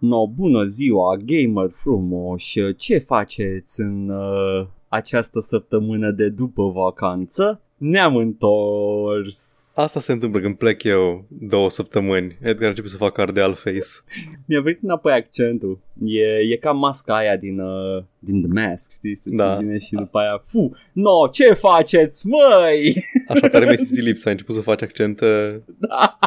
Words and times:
No, 0.00 0.26
bună 0.26 0.64
ziua, 0.64 1.16
gamer 1.16 1.70
frumoși, 1.70 2.74
ce 2.76 2.98
faceți 2.98 3.80
în 3.80 4.08
uh, 4.08 4.66
această 4.88 5.40
săptămână 5.40 6.10
de 6.10 6.28
după 6.28 6.68
vacanță? 6.68 7.60
Ne-am 7.76 8.16
întors. 8.16 9.72
Asta 9.76 10.00
se 10.00 10.12
întâmplă 10.12 10.40
când 10.40 10.56
plec 10.56 10.82
eu 10.82 11.24
două 11.28 11.70
săptămâni. 11.70 12.38
Edgar 12.42 12.68
începe 12.68 12.88
să 12.88 12.96
facă 12.96 13.20
ardeal 13.20 13.54
face. 13.54 14.04
Mi-a 14.46 14.60
venit 14.60 14.82
înapoi 14.82 15.12
accentul. 15.12 15.78
E, 16.04 16.52
e 16.52 16.56
ca 16.56 16.72
masca 16.72 17.16
aia 17.16 17.36
din, 17.36 17.60
uh, 17.60 18.02
din 18.18 18.42
The 18.42 18.62
Mask, 18.62 18.90
știi? 18.92 19.14
Se 19.16 19.22
Da. 19.36 19.54
vine 19.56 19.78
și 19.78 19.94
după 19.94 20.18
aia, 20.18 20.42
fu, 20.46 20.76
no, 20.92 21.28
ce 21.32 21.52
faceți, 21.52 22.26
măi? 22.26 23.04
Așa 23.28 23.48
tare 23.48 23.64
mi-ai 23.64 23.76
simțit 23.86 24.02
lipsa, 24.02 24.22
ai 24.26 24.32
început 24.32 24.54
să 24.54 24.60
faci 24.60 24.82
accent 24.82 25.20
uh, 25.20 25.54
Da. 25.78 26.18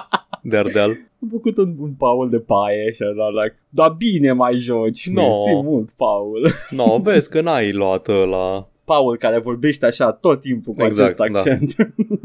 de 0.42 0.58
ardeal. 0.58 0.98
Am 1.24 1.30
făcut 1.32 1.58
un, 1.58 1.76
un 1.80 1.92
Paul 1.94 2.30
de 2.30 2.40
paie 2.40 2.92
și 2.92 3.04
era 3.04 3.30
like, 3.30 3.60
da 3.70 3.88
bine 3.98 4.32
mai 4.32 4.54
joci, 4.56 5.10
No. 5.10 5.22
mersi 5.24 5.54
mult, 5.64 5.90
Paul. 5.92 6.54
No, 6.70 7.00
vezi 7.00 7.30
că 7.30 7.42
n-ai 7.42 7.72
luat 7.72 8.08
la 8.08 8.68
Paul 8.86 9.18
care 9.18 9.40
vorbește 9.40 9.86
așa 9.86 10.12
tot 10.12 10.40
timpul 10.40 10.74
cu 10.74 10.84
Exact, 10.84 11.20
acest 11.20 11.36
accent. 11.36 11.76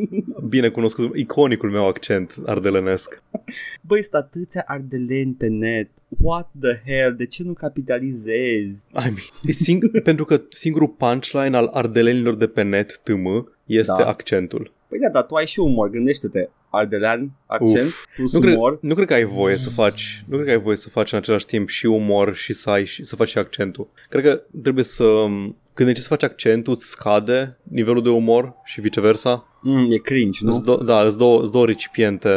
bine 0.49 0.69
cunoscut, 0.69 1.17
iconicul 1.17 1.71
meu 1.71 1.87
accent 1.87 2.35
ardelenesc. 2.47 3.23
Băi, 3.83 4.03
sunt 4.03 4.15
atâția 4.15 4.65
ardeleni 4.67 5.33
pe 5.33 5.47
net. 5.47 5.91
What 6.21 6.51
the 6.61 6.81
hell? 6.93 7.15
De 7.17 7.27
ce 7.27 7.43
nu 7.43 7.53
capitalizezi? 7.53 8.85
I 8.93 8.95
mean, 8.95 9.15
e 9.43 9.53
sing- 9.53 10.03
pentru 10.03 10.25
că 10.25 10.41
singurul 10.49 10.89
punchline 10.89 11.57
al 11.57 11.67
ardelenilor 11.73 12.35
de 12.35 12.47
pe 12.47 12.63
net, 12.63 13.01
tm, 13.03 13.53
este 13.67 13.95
Da. 13.99 14.05
accentul. 14.09 14.73
Păi 14.89 14.99
da, 14.99 15.09
dar 15.09 15.23
tu 15.23 15.35
ai 15.35 15.47
și 15.47 15.61
umor, 15.61 15.91
gândește-te. 15.91 16.49
Ardelean, 16.71 17.31
accent, 17.47 17.87
Uf. 17.87 18.05
plus 18.15 18.33
Nu 18.33 18.41
cred, 18.41 18.55
umor. 18.55 18.79
nu 18.81 18.95
cred 18.95 19.07
că 19.07 19.15
ai 19.15 19.25
voie 19.25 19.57
să 19.57 19.71
faci, 19.71 20.23
nu 20.27 20.35
cred 20.37 20.47
că 20.47 20.53
ai 20.53 20.63
voie 20.63 20.77
să 20.77 20.89
faci 20.89 21.13
în 21.13 21.19
același 21.19 21.47
timp 21.47 21.69
și 21.69 21.87
umor 21.87 22.35
și 22.35 22.53
să 22.53 22.71
ai 22.71 22.85
și 22.85 23.05
să 23.05 23.17
faci 23.17 23.29
și 23.29 23.39
accentul. 23.39 23.89
Cred 24.09 24.23
că 24.25 24.43
trebuie 24.63 24.85
să 24.85 25.05
când 25.75 25.89
încerci 25.89 26.07
să 26.09 26.15
faci 26.15 26.23
accentul, 26.23 26.73
îți 26.73 26.87
scade 26.87 27.59
nivelul 27.63 28.03
de 28.03 28.09
umor 28.09 28.55
și 28.65 28.81
viceversa. 28.81 29.47
Mm, 29.63 29.91
e 29.91 29.97
cringe, 29.97 30.39
nu? 30.45 30.51
Îți 30.51 30.63
do- 30.63 30.85
da, 30.85 31.01
îți 31.03 31.19
două, 31.19 31.43
îți 31.43 31.53
două 31.53 31.67
recipiente. 31.67 32.31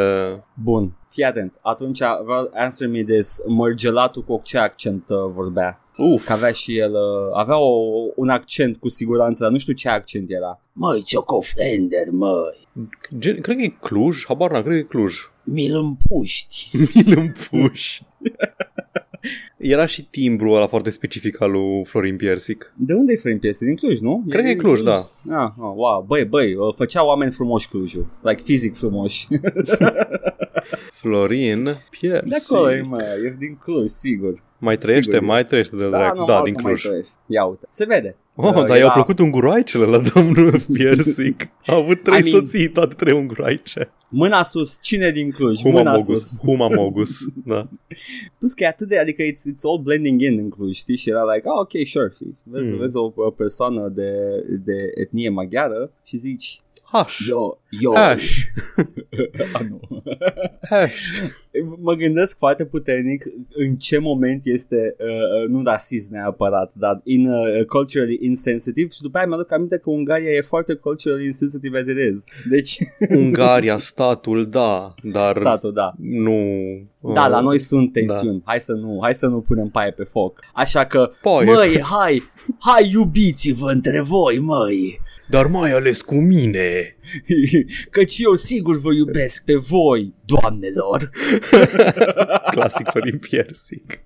Bun, 0.63 0.91
fii 1.09 1.23
atent. 1.23 1.59
Atunci, 1.61 1.99
vreau 2.25 2.49
answer 2.53 2.87
me 2.89 3.03
this. 3.03 3.37
Mărgelatul 3.47 4.23
cu 4.23 4.41
ce 4.43 4.57
accent 4.57 5.03
uh, 5.09 5.17
vorbea? 5.33 5.81
Uf, 6.01 6.25
Că 6.25 6.31
avea 6.31 6.51
și 6.51 6.77
el, 6.77 6.91
uh, 6.91 7.31
avea 7.33 7.57
o, 7.57 7.71
un 8.15 8.29
accent 8.29 8.77
cu 8.77 8.89
siguranță, 8.89 9.43
dar 9.43 9.51
nu 9.51 9.57
știu 9.57 9.73
ce 9.73 9.89
accent 9.89 10.31
era. 10.31 10.61
Măi, 10.73 11.01
ce 11.01 11.17
cofrender, 11.25 12.07
măi, 12.11 12.67
gen, 13.17 13.41
cred 13.41 13.55
că 13.55 13.61
e 13.61 13.73
Cluj, 13.81 14.25
habar 14.25 14.51
n-am, 14.51 14.61
cred 14.63 14.73
că 14.73 14.79
e 14.79 14.87
Cluj. 14.87 15.15
mi-l 15.43 15.75
împuști. 15.75 16.69
Mi-l 16.93 17.17
împuși. 17.17 18.01
Era 19.57 19.85
și 19.85 20.03
timbru 20.05 20.51
ăla 20.51 20.67
foarte 20.67 20.89
specific 20.89 21.41
al 21.41 21.51
lui 21.51 21.85
Florin 21.85 22.15
Piersic. 22.15 22.73
De 22.77 22.93
unde 22.93 23.11
e 23.11 23.15
Florin 23.15 23.39
Piese? 23.39 23.65
Din 23.65 23.75
Cluj, 23.75 23.99
nu? 23.99 24.23
Cred 24.29 24.43
că 24.43 24.49
e 24.49 24.53
din 24.53 24.61
Cluj, 24.61 24.81
da. 24.81 25.09
Ah, 25.29 25.51
oh, 25.57 25.73
wow, 25.75 26.05
băi, 26.07 26.25
băi, 26.25 26.53
uh, 26.53 26.73
făcea 26.75 27.05
oameni 27.05 27.31
frumoși 27.31 27.67
Clujul. 27.67 28.05
Like, 28.21 28.41
fizic 28.41 28.75
frumoși. 28.75 29.27
Florin 31.01 31.63
De 31.63 31.77
Piersic. 31.99 32.53
acolo 32.53 32.71
e, 32.71 32.81
mă, 32.81 33.01
e 33.25 33.35
din 33.39 33.57
Cluj, 33.63 33.89
sigur. 33.89 34.43
Mai 34.61 34.77
trăiește, 34.77 35.11
Sigur. 35.11 35.27
mai 35.27 35.45
trăiește 35.45 35.75
de 35.75 35.87
drag. 35.87 36.15
nu, 36.15 36.25
Da, 36.25 36.33
altă 36.35 36.43
din 36.51 36.53
mai 36.61 36.63
Cluj. 36.73 36.81
trăiești. 36.85 37.11
Ia 37.27 37.43
uite, 37.45 37.67
se 37.69 37.85
vede. 37.85 38.15
Oh, 38.35 38.45
Uh, 38.47 38.53
dar 38.53 38.67
i-au 38.69 38.77
era- 38.77 38.91
plăcut 38.93 39.19
unguroaicele 39.19 39.85
la 39.85 39.97
domnul 40.13 40.59
Piersic. 40.73 41.47
A 41.65 41.75
avut 41.75 42.03
trei 42.03 42.19
I 42.19 42.21
mean- 42.23 42.29
soții, 42.31 42.67
toate 42.69 42.93
trei 42.93 43.13
unguroaice. 43.17 43.89
Mâna 44.09 44.43
sus, 44.43 44.77
cine 44.81 45.09
din 45.11 45.31
Cluj? 45.31 45.61
Huma 45.61 45.77
Mâna 45.77 45.91
Mogus. 45.91 46.05
sus. 46.27 46.39
Huma 46.39 46.67
Mogus. 46.77 47.17
Da. 47.45 47.67
Plus 48.39 48.53
că 48.53 48.63
e 48.63 48.67
atât 48.67 48.87
de, 48.87 48.97
adică 48.97 49.23
it's, 49.23 49.53
it's 49.53 49.61
all 49.63 49.81
blending 49.83 50.21
in 50.21 50.37
în 50.37 50.49
Cluj, 50.49 50.75
știi? 50.75 50.97
Și 50.97 51.09
era 51.09 51.33
like, 51.33 51.47
oh, 51.47 51.59
ok, 51.59 51.87
sure. 51.87 52.11
Știi? 52.13 52.37
Vezi, 52.43 52.71
Mm. 52.71 52.77
vezi 52.79 52.95
o, 52.97 53.11
o 53.15 53.29
persoană 53.29 53.87
de, 53.95 54.11
de 54.65 54.91
etnie 54.95 55.29
maghiară 55.29 55.91
și 56.05 56.17
zici, 56.17 56.61
Aș. 56.91 57.27
yo, 57.27 57.57
yo. 57.69 57.91
Aș. 57.93 58.29
Ah, 59.53 59.61
nu. 59.69 59.79
Aș. 60.69 60.93
mă 61.81 61.93
gândesc 61.93 62.37
foarte 62.37 62.65
puternic 62.65 63.25
în 63.53 63.75
ce 63.75 63.97
moment 63.97 64.41
este, 64.45 64.95
uh, 64.99 65.49
nu 65.49 65.63
rasist 65.63 66.11
neapărat, 66.11 66.71
dar 66.73 67.01
in, 67.03 67.27
uh, 67.27 67.65
culturally 67.65 68.17
insensitive 68.21 68.89
și 68.89 69.01
după 69.01 69.17
aia 69.17 69.27
mi-aduc 69.27 69.51
aminte 69.51 69.77
că 69.77 69.89
Ungaria 69.89 70.31
e 70.31 70.41
foarte 70.41 70.73
culturally 70.73 71.25
insensitive 71.25 71.77
as 71.77 71.87
it 71.87 71.97
is. 72.13 72.23
Deci, 72.49 72.77
Ungaria, 73.23 73.77
statul, 73.77 74.49
da, 74.49 74.93
dar 75.03 75.35
statul, 75.35 75.73
da. 75.73 75.93
nu... 75.97 76.33
Da, 77.13 77.23
uh, 77.23 77.29
la 77.29 77.39
noi 77.39 77.59
sunt 77.59 77.91
tensiuni. 77.91 78.41
Hai 78.45 78.59
să 78.59 78.73
nu, 78.73 78.99
hai 79.01 79.13
să 79.13 79.27
nu 79.27 79.39
punem 79.39 79.67
paie 79.67 79.91
pe 79.91 80.03
foc. 80.03 80.39
Așa 80.53 80.85
că, 80.85 81.11
Paie. 81.21 81.51
măi, 81.51 81.81
hai, 81.81 82.23
hai 82.59 82.89
iubiți-vă 82.93 83.71
între 83.71 84.01
voi, 84.01 84.39
măi. 84.39 84.99
Dar 85.31 85.47
mai 85.47 85.71
ales 85.71 86.01
cu 86.01 86.15
mine. 86.15 86.95
Căci 87.89 88.17
eu 88.17 88.35
sigur 88.35 88.79
vă 88.79 88.93
iubesc 88.93 89.45
pe 89.45 89.55
voi, 89.55 90.13
doamnelor. 90.25 91.09
Clasic 92.53 92.89
Florin 92.89 93.17
Piersic. 93.17 94.03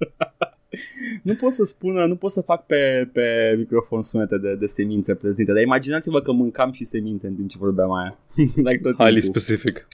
Nu 1.24 1.36
pot 1.36 1.52
să 1.52 1.64
spună, 1.64 2.06
nu 2.06 2.16
pot 2.16 2.32
să 2.32 2.42
fac 2.42 2.66
pe, 2.66 3.10
pe 3.14 3.56
microfon 3.58 4.02
sunete 4.02 4.38
de, 4.38 4.56
de 4.56 4.66
semințe 4.66 5.16
prezente, 5.16 5.52
dar 5.52 5.62
imaginați-vă 5.62 6.22
că 6.22 6.32
mâncam 6.32 6.72
și 6.72 6.84
semințe 6.84 7.28
în 7.28 7.36
timp 7.36 7.50
ce 7.50 7.58
vorbeam 7.60 7.92
aia. 7.92 8.20
like 8.68 8.80
tot 8.82 8.96
Highly 8.96 9.20
timpul. 9.22 9.42
specific. 9.42 9.88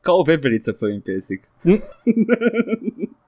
Ca 0.00 0.12
o 0.12 0.22
veveriță 0.22 0.72
Florin 0.72 1.00
Piersic. 1.00 1.42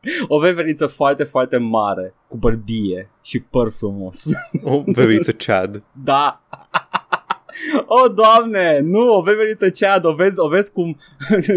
Mm. 0.02 0.24
o 0.28 0.38
veveriță 0.38 0.86
foarte, 0.86 1.24
foarte 1.24 1.56
mare, 1.56 2.14
cu 2.28 2.36
bărbie 2.36 3.10
și 3.22 3.40
păr 3.40 3.70
frumos. 3.70 4.24
O 4.62 4.82
veveriță 4.86 5.32
Chad. 5.32 5.82
da. 5.92 6.42
O, 7.86 8.08
doamne, 8.08 8.80
nu, 8.82 9.14
o 9.16 9.20
veveriță 9.22 9.68
cead, 9.68 10.04
o 10.04 10.12
vezi, 10.12 10.40
o 10.40 10.48
vezi 10.48 10.72
cum 10.72 10.98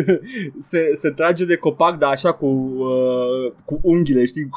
se, 0.70 0.92
se 0.96 1.10
trage 1.10 1.46
de 1.46 1.56
copac, 1.56 1.98
dar 1.98 2.12
așa 2.12 2.34
cu, 2.34 2.46
uh, 2.46 3.52
cu 3.66 3.80
unghiile, 3.82 4.26
știi? 4.26 4.50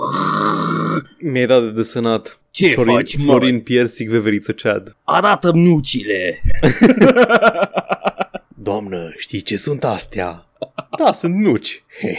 Mi-ai 1.19 1.47
dat 1.47 1.63
de 1.63 1.71
desenat. 1.71 2.41
Ce 2.51 2.69
Florin, 2.69 2.95
faci, 2.95 3.17
mă? 3.17 3.25
Florin 3.25 3.61
Piersic, 3.61 4.09
veveriță 4.09 4.53
Chad. 4.53 4.97
Arată-mi 5.05 5.69
nucile. 5.69 6.43
Doamnă, 8.69 9.13
știi 9.17 9.41
ce 9.41 9.57
sunt 9.57 9.85
astea? 9.85 10.47
Da, 10.99 11.13
sunt 11.13 11.35
nuci. 11.35 11.85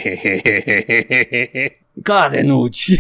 Care 2.04 2.42
nuci? 2.42 2.92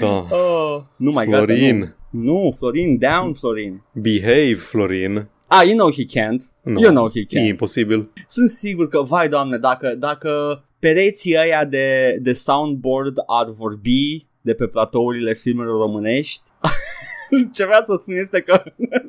da. 0.00 0.26
Oh, 0.30 0.82
nu 0.96 1.10
mai 1.10 1.26
Florin. 1.26 1.94
Nu. 2.10 2.22
nu, 2.22 2.54
Florin, 2.56 2.98
down 2.98 3.34
Florin. 3.34 3.82
Behave, 3.92 4.54
Florin. 4.54 5.28
Ah, 5.46 5.62
you 5.64 5.74
know 5.74 5.90
he 5.92 6.04
can't. 6.04 6.42
No. 6.62 6.80
You 6.80 6.90
know 6.90 7.10
he 7.10 7.18
E 7.20 7.24
can't. 7.24 7.46
imposibil. 7.46 8.10
Sunt 8.26 8.48
sigur 8.48 8.88
că, 8.88 9.02
vai 9.02 9.28
doamne, 9.28 9.56
dacă, 9.56 9.94
dacă 9.98 10.62
pereții 10.78 11.36
ăia 11.38 11.64
de, 11.64 12.16
de 12.20 12.32
soundboard 12.32 13.16
ar 13.26 13.50
vorbi 13.50 14.26
de 14.40 14.54
pe 14.54 14.66
platourile 14.66 15.34
filmelor 15.34 15.80
românești, 15.80 16.42
ce 17.56 17.64
vreau 17.64 17.82
să 17.82 17.96
spun 18.00 18.14
este 18.14 18.40
că 18.40 18.62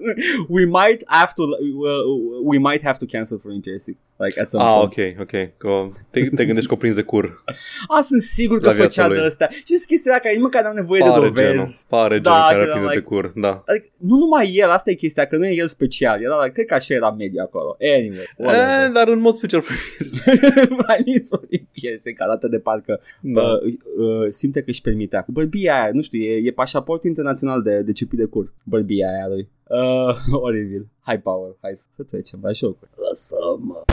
we 0.56 0.66
might 0.66 1.02
have 1.06 1.31
to 1.35 1.44
uh, 1.44 2.41
we 2.44 2.57
might 2.57 2.84
have 2.84 2.97
to 3.00 3.06
cancel 3.06 3.40
for 3.40 3.52
Piersic 3.62 3.97
like 4.18 4.40
at 4.41 4.50
some 4.50 4.63
Ah, 4.63 4.75
point. 4.78 5.18
ok, 5.19 5.22
ok. 5.22 5.57
Că 5.57 5.88
te, 6.09 6.25
te 6.35 6.46
gândești 6.46 6.68
că 6.69 6.74
o 6.74 6.78
prins 6.78 6.96
de 6.96 7.02
cur. 7.02 7.44
Ah, 7.96 8.03
sunt 8.03 8.22
sigur 8.22 8.59
că 8.59 8.66
La 8.66 8.72
viața 8.72 8.88
făcea 8.90 9.08
lui. 9.08 9.18
de 9.18 9.25
astea. 9.25 9.50
Și 9.52 9.85
chestia 9.88 10.12
aia 10.12 10.19
care 10.22 10.34
nici 10.34 10.44
măcar 10.44 10.63
n-am 10.63 10.75
nevoie 10.75 11.00
Pare 11.02 11.19
de 11.19 11.25
dovezi. 11.28 11.47
genul. 11.52 11.68
Pare 11.90 12.19
Da, 12.19 12.31
genul 12.31 12.50
care 12.52 12.66
că 12.66 12.72
prinde 12.72 12.88
like- 12.88 13.00
de 13.00 13.06
cur. 13.06 13.31
Da. 13.35 13.63
Adică, 13.66 13.85
nu 13.97 14.16
numai 14.18 14.52
el, 14.56 14.69
asta 14.69 14.90
e 14.90 14.94
chestia, 14.94 15.25
că 15.25 15.38
nu 15.38 15.46
e 15.46 15.56
el 15.56 15.68
special. 15.68 16.22
Era, 16.22 16.38
like, 16.40 16.52
cred 16.53 16.66
că 16.66 16.74
așa 16.74 16.94
era 16.94 17.12
media 17.12 17.44
acolo. 17.44 17.78
Anyway, 17.97 18.18
E, 18.38 18.44
whatever. 18.44 18.90
dar 18.94 19.08
în 19.08 19.19
mod 19.19 19.35
special 19.35 19.62
Florin 19.62 19.84
Piersic. 19.97 20.69
Mai 20.88 21.02
nici 21.06 21.28
Florin 21.28 21.68
Piersic 21.72 22.22
arată 22.22 22.47
de 22.47 22.59
parcă 22.59 22.99
Da. 23.22 23.41
uh, 23.41 23.52
uh, 23.61 24.28
simte 24.29 24.59
că 24.59 24.70
își 24.70 24.82
permitea. 24.82 25.22
Cu 25.23 25.32
bărbia 25.32 25.82
aia, 25.82 25.90
nu 25.93 26.02
știu, 26.02 26.22
e, 26.22 26.41
e 26.47 26.52
pașaport 26.52 27.03
internațional 27.03 27.61
de, 27.61 27.82
de 27.82 27.91
ciupit 28.09 28.17
de 28.17 28.26
cur. 28.26 28.53
Bărbia 28.64 29.09
aia 29.09 29.28
lui. 29.28 29.50
Uh, 29.67 30.34
oribil. 30.47 30.88
Hai, 31.00 31.20
Power, 31.20 31.56
hai 31.61 31.72
să 31.76 32.03
trecem 32.03 32.40
la 32.41 32.52
jocuri. 32.52 32.91
Lăsăm. 33.09 33.85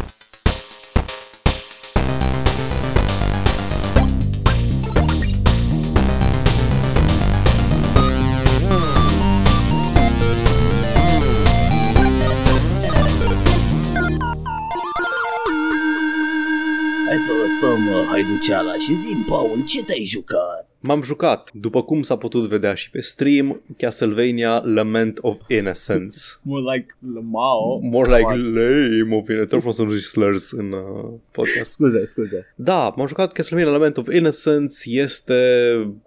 Hai 17.17 17.25
să 17.25 17.33
lăsăm 17.43 17.87
uh, 17.87 18.07
haiduceala 18.11 18.73
și 18.73 18.95
zi 18.95 19.25
Paul, 19.29 19.65
ce 19.67 19.85
te-ai 19.85 20.05
jucat? 20.05 20.69
m-am 20.81 21.03
jucat, 21.03 21.51
după 21.53 21.83
cum 21.83 22.03
s-a 22.03 22.17
putut 22.17 22.49
vedea 22.49 22.75
și 22.75 22.91
pe 22.91 23.01
stream, 23.01 23.63
Castlevania 23.77 24.63
Lament 24.65 25.19
of 25.21 25.39
Innocence. 25.49 26.17
More 26.43 26.75
like 26.75 26.87
Lamau. 27.15 27.81
More 27.83 28.17
like 28.17 28.35
lame 28.35 29.17
of 29.17 29.29
Innocence. 29.29 29.45
Tot 29.45 29.59
frumos 29.59 29.75
să 29.75 29.83
nu 29.83 29.91
zici 29.91 30.05
slurs 30.05 30.51
în 30.51 30.73
uh, 30.73 31.13
podcast. 31.31 31.71
Scuze, 31.71 32.05
scuze. 32.05 32.53
Da, 32.55 32.95
m-am 32.97 33.07
jucat 33.07 33.33
Castlevania 33.33 33.73
Lament 33.73 33.97
of 33.97 34.13
Innocence, 34.13 34.75
este 34.85 35.35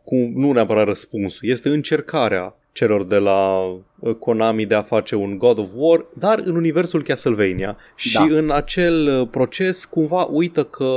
cu, 0.03 0.15
nu 0.15 0.51
neapărat 0.51 0.85
răspunsul, 0.85 1.49
este 1.49 1.69
încercarea 1.69 2.55
celor 2.71 3.05
de 3.05 3.17
la 3.17 3.57
uh, 3.59 3.79
Konami 4.19 4.65
de 4.65 4.75
a 4.75 4.81
face 4.81 5.15
un 5.15 5.37
God 5.37 5.57
of 5.57 5.69
War, 5.75 6.05
dar 6.17 6.41
în 6.45 6.55
universul 6.55 7.03
Castlevania. 7.03 7.77
Și 7.95 8.13
Da. 8.13 8.23
în 8.23 8.51
acel 8.51 9.19
uh, 9.21 9.27
proces 9.31 9.85
cumva 9.85 10.23
uită 10.23 10.63
că 10.63 10.93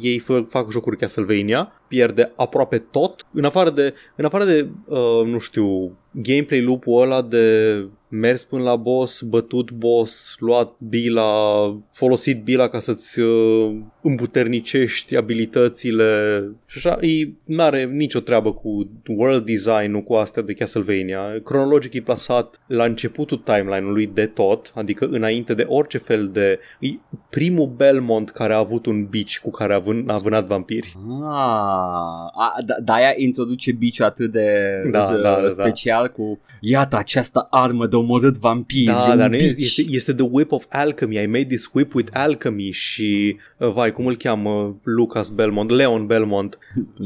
ei 0.00 0.22
fă- 0.22 0.48
fac 0.48 0.70
jocuri 0.70 0.96
Castlevania, 0.96 1.72
pierde 1.88 2.32
aproape 2.36 2.78
tot, 2.78 3.26
în 3.32 3.44
afară 3.44 3.70
de, 3.70 3.94
în 4.16 4.24
afară 4.24 4.44
de 4.44 4.68
uh, 4.86 5.26
nu 5.26 5.38
știu, 5.38 5.96
gameplay 6.10 6.62
loop-ul 6.62 7.02
ăla 7.02 7.22
de 7.22 7.76
mers 8.08 8.44
până 8.44 8.62
la 8.62 8.76
boss, 8.76 9.20
bătut 9.22 9.70
boss, 9.70 10.34
luat 10.38 10.72
bila, 10.78 11.30
folosit 11.92 12.42
bila 12.42 12.68
ca 12.68 12.80
să-ți 12.80 13.20
uh, 13.20 13.76
împuternicești 14.02 15.16
abilitățile 15.16 16.42
și 16.66 16.78
așa, 16.78 17.06
e, 17.06 17.28
n-are 17.44 17.84
nicio 17.84 18.20
treabă 18.20 18.52
cu 18.52 18.90
world 19.06 19.44
design-ul, 19.44 20.02
cu 20.02 20.14
astea 20.14 20.42
de 20.42 20.52
Castlevania. 20.52 21.40
Cronologic 21.44 21.92
e 21.94 22.00
plasat 22.00 22.35
la 22.66 22.84
începutul 22.84 23.36
timeline-ului 23.44 24.10
de 24.14 24.26
tot, 24.26 24.72
adică 24.74 25.06
înainte 25.10 25.54
de 25.54 25.64
orice 25.68 25.98
fel 25.98 26.28
de... 26.32 26.58
E 26.80 26.88
primul 27.30 27.66
Belmont 27.76 28.30
care 28.30 28.52
a 28.52 28.58
avut 28.58 28.86
un 28.86 29.04
bici 29.04 29.40
cu 29.40 29.50
care 29.50 29.74
a, 29.74 29.78
vân, 29.78 30.04
a 30.08 30.16
vânat 30.16 30.46
vampiri. 30.46 30.96
Ah, 31.22 32.30
a, 32.34 32.54
da, 32.66 32.74
de-aia 32.84 33.12
introduce 33.16 33.72
biciul 33.72 34.04
atât 34.04 34.30
de 34.32 34.48
Da, 34.90 35.04
z- 35.18 35.20
da, 35.22 35.40
da, 35.42 35.48
special 35.48 36.08
cu 36.08 36.38
iată 36.60 36.96
această 36.96 37.46
armă 37.50 37.86
de 37.86 37.96
omorât 37.96 38.36
vampiri. 38.38 38.82
e 38.84 38.92
Da, 38.92 39.10
un 39.10 39.16
dar 39.18 39.28
nu 39.28 39.34
e- 39.36 39.52
bici. 39.52 39.64
este, 39.64 39.82
este 39.88 40.12
The 40.14 40.26
Whip 40.30 40.52
of 40.52 40.64
Alchemy. 40.68 41.22
I 41.22 41.26
made 41.26 41.44
this 41.44 41.70
whip 41.72 41.94
with 41.94 42.10
alchemy 42.14 42.70
și, 42.70 43.36
uh, 43.58 43.72
vai, 43.72 43.92
cum 43.92 44.06
îl 44.06 44.16
cheamă 44.16 44.76
Lucas 44.82 45.28
Belmont, 45.28 45.70
Leon 45.70 46.06
Belmont. 46.06 46.58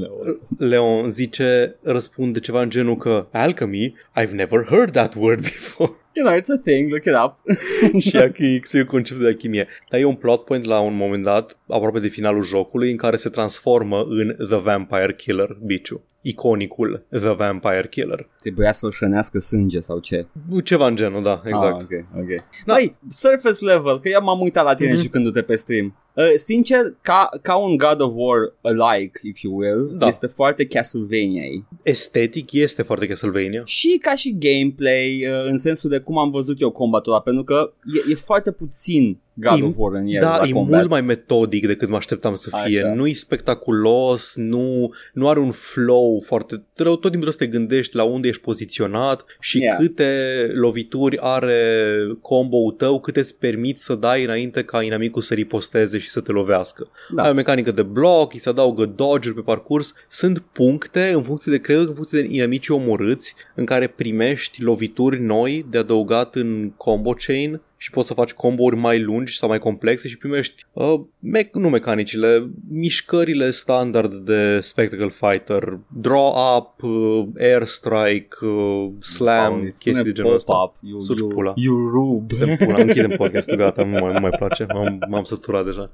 Leon 0.59 1.09
zice, 1.11 1.77
răspunde 1.83 2.41
ceva 2.41 2.63
în 2.63 2.71
genul 2.71 2.97
că 2.97 3.27
Alchemy? 3.33 3.95
I've 4.23 4.31
never 4.31 4.65
heard 4.69 4.93
that 4.93 5.15
word 5.21 5.43
before. 5.45 5.97
You 6.15 6.27
know, 6.27 6.39
it's 6.39 6.49
a 6.59 6.61
thing, 6.65 6.91
look 6.91 7.05
it 7.05 7.13
up. 7.25 7.59
și 8.07 8.17
Akix 8.17 8.73
e 8.73 8.85
conceptul 8.85 9.25
de 9.25 9.31
alchimie. 9.31 9.67
Dar 9.91 10.01
e 10.01 10.05
un 10.05 10.15
plot 10.15 10.45
point 10.45 10.65
la 10.65 10.81
un 10.81 10.97
moment 10.97 11.23
dat, 11.25 11.59
aproape 11.69 11.99
de 11.99 12.09
finalul 12.09 12.43
jocului, 12.45 12.91
în 12.91 12.97
care 12.97 13.17
se 13.17 13.29
transformă 13.29 14.05
în 14.09 14.47
The 14.49 14.57
Vampire 14.57 15.15
Killer, 15.15 15.57
biciu. 15.65 16.05
Iconicul 16.23 17.07
The 17.11 17.29
Vampire 17.35 17.87
Killer. 17.91 18.29
Trebuia 18.41 18.73
să-l 18.73 18.93
hrănească 18.97 19.39
sânge 19.39 19.81
sau 19.81 19.99
ce? 19.99 20.27
Ceva 20.65 20.87
în 20.87 20.97
genul, 20.97 21.23
da, 21.23 21.43
exact. 21.45 21.77
Ah, 21.81 21.83
ok, 21.83 22.05
ok. 22.21 22.45
Da. 22.67 22.75
Băi, 22.75 22.97
surface 23.09 23.65
level, 23.65 24.01
că 24.01 24.09
eu 24.09 24.23
m-am 24.23 24.41
uitat 24.41 24.65
la 24.65 24.75
tine 24.75 24.93
Mhm. 24.93 25.01
jucându-te 25.01 25.43
pe 25.43 25.55
stream. 25.55 25.95
Uh, 26.15 26.25
sincer, 26.37 26.81
ca, 27.03 27.29
ca 27.43 27.57
un 27.57 27.77
God 27.77 28.01
of 28.01 28.13
War 28.15 28.39
alike, 28.63 29.21
if 29.23 29.41
you 29.41 29.57
will, 29.57 29.91
Da. 29.99 30.07
este 30.07 30.27
foarte 30.27 30.67
castlevania 30.67 31.43
Estetic 31.83 32.53
este 32.53 32.83
foarte 32.83 33.07
Castlevania. 33.07 33.63
Și 33.65 33.99
ca 34.03 34.15
și 34.15 34.37
gameplay, 34.39 35.27
uh, 35.27 35.45
în 35.51 35.59
sensul 35.59 35.91
de 35.91 36.00
cum 36.01 36.19
am 36.19 36.31
văzut 36.31 36.61
eu 36.61 36.71
combatul 36.71 37.13
ăla, 37.13 37.21
pentru 37.23 37.45
că 37.45 37.73
e, 38.07 38.11
e 38.11 38.15
foarte 38.15 38.53
puțin 38.53 39.21
God 39.35 39.59
E- 39.61 39.65
of 39.65 39.73
War 39.77 39.95
în 39.95 40.07
el 40.07 40.21
Da, 40.21 40.37
la 40.37 40.47
e 40.47 40.51
combat. 40.51 40.79
mult 40.79 40.91
mai 40.91 41.01
metodic 41.01 41.67
decât 41.67 41.89
mă 41.89 41.97
așteptam 41.97 42.35
să 42.35 42.51
fie. 42.65 42.81
Așa. 42.83 42.95
Nu 42.95 43.07
e 43.07 43.13
spectaculos, 43.13 44.33
nu, 44.37 44.91
nu 45.13 45.29
are 45.29 45.39
un 45.41 45.51
flow 45.51 46.23
foarte... 46.27 46.55
Tot 46.75 46.85
timpul 46.87 47.11
trebuie 47.11 47.33
să 47.33 47.39
te 47.39 47.47
gândești 47.47 47.97
la 47.97 48.03
unde 48.03 48.29
ești 48.29 48.43
poziționat 48.43 49.25
și 49.41 49.59
Yeah. 49.61 49.77
câte 49.79 50.51
lovituri 50.55 51.19
are 51.21 51.95
combo-ul 52.21 52.73
tău, 52.73 53.01
cât 53.01 53.17
îți 53.17 53.39
permit 53.39 53.79
să 53.81 53.95
dai 53.95 54.25
înainte 54.25 54.63
ca 54.65 54.83
inamicul 54.83 55.23
să 55.23 55.35
riposteze 55.35 55.99
și 55.99 56.09
să 56.09 56.21
te 56.21 56.33
lovească. 56.33 56.89
Da. 57.15 57.23
Ai 57.23 57.31
o 57.31 57.35
mecanică 57.35 57.71
de 57.71 57.83
bloc, 57.83 58.33
îi 58.33 58.39
se 58.41 58.49
adaugă 58.49 58.93
dodge 58.97 59.31
pe 59.31 59.41
parcurs. 59.41 59.95
Sunt 60.09 60.39
puncte 60.53 61.11
în 61.15 61.23
funcție 61.23 61.53
de, 61.53 61.59
cred, 61.59 61.79
în 61.79 61.95
funcție 61.95 62.23
de 62.23 62.29
inamicii 62.31 62.75
omorâți, 62.75 63.35
în 63.55 63.65
care 63.65 63.87
primești 63.87 64.63
lovituri 64.63 65.21
noi 65.21 65.67
de 65.71 65.79
adăugat 65.79 66.35
în 66.35 66.73
combo 66.77 67.15
chain 67.27 67.61
și 67.83 67.91
poți 67.91 68.07
să 68.07 68.15
faci 68.15 68.33
combouri 68.33 68.77
mai 68.77 69.03
lungi 69.03 69.37
sau 69.37 69.49
mai 69.49 69.59
complexe 69.59 70.09
și 70.09 70.19
primești, 70.19 70.65
uh, 70.73 71.01
mec- 71.39 71.51
nu 71.53 71.69
mecanicile, 71.69 72.51
mișcările 72.71 73.51
standard 73.51 74.15
de 74.15 74.59
Spectacle 74.61 75.09
Fighter, 75.09 75.79
draw 75.97 76.35
up, 76.57 76.83
uh, 76.83 77.27
air 77.39 77.65
strike, 77.65 78.45
uh, 78.45 78.91
slam, 78.99 79.51
Paul, 79.53 79.59
îi 79.61 79.65
chestii 79.65 79.93
spune 79.95 80.03
de 80.03 80.13
genul 80.13 80.35
ăsta. 80.35 80.53
pop-up, 80.53 80.77
You, 80.91 81.01
Suci 81.01 81.19
you, 81.19 81.29
pula. 81.29 81.53
you 81.57 81.89
rube. 81.89 82.35
Putem 82.35 82.57
pula, 82.57 82.81
închidem 82.81 83.11
podcastul, 83.17 83.57
gata, 83.57 83.85
nu 83.85 83.91
mai, 83.91 84.13
nu 84.13 84.21
mai 84.21 84.31
place, 84.39 84.67
m-am, 84.73 84.99
m-am 85.09 85.25
săturat 85.25 85.65
deja. 85.65 85.93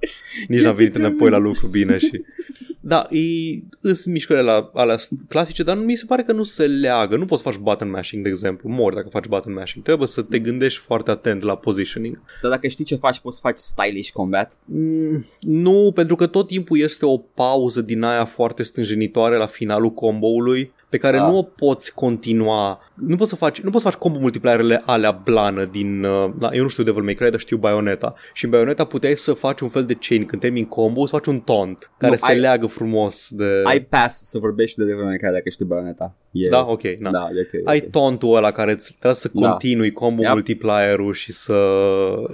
Nici 0.49 0.61
n-am 0.63 0.75
venit 0.75 0.97
înapoi 0.97 1.31
la 1.31 1.39
lucru 1.39 1.67
bine 1.67 1.99
și... 1.99 2.23
Da, 2.81 3.07
e, 3.11 3.21
îs 3.81 4.05
mișcările 4.05 4.45
la, 4.45 4.71
alea 4.75 4.97
clasice, 5.29 5.63
dar 5.63 5.77
mi 5.77 5.97
se 5.97 6.05
pare 6.07 6.23
că 6.23 6.33
nu 6.33 6.43
se 6.43 6.67
leagă. 6.67 7.17
Nu 7.17 7.25
poți 7.25 7.43
să 7.43 7.49
faci 7.49 7.59
button 7.61 7.91
mashing, 7.91 8.23
de 8.23 8.29
exemplu. 8.29 8.69
Mori 8.69 8.95
dacă 8.95 9.09
faci 9.09 9.27
button 9.27 9.53
mashing. 9.53 9.85
Trebuie 9.85 10.09
să 10.09 10.23
te 10.23 10.39
gândești 10.39 10.81
foarte 10.81 11.11
atent 11.11 11.43
la 11.43 11.55
positioning. 11.77 12.21
Dar 12.43 12.51
dacă 12.51 12.69
știi 12.69 12.85
ce 12.85 12.97
faci, 12.97 13.19
poți 13.19 13.37
să 13.37 13.43
faci 13.43 13.57
stylish 13.57 14.11
combat. 14.11 14.59
Mm, 14.65 15.25
nu, 15.41 15.93
pentru 15.95 16.17
că 16.17 16.27
tot 16.27 16.47
timpul 16.47 16.79
este 16.79 17.07
o 17.07 17.17
pauză 17.17 17.81
din 17.81 18.03
aia 18.03 18.25
foarte 18.25 18.63
stânjenitoare 18.63 19.37
la 19.37 19.47
finalul 19.47 19.93
combo-ului 19.93 20.73
pe 20.89 20.97
care 20.97 21.17
Da. 21.17 21.27
nu 21.29 21.37
o 21.39 21.43
poți 21.43 21.95
continua. 21.95 22.81
Nu 22.95 23.17
poți 23.17 23.31
să 23.31 23.37
faci, 23.37 23.61
nu 23.61 23.71
poți 23.71 23.83
să 23.85 23.91
faci 23.91 23.99
combo 23.99 24.19
multiplierele 24.19 24.83
alea 24.87 25.11
blană 25.25 25.65
din, 25.65 26.05
uh, 26.05 26.31
da, 26.39 26.49
eu 26.53 26.63
nu 26.63 26.69
știu 26.69 26.83
Devil 26.83 27.03
May 27.03 27.15
Cry, 27.15 27.31
dar 27.31 27.39
știu 27.41 27.57
Bayonetta. 27.57 28.15
Și 28.33 28.45
în 28.45 28.51
Bayonetta 28.51 28.85
puteai 28.85 29.17
să 29.17 29.33
faci 29.33 29.61
un 29.61 29.69
fel 29.69 29.85
de 29.87 29.97
chain 30.01 30.25
când 30.27 30.43
termini 30.43 30.67
combo, 30.69 31.07
să 31.07 31.17
faci 31.17 31.27
un 31.27 31.41
taunt 31.41 31.91
care 31.99 32.13
Nu, 32.13 32.19
se 32.27 32.33
ai- 32.33 32.39
leagă 32.39 32.67
frumos 32.67 33.29
de... 33.31 33.61
Ai 33.65 33.81
pass 33.81 34.23
să 34.25 34.39
vorbești 34.39 34.79
de 34.79 34.85
Devil 34.85 35.05
May 35.05 35.17
Cry 35.17 35.31
dacă 35.33 35.49
știi 35.49 35.65
Bayonetta. 35.65 36.15
E, 36.31 36.49
Da, 36.49 36.67
ok, 36.69 36.83
na. 36.99 37.11
da, 37.11 37.29
e 37.35 37.41
ok. 37.61 37.69
Ai 37.69 37.83
ok. 37.85 37.91
tauntul 37.91 38.37
ăla 38.37 38.51
care 38.53 38.73
îți 38.73 38.91
trebuie 38.93 39.15
să 39.15 39.31
Da. 39.33 39.49
continui 39.49 39.93
combo 39.93 40.23
Yep. 40.23 40.33
multiplierul 40.33 41.13
și 41.15 41.33
să 41.33 41.53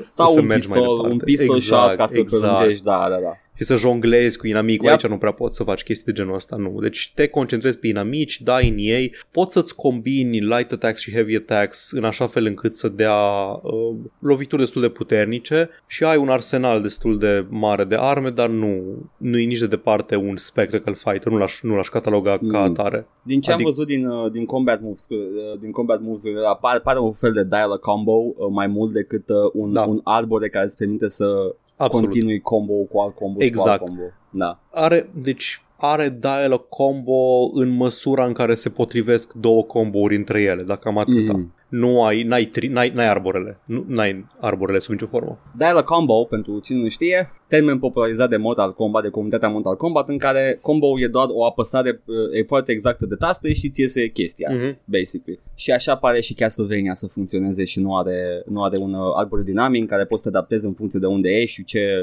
Sau 0.09 0.29
să 0.29 0.41
un 0.41 0.47
mergi 0.47 0.69
mai 0.69 0.79
pistol, 0.79 0.97
departe. 0.97 1.13
un 1.13 1.19
pistol 1.19 1.57
exact, 1.57 1.83
shot 1.87 1.97
ca 1.97 2.07
să 2.07 2.19
exact. 2.19 2.43
prelungești, 2.43 2.85
da, 2.85 3.07
da, 3.09 3.17
da. 3.21 3.37
Și 3.63 3.69
să 3.69 3.77
jonglezi 3.77 4.39
cu 4.39 4.47
inamicul. 4.47 4.89
Yep. 4.89 4.95
Aici 5.03 5.11
nu 5.11 5.19
prea 5.19 5.33
poți 5.33 5.57
să 5.57 5.63
faci 5.63 5.83
chestii 5.83 6.05
de 6.07 6.13
genul 6.13 6.35
ăsta, 6.35 6.57
nu. 6.57 6.81
Deci 6.81 7.13
te 7.15 7.27
concentrezi 7.27 7.79
pe 7.79 7.87
inamici, 7.87 8.41
dai 8.43 8.69
în 8.69 8.75
ei, 8.79 9.15
poți 9.31 9.53
să-ți 9.53 9.75
combini 9.75 10.41
light 10.41 10.73
attacks 10.73 11.01
și 11.01 11.13
heavy 11.13 11.37
attacks 11.37 11.91
în 11.93 12.05
așa 12.05 12.27
fel 12.27 12.45
încât 12.47 12.75
să 12.75 12.89
dea 12.89 13.15
uh, 13.63 13.97
lovituri 14.19 14.61
destul 14.63 14.81
de 14.83 14.89
puternice 14.89 15.69
și 15.87 16.05
ai 16.05 16.17
un 16.17 16.29
arsenal 16.29 16.83
destul 16.83 17.19
de 17.19 17.47
mare 17.49 17.85
de 17.85 17.97
arme, 17.99 18.31
dar 18.31 18.49
nu, 18.49 18.83
nu 19.17 19.39
e 19.39 19.45
nici 19.45 19.59
de 19.59 19.67
departe 19.67 20.17
un 20.17 20.37
spectacle 20.37 20.95
fighter, 20.95 21.33
nu 21.33 21.39
l-aș, 21.39 21.61
nu 21.63 21.75
l-aș 21.77 21.89
cataloga 21.89 22.39
Mm. 22.41 22.49
ca 22.51 22.59
atare. 22.61 23.07
Din 23.23 23.41
ce 23.41 23.51
am 23.51 23.55
Adică- 23.55 23.71
văzut 23.71 23.87
din, 23.87 24.07
uh, 24.07 24.31
din 24.33 24.45
combat 24.45 24.81
moves, 24.81 25.07
uh, 25.09 25.59
din 25.61 25.71
combat 25.71 26.01
moves 26.01 26.23
pare, 26.61 26.79
pare 26.79 26.99
un 26.99 27.13
fel 27.13 27.33
de 27.33 27.45
dial 27.45 27.79
combo 27.79 28.13
uh, 28.13 28.35
mai 28.51 28.67
mult 28.67 28.93
decât 28.93 29.29
uh, 29.29 29.37
un, 29.53 29.73
Da. 29.73 29.83
un 29.83 30.01
arbore 30.05 30.49
care 30.49 30.65
îți 30.65 30.77
permite 30.77 31.09
să 31.09 31.55
Absolut. 31.85 32.11
continui 32.11 32.41
combo 32.41 32.73
cu 32.73 33.01
alt 33.01 33.15
combo 33.15 33.41
și 33.41 33.51
cu 33.51 33.59
Exact. 33.59 33.69
alt 33.69 33.81
combo. 33.81 34.03
Da. 34.31 34.59
Are, 34.71 35.11
deci 35.15 35.63
are 35.77 36.17
dial 36.21 36.67
combo 36.69 37.51
în 37.55 37.69
măsura 37.69 38.25
în 38.27 38.33
care 38.33 38.55
se 38.55 38.69
potrivesc 38.69 39.33
două 39.33 39.63
combouri 39.65 40.17
între 40.17 40.41
ele, 40.41 40.63
dacă 40.63 40.89
am 40.89 40.99
atâta. 40.99 41.33
Mhm. 41.33 41.55
Nu 41.69 42.05
ai, 42.05 42.23
n-ai, 42.23 42.45
tri, 42.45 42.67
n-ai, 42.67 42.91
n-ai 42.95 43.09
arborele. 43.09 43.59
Nu, 43.65 43.85
n-ai 43.89 44.27
arborele 44.41 44.79
sub 44.79 44.93
nicio 44.93 45.07
formă. 45.07 45.39
Dial 45.57 45.83
combo, 45.83 46.25
pentru 46.25 46.61
cine 46.61 46.83
nu 46.83 46.89
știe, 46.89 47.33
termen 47.55 47.79
popularizat 47.79 48.29
de 48.29 48.37
Mortal 48.37 48.75
Kombat, 48.75 49.03
de 49.03 49.09
comunitatea 49.09 49.49
Mortal 49.49 49.77
Kombat, 49.77 50.09
în 50.09 50.19
care 50.19 50.59
combo 50.61 51.01
e 51.01 51.07
doar 51.07 51.27
o 51.31 51.45
apăsare 51.45 52.03
uh, 52.05 52.39
e 52.39 52.43
foarte 52.43 52.73
exactă 52.73 53.07
de 53.07 53.15
taste 53.15 53.53
și 53.53 53.69
ți 53.69 53.81
iese 53.81 54.09
chestia, 54.09 54.51
Mm-hmm. 54.53 54.77
basically. 54.85 55.41
Și 55.55 55.71
așa 55.71 55.97
pare 55.97 56.21
și 56.21 56.35
Castlevania 56.35 56.95
să 56.95 57.07
funcționeze 57.07 57.65
și 57.65 57.81
nu 57.81 57.97
are, 57.97 58.43
nu 58.47 58.63
are 58.63 58.77
un 58.77 58.93
uh, 58.95 59.13
arbore 59.17 59.43
dinamic 59.43 59.81
în 59.81 59.87
care 59.87 60.05
poți 60.05 60.23
să 60.23 60.31
te 60.31 60.37
adaptezi 60.37 60.67
în 60.67 60.73
funcție 60.73 60.99
de 61.01 61.07
unde 61.07 61.29
ești 61.29 61.55
și 61.55 61.65
ce, 61.65 62.03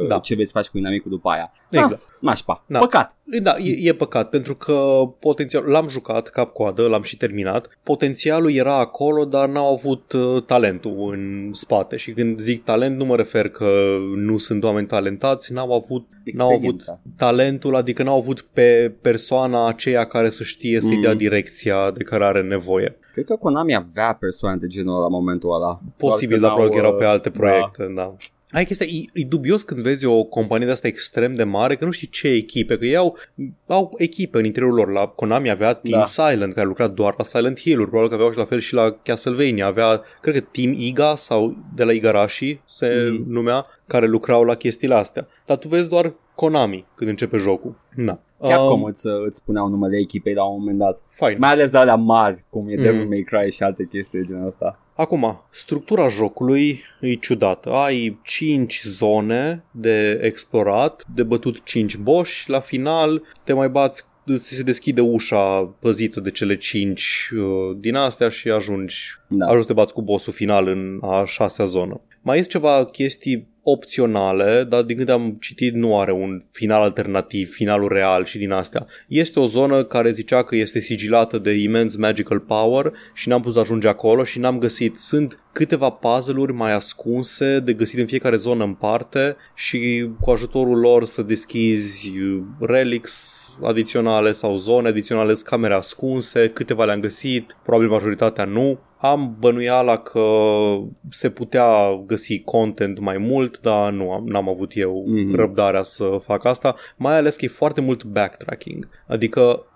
uh, 0.00 0.08
Da. 0.08 0.18
ce 0.18 0.34
vei 0.34 0.44
să 0.46 0.52
faci 0.54 0.68
cu 0.68 0.78
inamicul 0.78 1.10
după 1.10 1.28
aia. 1.28 1.52
Exact. 1.70 1.92
Ah, 1.92 1.98
nașpa. 2.20 2.64
Da. 2.66 2.78
Păcat. 2.78 3.16
Da, 3.42 3.56
e, 3.58 3.88
e 3.88 3.92
păcat, 3.92 4.28
pentru 4.28 4.54
că 4.54 4.74
potențial 5.20 5.64
l-am 5.66 5.88
jucat 5.88 6.28
cap-coadă, 6.28 6.86
l-am 6.86 7.02
și 7.02 7.16
terminat. 7.16 7.78
Potențialul 7.82 8.52
era 8.54 8.78
acolo, 8.78 9.24
dar 9.24 9.48
n-au 9.48 9.72
avut 9.72 10.12
uh, 10.12 10.42
talentul 10.42 11.10
în 11.12 11.52
spate. 11.52 11.96
Și 11.96 12.12
când 12.12 12.38
zic 12.38 12.64
talent, 12.64 12.96
nu 12.96 13.04
mă 13.04 13.16
refer 13.16 13.48
că 13.48 13.96
nu 14.14 14.38
sunt 14.38 14.64
oameni 14.64 14.77
talentați, 14.86 15.52
n-au 15.52 15.72
avut, 15.72 16.06
n-au 16.32 16.48
avut 16.54 16.74
Experiența. 16.74 17.00
talentul, 17.16 17.76
adică 17.76 18.02
n-au 18.02 18.16
avut 18.18 18.40
pe 18.52 18.92
persoana 19.02 19.68
aceea 19.68 20.04
care 20.06 20.30
să 20.30 20.42
știe 20.42 20.80
să-i 20.80 20.94
Mm. 20.96 21.00
dea 21.02 21.14
direcția 21.14 21.90
de 21.90 22.02
care 22.04 22.24
are 22.24 22.42
nevoie. 22.42 22.96
Cred 23.12 23.24
că 23.24 23.36
Konami 23.36 23.74
avea 23.74 24.16
persoane 24.20 24.56
de 24.56 24.66
genul 24.66 24.92
ăla 24.94 25.02
la 25.02 25.08
momentul 25.08 25.54
ăla. 25.54 25.80
Posibil, 25.96 26.38
Doar 26.38 26.50
dar 26.52 26.60
că 26.60 26.66
probabil 26.68 26.80
că 26.80 26.86
n-au, 26.86 26.96
erau 26.96 26.98
pe 26.98 27.04
alte 27.14 27.28
da. 27.28 27.38
proiecte, 27.38 27.92
da. 27.96 28.14
Ai 28.52 28.64
chestia, 28.64 28.86
e, 28.86 29.20
e 29.20 29.24
dubios 29.24 29.62
când 29.62 29.82
vezi 29.82 30.04
o 30.04 30.22
companie 30.24 30.66
de 30.66 30.72
asta 30.72 30.86
extrem 30.86 31.34
de 31.34 31.42
mare, 31.44 31.76
că 31.76 31.84
nu 31.84 31.90
știi 31.90 32.08
ce 32.08 32.28
echipe, 32.28 32.78
că 32.78 32.84
ei 32.84 32.96
au, 32.96 33.16
au 33.66 33.94
echipe 33.96 34.38
în 34.38 34.44
interiorul 34.44 34.76
lor. 34.76 34.90
La 34.92 35.06
Konami 35.06 35.50
avea 35.50 35.72
Team 35.72 35.98
Da. 35.98 36.04
Silent, 36.04 36.54
care 36.54 36.66
lucra 36.66 36.86
doar 36.86 37.14
la 37.18 37.24
Silent 37.24 37.60
Hill-uri, 37.60 37.88
probabil 37.88 38.08
că 38.08 38.14
aveau 38.14 38.30
și 38.32 38.38
la 38.38 38.44
fel 38.44 38.58
și 38.58 38.74
la 38.74 38.96
Castlevania. 39.02 39.66
Avea, 39.66 40.00
cred 40.20 40.34
că 40.34 40.40
Team 40.52 40.72
Iga 40.72 41.14
sau 41.16 41.56
de 41.74 41.84
la 41.84 41.92
Igarashi 41.92 42.60
se 42.64 43.08
Mm. 43.10 43.24
numea, 43.32 43.66
care 43.88 44.06
lucrau 44.06 44.44
la 44.44 44.54
chestiile 44.54 44.94
astea. 44.94 45.26
Dar 45.46 45.56
tu 45.56 45.68
vezi 45.68 45.88
doar 45.88 46.12
Konami 46.34 46.86
când 46.94 47.10
începe 47.10 47.36
jocul. 47.36 47.74
Na. 47.94 48.20
Capcom 48.40 48.82
Um, 48.82 48.84
îți, 48.88 49.06
îți 49.26 49.36
spuneau 49.36 49.68
numele 49.68 49.98
echipei 49.98 50.34
la 50.34 50.44
un 50.44 50.58
moment 50.58 50.78
dat. 50.78 51.00
fine. 51.14 51.36
Mai 51.38 51.50
ales 51.50 51.70
de 51.70 51.78
alea 51.78 51.94
mari, 51.94 52.44
cum 52.50 52.68
e 52.68 52.76
Mm. 52.76 52.82
Devil 52.82 53.06
May 53.08 53.22
Cry 53.26 53.50
și 53.52 53.62
alte 53.62 53.86
chestii 53.90 54.18
de 54.18 54.24
genul 54.24 54.46
ăsta. 54.46 54.80
Acum, 54.94 55.44
structura 55.50 56.08
jocului 56.08 56.80
e 57.00 57.14
ciudată. 57.14 57.70
Ai 57.70 58.18
5 58.22 58.82
zone 58.84 59.64
de 59.70 60.20
explorat, 60.22 61.04
de 61.14 61.22
bătut 61.22 61.64
5 61.64 61.96
boși, 61.96 62.50
la 62.50 62.60
final 62.60 63.22
te 63.44 63.52
mai 63.52 63.68
bați 63.68 64.04
se 64.36 64.62
deschide 64.62 65.00
ușa 65.00 65.74
păzită 65.80 66.20
de 66.20 66.30
cele 66.30 66.56
5 66.56 67.30
uh, 67.32 67.76
din 67.80 67.94
astea 67.94 68.28
și 68.28 68.50
ajungi, 68.50 68.96
Da. 69.28 69.44
ajungi 69.46 69.66
să 69.66 69.72
te 69.72 69.78
bați 69.80 69.92
cu 69.92 70.02
bossul 70.02 70.32
final 70.32 70.66
în 70.66 70.98
a 71.02 71.24
șasea 71.26 71.64
zonă. 71.64 72.00
Mai 72.22 72.36
sunt 72.36 72.48
ceva 72.48 72.84
chestii 72.84 73.48
opționale, 73.70 74.64
dar 74.68 74.82
din 74.82 74.96
câte 74.96 75.12
am 75.12 75.36
citit 75.40 75.74
nu 75.74 75.98
are 76.00 76.12
un 76.12 76.42
final 76.50 76.82
alternativ, 76.82 77.52
finalul 77.52 77.88
real 77.88 78.24
și 78.24 78.38
din 78.38 78.50
astea. 78.50 78.86
Este 79.08 79.40
o 79.40 79.46
zonă 79.46 79.84
care 79.84 80.10
zicea 80.10 80.42
că 80.44 80.56
este 80.56 80.80
sigilată 80.80 81.38
de 81.38 81.50
imens 81.50 81.96
magical 81.96 82.38
power 82.38 82.92
și 83.14 83.28
n-am 83.28 83.42
putut 83.42 83.56
ajunge 83.56 83.88
acolo 83.88 84.24
și 84.24 84.38
n-am 84.38 84.58
găsit. 84.58 84.98
Sunt 84.98 85.38
câteva 85.52 85.90
puzzle-uri 85.90 86.52
mai 86.52 86.72
ascunse 86.72 87.60
de 87.60 87.72
găsit 87.72 87.98
în 87.98 88.06
fiecare 88.06 88.36
zonă 88.36 88.64
în 88.64 88.74
parte 88.74 89.36
și 89.54 90.08
cu 90.20 90.30
ajutorul 90.30 90.78
lor 90.78 91.04
să 91.04 91.22
deschizi 91.22 92.12
uh, 92.18 92.42
relics 92.60 93.46
adiționale 93.62 94.32
sau 94.32 94.56
zone 94.56 94.88
adiționale, 94.88 95.34
sunt 95.34 95.46
camere 95.46 95.74
ascunse, 95.74 96.48
câteva 96.48 96.84
le-am 96.84 97.00
găsit, 97.00 97.56
probabil 97.62 97.88
majoritatea 97.88 98.44
nu. 98.44 98.78
Am 99.00 99.36
bănuiala 99.38 99.96
că 99.96 100.22
se 101.10 101.30
putea 101.30 101.94
găsi 102.06 102.40
content 102.40 102.98
mai 102.98 103.18
mult, 103.18 103.60
dar 103.60 103.92
nu 103.92 104.12
am, 104.12 104.26
n-am 104.26 104.48
avut 104.48 104.70
eu 104.74 105.04
Mhm. 105.06 105.34
răbdarea 105.34 105.82
să 105.82 106.18
fac 106.24 106.44
asta, 106.44 106.74
mai 106.96 107.16
ales 107.16 107.36
că 107.36 107.44
e 107.44 107.48
foarte 107.48 107.80
mult 107.80 108.04
backtracking, 108.04 108.88
adică 109.06 109.66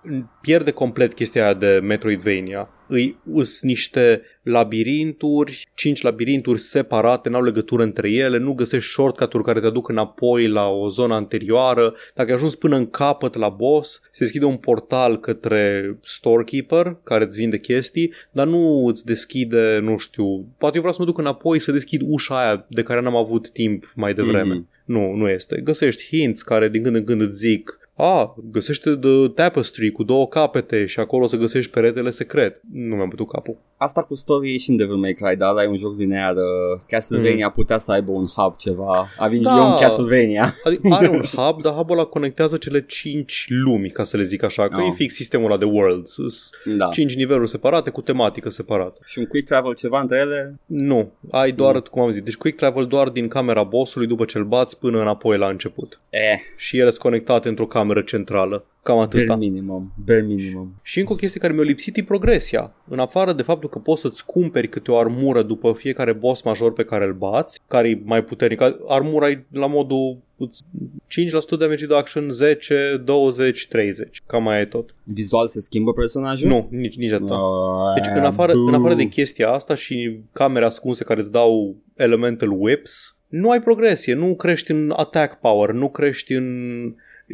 pierde 0.43 0.71
complet 0.71 1.13
chestia 1.13 1.43
aia 1.43 1.53
de 1.53 1.79
Metroidvania. 1.83 2.69
Îi 2.87 3.17
us 3.31 3.61
niște 3.61 4.21
labirinturi, 4.41 5.67
cinci 5.75 6.01
labirinturi 6.01 6.59
separate, 6.59 7.29
n-au 7.29 7.43
legătură 7.43 7.83
între 7.83 8.11
ele, 8.11 8.37
nu 8.37 8.53
găsești 8.53 8.89
shortcut-uri 8.89 9.43
care 9.43 9.59
te 9.59 9.65
aduc 9.65 9.89
înapoi 9.89 10.47
la 10.47 10.67
o 10.67 10.89
zonă 10.89 11.13
anterioară. 11.13 11.93
Dacă 12.15 12.29
ai 12.29 12.35
ajuns 12.35 12.55
până 12.55 12.75
în 12.75 12.89
capăt 12.89 13.35
la 13.35 13.49
boss, 13.49 14.01
se 14.11 14.23
deschide 14.23 14.45
un 14.45 14.57
portal 14.57 15.19
către 15.19 15.97
storekeeper 16.03 16.97
care 17.03 17.23
îți 17.23 17.37
vinde 17.37 17.59
chestii, 17.59 18.13
dar 18.31 18.47
nu 18.47 18.85
îți 18.87 19.05
deschide, 19.05 19.79
nu 19.81 19.97
știu, 19.97 20.45
poate 20.57 20.75
eu 20.75 20.81
vreau 20.81 20.95
să 20.95 21.01
mă 21.01 21.05
duc 21.05 21.17
înapoi 21.17 21.59
să 21.59 21.71
deschid 21.71 22.01
ușa 22.05 22.45
aia 22.45 22.65
de 22.69 22.83
care 22.83 23.01
n-am 23.01 23.15
avut 23.15 23.49
timp 23.49 23.91
mai 23.95 24.13
devreme. 24.13 24.53
Mhm. 24.53 24.67
Nu, 24.85 25.13
nu 25.15 25.29
este. 25.29 25.61
Găsești 25.63 26.05
hints 26.05 26.41
care 26.41 26.69
din 26.69 26.83
când 26.83 26.95
în 26.95 27.03
când 27.03 27.21
îți 27.21 27.37
zic 27.37 27.82
a, 27.95 28.35
găsește 28.51 28.95
The 28.95 29.27
Tapestry 29.35 29.91
cu 29.91 30.03
două 30.03 30.27
capete 30.27 30.85
și 30.85 30.99
acolo 30.99 31.27
să 31.27 31.35
găsești 31.37 31.71
peretele 31.71 32.09
secret. 32.09 32.61
Nu 32.73 32.95
mi-am 32.95 33.09
bătut 33.09 33.27
capul. 33.29 33.57
Asta 33.77 34.03
cu 34.03 34.15
story 34.15 34.53
e 34.53 34.57
și 34.57 34.69
în 34.69 34.75
Devil 34.75 34.95
May 34.95 35.13
Cry, 35.13 35.35
dar 35.37 35.49
ăla 35.49 35.63
e 35.63 35.67
un 35.67 35.77
joc 35.77 35.97
linear. 35.97 36.33
Uh, 36.35 36.81
Castlevania 36.87 37.49
putea 37.49 37.77
să 37.77 37.91
aibă 37.91 38.11
un 38.11 38.25
hub 38.35 38.55
ceva. 38.57 39.07
A 39.17 39.27
venit 39.27 39.43
Da. 39.43 39.55
eu 39.57 39.65
în 39.71 39.77
Castlevania. 39.79 40.55
Adică 40.63 40.87
are 40.91 41.07
un 41.09 41.21
hub, 41.35 41.61
dar 41.61 41.73
hubul 41.73 41.97
ăla 41.97 42.05
conectează 42.07 42.57
cele 42.57 42.85
cinci 42.87 43.45
lumi, 43.49 43.89
ca 43.89 44.03
să 44.03 44.17
le 44.17 44.23
zic 44.23 44.43
așa, 44.43 44.67
că 44.67 44.75
Oh. 44.81 44.87
e 44.91 44.95
fix 44.95 45.13
sistemul 45.13 45.45
ăla 45.45 45.57
de 45.57 45.65
worlds. 45.65 46.11
Sunt 46.11 46.39
Da. 46.77 46.87
cinci 46.89 47.15
niveluri 47.15 47.49
separate 47.49 47.89
cu 47.89 48.01
tematică 48.01 48.49
separată. 48.49 48.99
Și 49.05 49.19
un 49.19 49.25
quick 49.25 49.47
travel 49.47 49.73
ceva 49.75 49.99
între 49.99 50.17
ele. 50.17 50.55
Nu, 50.65 51.11
ai 51.31 51.51
doar, 51.51 51.73
Nu. 51.73 51.81
cum 51.81 52.01
am 52.01 52.09
zis, 52.11 52.21
deci 52.21 52.35
quick 52.37 52.57
travel 52.57 52.85
doar 52.85 53.09
din 53.09 53.27
camera 53.27 53.63
bossului 53.63 54.07
după 54.07 54.25
ce 54.25 54.37
îl 54.37 54.45
bați 54.45 54.79
până 54.79 55.01
înapoi 55.01 55.37
la 55.37 55.47
început. 55.47 55.99
Eh, 56.09 56.19
Și 56.57 56.77
ele 56.77 56.89
sunt 56.89 57.01
conectate 57.01 57.47
într-o 57.49 57.65
cameră 57.65 57.81
centrală. 58.01 58.65
Cam 58.83 58.97
atâta. 58.97 59.23
bare 59.25 59.39
minimum. 59.39 59.93
Bare 60.05 60.21
minimum. 60.21 60.73
Și 60.81 60.99
încă 60.99 61.13
o 61.13 61.15
chestie 61.15 61.39
care 61.39 61.53
mi-a 61.53 61.63
lipsit 61.63 61.97
e 61.97 62.03
progresia. 62.03 62.71
În 62.87 62.99
afară 62.99 63.33
de 63.33 63.41
faptul 63.41 63.69
că 63.69 63.79
poți 63.79 64.01
să-ți 64.01 64.25
cumperi 64.25 64.67
câte 64.67 64.91
o 64.91 64.97
armură 64.97 65.41
după 65.41 65.73
fiecare 65.73 66.13
boss 66.13 66.41
major 66.41 66.73
pe 66.73 66.83
care 66.83 67.05
îl 67.05 67.13
bați, 67.13 67.59
care 67.67 67.89
e 67.89 68.01
mai 68.03 68.23
puternic. 68.23 68.61
Armura 68.87 69.29
e 69.29 69.45
la 69.51 69.67
modul 69.67 70.17
îți- 70.37 70.63
5% 71.07 71.57
damage 71.57 71.85
reduction, 71.85 72.29
10, 72.29 73.01
20, 73.05 73.67
30. 73.67 74.21
Cam 74.27 74.43
mai 74.43 74.61
e 74.61 74.65
tot. 74.65 74.95
Vizual 75.03 75.47
se 75.47 75.59
schimbă 75.59 75.93
personajul? 75.93 76.47
Nu, 76.47 76.67
nici, 76.71 76.95
nici 76.95 77.11
atât. 77.11 77.29
Oh, 77.29 77.93
Deci 77.95 78.05
în 78.15 78.23
afară, 78.23 78.51
în 78.53 78.73
afară 78.73 78.93
de 78.93 79.07
chestia 79.07 79.49
asta 79.49 79.75
și 79.75 80.19
camere 80.31 80.65
ascunse 80.65 81.03
care 81.03 81.19
îți 81.19 81.31
dau 81.31 81.75
elemental 81.95 82.49
whips, 82.51 83.17
nu 83.27 83.49
ai 83.49 83.61
progresie, 83.61 84.13
nu 84.13 84.35
crești 84.35 84.71
în 84.71 84.93
attack 84.95 85.39
power, 85.39 85.71
nu 85.71 85.89
crești 85.89 86.33
în... 86.33 86.47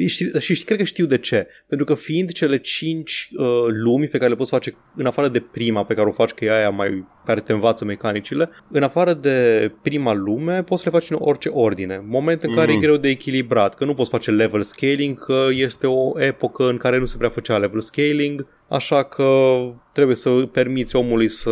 Și, 0.07 0.31
și 0.39 0.53
știi- 0.53 0.65
cred 0.65 0.77
că 0.77 0.83
știu 0.83 1.05
de 1.05 1.17
ce. 1.17 1.47
Pentru 1.67 1.85
că 1.85 1.93
fiind 1.93 2.31
cele 2.31 2.57
cinci 2.57 3.29
uh, 3.37 3.45
lumi 3.67 4.07
pe 4.07 4.17
care 4.17 4.29
le 4.29 4.35
poți 4.35 4.49
face 4.49 4.75
în 4.95 5.05
afară 5.05 5.27
de 5.27 5.39
prima 5.39 5.83
pe 5.85 5.93
care 5.93 6.07
o 6.07 6.11
faci, 6.11 6.31
că 6.31 6.45
e 6.45 6.51
aia 6.57 6.69
mai 6.69 7.05
care 7.25 7.39
te 7.41 7.51
învață 7.53 7.85
mecanicile, 7.85 8.49
în 8.71 8.83
afară 8.83 9.13
de 9.13 9.71
prima 9.81 10.13
lume 10.13 10.63
poți 10.63 10.81
să 10.83 10.89
le 10.91 10.97
faci 10.99 11.09
în 11.09 11.17
orice 11.19 11.49
ordine. 11.49 12.03
Moment 12.07 12.43
în 12.43 12.53
care 12.53 12.67
Mhm. 12.71 12.77
e 12.77 12.81
greu 12.85 12.97
de 12.97 13.09
echilibrat, 13.09 13.75
că 13.75 13.85
nu 13.85 13.93
poți 13.93 14.09
face 14.09 14.31
level 14.31 14.61
scaling, 14.61 15.25
că 15.25 15.45
este 15.51 15.87
o 15.87 16.21
epocă 16.21 16.69
în 16.69 16.77
care 16.77 16.97
nu 16.99 17.05
se 17.05 17.17
prea 17.17 17.29
făcea 17.29 17.57
level 17.57 17.79
scaling, 17.79 18.47
așa 18.67 19.03
că 19.03 19.59
trebuie 19.93 20.15
să 20.15 20.29
permiți 20.29 20.95
omului 20.95 21.29
să... 21.29 21.51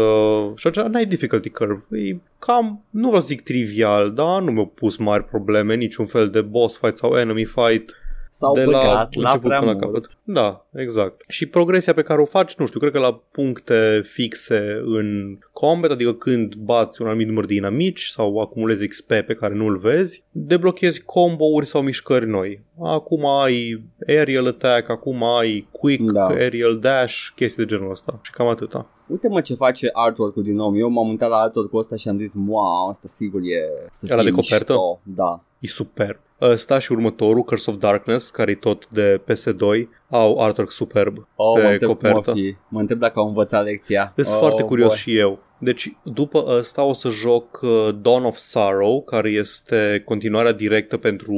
Și 0.56 0.68
atunci 0.68 0.86
n-ai 0.88 1.06
difficulty 1.06 1.50
curve. 1.50 1.84
E 1.92 2.16
cam, 2.40 2.86
nu 2.90 3.06
vreau 3.08 3.22
să 3.22 3.28
zic 3.28 3.42
trivial, 3.42 4.12
dar 4.14 4.42
nu 4.42 4.52
mi-au 4.52 4.68
pus 4.68 4.98
mari 4.98 5.24
probleme, 5.24 5.76
niciun 5.76 6.06
fel 6.06 6.30
de 6.30 6.42
boss 6.42 6.78
fight 6.78 6.98
sau 6.98 7.18
enemy 7.18 7.46
fight 7.46 7.96
S-au 8.30 8.54
de 8.54 8.64
la 8.64 8.72
băgat 8.72 9.14
la, 9.16 9.30
început 9.30 9.48
prea 9.48 9.60
până 9.60 9.72
mult. 9.72 9.82
la 9.84 9.88
capăt. 9.88 10.18
Da, 10.24 10.66
exact. 10.74 11.24
Și 11.28 11.46
progresia 11.46 11.94
pe 11.94 12.02
care 12.02 12.22
o 12.22 12.26
faci, 12.26 12.56
nu 12.56 12.66
știu, 12.66 12.80
cred 12.80 12.92
că 12.92 13.00
la 13.00 13.20
puncte 13.32 14.02
fixe 14.06 14.82
în 14.86 15.38
combat, 15.54 15.92
adică 15.92 16.14
când 16.14 16.56
bați 16.56 17.02
un 17.02 17.08
anumit 17.08 17.28
număr 17.28 17.46
de 17.46 17.54
inamici 17.54 18.04
sau 18.06 18.38
acumulezi 18.40 18.88
XP 18.88 19.08
pe 19.08 19.34
care 19.40 19.54
nu-l 19.54 19.78
vezi, 19.78 20.24
deblochezi 20.32 21.04
combo-uri 21.04 21.66
sau 21.68 21.82
mișcări 21.82 22.28
noi. 22.28 22.62
Acum 22.84 23.26
ai 23.26 23.84
aerial 24.08 24.48
attack, 24.48 24.90
acum 24.90 25.24
ai 25.24 25.68
quick, 25.72 26.12
Da. 26.12 26.26
aerial 26.28 26.80
dash, 26.80 27.28
chestii 27.36 27.66
de 27.66 27.76
genul 27.76 27.92
ăsta. 27.92 28.20
Și 28.22 28.32
cam 28.32 28.48
atâta. 28.48 28.90
Uite 29.08 29.28
mă 29.28 29.42
ce 29.42 29.54
face 29.54 29.90
artwork-ul 29.94 30.44
din 30.44 30.56
nou. 30.56 30.78
Eu 30.78 30.90
m-am 30.90 31.10
uitat 31.10 31.30
la 31.30 31.36
artwork-ul 31.38 31.80
ăsta 31.80 31.96
și 31.96 32.08
am 32.08 32.20
zis, 32.20 32.34
wow, 32.48 32.90
asta 32.90 33.08
sigur 33.08 33.40
e 33.42 33.88
să 33.92 34.08
Ăla 34.12 34.22
fie 34.22 34.30
de 34.30 34.36
copertă? 34.36 34.74
mișto. 34.74 35.00
Da. 35.04 35.44
E 35.60 35.68
superb. 35.68 36.18
Ăsta 36.42 36.80
și 36.80 36.92
următorul, 36.92 37.42
Curse 37.44 37.70
of 37.72 37.78
Darkness, 37.78 38.30
care 38.30 38.52
e 38.52 38.56
tot 38.56 38.88
de 38.90 39.22
PS2, 39.32 39.88
au 40.10 40.44
artwork 40.44 40.72
superb. 40.72 41.28
Oh, 41.36 41.54
Pe 41.56 41.62
mă 41.64 41.70
întreb 41.72 41.90
cum 41.90 41.98
copertă. 41.98 42.30
o 42.32 42.34
fi. 42.34 42.56
Mă 42.70 42.80
întreb 42.80 43.00
dacă 43.00 43.20
au 43.20 43.28
învățat 43.28 43.64
lecția. 43.64 44.12
Sunt 44.16 44.28
oh, 44.28 44.40
foarte 44.40 44.62
curios 44.64 44.88
boy. 44.88 44.98
și 44.98 45.18
eu. 45.18 45.40
Deci, 45.60 45.92
după 46.04 46.44
ăsta 46.48 46.84
o 46.84 46.94
să 46.94 47.10
joc 47.10 47.60
uh, 47.62 47.90
Dawn 48.02 48.24
of 48.26 48.38
Sorrow, 48.38 49.04
care 49.04 49.30
este 49.30 50.02
continuarea 50.06 50.52
directă 50.52 50.98
pentru 50.98 51.36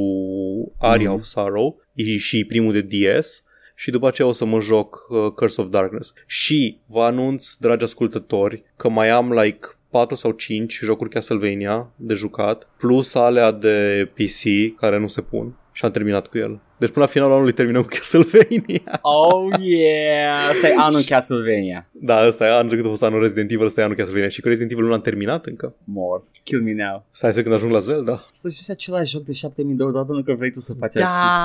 Aria 0.80 1.10
Mhm. 1.10 1.20
of 1.20 1.24
Sorrow 1.26 1.82
e 1.94 2.18
și 2.18 2.46
primul 2.46 2.74
de 2.74 2.82
DS. 2.82 3.44
Și 3.76 3.92
după 3.92 4.08
aceea 4.08 4.28
o 4.28 4.32
să 4.32 4.46
mă 4.46 4.60
joc 4.60 5.06
uh, 5.10 5.32
Curse 5.36 5.62
of 5.62 5.68
Darkness. 5.70 6.14
Și 6.26 6.80
vă 6.86 7.02
anunț, 7.04 7.54
dragi 7.56 7.84
ascultători, 7.84 8.64
că 8.76 8.90
mai 8.90 9.10
am 9.10 9.32
like 9.34 9.68
4 9.90 10.16
sau 10.16 10.36
5 10.38 10.80
jocuri 10.84 11.10
Castlevania 11.10 11.92
de 11.96 12.14
jucat, 12.14 12.68
plus 12.78 13.16
alea 13.16 13.52
de 13.52 14.10
PC 14.14 14.42
care 14.76 14.98
nu 14.98 15.08
se 15.08 15.22
pun. 15.22 15.54
Și 15.80 15.86
am 15.86 15.92
terminat 15.92 16.28
cu 16.28 16.38
el. 16.38 16.60
Deci 16.78 16.90
până 16.92 17.06
la 17.06 17.12
finalul 17.12 17.34
anului 17.34 17.54
terminăm 17.54 17.82
cu 17.82 17.88
Castlevania. 17.90 19.00
Oh 19.02 19.54
yeah, 19.60 20.50
asta 20.50 20.68
e 20.68 20.74
anul 20.78 21.02
Castlevania. 21.04 21.90
Da, 21.92 22.28
ăsta 22.28 22.46
e 22.46 22.52
anul 22.52 22.68
trecut 22.68 22.86
a 22.86 22.90
fost 22.90 23.04
anul 23.04 23.22
Resident 23.22 23.52
Evil, 23.52 23.66
ăsta 23.66 23.82
e 23.82 23.84
anul 23.84 23.96
Castlevania. 23.96 24.30
Și 24.30 24.42
că 24.42 24.48
Resident 24.48 24.72
Evil 24.72 24.84
nu 24.84 24.90
l-am 24.90 25.02
terminat 25.02 25.46
încă. 25.46 25.76
Mort. 25.84 26.24
Kill 26.44 26.62
me 26.62 26.74
now. 26.74 27.06
Stai 27.12 27.34
să 27.34 27.42
când 27.42 27.54
ajung 27.56 27.72
la 27.72 27.80
Zelda. 27.80 28.26
Să 28.34 28.50
joci 28.50 28.70
același 28.70 29.12
joc 29.12 29.24
de 29.24 29.34
7000 29.34 29.76
de 29.76 29.84
ori 29.84 29.92
doar 29.94 30.06
pentru 30.06 30.24
că 30.24 30.34
vrei 30.34 30.52
tu 30.52 30.60
să 30.60 30.74
faci 30.80 30.96
artist. 30.96 31.40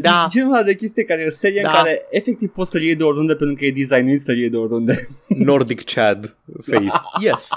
Da. 0.00 0.24
E 0.26 0.30
genul 0.30 0.52
ăla 0.54 0.62
de 0.62 0.74
chestie 0.74 1.04
care 1.04 1.20
e 1.22 1.26
o 1.26 1.30
serie 1.30 1.60
Da. 1.62 1.68
în 1.68 1.74
care 1.74 2.06
efectiv 2.10 2.50
poți 2.50 2.70
să-l 2.70 2.82
iei 2.82 2.94
de 2.96 3.02
oriunde 3.04 3.34
pentru 3.34 3.56
că 3.56 3.64
e 3.64 3.72
designuit 3.72 4.20
să-l 4.20 4.38
iei 4.38 4.50
de 4.50 4.56
oriunde. 4.56 5.08
Nordic 5.26 5.84
Chad 5.84 6.36
face. 6.66 6.86
Yes. 7.20 7.48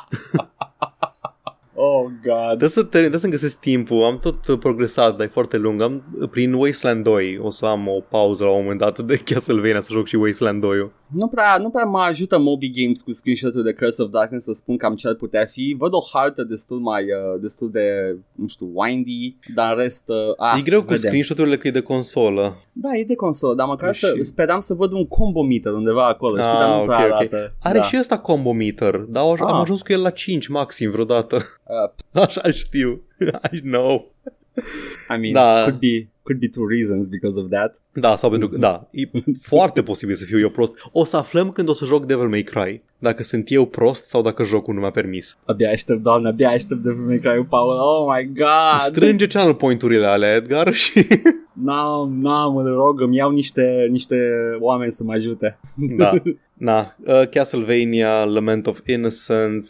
Oh, 1.79 2.03
God. 2.23 2.47
Trebuie 2.47 2.69
să, 2.69 2.79
termin, 2.83 2.89
trebuie 3.09 3.19
să-mi 3.19 3.31
găsesc 3.31 3.59
timpul, 3.59 4.03
am 4.03 4.17
tot 4.17 4.47
uh, 4.47 4.57
progresat, 4.59 5.15
dar 5.17 5.25
e 5.25 5.29
foarte 5.29 5.57
lung. 5.57 5.81
Am, 5.81 6.03
prin 6.31 6.53
Wasteland 6.53 7.03
2 7.03 7.39
o 7.41 7.49
să 7.49 7.65
am 7.65 7.87
o 7.87 7.99
pauză 8.09 8.43
la 8.43 8.49
un 8.49 8.61
moment 8.61 8.79
dat 8.79 8.99
de 8.99 9.15
Castlevania 9.17 9.81
să 9.81 9.89
joc 9.91 10.07
și 10.07 10.15
Wasteland 10.15 10.61
2 10.61 10.91
Nu 11.07 11.27
prea, 11.27 11.57
nu 11.61 11.69
prea 11.69 11.83
mă 11.85 11.99
ajută 11.99 12.39
Moby 12.39 12.69
Games 12.81 13.01
cu 13.01 13.11
screenshot-ul 13.11 13.63
de 13.63 13.73
Curse 13.73 14.01
of 14.01 14.09
Darkness 14.09 14.45
să 14.45 14.53
spun 14.53 14.77
cam 14.77 14.95
ce 14.95 15.07
ar 15.07 15.13
putea 15.13 15.45
fi. 15.45 15.75
Văd 15.79 15.93
o 15.93 15.99
hartă 16.13 16.43
destul 16.43 16.79
mai, 16.79 17.03
uh, 17.03 17.41
destul 17.41 17.69
de, 17.71 18.15
nu 18.35 18.47
știu, 18.47 18.71
windy, 18.73 19.35
dar 19.55 19.71
în 19.71 19.77
rest... 19.81 20.09
Uh, 20.09 20.15
ah, 20.37 20.57
E 20.59 20.61
greu 20.61 20.79
cu 20.79 20.85
vedem. 20.85 21.01
screenshot-urile 21.03 21.57
că 21.57 21.67
e 21.67 21.71
de 21.71 21.81
consolă. 21.81 22.55
Da, 22.71 22.89
e 22.97 23.03
de 23.03 23.15
consolă, 23.15 23.53
dar 23.55 23.67
măcar 23.67 23.93
Și- 23.93 23.99
să 23.99 24.13
speram 24.19 24.59
să 24.59 24.73
văd 24.73 24.91
un 24.91 25.07
combo 25.07 25.43
meter 25.43 25.71
undeva 25.73 26.07
acolo, 26.07 26.37
știi, 26.37 26.51
Ah, 26.51 26.59
dar 26.59 26.69
nu 26.75 26.79
ok, 26.81 26.85
prea 26.85 27.05
ok. 27.05 27.11
arată. 27.13 27.55
Are 27.61 27.77
da. 27.77 27.83
și 27.83 27.95
ăsta 27.99 28.17
combo 28.19 28.51
meter, 28.51 28.95
dar 28.95 29.23
am 29.23 29.37
Ah. 29.55 29.59
ajuns 29.61 29.81
cu 29.81 29.91
el 29.91 30.01
la 30.01 30.09
5 30.09 30.47
maxim 30.47 30.91
vreodată. 30.91 31.41
Uh, 31.67 32.21
Așa 32.25 32.51
știu. 32.51 33.01
I 33.53 33.59
know. 33.59 34.11
I 35.09 35.17
mean, 35.19 35.33
Da. 35.33 35.63
could 35.63 35.79
be 35.79 36.07
could 36.23 36.39
be 36.39 36.47
two 36.47 36.67
reasons 36.67 37.07
because 37.07 37.39
of 37.39 37.49
that. 37.49 37.81
Da, 37.93 38.15
sau 38.15 38.29
pentru 38.29 38.49
că, 38.49 38.57
da, 38.57 38.87
e 38.91 39.09
foarte 39.41 39.83
posibil 39.83 40.15
să 40.15 40.23
fiu 40.23 40.39
eu 40.39 40.49
prost. 40.49 40.73
O 40.91 41.03
să 41.03 41.17
aflăm 41.17 41.49
când 41.49 41.69
o 41.69 41.73
să 41.73 41.85
joc 41.85 42.05
Devil 42.05 42.27
May 42.27 42.41
Cry. 42.41 42.83
Dacă 42.99 43.23
sunt 43.23 43.51
eu 43.51 43.65
prost 43.65 44.03
sau 44.07 44.21
dacă 44.21 44.43
jocul 44.43 44.73
nu 44.73 44.79
mi-a 44.79 44.89
permis. 44.91 45.37
Abia 45.45 45.69
aștept, 45.69 46.01
doamne, 46.01 46.27
abia 46.27 46.49
aștept 46.49 46.81
de 46.81 46.91
vreme 46.91 47.15
că 47.17 47.27
ai 47.29 47.45
Paul. 47.49 47.77
Oh 47.79 48.15
my 48.15 48.31
god! 48.33 48.79
Strânge 48.81 49.27
channel 49.27 49.53
point-urile 49.53 50.05
alea, 50.05 50.35
Edgar, 50.35 50.73
și... 50.83 51.07
N-am, 51.53 52.17
n-am, 52.21 52.55
îl 52.55 52.73
rog, 52.73 53.01
îmi 53.01 53.15
iau 53.15 53.31
niște, 53.31 53.87
niște 53.89 54.17
oameni 54.59 54.91
să 54.91 55.03
mă 55.03 55.13
ajute. 55.13 55.59
da, 55.75 56.13
na. 56.53 56.95
Uh, 57.05 57.27
Castlevania, 57.29 58.23
Lament 58.23 58.67
of 58.67 58.79
Innocence... 58.85 59.67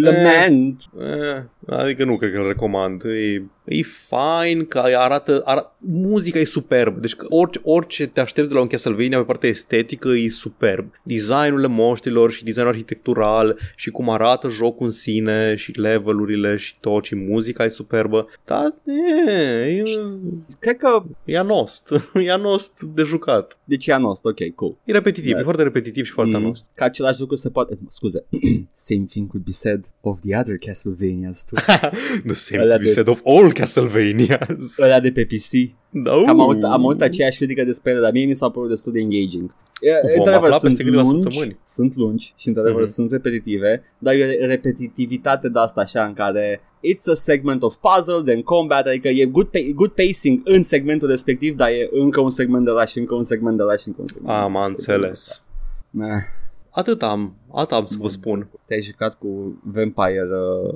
Lament! 0.00 0.82
Eh, 1.00 1.42
adică 1.66 2.04
nu 2.04 2.16
cred 2.16 2.32
că 2.32 2.38
îl 2.38 2.46
recomand. 2.46 3.02
E, 3.04 3.42
e 3.64 3.82
fine, 3.82 4.62
că 4.62 4.78
arată, 4.78 5.42
arată... 5.44 5.74
Muzica 5.88 6.38
e 6.38 6.44
superb. 6.44 6.96
Deci 7.00 7.14
că 7.14 7.26
orice, 7.28 7.60
orice 7.64 8.06
te 8.06 8.20
aștepți 8.20 8.48
de 8.50 8.54
la 8.56 8.62
un 8.62 8.66
Castlevania 8.68 9.18
pe 9.18 9.24
partea 9.24 9.48
estetică 9.48 10.08
e 10.08 10.28
superb. 10.28 10.92
Designurile 11.02 11.66
monștrilor 11.66 12.32
și 12.32 12.44
designul 12.44 12.68
arhitectural 12.68 13.58
și 13.76 13.90
cum 13.90 14.10
arată 14.10 14.48
jocul 14.48 14.84
în 14.86 14.90
sine 14.92 15.54
și 15.54 15.78
levelurile 15.78 16.56
și 16.56 16.74
tot 16.80 17.04
și 17.04 17.14
muzica 17.16 17.64
e 17.64 17.68
superbă. 17.68 18.26
Dar 18.44 18.74
e, 18.84 19.62
e, 19.66 19.82
Cred 20.58 20.76
că, 20.76 21.02
e 21.24 21.38
anost. 21.38 21.88
E 22.26 22.30
anost 22.32 22.80
de 22.94 23.02
jucat. 23.02 23.58
deci 23.64 23.86
e 23.86 23.92
anost, 23.92 24.24
ok, 24.24 24.54
cool. 24.54 24.76
E 24.84 24.92
repetitiv, 24.92 25.30
e 25.30 25.34
Yes. 25.34 25.42
foarte 25.42 25.62
repetitiv 25.62 26.04
și 26.04 26.12
foarte 26.12 26.36
Mm. 26.36 26.42
anost. 26.44 26.66
Că 26.74 26.84
același 26.84 27.20
lucru 27.20 27.36
se 27.36 27.50
poate, 27.50 27.78
scuze, 27.88 28.24
same 28.72 29.04
thing 29.08 29.28
could 29.30 29.44
be 29.44 29.50
said 29.52 29.84
of 30.00 30.18
the 30.20 30.36
other 30.38 30.56
Castlevanias 30.58 31.44
too. 31.44 31.58
The 32.26 32.34
same 32.34 32.62
Ăla 32.62 32.72
to 32.74 32.78
be 32.78 32.84
de- 32.84 32.90
said 32.92 33.08
of 33.08 33.20
all 33.24 33.51
Castlevanias. 33.52 34.78
Ăla 34.82 35.00
de 35.00 35.10
pe 35.12 35.24
PC. 35.24 35.70
Da, 35.90 36.12
Am 36.26 36.40
auzit, 36.40 36.64
am 36.64 36.84
auzit 36.84 37.02
aceeași 37.02 37.36
critică 37.36 37.64
despre 37.64 37.90
ele, 37.90 38.00
dar 38.00 38.12
mie 38.12 38.24
mi 38.24 38.34
s-a 38.34 38.48
părut 38.50 38.68
destul 38.68 38.92
de 38.92 38.98
engaging. 39.00 39.54
E, 39.80 39.90
Vom 40.02 40.10
într-adevăr, 40.16 40.44
afla 40.44 40.58
sunt 40.58 40.62
peste 40.76 40.82
câteva 40.84 41.02
lungi, 41.02 41.22
săptămâni. 41.22 41.58
sunt 41.66 41.96
lungi 41.96 42.34
și 42.36 42.48
într-adevăr 42.48 42.80
Mhm. 42.82 42.90
sunt 42.90 43.10
repetitive, 43.12 43.82
dar 43.98 44.14
e 44.14 44.38
o 44.42 44.46
repetitivitate 44.46 45.48
de 45.48 45.58
asta 45.58 45.80
așa 45.80 46.04
în 46.04 46.12
care 46.12 46.60
it's 46.94 47.10
a 47.10 47.14
segment 47.14 47.62
of 47.62 47.74
puzzle, 47.74 48.22
then 48.24 48.42
combat, 48.42 48.86
adică 48.86 49.08
e 49.08 49.24
good, 49.24 49.46
pa- 49.46 49.72
good 49.74 49.90
pacing 49.90 50.40
în 50.44 50.62
segmentul 50.62 51.08
respectiv, 51.08 51.56
dar 51.56 51.68
e 51.68 51.88
încă 51.92 52.20
un 52.20 52.30
segment 52.30 52.64
de 52.64 52.70
la 52.70 52.84
și 52.84 52.98
încă 52.98 53.14
un 53.14 53.22
segment 53.22 53.56
de 53.56 53.62
la 53.62 53.76
și 53.76 53.88
încă 53.88 54.00
un 54.00 54.08
segment. 54.08 54.36
Am 54.38 54.56
înțeles. 54.66 55.44
Nah, 55.90 56.22
Atât 56.74 57.02
am, 57.02 57.34
atât 57.54 57.72
am 57.72 57.84
să 57.84 57.96
vă 57.98 58.08
spun. 58.08 58.48
te-ai 58.66 58.80
jucat 58.82 59.18
cu 59.18 59.60
Vampire 59.64 60.26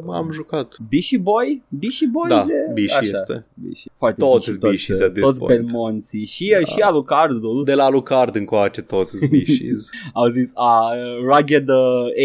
uh, 0.06 0.14
Am 0.14 0.30
jucat. 0.32 0.76
Bishi 0.88 1.18
Boy? 1.18 1.62
Bishi 1.68 2.06
Boy? 2.06 2.28
Da, 2.28 2.46
e- 2.48 2.72
Bishi 2.72 2.94
așa. 2.94 3.10
este. 3.14 3.46
Bishi. 3.54 3.88
Foarte 3.98 4.20
Toți 4.20 4.36
Bishi, 4.38 4.50
sunt 4.60 4.70
Bishis 4.70 5.00
at 5.00 5.12
this 5.12 5.24
toți 5.24 5.38
point. 5.38 5.60
Belmonții 5.60 6.24
și, 6.24 6.48
Da. 6.60 6.64
și 6.66 6.80
Alucardul 6.80 7.64
De 7.64 7.74
la 7.74 7.84
Alucard 7.84 8.34
încoace 8.36 8.82
toți 8.82 9.16
species. 9.18 9.88
au 10.12 10.26
zis 10.26 10.50
a, 10.54 10.92
rugged 11.22 11.68
uh, 11.68 11.76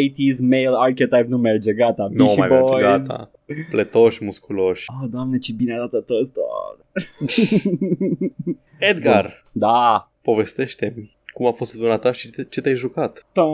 80s 0.09 0.39
male 0.39 0.71
archetype 0.77 1.25
nu 1.27 1.37
merge, 1.37 1.73
gata, 1.73 2.07
nu 2.11 2.23
Bishi 2.23 2.39
mai 2.39 2.47
merge, 2.47 2.63
Boys. 2.69 3.07
gata. 3.07 3.31
Pletoși, 3.69 4.23
musculoși. 4.23 4.85
Oh, 5.01 5.09
doamne, 5.11 5.37
ce 5.37 5.53
bine 5.53 5.73
arată 5.73 5.99
toți, 6.01 6.33
doamne. 6.33 6.83
Edgar, 8.79 9.43
Da. 9.51 10.11
povestește-mi 10.21 11.19
cum 11.33 11.45
a 11.45 11.51
fost 11.51 11.69
săptămâna 11.71 11.97
ta 11.97 12.11
și 12.11 12.29
te- 12.29 12.43
ce 12.50 12.61
te-ai 12.61 12.75
jucat. 12.75 13.25
Tom. 13.33 13.51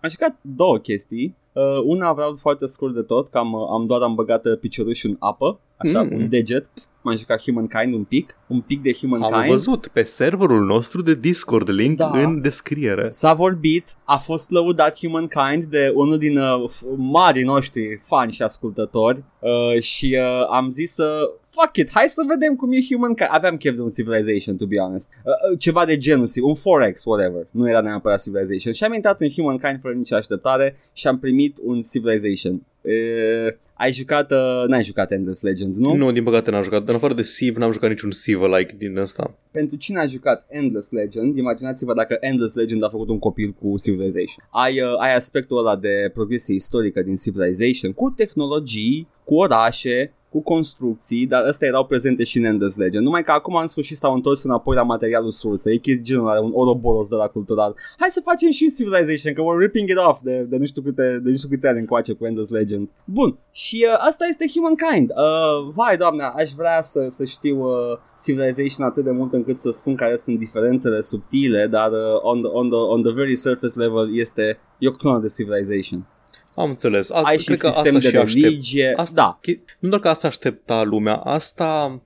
Am 0.00 0.08
jucat 0.10 0.36
două 0.40 0.78
chestii. 0.78 1.36
Uh, 1.52 1.62
una 1.84 2.12
vreau 2.12 2.36
foarte 2.40 2.66
scurt 2.66 2.94
de 2.94 3.00
tot, 3.00 3.30
că 3.30 3.38
am, 3.38 3.52
uh, 3.52 3.60
am 3.70 3.86
doar 3.86 4.02
am 4.02 4.14
băgat 4.14 4.44
uh, 4.44 4.58
piciorușul 4.60 5.10
în 5.10 5.16
apă, 5.18 5.60
așa, 5.76 6.02
Mm. 6.02 6.08
un 6.12 6.28
deget. 6.28 6.66
M-am 7.02 7.16
jucat 7.16 7.42
Humankind 7.42 7.94
un 7.94 8.04
pic, 8.04 8.36
un 8.46 8.60
pic 8.60 8.82
de 8.82 8.92
Humankind. 8.92 9.34
Am 9.34 9.46
văzut 9.48 9.86
pe 9.86 10.02
serverul 10.02 10.64
nostru 10.64 11.02
de 11.02 11.14
Discord, 11.14 11.70
link 11.70 11.96
Da. 11.96 12.10
în 12.14 12.40
descriere. 12.40 13.08
S-a 13.10 13.34
vorbit, 13.34 13.96
a 14.04 14.16
fost 14.16 14.50
lăudat 14.50 14.96
Humankind 14.98 15.64
de 15.64 15.92
unul 15.94 16.18
din 16.18 16.38
uh, 16.38 16.70
f- 16.70 16.96
marii 16.96 17.44
noștri 17.44 17.98
fani 18.02 18.32
și 18.32 18.42
ascultători 18.42 19.22
uh, 19.38 19.80
și 19.82 20.16
uh, 20.20 20.46
am 20.50 20.70
zis 20.70 20.92
să 20.92 21.30
fuck 21.56 21.76
it, 21.76 21.90
hai 21.92 22.08
să 22.08 22.22
vedem 22.28 22.56
cum 22.56 22.72
e 22.72 22.80
Humankind. 22.90 23.28
Aveam 23.32 23.56
chef 23.56 23.74
de 23.74 23.80
un 23.82 23.88
Civilization, 23.88 24.56
to 24.56 24.66
be 24.66 24.78
honest. 24.78 25.12
Uh, 25.24 25.32
uh, 25.32 25.58
ceva 25.58 25.84
de 25.84 25.96
genul, 25.96 26.28
un 26.42 26.54
4X, 26.54 26.96
whatever. 27.04 27.46
Nu 27.50 27.68
era 27.68 27.80
neapărat 27.80 28.22
Civilization. 28.22 28.72
Și 28.72 28.84
am 28.84 28.92
intrat 28.92 29.20
în 29.20 29.30
Humankind 29.30 29.80
fără 29.80 29.94
nicio 29.94 30.16
așteptare 30.16 30.76
și 30.92 31.06
am 31.06 31.18
primit 31.18 31.56
un 31.62 31.80
Civilization. 31.80 32.62
Uh, 32.80 33.52
ai 33.74 33.92
jucat, 33.92 34.30
uh, 34.30 34.64
n-ai 34.66 34.82
jucat 34.82 35.12
Endless 35.12 35.42
Legend, 35.42 35.74
nu? 35.74 35.94
Nu, 35.94 36.12
din 36.12 36.24
păcate 36.24 36.50
n-am 36.50 36.62
jucat. 36.62 36.88
În 36.88 36.94
afară 36.94 37.14
de 37.14 37.22
Civ, 37.22 37.56
n-am 37.56 37.72
jucat 37.72 37.90
niciun 37.90 38.10
Civ-like 38.10 38.74
din 38.78 38.96
ăsta. 38.96 39.34
pentru 39.50 39.76
cine 39.76 39.98
a 40.00 40.06
jucat 40.06 40.46
Endless 40.48 40.90
Legend, 40.90 41.36
imaginați-vă 41.36 41.94
dacă 41.94 42.16
Endless 42.20 42.54
Legend 42.54 42.84
a 42.84 42.88
făcut 42.88 43.08
un 43.08 43.18
copil 43.18 43.50
cu 43.60 43.74
Civilization. 43.82 44.44
Ai, 44.50 44.80
uh, 44.80 44.94
ai 44.98 45.14
aspectul 45.14 45.58
ăla 45.58 45.76
de 45.76 46.10
progresie 46.12 46.54
istorică 46.54 47.02
din 47.02 47.14
Civilization, 47.14 47.92
cu 47.92 48.12
tehnologii, 48.16 49.08
cu 49.24 49.34
orașe, 49.34 50.12
cu 50.34 50.42
construcții, 50.42 51.26
dar 51.26 51.42
astea 51.44 51.68
erau 51.68 51.84
prezente 51.86 52.24
și 52.24 52.38
în 52.38 52.44
Endless 52.44 52.76
Legend. 52.76 53.04
Numai 53.04 53.24
că 53.24 53.30
acum 53.30 53.54
în 53.54 53.66
sfârșit 53.66 53.96
s-au 53.96 54.14
întors 54.14 54.42
înapoi 54.42 54.76
la 54.76 54.82
materialul 54.82 55.30
sursă. 55.30 55.70
E 55.70 55.76
chestia 55.76 56.04
genul 56.04 56.28
are 56.28 56.40
un 56.40 56.50
oroboros 56.54 57.08
de 57.08 57.14
la 57.14 57.26
cultural. 57.26 57.74
Hai 57.98 58.08
să 58.10 58.20
facem 58.24 58.50
și 58.50 58.72
Civilization, 58.76 59.34
că 59.34 59.42
we're 59.42 59.60
ripping 59.60 59.88
it 59.88 59.96
off 59.96 60.20
de, 60.22 60.42
de 60.42 60.56
nu 60.56 60.64
știu 60.64 60.82
câte, 60.82 61.20
de 61.22 61.30
nu 61.30 61.36
știu 61.36 61.48
câți 61.48 61.66
ani 61.66 61.78
încoace 61.78 62.12
cu 62.12 62.26
Endless 62.26 62.50
Legend. 62.50 62.88
Bun, 63.04 63.38
și 63.50 63.86
uh, 63.88 63.96
asta 64.08 64.24
este 64.28 64.44
Humankind. 64.54 65.10
Uh, 65.10 65.72
vai, 65.74 65.96
doamne, 65.96 66.22
aș 66.22 66.50
vrea 66.50 66.82
să, 66.82 67.06
să 67.08 67.24
știu 67.24 67.56
uh, 67.60 67.98
Civilization 68.24 68.86
atât 68.86 69.04
de 69.04 69.10
mult 69.10 69.32
încât 69.32 69.56
să 69.56 69.70
spun 69.70 69.94
care 69.94 70.16
sunt 70.16 70.38
diferențele 70.38 71.00
subtile, 71.00 71.66
dar 71.66 71.90
uh, 71.90 72.20
on, 72.22 72.42
the, 72.42 72.50
on, 72.50 72.68
the, 72.68 72.78
on 72.78 73.02
the 73.02 73.12
very 73.12 73.36
surface 73.36 73.78
level 73.78 74.16
este 74.16 74.58
e 74.78 74.88
o 74.88 74.90
clonă 74.90 75.18
de 75.18 75.32
Civilization. 75.36 76.06
Am 76.56 76.68
înțeles. 76.68 77.10
Asta, 77.10 77.28
Ai 77.28 77.38
și 77.38 77.44
cred 77.44 77.58
că 77.58 77.66
sistem 77.66 77.96
asta 77.96 77.98
de 77.98 78.08
și 78.10 78.16
aștept. 78.16 78.42
religie. 78.44 78.92
Asta, 78.96 79.14
Da, 79.14 79.38
Che- 79.42 79.60
Nu 79.78 79.88
doar 79.88 80.00
că 80.00 80.08
asta 80.08 80.26
aștepta 80.28 80.82
lumea, 80.82 81.14
asta, 81.16 82.00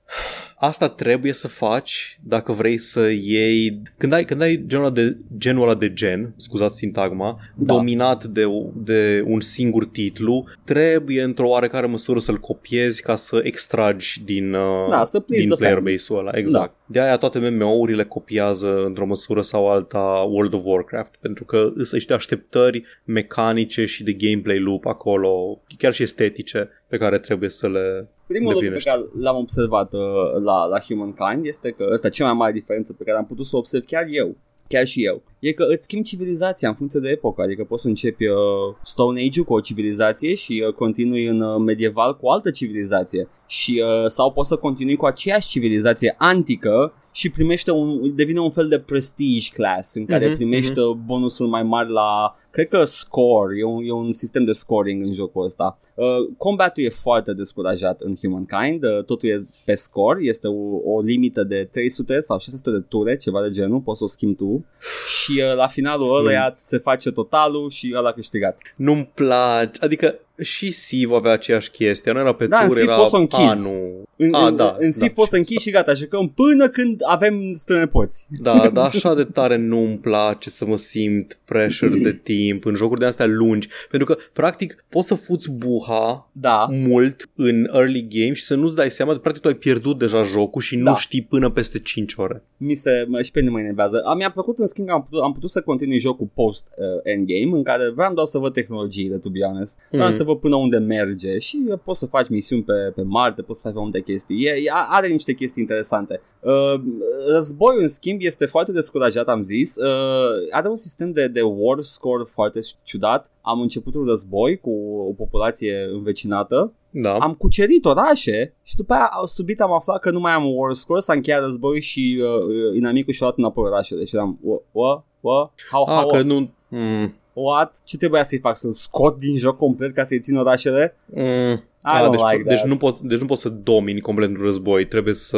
asta 0.59 0.89
trebuie 0.89 1.33
să 1.33 1.47
faci 1.47 2.19
dacă 2.23 2.51
vrei 2.51 2.77
să 2.77 3.09
iei... 3.09 3.81
Când 3.97 4.13
ai, 4.13 4.25
când 4.25 4.41
ai 4.41 4.63
genul 4.67 4.85
ăla 4.85 4.93
de, 4.93 5.17
genul 5.37 5.63
ăla 5.63 5.75
de 5.75 5.93
gen, 5.93 6.33
scuzați 6.35 6.77
sintagma, 6.77 7.39
Da. 7.55 7.73
dominat 7.73 8.25
de, 8.25 8.43
de 8.75 9.23
un 9.25 9.41
singur 9.41 9.85
titlu, 9.85 10.45
trebuie 10.63 11.23
într-o 11.23 11.47
oarecare 11.47 11.85
măsură 11.85 12.19
să-l 12.19 12.37
copiezi 12.37 13.01
ca 13.01 13.15
să 13.15 13.39
extragi 13.43 14.21
din, 14.25 14.53
uh, 14.53 14.89
Da, 14.89 15.05
să 15.05 15.19
please 15.19 15.41
din 15.43 15.49
the 15.49 15.57
player 15.57 15.73
fans. 15.75 15.85
Da. 15.85 15.91
base-ul 15.91 16.19
ăla. 16.19 16.31
Exact. 16.37 16.75
De 16.85 16.99
aia 16.99 17.17
toate 17.17 17.39
MMO-urile 17.49 18.03
copiază 18.05 18.83
într-o 18.85 19.05
măsură 19.05 19.41
sau 19.41 19.69
alta 19.69 20.25
World 20.29 20.53
of 20.53 20.61
Warcraft, 20.63 21.15
pentru 21.21 21.43
că 21.43 21.71
sunt 21.75 21.91
niște 21.91 22.13
așteptări 22.13 22.83
mecanice 23.03 23.85
și 23.85 24.03
de 24.03 24.13
gameplay 24.13 24.59
loop 24.59 24.85
acolo, 24.85 25.61
chiar 25.77 25.93
și 25.93 26.03
estetice, 26.03 26.69
pe 26.87 26.97
care 26.97 27.19
trebuie 27.19 27.49
să 27.49 27.67
le... 27.67 28.07
Primul 28.33 28.53
lucru 28.53 28.67
pe 28.67 28.73
Îndeplinește. 28.73 28.89
care 28.89 29.23
l-am 29.23 29.37
observat 29.37 29.93
uh, 29.93 30.41
la, 30.43 30.65
la 30.65 30.79
Humankind 30.79 31.45
este 31.45 31.69
că 31.71 31.89
ăsta 31.91 32.07
e 32.07 32.09
cea 32.09 32.25
mai 32.25 32.33
mare 32.33 32.51
diferență 32.51 32.93
pe 32.93 33.03
care 33.03 33.17
am 33.17 33.25
putut 33.25 33.45
să 33.45 33.55
o 33.55 33.57
observ 33.59 33.85
chiar 33.85 34.05
eu, 34.09 34.37
chiar 34.67 34.85
și 34.85 35.05
eu, 35.05 35.23
e 35.39 35.51
că 35.51 35.65
îți 35.69 35.83
schimbi 35.83 36.07
civilizația 36.07 36.69
în 36.69 36.75
funcție 36.75 36.99
de 36.99 37.09
epocă, 37.09 37.41
adică 37.41 37.63
poți 37.63 37.81
să 37.81 37.87
începi 37.87 38.27
uh, 38.27 38.35
Stone 38.83 39.21
Age-ul 39.21 39.45
cu 39.45 39.53
o 39.53 39.59
civilizație 39.59 40.33
și 40.33 40.63
uh, 40.67 40.73
continui 40.73 41.25
în 41.25 41.41
uh, 41.41 41.61
medieval 41.65 42.17
cu 42.17 42.25
o 42.25 42.31
altă 42.31 42.51
civilizație. 42.51 43.27
Și 43.47 43.83
uh, 43.83 44.09
sau 44.09 44.31
poți 44.31 44.47
să 44.47 44.55
continui 44.55 44.95
cu 44.95 45.05
aceeași 45.05 45.47
civilizație 45.47 46.15
antică 46.17 46.93
și 47.11 47.29
primește 47.29 47.71
un, 47.71 48.15
devine 48.15 48.39
un 48.39 48.51
fel 48.51 48.67
de 48.67 48.79
prestige 48.79 49.49
class 49.53 49.93
în 49.93 50.05
care 50.05 50.25
Mhm, 50.25 50.35
primești 50.35 50.79
uh, 50.79 50.95
bonusuri 51.05 51.49
mai 51.49 51.63
mari 51.63 51.91
la, 51.91 52.35
cred 52.51 52.67
că 52.67 52.83
score, 52.85 53.57
e 53.57 53.63
un, 53.63 53.83
e 53.83 53.91
un 53.91 54.11
sistem 54.11 54.43
de 54.45 54.51
scoring 54.51 55.05
în 55.05 55.13
jocul 55.13 55.43
ăsta. 55.43 55.79
Uh, 55.95 56.05
combatul 56.37 56.83
e 56.83 56.89
foarte 56.89 57.33
descurajat 57.33 58.01
în 58.01 58.15
Humankind, 58.15 58.83
uh, 58.83 59.03
totul 59.03 59.29
e 59.29 59.47
pe 59.65 59.73
score, 59.73 60.19
este 60.23 60.47
o, 60.47 60.93
o 60.93 61.01
limită 61.01 61.43
de 61.43 61.67
300 61.71 62.19
sau 62.19 62.39
600 62.39 62.77
de 62.77 62.85
ture, 62.87 63.17
ceva 63.17 63.41
de 63.41 63.51
genul, 63.51 63.79
poți 63.79 63.97
să 63.97 64.03
o 64.03 64.07
schimbi 64.07 64.35
tu. 64.35 64.65
Și 65.21 65.28
uh, 65.31 65.55
la 65.55 65.67
finalul 65.67 66.17
ălăia 66.17 66.53
se 66.57 66.77
face 66.77 67.11
totalul 67.11 67.69
și 67.69 67.93
ăla 67.95 68.09
a 68.09 68.13
câștigat. 68.13 68.59
Nu-mi 68.75 69.11
place, 69.13 69.71
adică 69.79 70.15
și 70.41 70.71
Civ 70.87 71.11
avea 71.11 71.31
aceeași 71.31 71.71
chestie, 71.71 72.11
nu 72.11 72.19
era 72.19 72.33
pe 72.33 72.47
Da, 72.47 72.59
în 72.59 72.67
tur, 72.67 72.77
Civ 72.77 72.87
era 72.87 72.97
poți 72.97 73.09
să 73.09 73.15
o 73.15 73.19
închizi. 73.19 73.41
anul. 73.43 74.07
În, 74.15 74.33
A, 74.33 74.47
în, 74.47 74.55
da, 74.55 74.75
în 74.79 74.91
Civ 74.91 74.99
da. 75.01 75.07
poți 75.15 75.29
să 75.29 75.35
închizi 75.41 75.61
și 75.63 75.71
gata, 75.71 75.93
jucăm 75.93 76.29
până 76.35 76.69
când 76.69 77.01
avem 77.05 77.53
strănepoți. 77.55 78.27
Da, 78.41 78.69
dar 78.73 78.85
așa 78.85 79.15
de 79.15 79.23
tare 79.23 79.57
nu-mi 79.57 79.97
place 79.97 80.49
să 80.49 80.65
mă 80.65 80.77
simt 80.77 81.39
pressure 81.45 81.99
de 81.99 82.13
timp 82.33 82.65
în 82.65 82.75
jocuri 82.75 82.99
de 82.99 83.05
astea 83.05 83.25
lungi, 83.25 83.67
pentru 83.89 84.13
că 84.13 84.21
practic 84.33 84.85
poți 84.89 85.07
să 85.07 85.15
fuți 85.15 85.51
buha 85.51 86.29
Da. 86.31 86.67
mult 86.71 87.29
în 87.35 87.69
early 87.73 88.07
game 88.09 88.33
și 88.33 88.43
să 88.43 88.55
nu-ți 88.55 88.75
dai 88.75 88.91
seama, 88.91 89.15
practic 89.17 89.41
tu 89.41 89.47
ai 89.47 89.53
pierdut 89.53 89.97
deja 89.97 90.23
jocul 90.23 90.61
și 90.61 90.75
nu 90.75 90.83
Da. 90.83 90.95
știi 90.95 91.21
până 91.21 91.49
peste 91.49 91.79
5 91.79 92.13
ore. 92.17 92.43
Mi 92.57 92.75
se, 92.75 93.05
mă- 93.07 93.21
și 93.21 93.31
pe 93.31 93.39
mine 93.39 93.51
mă 93.51 93.59
enervează. 93.59 94.01
A, 94.05 94.13
mi-a 94.13 94.31
plăcut 94.31 94.57
în 94.57 94.65
schimb 94.67 94.87
că 94.87 94.93
am 94.93 95.03
putut, 95.03 95.21
am 95.23 95.33
putut 95.33 95.49
să 95.49 95.61
continui 95.61 95.97
jocul 95.99 96.27
post-endgame 96.33 97.57
în 97.57 97.63
care 97.63 97.89
vreau 97.95 98.13
doar 98.13 98.25
să 98.25 98.37
văd 98.37 98.53
tehnologiile, 98.53 99.15
to 99.15 99.29
be 99.29 99.39
honest. 99.39 99.79
Vreau 99.91 100.07
Mhm. 100.07 100.15
să 100.17 100.23
văd 100.29 100.39
până 100.39 100.55
unde 100.55 100.77
merge 100.77 101.39
și 101.39 101.65
uh, 101.69 101.79
poți 101.83 101.99
să 101.99 102.05
faci 102.05 102.29
misiuni 102.29 102.63
pe, 102.63 102.73
pe 102.95 103.01
Marte, 103.01 103.41
poți 103.41 103.59
să 103.59 103.65
faci 103.67 103.75
mai 103.75 103.83
multe 103.83 104.01
chestii. 104.01 104.45
E, 104.45 104.49
e, 104.49 104.71
are 104.89 105.07
niște 105.07 105.33
chestii 105.33 105.61
interesante. 105.61 106.21
Uh, 106.39 106.81
războiul, 107.27 107.81
în 107.81 107.87
schimb, 107.87 108.19
este 108.21 108.45
foarte 108.45 108.71
descurajat, 108.71 109.27
am 109.27 109.41
zis. 109.41 109.75
Uh, 109.75 110.47
are 110.51 110.69
un 110.69 110.75
sistem 110.75 111.11
de, 111.11 111.27
de 111.27 111.41
war 111.41 111.81
score 111.81 112.23
foarte 112.27 112.59
ciudat. 112.83 113.31
Am 113.41 113.61
început 113.61 113.95
un 113.95 114.05
război 114.05 114.57
cu 114.57 114.71
o 115.09 115.13
populație 115.13 115.89
învecinată 115.93 116.73
Da. 116.89 117.17
am 117.17 117.33
cucerit 117.33 117.85
orașe 117.85 118.53
și 118.63 118.75
după 118.75 118.93
aia 118.93 119.09
subit 119.25 119.61
am 119.61 119.73
aflat 119.73 119.99
că 119.99 120.11
nu 120.11 120.19
mai 120.19 120.31
am 120.31 120.43
war 120.55 120.73
score, 120.73 120.99
s-a 120.99 121.13
încheiat 121.13 121.41
război 121.41 121.81
și 121.81 122.21
uh, 122.21 122.75
inamicul 122.75 123.13
și-a 123.13 123.25
luat 123.25 123.37
înapoi 123.37 123.63
orașele 123.63 124.05
și 124.05 124.15
eram, 124.15 124.39
what, 124.41 124.61
what, 124.71 125.05
what, 125.19 125.51
how, 125.71 125.89
A, 125.89 125.93
how, 125.93 126.09
că 126.09 126.21
nu... 126.21 126.49
Mm, 126.67 127.13
what, 127.43 127.75
ce 127.83 127.97
trebuia 127.97 128.23
să-i 128.23 128.39
fac, 128.39 128.57
să-l 128.57 128.71
scot 128.71 129.17
din 129.17 129.37
joc 129.37 129.57
complet 129.57 129.93
ca 129.93 130.03
să-i 130.03 130.19
țin 130.19 130.35
orașele? 130.37 130.95
mm, 131.05 131.63
I 131.83 131.91
a, 131.91 132.07
don't 132.07 132.11
deci, 132.11 132.21
like 132.31 132.43
deci, 132.43 132.57
that. 132.57 132.69
nu 132.69 132.77
poți, 132.77 133.05
deci 133.05 133.19
nu 133.19 133.25
poți 133.25 133.41
să 133.41 133.49
domini 133.49 134.01
complet 134.01 134.29
un 134.29 134.37
război, 134.41 134.85
trebuie 134.87 135.13
să 135.13 135.37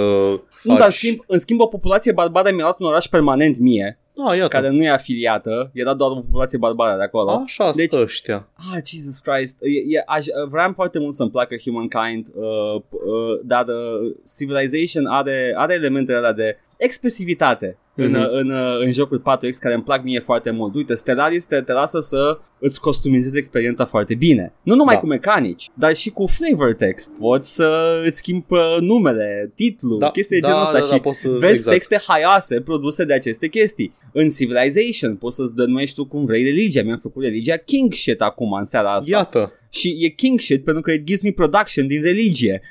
faci... 0.49 0.63
Nu, 0.63 0.75
dar 0.75 0.85
în 0.85 0.91
schimb, 0.91 1.19
în 1.27 1.39
schimb 1.39 1.59
o 1.59 1.65
populație 1.65 2.11
barbară 2.11 2.49
mi-a 2.51 2.63
luat 2.63 2.79
un 2.79 2.85
oraș 2.85 3.05
permanent 3.05 3.57
mie, 3.57 3.99
A, 4.27 4.35
iată. 4.35 4.47
care 4.47 4.69
nu 4.69 4.83
e 4.83 4.89
afiliată, 4.89 5.71
era 5.73 5.93
doar 5.93 6.11
o 6.11 6.15
populație 6.15 6.57
barbară 6.57 6.97
de 6.97 7.03
acolo. 7.03 7.31
Așa 7.31 7.71
Deci- 7.71 7.89
deci... 7.89 7.99
ăștia. 7.99 8.47
Ah, 8.55 8.83
Jesus 8.85 9.19
Christ. 9.19 9.57
E, 9.61 9.95
e, 9.97 10.03
aș, 10.05 10.25
vreau 10.49 10.71
foarte 10.73 10.99
mult 10.99 11.13
să-mi 11.13 11.29
placă 11.31 11.55
Humankind, 11.63 12.27
uh, 12.33 12.81
uh, 12.89 13.39
dar 13.43 13.65
uh, 13.67 14.15
Civilization 14.37 15.05
are, 15.05 15.53
are 15.55 15.73
elementele 15.73 16.17
alea 16.17 16.33
de 16.33 16.57
expresivitate 16.77 17.77
în, 18.03 18.09
Mhm. 18.09 18.19
în, 18.31 18.49
în, 18.49 18.51
în 18.79 18.91
jocul 18.91 19.19
4X 19.19 19.57
care 19.59 19.73
îmi 19.73 19.83
plac 19.83 20.03
mie 20.03 20.19
foarte 20.19 20.51
mult. 20.51 20.75
Uite, 20.75 20.95
Stellaris 20.95 21.45
te, 21.45 21.61
te 21.61 21.71
lasă 21.73 21.99
să 21.99 22.39
îți 22.59 22.79
customizezi 22.79 23.37
experiența 23.37 23.85
foarte 23.85 24.15
bine. 24.15 24.53
Nu 24.63 24.75
numai 24.75 24.93
Da. 24.93 24.99
cu 24.99 25.05
mecanici, 25.07 25.69
dar 25.73 25.95
și 25.95 26.09
cu 26.09 26.25
flavor 26.27 26.73
text. 26.73 27.11
Poți 27.19 27.53
să 27.55 27.99
îți 28.05 28.17
schimbi 28.17 28.45
uh, 28.49 28.59
numele, 28.79 29.51
titlul, 29.55 29.99
Da, 29.99 30.09
chestii 30.11 30.35
de 30.39 30.41
da, 30.41 30.47
genul 30.47 30.61
ăsta 30.61 30.79
da, 30.79 30.85
și 30.85 30.89
da, 30.91 30.97
poți 30.97 31.19
să- 31.19 31.29
vezi 31.29 31.51
exact. 31.51 31.69
texte 31.77 32.01
haioase 32.07 32.61
produse 32.61 33.03
de 33.05 33.13
aceste 33.13 33.47
chestii. 33.47 33.93
În 34.13 34.29
Civilization 34.29 35.15
poți 35.15 35.35
să-ți 35.35 35.55
denumești 35.55 35.95
tu 35.95 36.05
cum 36.05 36.25
vrei 36.25 36.43
religia. 36.43 36.83
Mi-am 36.83 36.99
făcut 37.01 37.23
religia 37.23 37.55
King 37.57 37.93
Shit 37.93 38.21
acum 38.21 38.53
în 38.53 38.63
seara 38.63 38.93
asta. 38.93 39.11
Iată. 39.11 39.51
Și 39.73 39.97
e 39.99 40.07
king 40.07 40.39
shit 40.39 40.63
pentru 40.63 40.81
că 40.81 40.91
it 40.91 41.03
gives 41.03 41.21
me 41.21 41.31
production 41.31 41.87
din 41.87 42.01
religie. 42.01 42.61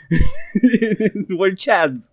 We're 1.40 1.64
chads. 1.64 2.12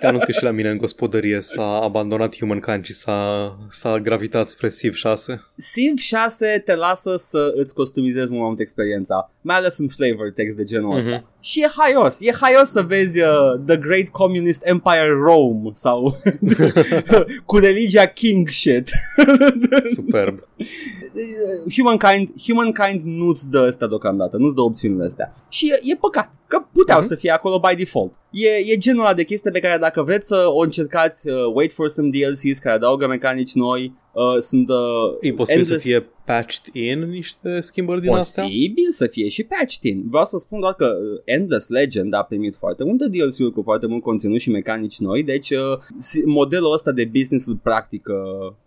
Te 0.00 0.06
anunț 0.06 0.22
că 0.22 0.32
și 0.32 0.42
la 0.42 0.50
mine 0.50 0.70
în 0.70 0.76
gospodărie 0.76 1.40
s-a 1.40 1.80
abandonat 1.82 2.36
Humankind 2.36 2.84
și 2.84 2.92
s-a, 2.92 3.58
s-a 3.70 3.98
gravitat 3.98 4.48
spre 4.48 4.68
Civ 4.68 4.94
6. 4.94 5.44
Civ 5.72 5.98
6 5.98 6.62
te 6.64 6.74
lasă 6.74 7.16
să 7.16 7.52
îți 7.54 7.74
customizezi 7.74 8.28
mult 8.28 8.40
mai 8.40 8.48
mult 8.48 8.60
experiența, 8.60 9.32
mai 9.40 9.56
ales 9.56 9.78
în 9.78 9.88
flavor 9.88 10.32
text 10.32 10.56
de 10.56 10.64
genul 10.64 10.96
ăsta. 10.96 11.24
Mhm. 11.46 11.52
Și 11.52 11.60
e 11.62 11.70
haios, 11.76 12.16
e 12.20 12.32
haios 12.40 12.68
să 12.70 12.82
vezi 12.82 13.20
uh, 13.20 13.28
The 13.66 13.76
Great 13.76 14.08
Communist 14.08 14.62
Empire 14.64 15.12
Rome 15.24 15.70
sau 15.72 16.16
cu 17.50 17.56
religia 17.58 18.06
king 18.06 18.48
shit. 18.48 18.90
Superb. 19.94 20.38
Humankind, 21.76 22.28
Humankind 22.46 23.00
nu-ți 23.02 23.50
dă 23.50 23.58
asta 23.58 23.86
deocamdată, 23.86 24.36
nu-ți 24.36 24.54
dă 24.54 24.60
opțiunile 24.60 25.04
astea. 25.04 25.32
Și 25.48 25.66
e, 25.70 25.80
e 25.92 25.96
păcat, 25.96 26.30
că 26.46 26.64
puteau 26.72 26.98
Mhm. 26.98 27.08
să 27.08 27.14
fie 27.14 27.30
acolo 27.30 27.58
by 27.68 27.74
default. 27.76 28.14
E, 28.30 28.48
e 28.72 28.76
genul 28.76 29.00
ăla 29.04 29.14
de 29.14 29.24
chestie 29.24 29.50
pe 29.50 29.60
care 29.60 29.78
dacă 29.78 30.02
vreți 30.02 30.26
să 30.26 30.44
o 30.48 30.58
încercați, 30.60 31.28
uh, 31.28 31.34
wait 31.54 31.72
for 31.72 31.88
some 31.88 32.08
DLCs 32.08 32.58
care 32.58 32.74
adaugă 32.74 33.06
mecanici 33.06 33.52
noi, 33.54 33.92
uh, 34.34 34.38
sunt 34.40 34.68
uh, 34.68 34.76
E 35.20 35.32
posibil 35.32 35.60
endless- 35.62 35.66
să 35.82 35.88
fie 35.88 36.06
patched 36.24 36.74
in 36.74 37.00
niște 37.00 37.60
schimbări 37.60 38.00
din 38.00 38.10
astea? 38.10 38.42
Posibil 38.42 38.90
să 38.90 39.06
fie 39.06 39.28
și 39.28 39.44
patched 39.44 39.82
in. 39.92 40.02
Vreau 40.08 40.24
să 40.24 40.36
spun 40.38 40.60
doar 40.60 40.74
că 40.74 40.84
uh, 40.86 41.20
Endless 41.24 41.68
Legend 41.68 42.14
a 42.14 42.22
primit 42.22 42.56
foarte 42.56 42.84
multe 42.84 43.08
DLC-uri 43.08 43.52
cu 43.52 43.62
foarte 43.62 43.86
mult 43.86 44.02
conținut 44.02 44.40
și 44.40 44.50
mecanici 44.50 44.98
noi, 44.98 45.22
deci 45.22 45.50
uh, 45.50 45.58
si- 45.98 46.22
modelul 46.24 46.72
ăsta 46.72 46.92
de 46.92 47.04
business 47.04 47.46
îl 47.46 47.56
practică 47.56 48.14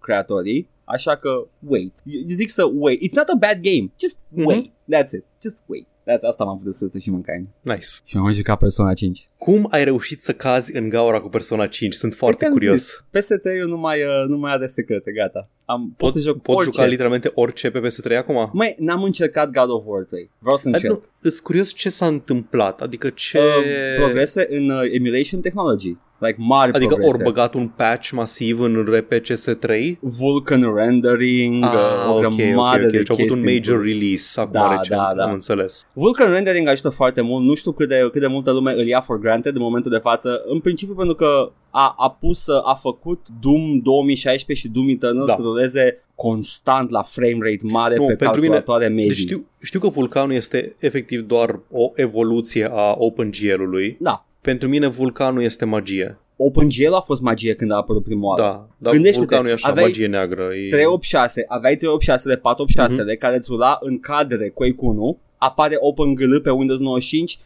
creatorii, 0.02 0.68
așa 0.84 1.16
că 1.16 1.48
wait. 1.68 1.94
Eu 2.06 2.22
zic 2.26 2.50
să 2.50 2.70
wait. 2.74 3.02
It's 3.08 3.14
not 3.16 3.28
a 3.28 3.36
bad 3.40 3.60
game. 3.62 3.92
Just 4.00 4.20
Mhm. 4.30 4.46
wait. 4.46 4.70
That's 4.70 5.12
it. 5.14 5.24
Just 5.42 5.58
wait. 5.66 5.88
That's, 6.10 6.22
asta 6.28 6.44
m-am 6.44 6.58
putut 6.58 6.74
să 6.74 6.98
și 7.00 7.06
Humankind. 7.10 7.48
Nice. 7.62 7.88
Și 8.06 8.18
am 8.18 8.32
jucat 8.32 8.58
Persona 8.58 8.94
5. 8.94 9.26
Cum 9.38 9.68
ai 9.72 9.84
reușit 9.84 10.24
să 10.24 10.34
cazi 10.34 10.76
în 10.76 10.90
gaura 10.90 11.20
cu 11.22 11.30
Persona 11.30 11.68
5? 11.68 11.94
Sunt 11.94 12.14
foarte 12.14 12.38
Ți-am 12.38 12.52
curios. 12.52 12.76
zis, 12.76 13.06
PS3 13.12 13.68
nu 13.68 13.78
mai, 13.78 14.02
uh, 14.04 14.26
nu 14.28 14.38
mai 14.38 14.52
are 14.52 14.68
secrete, 14.68 15.12
gata. 15.12 15.50
Am, 15.66 15.82
pot 15.82 15.98
Pot, 15.98 16.12
să 16.12 16.20
joc 16.20 16.42
pot 16.42 16.56
orice. 16.56 16.72
juca 16.72 16.86
literalmente 16.86 17.32
orice 17.34 17.70
pe 17.72 17.80
PS3 17.80 18.16
acum? 18.18 18.50
Măi, 18.54 18.76
n-am 18.80 19.04
încercat 19.04 19.50
God 19.52 19.70
of 19.70 19.84
War 19.86 20.04
3. 20.04 20.30
Vreau 20.40 20.56
să 20.58 20.70
Adică, 20.70 20.88
încerc. 20.88 21.04
nu, 21.22 21.30
Îs 21.30 21.40
curios 21.40 21.74
ce 21.74 21.90
s-a 21.90 22.08
întâmplat, 22.08 22.82
adică 22.82 23.10
ce... 23.10 23.38
Uh, 23.40 23.96
progrese 23.98 24.48
în 24.50 24.70
uh, 24.70 24.82
emulation 24.92 25.42
technology. 25.42 25.96
Like 26.20 26.36
mari 26.38 26.72
adică 26.74 26.94
progrese. 26.94 27.16
ori 27.16 27.24
băgat 27.24 27.54
un 27.54 27.68
patch 27.68 28.10
masiv 28.12 28.60
în 28.60 28.86
RPCS3? 28.90 29.98
Vulcan 30.00 30.74
rendering, 30.76 31.64
Ah, 31.64 31.72
uh, 31.74 32.14
o 32.14 32.18
ok, 32.18 32.26
ok, 32.26 32.36
grămadă 32.36 32.84
ok. 32.86 32.92
de 32.92 32.98
Deci 32.98 33.10
au 33.10 33.16
avut 33.20 33.30
un 33.30 33.42
chestii 33.44 33.60
major 33.60 33.86
inclus. 33.86 34.00
release 34.02 34.40
acum 34.40 34.52
Da, 34.52 34.70
recent, 34.76 35.00
da, 35.00 35.14
da. 35.16 35.24
am 35.24 35.32
înțeles. 35.34 35.88
Vulcan 35.94 36.32
rendering 36.32 36.68
ajută 36.68 36.90
foarte 36.90 37.22
mult, 37.22 37.44
nu 37.44 37.54
știu 37.56 37.72
cât 37.72 37.90
de, 37.90 38.10
cât 38.12 38.22
de 38.22 38.28
multă 38.28 38.52
lume 38.52 38.72
îl 38.72 38.86
ia 38.88 39.02
for 39.02 39.20
granted 39.20 39.56
în 39.56 39.62
momentul 39.62 39.92
de 39.92 39.98
față, 39.98 40.42
în 40.46 40.60
principiu 40.60 40.94
pentru 40.96 41.16
că 41.16 41.52
a, 41.70 41.94
a 41.98 42.10
pus, 42.20 42.48
a 42.64 42.74
făcut 42.82 43.28
Doom 43.42 43.80
2016 43.80 44.66
și 44.68 44.74
Doom 44.74 44.90
Eternal 44.90 45.26
Da. 45.26 45.34
să 45.34 45.42
ruleze 45.42 46.04
constant 46.16 46.90
la 46.90 47.02
frame 47.02 47.38
rate 47.40 47.60
mare 47.62 47.96
Nu, 47.96 48.06
pe 48.06 48.14
pentru 48.14 48.42
mine- 48.42 48.54
calculatoare 48.54 48.88
medii. 48.88 49.08
Deci 49.08 49.18
știu, 49.18 49.46
știu 49.62 49.80
că 49.80 49.88
Vulcanul 49.88 50.34
este 50.34 50.76
efectiv 50.80 51.22
doar 51.22 51.60
o 51.72 51.92
evoluție 51.96 52.70
a 52.74 52.96
OpenGL-ului. 52.98 53.98
Da, 54.00 54.26
Pentru 54.42 54.68
mine 54.68 54.88
Vulcanul 54.88 55.44
este 55.44 55.66
magie. 55.66 56.18
OpenGL 56.38 56.94
a 56.94 57.00
fost 57.00 57.22
magie 57.22 57.54
când 57.56 57.72
a 57.72 57.76
apărut 57.76 58.04
prima 58.04 58.28
oară. 58.28 58.42
Da, 58.42 58.68
dar 58.78 58.94
Gândește-te, 58.94 59.26
Vulcanul 59.26 59.50
e 59.50 59.54
așa, 59.54 59.68
aveai 59.70 59.86
magie 59.86 60.08
neagră. 60.08 60.42
E... 60.44 60.68
386, 60.70 61.46
aveai 61.48 61.76
386 61.76 62.36
486 62.38 63.04
Mhm. 63.12 63.20
care 63.20 63.36
îți 63.36 63.48
rula 63.52 63.78
în 63.82 64.00
cadre 64.00 64.50
Quake 64.50 64.76
1, 64.78 65.20
apare 65.38 65.76
OpenGL 65.80 66.36
pe 66.38 66.50
Windows 66.50 66.80
95, 66.80 67.40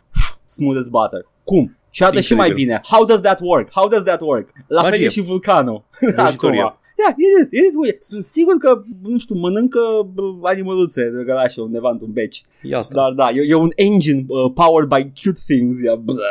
smooth 0.46 0.78
as 0.78 0.88
butter. 0.88 1.26
Cum? 1.44 1.78
Și 1.90 2.04
arată 2.04 2.20
și 2.22 2.34
mai 2.34 2.48
Incredibil. 2.48 2.80
bine. 2.82 2.96
How 2.96 3.06
does 3.06 3.22
that 3.22 3.40
work? 3.42 3.70
How 3.72 3.88
does 3.88 4.04
that 4.04 4.22
work? 4.22 4.50
La 4.68 4.82
fel 4.82 4.90
Magie. 4.90 5.06
e 5.06 5.10
și 5.10 5.22
vulcanul. 5.22 5.84
Vrăjitorie. 6.16 6.62
Acum. 6.62 6.80
Da, 6.98 7.16
it 7.18 7.42
is, 7.42 7.52
it 7.52 7.70
is 7.70 7.76
weird. 7.82 8.02
Sunt 8.02 8.24
sigur 8.24 8.58
că, 8.58 8.82
nu 9.02 9.18
știu, 9.18 9.36
mănâncă 9.36 9.80
bă, 10.14 10.22
animăluțe 10.42 11.10
de 11.10 11.24
gălașe 11.24 11.62
undeva 11.62 11.90
într-un 11.90 12.12
beci. 12.12 12.44
Iată. 12.62 12.88
Dar 12.94 13.12
da, 13.12 13.30
e, 13.30 13.42
e 13.48 13.54
un 13.54 13.72
engine 13.76 14.26
uh, 14.28 14.52
powered 14.54 14.90
by 14.90 15.12
cute 15.24 15.40
things, 15.48 15.82
e 15.82 15.96
blă, 16.04 16.22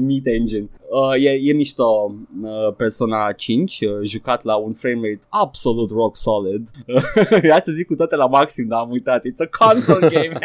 meat 0.00 0.26
engine. 0.26 0.68
Uh, 0.90 1.24
e, 1.24 1.38
e 1.42 1.52
mișto 1.52 2.14
uh, 2.42 2.74
Persona 2.76 3.32
5, 3.32 3.78
uh, 3.80 3.88
jucat 4.08 4.42
la 4.44 4.54
un 4.56 4.72
frame 4.72 5.00
rate 5.08 5.26
absolut 5.28 5.90
rock 5.90 6.16
solid. 6.16 6.68
Ia 7.48 7.60
să 7.64 7.70
zic 7.72 7.86
cu 7.86 7.94
toate 7.94 8.16
la 8.16 8.26
maxim, 8.26 8.66
dar 8.68 8.78
am 8.80 8.90
uitat. 8.90 9.22
It's 9.26 9.46
a 9.50 9.64
console 9.66 10.08
game. 10.14 10.38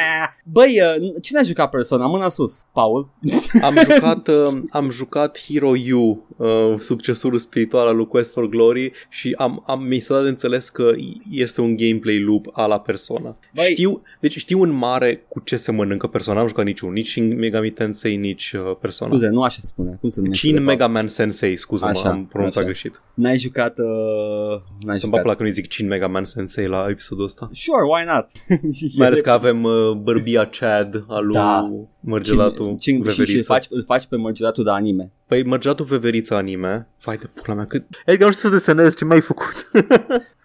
Băi, 0.45 0.79
uh, 1.01 1.13
cine 1.21 1.39
a 1.39 1.43
jucat 1.43 1.69
Persona? 1.69 2.06
Mâna 2.06 2.29
sus, 2.29 2.63
Paul. 2.73 3.10
Am 3.62 3.75
jucat, 3.84 4.27
uh, 4.27 4.60
am 4.69 4.89
jucat 4.89 5.39
Hero 5.47 5.71
U, 5.95 6.25
uh, 6.38 6.79
succesorul 6.79 7.38
spiritual 7.38 7.88
al 7.88 7.95
lui 7.95 8.08
Quest 8.08 8.32
for 8.32 8.47
Glory 8.49 8.91
și 9.10 9.34
am, 9.38 9.63
am 9.67 9.84
mi 9.84 9.99
s-a 9.99 10.13
dat 10.13 10.23
de 10.23 10.29
înțeles 10.29 10.69
că 10.69 10.91
este 11.32 11.62
un 11.62 11.75
gameplay 11.75 12.19
loop 12.19 12.45
a 12.51 12.65
la 12.65 12.79
Persona. 12.79 13.32
Băi- 13.32 13.69
Știu, 13.71 14.01
deci 14.19 14.38
știu 14.38 14.62
în 14.62 14.71
mare 14.71 15.25
cu 15.27 15.39
ce 15.39 15.56
se 15.56 15.71
mănâncă 15.71 16.08
Persona, 16.08 16.39
am 16.39 16.47
jucat 16.47 16.65
niciun, 16.65 16.91
nici 16.93 17.15
în 17.15 17.36
Megami 17.38 17.69
Tensei, 17.71 18.15
nici 18.15 18.53
uh, 18.60 18.75
Persona. 18.82 19.10
Scuze, 19.10 19.27
nu 19.27 19.41
așa 19.41 19.58
se 19.60 19.65
spune. 19.65 19.97
Cum 20.01 20.10
se 20.10 20.19
numește? 20.19 20.32
Numește. 20.34 20.48
Shin 20.48 20.52
de 20.52 20.62
fapt. 20.63 20.69
Mega 20.80 20.88
Man 20.88 21.08
Sensei, 21.08 21.58
scuză-mă, 21.58 21.91
Așa, 21.91 22.10
am 22.10 22.26
pronunțat 22.26 22.58
așa. 22.63 22.72
greșit. 22.72 23.02
N-ai 23.13 23.38
jucat... 23.38 23.78
Uh, 23.80 23.86
n-ai 24.86 24.98
Să-mi 24.98 25.12
bag 25.12 25.22
jucat. 25.22 25.26
la 25.26 25.34
când 25.36 25.48
îi 25.48 25.54
zic 25.54 25.72
Shin 25.72 25.88
Mega 25.88 26.08
Man 26.08 26.24
Sensei 26.26 26.67
la 26.67 26.86
episodul 26.89 27.24
ăsta. 27.24 27.50
Sure, 27.52 27.82
why 27.84 28.06
not? 28.13 28.26
Mai 28.98 29.08
ales 29.08 29.19
că 29.22 29.32
avem 29.32 29.63
uh, 29.63 29.91
bărbia 29.91 30.46
Chad 30.46 31.04
al 31.08 31.26
lui 31.26 31.34
Da. 31.34 31.69
Mărgelatul 32.00 32.76
Cine- 32.80 32.98
cine- 32.98 33.10
și, 33.10 33.13
și 33.13 33.19
îl, 33.19 33.26
Veverița. 33.26 33.54
faci, 33.54 33.65
îl 33.69 33.84
faci 33.84 34.06
pe 34.06 34.15
mărgelatul 34.15 34.63
de 34.63 34.69
anime. 34.69 35.12
Păi 35.28 35.43
Mărgelatul 35.43 35.86
Veverița 35.86 36.38
anime. 36.38 36.88
Fai 36.98 37.17
de 37.17 37.30
pula 37.43 37.56
mea, 37.56 37.65
cât... 37.65 37.84
Edgar, 38.06 38.28
nu 38.28 38.34
știu 38.34 38.50
să 38.50 38.56
desenez, 38.56 38.96
ce 38.96 39.06
mi-ai 39.06 39.22
făcut? 39.22 39.69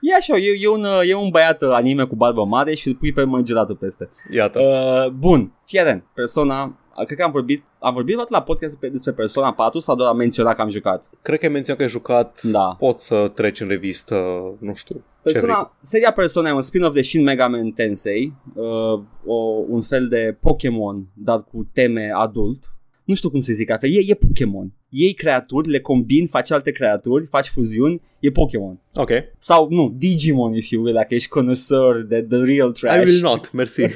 E 0.00 0.14
așa, 0.14 0.36
e, 0.36 0.50
e, 0.60 0.68
un, 0.68 0.84
uh, 0.84 1.00
e 1.08 1.14
un 1.14 1.28
băiat 1.30 1.62
uh, 1.62 1.68
anime 1.72 2.04
cu 2.04 2.16
barbă 2.16 2.44
mare 2.44 2.74
și 2.74 2.88
îl 2.88 2.94
pui 2.94 3.12
pe 3.12 3.24
mărgelatul 3.24 3.74
peste. 3.76 4.08
Iată. 4.30 4.58
Uh, 4.60 5.10
bun, 5.12 5.52
fii 5.66 5.78
atent. 5.80 6.04
Persona, 6.14 6.62
uh, 6.64 6.70
cred 7.04 7.18
că 7.18 7.24
am 7.24 7.30
vorbit, 7.30 7.64
am 7.78 7.94
vorbit 7.94 8.14
odată 8.14 8.28
la 8.32 8.42
podcast 8.42 8.78
pe- 8.78 8.88
despre 8.88 9.12
Persona 9.12 9.52
4 9.52 9.78
sau 9.78 9.96
doar 9.96 10.08
am 10.10 10.16
menționat 10.16 10.54
că 10.54 10.62
am 10.62 10.70
jucat? 10.70 11.10
Cred 11.22 11.38
că 11.38 11.46
ai 11.46 11.52
menționat 11.52 11.78
că 11.80 11.86
ai 11.86 11.92
jucat. 11.92 12.42
Da. 12.42 12.76
Poți 12.78 13.04
să 13.04 13.30
treci 13.34 13.60
în 13.60 13.68
revistă, 13.68 14.14
nu 14.58 14.74
știu. 14.74 14.94
ce 14.94 15.32
Persona, 15.32 15.76
seria 15.80 16.12
Persona 16.12 16.48
e 16.48 16.52
un 16.52 16.60
spin-off 16.60 16.94
de 16.94 17.02
Shin 17.02 17.22
Megami 17.22 17.72
Tensei, 17.72 18.32
uh, 18.54 19.00
o, 19.24 19.34
un 19.68 19.82
fel 19.82 20.08
de 20.08 20.36
Pokémon, 20.40 21.06
dar 21.14 21.44
cu 21.44 21.68
teme 21.72 22.10
adult. 22.14 22.64
Nu 23.04 23.14
știu 23.14 23.30
cum 23.30 23.40
să 23.40 23.52
zic 23.52 23.70
altfel, 23.70 23.90
e, 23.90 24.00
e 24.06 24.14
Pokémon. 24.14 24.72
Iei 24.88 25.12
creaturi, 25.12 25.68
le 25.70 25.80
combini, 25.80 26.26
faci 26.26 26.50
alte 26.50 26.70
creaturi, 26.70 27.26
faci 27.26 27.46
fuziuni, 27.48 28.00
e 28.20 28.30
Pokémon. 28.30 28.78
Ok. 28.94 29.10
Sau, 29.38 29.68
nu, 29.70 29.94
Digimon, 29.96 30.54
if 30.54 30.68
you 30.68 30.82
will, 30.82 30.94
dacă 30.94 31.14
ești 31.14 31.28
connoisseur 31.28 32.02
de 32.02 32.22
the 32.22 32.38
real 32.44 32.72
trash. 32.72 32.96
I 33.02 33.04
will 33.08 33.20
not, 33.22 33.52
mersi. 33.52 33.82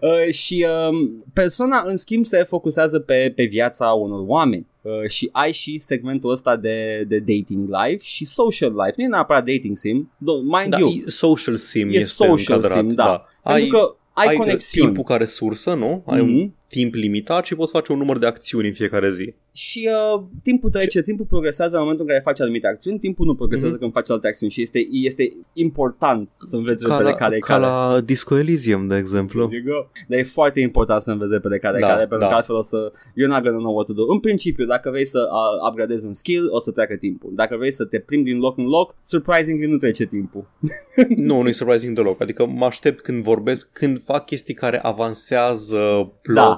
Uh, 0.00 0.32
și 0.32 0.66
um, 0.90 1.24
persona, 1.32 1.84
în 1.86 1.96
schimb, 1.96 2.24
se 2.24 2.42
focusează 2.42 2.98
pe, 2.98 3.32
pe 3.36 3.44
viața 3.44 3.86
unor 3.90 4.22
oameni. 4.26 4.66
Uh, 4.82 4.92
și 5.08 5.28
ai 5.32 5.52
și 5.52 5.78
segmentul 5.78 6.30
ăsta 6.30 6.56
de, 6.56 7.04
de 7.08 7.18
dating 7.18 7.68
life 7.68 8.04
și 8.04 8.24
social 8.24 8.70
life. 8.70 8.94
Nu 8.96 9.04
e 9.04 9.06
neapărat 9.06 9.44
dating 9.44 9.76
sim, 9.76 10.10
do- 10.18 10.58
mind 10.58 10.68
da, 10.70 10.78
you. 10.78 10.88
e 10.88 11.02
social 11.06 11.56
sim 11.56 11.88
E 11.88 11.92
este 11.92 12.08
social 12.24 12.56
încadrat, 12.56 12.84
sim, 12.84 12.94
da. 12.94 13.26
Ai, 13.42 13.60
Pentru 13.60 13.78
că 13.78 13.96
ai, 14.12 14.26
ai 14.26 14.36
conexiuni. 14.36 14.86
timpul 14.86 15.04
ca 15.04 15.16
resursă, 15.16 15.74
nu? 15.74 16.02
Ai 16.06 16.20
un 16.20 16.30
Mhm. 16.34 16.54
Timp 16.72 16.94
limitat 16.94 17.44
și 17.44 17.54
poți 17.54 17.70
face 17.72 17.92
un 17.92 17.98
număr 17.98 18.18
de 18.18 18.26
acțiuni 18.26 18.66
în 18.68 18.74
fiecare 18.74 19.10
zi. 19.10 19.34
Și 19.52 19.88
uh, 20.14 20.22
timpul 20.42 20.70
trece, 20.70 21.02
timpul 21.02 21.24
progresează 21.26 21.74
în 21.76 21.82
momentul 21.82 22.04
în 22.04 22.10
care 22.10 22.22
faci 22.24 22.40
anumite 22.40 22.66
acțiuni, 22.66 22.98
timpul 22.98 23.26
nu 23.26 23.34
progresează 23.34 23.72
Mhm. 23.72 23.80
când 23.82 23.92
faci 23.92 24.10
alte 24.10 24.26
acțiuni 24.26 24.52
și 24.52 24.62
este, 24.62 24.88
este 24.90 25.32
important 25.52 26.28
să 26.40 26.56
înveți 26.56 26.84
Ca 26.86 26.90
repede 26.96 27.10
la, 27.10 27.16
care 27.16 27.36
e 27.36 27.38
ca 27.38 27.46
care. 27.46 27.60
la 27.66 28.00
Disco 28.00 28.38
Elysium, 28.38 28.86
de 28.86 28.96
exemplu. 28.96 29.46
There 29.46 29.62
you 29.66 29.74
go. 29.74 29.88
Dar 30.08 30.18
e 30.18 30.22
foarte 30.22 30.60
important 30.60 31.02
să 31.02 31.10
înveți 31.10 31.32
repede 31.32 31.58
care 31.58 31.78
Da, 31.80 31.86
da, 31.86 31.92
care, 31.92 32.06
pentru 32.06 32.18
da. 32.18 32.28
că 32.28 32.34
altfel 32.34 32.54
o 32.56 32.62
să... 32.62 32.92
You're 33.10 33.30
not 33.34 33.42
gonna 33.42 33.58
know 33.58 33.74
what 33.74 33.86
to 33.86 33.92
do. 33.92 34.02
În 34.12 34.20
principiu, 34.20 34.64
dacă 34.66 34.90
vrei 34.90 35.04
să 35.06 35.28
uh, 35.32 35.68
upgradezi 35.68 36.06
un 36.06 36.12
skill, 36.12 36.48
o 36.50 36.58
să 36.58 36.70
treacă 36.70 36.94
timpul. 36.96 37.30
Dacă 37.34 37.56
vrei 37.56 37.70
să 37.72 37.84
te 37.84 37.98
plimbi 37.98 38.30
din 38.30 38.38
loc 38.38 38.58
în 38.58 38.64
loc, 38.64 38.94
surprisingly 39.00 39.70
nu 39.70 39.76
trece 39.76 40.04
timpul. 40.06 40.44
nu, 41.28 41.42
nu-i 41.42 41.52
surprising 41.52 41.94
deloc. 41.96 42.20
Adică 42.20 42.46
mă 42.46 42.64
aștept 42.64 43.00
când 43.00 43.22
vorbesc, 43.22 43.68
când 43.72 44.02
fac 44.04 44.24
chestii 44.26 44.54
care 44.54 44.78
avansează 44.82 46.12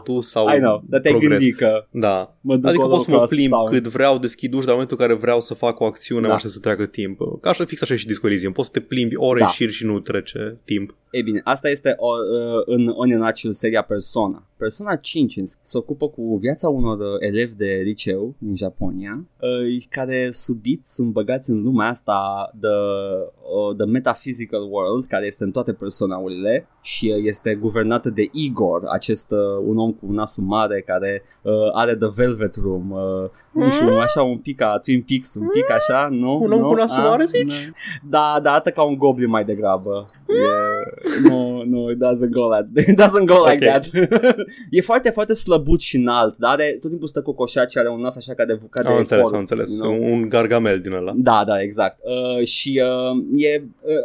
plotul 0.05 0.23
sau 0.23 0.49
I 0.57 0.59
know, 0.59 0.83
dar 0.89 1.01
te-ai 1.01 1.15
progres. 1.15 1.39
gândit 1.39 1.57
că 1.57 1.87
Da. 1.91 2.35
mă 2.41 2.57
duc 2.57 2.67
Adică 2.67 2.83
acolo 2.83 2.97
pot 2.97 3.05
să 3.05 3.11
mă 3.11 3.19
ca 3.19 3.25
plimb 3.27 3.53
stau. 3.53 3.65
cât 3.65 3.87
vreau, 3.87 4.19
deschid 4.19 4.53
uși, 4.53 4.67
dar 4.67 4.75
în 4.75 4.81
momentul 4.81 4.97
în 5.01 5.07
care 5.07 5.19
vreau 5.19 5.41
să 5.41 5.55
fac 5.55 5.81
o 5.81 5.85
acțiune, 5.85 6.23
Da. 6.23 6.29
da. 6.29 6.35
așa 6.35 6.49
să 6.49 6.59
treacă 6.59 6.87
timp. 6.87 7.19
Ca 7.41 7.51
așa, 7.51 7.65
fix 7.65 7.83
așa 7.83 7.95
e 7.95 7.97
și 7.97 8.07
Disco 8.07 8.27
Elysium. 8.27 8.53
Poți 8.53 8.69
să 8.73 8.79
te 8.79 8.85
plimbi 8.87 9.17
ore 9.17 9.39
Da. 9.39 9.45
în 9.45 9.51
șir 9.51 9.71
și 9.71 9.85
nu 9.85 10.01
trece 10.01 10.57
timp. 10.65 10.95
E 11.17 11.23
bine, 11.23 11.41
asta 11.45 11.69
este 11.69 11.95
o, 11.97 12.07
uh, 12.09 12.63
în 12.67 12.89
On 12.97 13.09
in 13.09 13.15
a 13.21 13.25
Nutshell 13.25 13.53
seria 13.53 13.83
Persona. 13.83 14.43
Persona 14.57 14.97
5 14.97 15.37
în- 15.37 15.45
se 15.63 15.79
ocupă 15.79 16.09
cu 16.09 16.37
viața 16.41 16.69
unor 16.69 16.99
uh, 16.99 17.07
elevi 17.19 17.55
de 17.55 17.81
liceu 17.85 18.35
din 18.39 18.57
Japonia 18.57 19.25
uh, 19.41 19.83
care 19.91 20.29
subit 20.31 20.85
sunt 20.85 21.09
băgați 21.13 21.51
în 21.51 21.63
lumea 21.63 21.89
asta 21.89 22.51
de, 22.61 22.69
uh, 22.69 23.77
the 23.77 23.87
metaphysical 23.87 24.63
world 24.71 25.05
care 25.07 25.27
este 25.27 25.45
în 25.45 25.51
toate 25.51 25.73
personaurile 25.73 26.69
și 26.83 27.13
uh, 27.17 27.25
este 27.25 27.55
guvernată 27.55 28.11
de 28.11 28.29
Igor, 28.33 28.83
acest 28.93 29.31
uh, 29.31 29.39
un 29.67 29.79
om 29.79 29.93
cu 29.93 30.07
nasul 30.13 30.45
mare 30.45 30.81
care 30.87 31.23
uh, 31.43 31.53
are 31.73 31.97
The 31.97 32.09
Velvet 32.15 32.55
Room, 32.63 32.91
uh, 32.91 33.31
nu 33.53 33.71
știu, 33.71 33.89
așa 33.99 34.23
un 34.23 34.39
pic 34.39 34.57
ca 34.57 34.79
Twin 34.83 35.03
Peaks, 35.09 35.35
un 35.35 35.49
pic 35.53 35.71
așa, 35.71 36.09
nu? 36.11 36.39
Un 36.43 36.53
om 36.53 36.61
nu? 36.61 36.69
cu 36.69 36.75
nasul 36.75 37.01
Ah, 37.01 37.09
mare, 37.09 37.25
zici? 37.25 37.65
nu. 37.67 37.73
Da, 38.11 38.39
da, 38.43 38.51
arată 38.51 38.71
ca 38.71 38.83
un 38.83 38.97
goblin 38.99 39.29
mai 39.29 39.45
degrabă. 39.45 40.07
E, 40.29 41.29
nu, 41.29 41.63
nu, 41.65 41.91
it 41.91 41.97
doesn't 41.97 42.31
go 42.31 42.49
like, 42.57 42.91
it 42.91 43.01
doesn't 43.01 43.25
go 43.27 43.49
like 43.51 43.67
Ok. 43.67 43.71
that. 43.71 43.91
e 44.71 44.81
foarte, 44.81 45.11
foarte 45.11 45.33
slăbut 45.35 45.81
și 45.81 45.97
înalt, 45.97 46.37
dar 46.37 46.51
are, 46.53 46.79
tot 46.81 46.91
timpul 46.91 47.09
stă 47.09 47.23
cocoșat 47.23 47.71
și 47.71 47.79
are 47.79 47.89
un 47.91 48.01
nas 48.01 48.17
așa 48.17 48.35
ca 48.35 48.45
de, 48.45 48.59
ca 48.71 48.83
de 48.83 48.89
Am 48.89 48.97
înțeles, 48.97 49.23
porc, 49.23 49.35
am 49.35 49.41
înțeles. 49.41 49.79
you 49.79 49.93
know? 49.97 50.13
Un 50.13 50.29
gargamel 50.29 50.81
din 50.81 50.93
ăla. 50.93 51.13
Da, 51.17 51.45
da, 51.47 51.61
exact. 51.61 51.99
Uh, 52.03 52.47
și 52.47 52.83
uh, 52.85 53.23
e, 53.43 53.63
uh, 53.81 53.91
uh, 53.91 53.97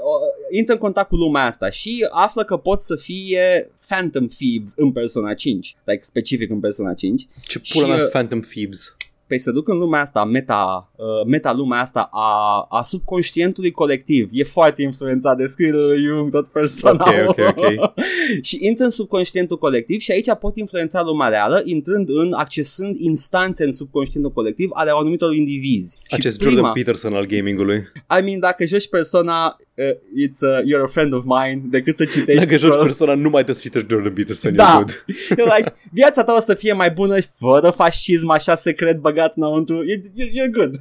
intră 0.52 0.74
în 0.74 0.80
contact 0.80 1.08
cu 1.10 1.16
lumea 1.16 1.46
asta 1.46 1.70
și 1.70 2.08
află 2.12 2.44
că 2.44 2.58
pot 2.58 2.82
să 2.82 2.96
fie 2.96 3.72
Phantom 3.88 4.28
Thieves 4.28 4.74
în 4.76 4.92
Persona 4.92 5.34
5, 5.34 5.76
like 5.84 6.02
specific 6.02 6.50
în 6.50 6.60
Persona 6.60 6.94
5. 6.94 7.28
Ce 7.48 7.60
pula 7.60 7.84
Și, 7.84 7.90
mea 7.90 7.96
uh, 7.96 8.00
sunt 8.00 8.12
Phantom 8.12 8.40
Thieves? 8.40 8.96
Păi 9.30 9.40
se 9.40 9.52
duc 9.52 9.68
în 9.68 9.78
lumea 9.78 10.02
asta, 10.02 10.26
meta, 10.26 10.92
uh, 10.96 11.26
meta 11.26 11.54
lumea 11.54 11.80
asta 11.80 12.10
a, 12.12 12.66
a 12.70 12.82
subconștientului 12.82 13.72
colectiv. 13.72 14.30
E 14.32 14.44
foarte 14.44 14.82
influențat 14.82 15.38
de 15.38 15.46
scrierile 15.46 15.82
lui 15.82 16.04
Jung, 16.04 16.32
tot 16.32 16.48
personal. 16.48 17.26
Ok, 17.28 17.38
ok, 17.38 17.58
ok. 17.58 17.94
și 18.48 18.58
intră 18.62 18.84
în 18.84 18.90
subconștientul 18.90 19.58
colectiv 19.58 20.00
și 20.00 20.12
aici 20.12 20.28
pot 20.40 20.56
influența 20.56 21.02
lumea 21.04 21.28
reală, 21.28 21.62
intrând 21.64 22.10
în, 22.10 22.34
accesând 22.34 22.98
instanțe 22.98 23.64
în 23.64 23.74
subconștientul 23.74 24.32
colectiv 24.32 24.70
ale 24.74 24.92
anumitor 24.94 25.34
indivizi. 25.36 26.00
Acest 26.10 26.40
și 26.40 26.46
prima, 26.46 26.56
Jordan 26.56 26.74
Peterson 26.74 27.14
al 27.14 27.26
gamingului. 27.26 27.78
I 28.20 28.22
mean, 28.24 28.40
dacă 28.40 28.66
joci 28.66 28.90
persona, 28.90 29.58
uh, 29.74 29.86
it's 30.26 30.42
uh, 30.42 30.62
you're 30.66 30.84
a 30.84 30.92
friend 30.92 31.14
of 31.14 31.24
mine, 31.26 31.62
decât 31.70 31.96
să 31.96 32.06
citești. 32.06 32.46
Dacă 32.46 32.58
joci 32.58 32.76
uh, 32.76 32.82
persoana, 32.84 33.14
nu 33.14 33.30
mai 33.30 33.44
trebuie 33.44 33.56
să 33.56 33.62
citești 33.62 33.88
Jordan 33.90 34.14
Peterson, 34.14 34.56
Da. 34.56 34.72
e 34.72 34.76
good. 34.76 35.06
You're 35.40 35.58
like, 35.58 35.76
viața 35.92 36.24
ta 36.24 36.34
o 36.34 36.40
să 36.40 36.54
fie 36.54 36.74
mai 36.74 36.92
bună 36.92 37.18
fără 37.38 37.70
fascism 37.70 38.30
așa 38.30 38.56
secret 38.56 38.98
băgat 38.98 39.19
înăuntru. 39.36 39.84
You're, 39.84 40.30
you're 40.32 40.52
good. 40.52 40.76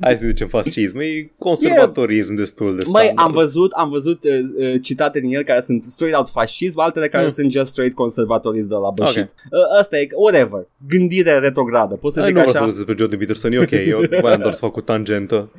Hai 0.00 0.16
să 0.20 0.26
zicem 0.26 0.48
fascism, 0.48 0.98
e 0.98 1.30
conservatorism 1.38 2.34
destul 2.34 2.76
de 2.76 2.82
Măi, 2.92 3.04
standard. 3.04 3.28
am 3.28 3.32
văzut, 3.32 3.72
am 3.72 3.90
văzut 3.90 4.24
uh, 4.24 4.30
uh, 4.58 4.74
citate 4.82 5.20
din 5.20 5.34
el 5.34 5.42
care 5.42 5.60
sunt 5.60 5.82
straight 5.82 6.16
out 6.16 6.28
fascism, 6.28 6.78
altele 6.80 7.08
care 7.08 7.24
Mm. 7.24 7.30
sunt 7.30 7.50
just 7.50 7.70
straight 7.70 7.94
conservatorism 7.94 8.68
de 8.68 8.74
la 8.74 8.90
bășit. 8.90 9.22
Ok. 9.22 9.28
Uh, 9.50 9.78
asta 9.80 9.98
e, 9.98 10.06
whatever, 10.14 10.66
gândire 10.88 11.38
retrogradă, 11.38 11.94
pot 11.94 12.12
să 12.12 12.20
Ai, 12.20 12.26
zic 12.26 12.34
nu 12.34 12.40
vreau 12.40 12.52
să 12.54 12.58
așa. 12.62 12.66
vorbesc 12.66 12.76
despre 12.86 13.04
Jordan 13.04 13.18
Peterson, 13.18 13.52
e 13.52 13.58
ok, 13.58 13.70
eu 13.88 14.00
voiam 14.20 14.40
doar 14.40 14.52
să 14.52 14.58
fac 14.64 14.76
o 14.76 14.80
tangentă. 14.80 15.50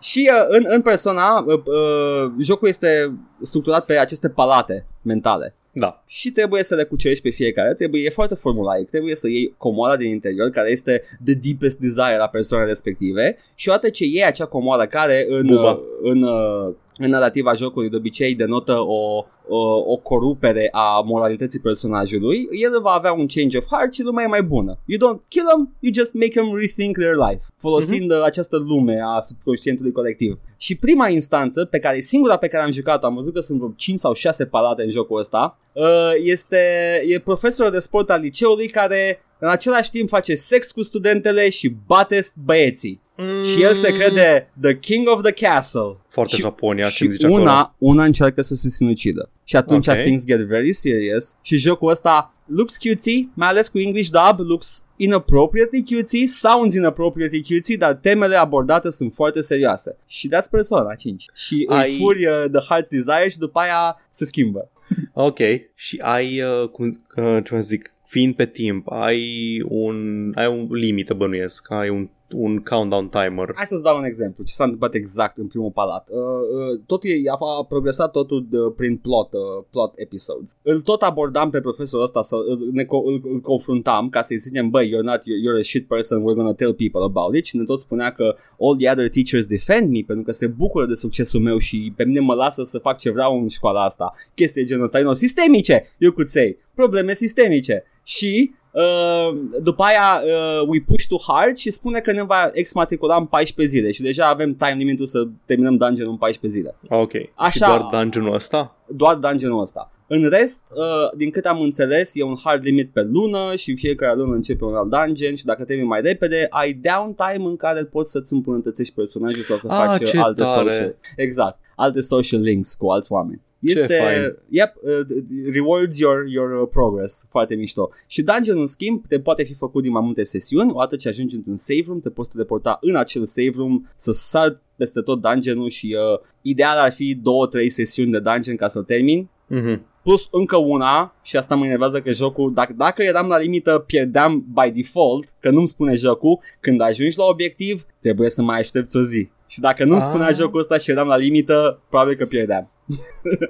Și 0.00 0.30
uh, 0.32 0.46
în, 0.48 0.64
în 0.68 0.82
persona, 0.82 1.38
uh, 1.46 1.54
uh, 1.54 2.32
jocul 2.40 2.68
este 2.68 3.12
structurat 3.42 3.84
pe 3.84 3.96
aceste 3.98 4.28
palate 4.28 4.86
mentale. 5.02 5.54
Da. 5.78 6.02
și 6.06 6.30
trebuie 6.30 6.62
să 6.62 6.74
le 6.74 6.84
cucerești 6.84 7.22
pe 7.22 7.30
fiecare, 7.30 7.74
trebuie, 7.74 8.02
e 8.02 8.10
foarte 8.10 8.34
formulaic, 8.34 8.88
trebuie 8.88 9.14
să 9.14 9.28
iei 9.28 9.54
comoara 9.56 9.96
din 9.96 10.10
interior 10.10 10.50
care 10.50 10.70
este 10.70 11.02
the 11.24 11.34
deepest 11.34 11.78
desire 11.78 12.18
a 12.20 12.26
persoanei 12.26 12.68
respective 12.68 13.36
și 13.54 13.68
odată 13.68 13.88
ce 13.88 14.04
iei 14.04 14.24
acea 14.24 14.46
comoară 14.46 14.86
care 14.86 15.26
în, 15.28 15.46
Buba. 15.46 15.70
uh, 15.70 15.78
în, 16.02 16.22
uh, 16.22 16.72
în 16.98 17.10
narrativa 17.10 17.52
jocului 17.52 17.90
de 17.90 17.96
obicei 17.96 18.34
denotă 18.34 18.78
o, 18.78 19.24
o, 19.48 19.58
o 19.86 19.96
corupere 19.96 20.68
a 20.72 21.00
moralității 21.04 21.60
personajului, 21.60 22.48
el 22.50 22.80
va 22.80 22.90
avea 22.90 23.12
un 23.12 23.26
change 23.26 23.58
of 23.58 23.66
heart 23.70 23.92
și 23.92 24.02
lumea 24.02 24.24
e 24.24 24.28
mai 24.28 24.42
bună. 24.42 24.78
You 24.84 24.98
don't 24.98 25.20
kill 25.28 25.46
them, 25.46 25.76
you 25.80 25.92
just 25.94 26.14
make 26.14 26.28
them 26.28 26.54
rethink 26.54 26.96
their 26.96 27.14
life, 27.14 27.44
folosind 27.58 28.10
uh, 28.10 28.22
această 28.24 28.56
lume 28.56 29.00
a 29.04 29.20
subconștientului 29.20 29.92
colectiv. 29.92 30.38
Și 30.56 30.76
prima 30.76 31.08
instanță, 31.08 31.64
pe 31.64 31.78
care 31.78 32.00
singura 32.00 32.36
pe 32.36 32.48
care 32.48 32.62
am 32.62 32.70
jucat-o, 32.70 33.06
am 33.06 33.14
văzut 33.14 33.34
că 33.34 33.40
sunt 33.40 33.58
vreo 33.58 33.72
5 33.76 33.98
sau 33.98 34.12
6 34.12 34.46
palate 34.46 34.82
în 34.82 34.90
jocul 34.90 35.18
ăsta, 35.18 35.58
uh, 35.72 35.84
este 36.22 36.58
e 37.06 37.18
profesorul 37.18 37.72
de 37.72 37.78
sport 37.78 38.10
al 38.10 38.20
liceului 38.20 38.68
care 38.68 39.20
în 39.38 39.48
același 39.48 39.90
timp 39.90 40.08
face 40.08 40.34
sex 40.34 40.72
cu 40.72 40.82
studentele 40.82 41.48
și 41.48 41.74
bate 41.86 42.20
băieții. 42.44 43.00
Și 43.44 43.62
el 43.62 43.74
se 43.74 43.92
crede 43.92 44.50
the 44.60 44.78
king 44.78 45.08
of 45.08 45.22
the 45.22 45.32
castle. 45.46 45.96
Foarte 46.08 46.34
și- 46.34 46.40
Japonia, 46.40 46.88
și 46.88 47.02
cum 47.02 47.10
zice 47.10 47.26
una, 47.26 47.52
acolo. 47.58 47.74
una 47.78 48.04
încearcă 48.04 48.42
să 48.42 48.54
se 48.54 48.68
sinucidă. 48.68 49.30
Și 49.44 49.56
atunci 49.56 49.88
Ok. 49.88 49.94
things 49.96 50.24
get 50.26 50.40
very 50.40 50.72
serious 50.72 51.36
și 51.42 51.56
jocul 51.56 51.90
ăsta 51.90 52.34
looks 52.46 52.76
cutesy, 52.76 53.28
mai 53.34 53.48
ales 53.48 53.68
cu 53.68 53.78
English 53.78 54.08
dub, 54.10 54.46
looks 54.48 54.84
inappropriately 54.96 55.84
cutesy, 55.84 56.26
sounds 56.26 56.74
inappropriately 56.74 57.42
cutesy, 57.42 57.76
dar 57.76 57.94
temele 57.94 58.34
abordate 58.36 58.90
sunt 58.90 59.12
foarte 59.14 59.40
serioase. 59.40 59.96
Și 60.06 60.28
that's 60.28 60.50
Persona 60.50 60.94
5. 60.94 61.24
Și 61.34 61.66
Ai- 61.68 61.90
îi 61.90 61.96
furi 61.98 62.26
uh, 62.26 62.32
The 62.52 62.60
Heart's 62.74 62.88
Desire 62.90 63.28
și 63.28 63.38
după 63.38 63.58
aia 63.58 63.96
se 64.10 64.24
schimbă. 64.24 64.70
Ok. 65.12 65.38
Și 65.74 65.98
ai, 66.02 66.42
uh, 66.42 66.68
cum, 66.68 66.86
uh, 67.16 67.38
ce 67.44 67.54
să 67.54 67.60
zic, 67.60 67.90
fiind 68.06 68.34
pe 68.34 68.46
timp, 68.46 68.90
ai 68.90 69.62
un, 69.68 70.32
ai 70.34 70.46
un 70.46 70.66
limită 70.70 71.14
bănuiesc, 71.14 71.70
ai 71.70 71.88
un 71.88 72.08
un 72.32 72.58
countdown 72.58 73.08
timer. 73.08 73.52
Hai 73.54 73.64
să-ți 73.66 73.82
dau 73.82 73.96
un 73.98 74.04
exemplu 74.04 74.44
ce 74.44 74.52
s-a 74.52 74.64
întâmplat 74.64 74.94
exact 74.94 75.36
în 75.36 75.46
primul 75.46 75.70
palat. 75.70 76.08
Uh, 76.08 76.18
uh, 76.18 76.80
totul 76.86 77.10
e, 77.10 77.30
a, 77.30 77.36
a 77.58 77.64
progresat 77.64 78.10
totul 78.10 78.46
de, 78.50 78.58
prin 78.76 78.96
plot, 78.96 79.32
uh, 79.32 79.64
plot 79.70 79.92
episodes. 79.94 80.56
Îl 80.62 80.82
tot 80.82 81.02
abordam 81.02 81.50
pe 81.50 81.60
profesorul 81.60 82.04
ăsta, 82.04 82.22
să 82.22 82.34
îl, 82.48 82.68
ne, 82.72 82.86
îl, 82.88 83.20
îl 83.32 83.40
confruntam 83.40 84.08
ca 84.08 84.22
să-i 84.22 84.36
zicem, 84.36 84.70
băi, 84.70 84.88
you're 84.88 85.06
not, 85.10 85.20
you're 85.20 85.60
a 85.60 85.62
shit 85.62 85.86
person, 85.86 86.20
we're 86.20 86.36
gonna 86.36 86.54
tell 86.54 86.74
people 86.74 87.02
about 87.02 87.36
it. 87.36 87.44
Și 87.44 87.56
ne 87.56 87.64
tot 87.64 87.80
spunea 87.80 88.12
că 88.12 88.36
all 88.60 88.76
the 88.76 88.90
other 88.90 89.08
teachers 89.08 89.46
defend 89.46 89.90
me 89.90 90.00
pentru 90.06 90.24
că 90.24 90.32
se 90.32 90.46
bucură 90.46 90.86
de 90.86 90.94
succesul 90.94 91.40
meu 91.40 91.58
și 91.58 91.92
pe 91.96 92.04
mine 92.04 92.20
mă 92.20 92.34
lasă 92.34 92.62
să 92.62 92.78
fac 92.78 92.98
ce 92.98 93.10
vreau 93.10 93.40
în 93.40 93.48
școala 93.48 93.84
asta. 93.84 94.12
Chestii 94.34 94.64
genul 94.64 94.84
ăsta, 94.84 94.98
you 94.98 95.06
know, 95.06 95.16
sistemice, 95.18 95.94
you 95.98 96.12
could 96.12 96.28
say. 96.28 96.58
Probleme 96.74 97.14
sistemice. 97.14 97.84
Și 98.02 98.54
Uh, 98.80 99.38
după 99.62 99.82
aia 99.82 100.22
uh, 100.24 100.68
we 100.68 100.80
push 100.80 101.06
too 101.08 101.18
hard 101.26 101.56
și 101.56 101.70
spune 101.70 102.00
că 102.00 102.12
ne 102.12 102.22
va 102.22 102.50
exmatricula 102.52 103.16
în 103.16 103.24
14 103.26 103.76
zile 103.76 103.92
și 103.92 104.02
deja 104.02 104.26
avem 104.26 104.54
time 104.54 104.74
limitul 104.78 105.06
să 105.06 105.26
terminăm 105.44 105.76
dungeon 105.76 106.08
în 106.08 106.16
14 106.16 106.60
zile. 106.60 106.76
Ok. 106.88 107.10
Așa- 107.34 107.50
Și 107.50 107.58
doar 107.58 107.86
dungeonul 107.90 108.34
ăsta? 108.34 108.76
Doar 108.88 109.14
dungeonul 109.14 109.60
ăsta. 109.60 109.90
În 110.08 110.28
rest, 110.28 110.62
uh, 110.74 111.16
din 111.16 111.30
câte 111.30 111.48
am 111.48 111.60
înțeles, 111.60 112.10
e 112.14 112.22
un 112.22 112.36
hard 112.44 112.64
limit 112.64 112.90
pe 112.92 113.00
lună 113.00 113.52
și 113.56 113.70
în 113.70 113.76
fiecare 113.76 114.14
lună 114.16 114.34
începe 114.34 114.64
un 114.64 114.74
alt 114.74 114.88
dungeon 114.90 115.34
și 115.34 115.44
dacă 115.44 115.64
termini 115.64 115.88
mai 115.88 116.00
repede, 116.00 116.46
ai 116.50 116.72
downtime 116.72 117.48
în 117.48 117.56
care 117.56 117.84
poți 117.84 118.10
să-ți 118.10 118.32
îmbunătățești 118.32 118.94
personajul 118.94 119.42
sau 119.42 119.56
să 119.56 119.68
Ah, 119.70 119.76
faci 119.86 120.00
uh, 120.02 120.06
ce 120.08 120.18
alte 120.18 120.42
tare. 120.42 120.70
social. 120.70 120.94
Exact, 121.16 121.58
alte 121.76 122.00
social 122.00 122.40
links 122.40 122.74
cu 122.74 122.86
alți 122.88 123.12
oameni. 123.12 123.40
Este, 123.70 123.94
fain. 123.94 124.36
yep, 124.48 124.72
uh, 124.82 125.16
rewards 125.52 125.98
your, 125.98 126.24
your 126.28 126.60
uh, 126.62 126.68
progress, 126.70 127.24
foarte 127.28 127.54
mișto. 127.54 127.90
Și 128.06 128.22
dungeon 128.22 128.58
în 128.58 128.66
schimb 128.66 129.06
te 129.08 129.20
poate 129.20 129.42
fi 129.42 129.54
făcut 129.54 129.82
din 129.82 129.92
mai 129.92 130.02
multe 130.04 130.22
sesiuni, 130.22 130.70
odată 130.74 130.96
ce 130.96 131.08
ajungi 131.08 131.34
într-un 131.34 131.56
save 131.56 131.82
room, 131.86 132.00
te 132.00 132.10
poți 132.10 132.30
teleporta 132.30 132.78
în 132.80 132.96
acel 132.96 133.24
save 133.26 133.52
room, 133.56 133.88
să 133.96 134.12
sar 134.12 134.60
peste 134.76 135.00
tot 135.00 135.20
dungeonul 135.20 135.68
și 135.70 135.96
uh, 136.12 136.20
ideal 136.42 136.76
ar 136.78 136.92
fi 136.92 137.14
două, 137.22 137.46
trei 137.46 137.68
sesiuni 137.68 138.12
de 138.12 138.18
dungeon 138.20 138.56
ca 138.56 138.68
să 138.68 138.82
termin 138.82 139.28
Mhm. 139.48 139.86
plus 140.02 140.28
încă 140.30 140.56
una 140.56 141.14
și 141.22 141.36
asta 141.36 141.54
mă 141.54 141.64
enervează 141.64 142.00
că 142.00 142.12
jocul, 142.12 142.52
dacă, 142.54 142.74
dacă 142.76 143.02
eram 143.02 143.26
la 143.28 143.38
limită, 143.38 143.84
pierdeam 143.86 144.44
by 144.54 144.70
default, 144.82 145.34
că 145.40 145.50
nu-mi 145.50 145.66
spune 145.66 145.94
jocul, 145.94 146.38
când 146.60 146.80
ajungi 146.80 147.18
la 147.18 147.24
obiectiv, 147.24 147.84
trebuie 148.00 148.30
să 148.30 148.42
mai 148.42 148.58
aștepți 148.58 148.96
o 148.96 149.00
zi. 149.02 149.28
Și 149.46 149.60
dacă 149.60 149.84
nu-mi 149.84 150.00
Ah. 150.00 150.06
spunea 150.08 150.30
jocul 150.32 150.60
ăsta 150.60 150.78
și 150.78 150.90
eram 150.90 151.06
la 151.08 151.16
limită, 151.16 151.82
probabil 151.88 152.16
că 152.16 152.26
pierdeam. 152.26 152.70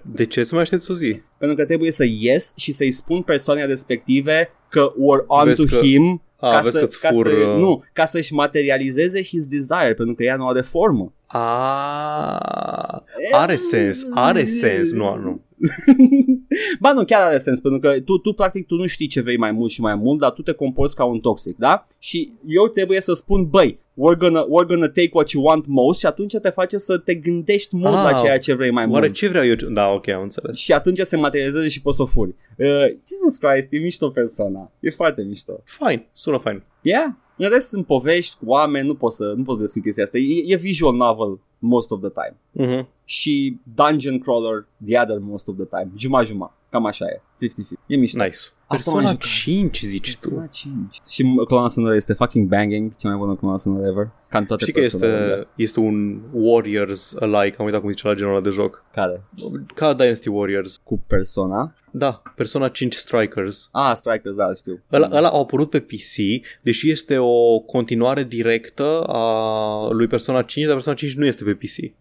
De 0.02 0.26
ce 0.26 0.44
să 0.44 0.54
mai 0.54 0.62
aștepți 0.62 0.90
o 0.90 0.94
zi? 0.94 1.20
Pentru 1.38 1.56
că 1.56 1.64
trebuie 1.64 1.90
să 1.90 2.04
ies 2.08 2.52
și 2.56 2.72
să-i 2.72 2.90
spun 2.90 3.22
persoanei 3.22 3.66
respective 3.66 4.50
că 4.68 4.92
we're 4.92 5.24
on 5.26 5.44
Vezi 5.44 5.66
to 5.66 5.76
că- 5.76 5.82
him 5.82 6.22
A, 6.36 6.50
ca, 6.50 6.60
vezi 6.60 6.70
să, 6.74 6.80
că-ți 6.80 7.00
ca, 7.00 7.08
fur... 7.12 7.26
să, 7.28 7.34
uh, 7.36 7.56
nu, 7.58 7.84
ca 7.92 8.06
să-și 8.06 8.32
materializeze 8.34 9.22
his 9.22 9.46
desire, 9.46 9.94
pentru 9.96 10.14
că 10.14 10.22
ea 10.22 10.36
nu 10.36 10.48
are 10.48 10.60
formă. 10.60 11.12
A, 11.26 13.04
are 13.32 13.54
sens, 13.56 14.06
are 14.14 14.46
sens. 14.46 14.90
Nu, 14.90 15.16
nu. 15.16 15.40
ba 16.80 16.92
nu, 16.92 17.04
chiar 17.04 17.22
are 17.22 17.38
sens, 17.38 17.60
pentru 17.60 17.80
că 17.80 18.00
tu, 18.00 18.18
tu 18.18 18.32
practic 18.32 18.66
tu 18.66 18.74
nu 18.74 18.86
știi 18.86 19.06
ce 19.06 19.20
vrei 19.20 19.36
mai 19.36 19.52
mult 19.52 19.70
și 19.70 19.80
mai 19.80 19.94
mult, 19.94 20.18
dar 20.20 20.30
tu 20.30 20.42
te 20.42 20.52
comporți 20.52 20.94
ca 20.94 21.04
un 21.04 21.20
toxic, 21.20 21.56
da? 21.56 21.86
Și 21.98 22.32
eu 22.46 22.68
trebuie 22.68 23.00
să 23.00 23.12
spun, 23.14 23.46
băi, 23.48 23.78
we're 23.94 24.18
gonna, 24.18 24.44
we're 24.44 24.66
gonna 24.66 24.86
take 24.86 25.10
what 25.12 25.30
you 25.30 25.44
want 25.44 25.66
most 25.66 25.98
și 25.98 26.06
atunci 26.06 26.36
te 26.42 26.48
face 26.48 26.78
să 26.78 26.98
te 26.98 27.14
gândești 27.14 27.76
mult 27.76 27.94
Ah, 27.94 28.02
la 28.12 28.12
ceea 28.12 28.38
ce 28.38 28.54
vrei 28.54 28.70
mai 28.70 28.86
Oare 28.88 29.06
mult. 29.06 29.18
ce 29.18 29.28
vreau 29.28 29.44
eu? 29.44 29.54
Da, 29.54 29.88
ok, 29.88 30.08
am 30.08 30.22
înțeles. 30.22 30.56
Și 30.56 30.72
atunci 30.72 30.98
se 30.98 31.16
materializează 31.16 31.68
și 31.68 31.82
poți 31.82 31.96
să 31.96 32.02
o 32.02 32.06
furi. 32.06 32.34
Uh, 32.58 32.66
Jesus 32.88 33.36
Christ, 33.40 33.72
e 33.72 33.78
mișto 33.78 34.08
persoana. 34.10 34.70
E 34.80 34.90
foarte 34.90 35.22
mișto. 35.22 35.60
Fine, 35.64 36.08
sună 36.12 36.36
fain. 36.38 36.62
Yeah? 36.82 37.06
În 37.38 37.48
rest 37.48 37.68
sunt 37.68 37.86
povești 37.86 38.36
cu 38.36 38.44
oameni, 38.50 38.86
nu 38.86 38.94
poți 38.94 39.16
să, 39.16 39.32
nu 39.36 39.42
poți 39.42 39.56
să 39.56 39.62
descrii 39.62 39.82
chestia 39.82 40.04
asta. 40.04 40.18
E, 40.18 40.42
e 40.52 40.56
visual 40.56 40.94
novel 40.94 41.38
most 41.58 41.90
of 41.90 42.00
the 42.00 42.10
time. 42.10 42.66
Mhm. 42.66 42.88
Și 43.08 43.58
dungeon 43.74 44.18
crawler 44.18 44.66
the 44.84 45.00
other 45.00 45.18
most 45.20 45.48
of 45.48 45.54
the 45.56 45.64
time. 45.64 45.90
Juma-juma. 45.96 46.54
Cam 46.70 46.86
așa 46.86 47.04
e. 47.04 47.20
50-50. 47.46 47.48
E 47.86 47.96
mișto. 47.96 48.24
Nice. 48.24 48.38
Asta 48.66 48.90
m-am 48.90 49.00
Persona 49.00 49.10
jucat. 49.10 49.26
5 49.26 49.80
zici 49.80 50.18
tu. 50.20 50.28
Persona 50.28 50.46
5. 50.46 50.94
Și 51.08 51.24
clona 51.46 51.68
sonoră 51.68 51.94
este 51.94 52.12
fucking 52.12 52.48
banging, 52.48 52.96
cea 52.96 53.08
mai 53.08 53.16
bună 53.18 53.34
clona 53.34 53.56
sonoră 53.56 53.86
ever. 53.86 54.10
Ca 54.28 54.38
în 54.38 54.44
toate 54.44 54.62
Știi 54.62 54.74
că 54.74 54.80
Personele 54.80 55.36
este, 55.36 55.48
este 55.56 55.80
un 55.80 56.20
Warriors 56.32 57.14
alike, 57.20 57.56
am 57.58 57.64
uitat 57.64 57.80
cum 57.80 57.90
zice 57.90 58.06
la 58.06 58.14
genul 58.14 58.32
ăla 58.32 58.42
de 58.42 58.48
joc. 58.48 58.84
Care? 58.92 59.24
Ca 59.74 59.94
Dynasty 59.94 60.28
Warriors. 60.28 60.80
Cu 60.84 61.02
Persona? 61.06 61.74
Da, 61.90 62.22
Persona 62.34 62.68
5 62.68 62.94
Strikers. 62.94 63.68
Ah, 63.72 63.92
Strikers, 63.94 64.34
da, 64.34 64.54
știu. 64.54 64.82
Ăla, 64.92 65.08
ăla 65.12 65.28
a 65.28 65.38
apărut 65.38 65.70
pe 65.70 65.80
PC, 65.80 66.44
deși 66.62 66.90
este 66.90 67.18
o 67.18 67.58
continuare 67.58 68.24
directă 68.24 69.02
a 69.02 69.88
lui 69.90 70.06
Persona 70.06 70.42
5, 70.42 70.64
dar 70.64 70.74
Persona 70.74 70.96
5 70.96 71.14
nu 71.14 71.26
este 71.26 71.44
pe 71.44 71.52
PC. 71.52 71.94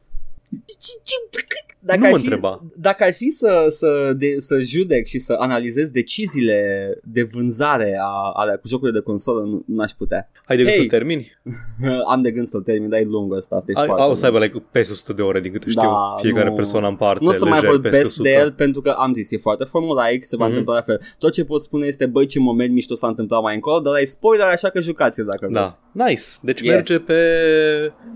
Dacă 1.79 1.99
Nu 1.99 2.05
ar 2.05 2.11
mă 2.11 2.17
fi, 2.17 2.23
întreba. 2.23 2.63
Dacă 2.75 3.03
ar 3.03 3.13
fi 3.13 3.29
să, 3.29 3.65
să, 3.69 4.13
de, 4.17 4.35
să 4.39 4.59
judec 4.59 5.05
și 5.07 5.19
să 5.19 5.35
analizez 5.39 5.89
deciziile 5.89 6.89
de 7.03 7.23
vânzare 7.23 7.97
a, 8.01 8.31
ale 8.33 8.55
cu 8.61 8.67
jocurile 8.67 8.97
de 8.99 9.03
consolă, 9.03 9.41
nu, 9.41 9.63
n-aș 9.67 9.91
putea. 9.91 10.29
Ai 10.45 10.55
de 10.57 10.63
gând 10.63 10.75
Hey. 10.75 10.83
să 10.83 10.89
termini? 10.89 11.31
Am 12.11 12.21
de 12.21 12.31
gând 12.31 12.47
să-l 12.47 12.61
termin, 12.61 12.89
dar 12.89 12.99
e 12.99 13.03
lung 13.03 13.33
ăsta, 13.33 13.55
asta 13.55 13.71
e 13.71 13.79
Ai, 13.79 13.85
foarte 13.85 14.01
au 14.03 14.15
să 14.15 14.21
lung. 14.25 14.33
aibă 14.35 14.45
like, 14.45 14.65
peste 14.71 14.93
100 14.93 15.13
de 15.13 15.21
ore, 15.21 15.39
din 15.39 15.51
câte 15.51 15.69
știu, 15.69 15.81
Da, 15.81 16.15
fiecare 16.21 16.49
nu. 16.49 16.55
persoană 16.55 16.87
în 16.87 16.95
parte, 16.95 17.23
Nu 17.23 17.29
o 17.29 17.33
să 17.33 17.45
mai 17.45 17.59
lejer 17.59 17.69
peste 17.69 17.81
vorbesc 17.89 18.05
100. 18.09 18.21
de 18.23 18.33
el 18.35 18.51
pentru 18.51 18.81
că 18.81 18.89
am 18.89 19.13
zis, 19.13 19.31
e 19.31 19.37
foarte 19.37 19.63
formulaic, 19.63 20.25
se 20.25 20.35
va 20.35 20.43
Mhm. 20.45 20.51
întâmpla 20.51 20.73
la 20.75 20.81
fel. 20.81 21.01
Tot 21.19 21.31
ce 21.31 21.43
pot 21.45 21.61
spune 21.61 21.87
este, 21.87 22.05
băi, 22.05 22.25
ce 22.25 22.39
moment 22.39 22.73
mișto 22.73 22.95
s-a 22.95 23.07
întâmplat 23.07 23.41
mai 23.41 23.55
încolo, 23.55 23.79
dar 23.79 23.97
e 24.01 24.05
spoiler, 24.05 24.45
așa 24.47 24.69
că 24.69 24.81
jucați-l 24.81 25.25
dacă 25.25 25.47
Da, 25.51 25.59
vreți. 25.61 25.79
nice. 25.91 26.23
Deci 26.41 26.61
Yes. 26.61 26.73
merge 26.73 26.97
pe 26.99 27.19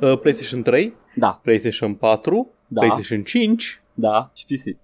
uh, 0.01 0.19
PlayStation 0.19 0.61
3, 0.61 0.93
Da, 1.19 1.39
PlayStation 1.43 1.93
4, 1.93 2.47
da, 2.67 2.79
PlayStation 2.79 3.23
5 3.23 3.81
da, 3.93 4.31
și 4.35 4.45
PC. 4.45 4.77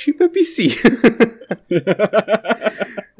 și 0.00 0.12
pe 0.12 0.24
PC. 0.24 0.82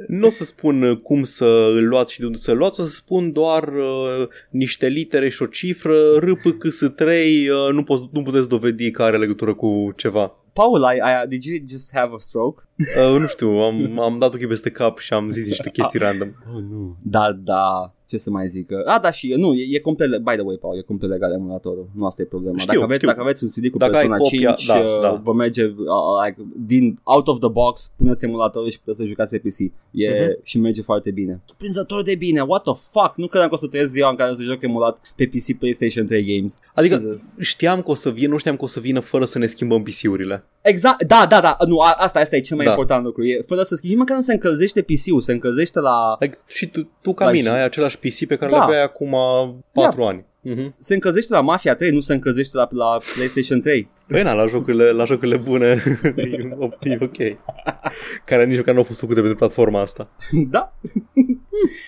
nu 0.08 0.26
o 0.26 0.30
să 0.30 0.44
spun 0.44 0.82
uh, 0.82 0.98
cum 0.98 1.22
să 1.22 1.44
îl 1.44 1.88
luați 1.88 2.12
și 2.12 2.20
de 2.20 2.26
unde 2.26 2.38
să-l 2.38 2.56
luați, 2.56 2.80
o 2.80 2.84
să 2.84 2.90
spun 2.90 3.32
doar 3.32 3.68
uh, 3.68 4.28
niște 4.50 4.86
litere 4.86 5.28
și 5.28 5.42
o 5.42 5.46
cifră, 5.46 6.18
RPKS3, 6.18 7.00
uh, 7.00 7.72
nu, 7.72 7.82
poți, 7.82 8.02
nu 8.12 8.22
puteți 8.22 8.48
dovedi 8.48 8.90
că 8.90 9.02
are 9.02 9.18
legătură 9.18 9.54
cu 9.54 9.92
ceva. 9.96 10.36
Paul, 10.52 10.80
I, 10.80 10.96
I, 10.96 11.28
did 11.28 11.44
you 11.44 11.58
just 11.68 11.94
have 11.94 12.12
a 12.14 12.18
stroke? 12.18 12.62
Uh, 12.76 13.20
nu 13.20 13.26
știu, 13.26 13.48
am, 13.48 13.98
am 13.98 14.18
dat 14.18 14.34
ochii 14.34 14.46
peste 14.46 14.70
cap 14.70 14.98
și 14.98 15.12
am 15.12 15.30
zis 15.30 15.46
niște 15.46 15.70
chestii 15.70 15.98
random. 15.98 16.28
Oh, 16.28 16.62
nu. 16.70 16.96
Da, 17.02 17.32
da, 17.32 17.94
ce 18.12 18.22
să 18.22 18.30
mai 18.30 18.48
zic. 18.48 18.68
Ah, 18.86 19.00
da, 19.02 19.10
și 19.10 19.34
nu, 19.36 19.54
e, 19.54 19.76
e 19.76 19.78
complet, 19.78 20.08
by 20.10 20.32
the 20.32 20.40
way, 20.40 20.56
Paul, 20.60 20.76
e 20.78 20.80
complet 20.82 21.10
legal 21.10 21.32
emulatorul. 21.32 21.88
Nu 21.94 22.06
asta 22.06 22.22
e 22.22 22.24
problema. 22.24 22.58
Știu, 22.58 22.72
dacă, 22.72 22.82
aveți, 22.84 22.96
știu. 22.98 23.08
dacă 23.08 23.20
aveți 23.20 23.42
un 23.44 23.48
CD 23.50 23.70
cu 23.70 23.78
Dacă 23.78 23.92
ai 23.96 24.00
Persona 24.00 24.16
copia, 24.18 24.52
5, 24.52 24.66
da, 24.68 24.78
uh, 24.78 25.00
da. 25.00 25.20
vă 25.24 25.32
merge 25.32 25.64
uh, 25.64 25.72
like, 26.24 26.42
din 26.56 26.98
out 27.02 27.28
of 27.28 27.38
the 27.38 27.48
box, 27.48 27.90
puneți 27.96 28.24
emulatorul 28.24 28.70
și 28.70 28.78
puteți 28.78 28.96
să 28.98 29.04
jucați 29.04 29.30
pe 29.30 29.38
PC. 29.38 29.58
E, 29.90 30.10
Mhm. 30.10 30.40
Și 30.42 30.58
merge 30.58 30.82
foarte 30.82 31.10
bine. 31.10 31.40
Surprinzător 31.44 32.02
de 32.02 32.14
bine, 32.14 32.40
what 32.40 32.62
the 32.62 32.74
fuck? 32.90 33.12
Nu 33.16 33.26
credeam 33.26 33.48
că 33.48 33.54
o 33.54 33.58
să 33.58 33.66
trăiesc 33.66 33.90
ziua 33.90 34.08
în 34.10 34.16
care 34.16 34.34
să 34.34 34.42
joc 34.42 34.62
emulat 34.62 34.98
pe 35.16 35.26
PC 35.26 35.58
PlayStation 35.58 36.06
3 36.06 36.24
games. 36.36 36.60
Adică 36.74 36.94
Jesus. 36.94 37.38
știam 37.40 37.82
că 37.82 37.90
o 37.90 37.94
să 37.94 38.10
vină, 38.10 38.28
nu 38.28 38.36
știam 38.36 38.56
că 38.56 38.64
o 38.64 38.66
să 38.66 38.80
vină 38.80 39.00
fără 39.00 39.24
să 39.24 39.38
ne 39.38 39.46
schimbăm 39.46 39.82
PC-urile. 39.82 40.44
Exact, 40.62 41.02
da, 41.04 41.26
da, 41.28 41.40
da, 41.40 41.56
nu, 41.66 41.78
a, 41.78 41.90
asta, 41.98 42.18
asta 42.20 42.36
e 42.36 42.40
cel 42.40 42.56
mai 42.56 42.64
Da. 42.64 42.70
important 42.70 43.04
lucru. 43.04 43.24
E, 43.24 43.42
fără 43.46 43.62
să 43.62 43.74
schimbi, 43.74 43.96
măcar 43.96 44.16
nu 44.16 44.22
se 44.22 44.32
încălzește 44.32 44.82
PC-ul, 44.82 45.20
se 45.20 45.32
încălzește 45.32 45.80
la... 45.80 46.16
Like, 46.20 46.38
și 46.46 46.66
tu, 46.66 46.88
tu 47.02 47.14
ca 47.14 47.24
La 47.24 47.30
mine 47.30 47.48
și- 47.48 47.54
ai 47.54 47.64
același 47.64 47.98
PC 48.08 48.26
pe 48.26 48.36
care 48.36 48.50
Da. 48.50 48.56
le 48.56 48.62
aveai 48.62 48.82
acum 48.82 49.16
4 49.72 50.04
ani. 50.04 50.24
Mhm. 50.40 50.74
Se 50.80 50.94
încălzește 50.94 51.32
la 51.32 51.40
Mafia 51.40 51.74
3, 51.74 51.90
nu 51.90 52.00
se 52.00 52.12
încălzește 52.12 52.56
la, 52.56 52.68
la 52.70 52.98
PlayStation 53.14 53.60
3. 53.60 53.90
Băi, 54.12 54.22
na, 54.22 54.32
la 54.32 54.46
jocurile, 54.46 54.90
la 54.90 55.04
jocurile 55.04 55.36
bune 55.36 55.66
e, 56.16 56.90
e 56.90 56.98
ok. 57.00 57.38
Care 58.24 58.44
nici 58.44 58.56
măcar 58.56 58.74
nu 58.74 58.80
au 58.80 58.86
fost 58.86 59.00
făcute 59.00 59.20
pentru 59.20 59.38
platforma 59.38 59.80
asta. 59.80 60.10
da, 60.50 60.72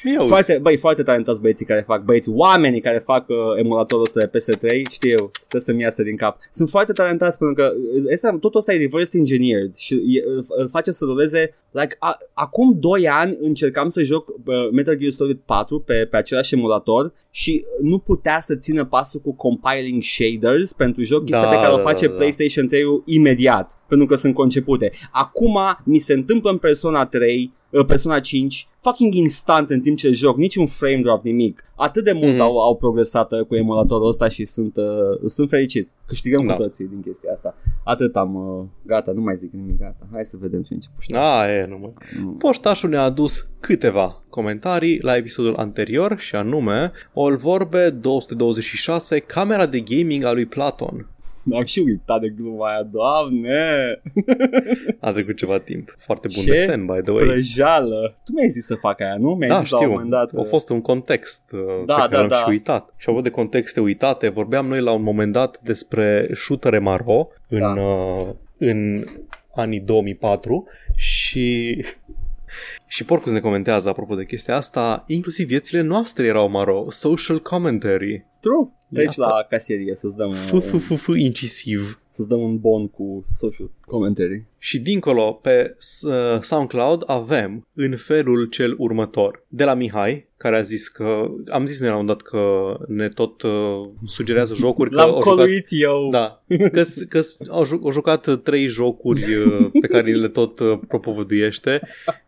Ia 0.13 0.21
uzi. 0.21 0.29
foarte, 0.29 0.59
băi, 0.63 0.77
foarte 0.77 1.03
talentați 1.03 1.41
băieții 1.41 1.67
care 1.67 1.85
fac, 1.87 2.03
băieții, 2.05 2.33
oamenii 2.35 2.81
care 2.81 2.99
fac 2.99 3.29
uh, 3.29 3.37
emulatorul 3.59 4.05
ăsta 4.05 4.21
de 4.21 4.39
PS3, 4.39 4.83
știu 4.91 5.11
eu, 5.11 5.31
trebuie 5.39 5.63
să-mi 5.63 5.81
iasă 5.83 6.03
din 6.03 6.17
cap. 6.17 6.39
Sunt 6.51 6.69
foarte 6.69 6.93
talentați 6.93 7.39
pentru 7.39 7.63
că 7.65 7.73
uh, 7.95 8.05
este, 8.09 8.29
totul 8.41 8.59
ăsta 8.59 8.73
e 8.75 8.77
reverse 8.77 9.19
engineered 9.19 9.75
și 9.75 9.95
e, 9.95 10.23
îl- 10.27 10.45
îl 10.49 10.69
face 10.69 10.91
să 10.91 11.05
ruleze, 11.05 11.55
like, 11.71 11.97
a, 11.99 12.19
acum 12.33 12.77
2 12.79 13.09
ani 13.09 13.37
încercam 13.41 13.89
să 13.89 14.03
joc 14.03 14.29
uh, 14.29 14.35
Metal 14.73 14.95
Gear 14.97 15.11
Solid 15.11 15.39
4 15.45 15.81
pe, 15.81 16.07
pe 16.11 16.17
același 16.17 16.55
emulator 16.55 17.13
și 17.31 17.65
nu 17.83 17.99
putea 17.99 18.41
să 18.41 18.55
țină 18.57 18.85
pasul 18.85 19.21
cu 19.21 19.35
compiling 19.35 20.03
shaders 20.03 20.73
pentru 20.73 21.03
joc, 21.03 21.25
chestia 21.25 21.43
Da, 21.43 21.49
pe 21.49 21.55
care 21.57 21.73
o 21.73 21.77
da, 21.77 21.83
face 21.83 22.09
da, 22.15 22.19
da. 22.21 22.25
PlayStation 22.25 22.67
3 22.67 22.83
imediat, 23.05 23.79
pentru 23.89 24.07
că 24.07 24.15
sunt 24.15 24.35
concepute. 24.35 24.93
Acum 25.13 25.59
mi 25.85 25.99
se 25.99 26.13
întâmplă 26.13 26.51
în 26.51 26.59
Persona 26.59 27.07
3 27.07 27.53
uh, 27.71 27.85
Persona 27.87 28.21
5 28.21 28.69
fucking 28.81 29.15
instant 29.15 29.71
în 29.71 29.81
timp 29.81 29.97
ce 29.97 30.11
joc, 30.11 30.37
niciun 30.37 30.67
frame 30.67 31.01
drop, 31.03 31.25
nimic. 31.25 31.65
Atât 31.77 32.05
de 32.05 32.13
mult 32.13 32.33
Mhm. 32.33 32.41
au, 32.41 32.59
au 32.59 32.77
progresat 32.77 33.33
uh, 33.33 33.41
cu 33.41 33.55
emulatorul 33.55 34.07
ăsta 34.09 34.29
și 34.29 34.45
sunt, 34.45 34.77
uh, 34.77 34.85
sunt 35.29 35.49
fericit. 35.49 35.89
Câștigăm 36.07 36.47
Da. 36.47 36.55
cu 36.55 36.63
toții 36.63 36.87
din 36.87 37.01
chestia 37.03 37.33
asta. 37.33 37.55
Atât 37.85 38.17
am, 38.17 38.35
uh, 38.35 38.65
gata, 38.87 39.13
nu 39.13 39.21
mai 39.21 39.37
zic 39.37 39.53
nimic, 39.53 39.79
gata. 39.79 40.07
Hai 40.13 40.25
să 40.25 40.37
vedem 40.41 40.63
ce 40.63 40.75
începe. 40.75 41.19
A, 41.19 41.49
e, 41.51 41.67
nu 41.69 41.79
mă. 41.79 41.91
Poștașul 42.39 42.89
ne-a 42.91 43.03
adus 43.03 43.49
câteva 43.61 44.23
comentarii 44.29 44.99
la 45.03 45.17
episodul 45.17 45.55
anterior 45.57 46.19
și 46.19 46.35
anume 46.35 46.93
All 47.15 47.37
Vorbe 47.37 47.91
226, 47.91 49.19
camera 49.19 49.67
de 49.67 49.81
gaming 49.81 50.25
a 50.25 50.33
lui 50.33 50.47
Platon. 50.47 51.09
Am 51.53 51.65
și 51.65 51.79
uitat 51.87 52.21
de 52.21 52.29
gluma 52.29 52.69
aia, 52.69 52.83
doamne! 52.83 53.59
A 55.01 55.13
trecut 55.13 55.37
ceva 55.37 55.59
timp. 55.59 55.97
Foarte 55.99 56.29
bun 56.35 56.45
Ce 56.45 56.51
desen, 56.51 56.87
by 56.87 57.01
the 57.03 57.11
way. 57.13 57.25
Prăjeală! 57.25 58.17
Tu 58.25 58.33
mi-ai 58.33 58.49
zis 58.49 58.65
să 58.67 58.75
fac 58.75 59.01
aia, 59.01 59.17
nu? 59.19 59.35
Mi-ai 59.35 59.49
Da, 59.51 59.61
zis 59.61 59.71
la 59.71 59.77
un 59.77 59.83
știu. 59.83 59.95
moment 59.95 60.11
dat. 60.11 60.31
A 60.37 60.43
fost 60.43 60.69
un 60.69 60.81
context 60.81 61.53
uh, 61.53 61.61
Da, 61.87 61.95
pe 61.95 62.01
care 62.01 62.11
da, 62.11 62.21
am 62.21 62.29
da. 62.29 62.37
și 62.37 62.49
uitat. 62.49 62.89
Și 62.97 63.09
apropo 63.09 63.21
de 63.21 63.31
contexte 63.31 63.81
uitate, 63.81 64.29
vorbeam 64.29 64.67
noi 64.67 64.81
la 64.81 64.93
un 64.93 65.03
moment 65.03 65.33
dat 65.33 65.61
despre 65.63 66.29
shooter 66.35 66.79
MRO 66.79 67.29
în, 67.49 67.59
Da. 67.59 67.69
uh, 67.83 68.27
în 68.59 69.05
anii 69.55 69.81
2004 69.81 70.67
și 70.97 71.79
și 72.87 73.05
Porcus 73.05 73.33
ne 73.33 73.41
comentează 73.41 73.89
apropo 73.89 74.15
de 74.15 74.25
chestia 74.25 74.57
asta, 74.57 75.05
inclusiv 75.07 75.47
viețile 75.47 75.81
noastre 75.81 76.27
erau 76.27 76.51
maro, 76.51 76.87
social 76.89 77.41
commentary. 77.43 78.25
True. 78.41 78.69
Treci 78.95 79.17
Iată. 79.17 79.33
la 79.35 79.43
casierie 79.43 79.95
să-ți 79.95 80.17
dăm, 80.17 80.33
F, 80.33 80.53
un, 80.53 80.61
f, 80.61 80.87
f, 80.87 81.01
f, 81.01 81.07
incisiv. 81.17 81.99
Să-ți 82.15 82.29
dăm 82.29 82.41
un 82.41 82.59
bon 82.59 82.89
cu 82.89 83.25
social 83.33 83.71
commentary. 83.87 84.45
Și 84.59 84.79
dincolo, 84.79 85.33
pe 85.43 85.77
uh, 86.03 86.41
SoundCloud 86.41 87.03
avem 87.07 87.67
în 87.75 87.97
felul 87.97 88.45
cel 88.45 88.75
următor. 88.79 89.43
De 89.49 89.65
la 89.65 89.75
Mihai, 89.75 90.27
care 90.37 90.57
a 90.57 90.63
zis 90.63 90.89
că, 90.89 91.27
am 91.49 91.67
zis 91.67 91.81
noi 91.81 91.89
la 91.89 91.97
un 91.97 92.07
dat 92.07 92.23
că 92.23 92.77
ne 92.89 93.09
tot 93.09 93.43
uh, 93.43 93.81
sugerează 94.07 94.55
jocuri. 94.55 94.91
Că 94.91 94.97
L-am 94.97 95.09
au 95.09 95.15
jucat, 95.15 95.35
coluit 95.35 95.67
eu. 95.69 96.09
da, 96.11 96.43
că, 96.73 96.83
că 97.09 97.21
au, 97.49 97.65
ju- 97.65 97.81
au 97.85 97.93
jucat 97.93 98.27
uh, 98.27 98.39
trei 98.43 98.67
jocuri 98.67 99.35
uh, 99.35 99.71
pe 99.81 99.87
care 99.87 100.13
le 100.13 100.29
tot 100.29 100.59
uh, 100.59 100.79
propovăduiește. 100.89 101.81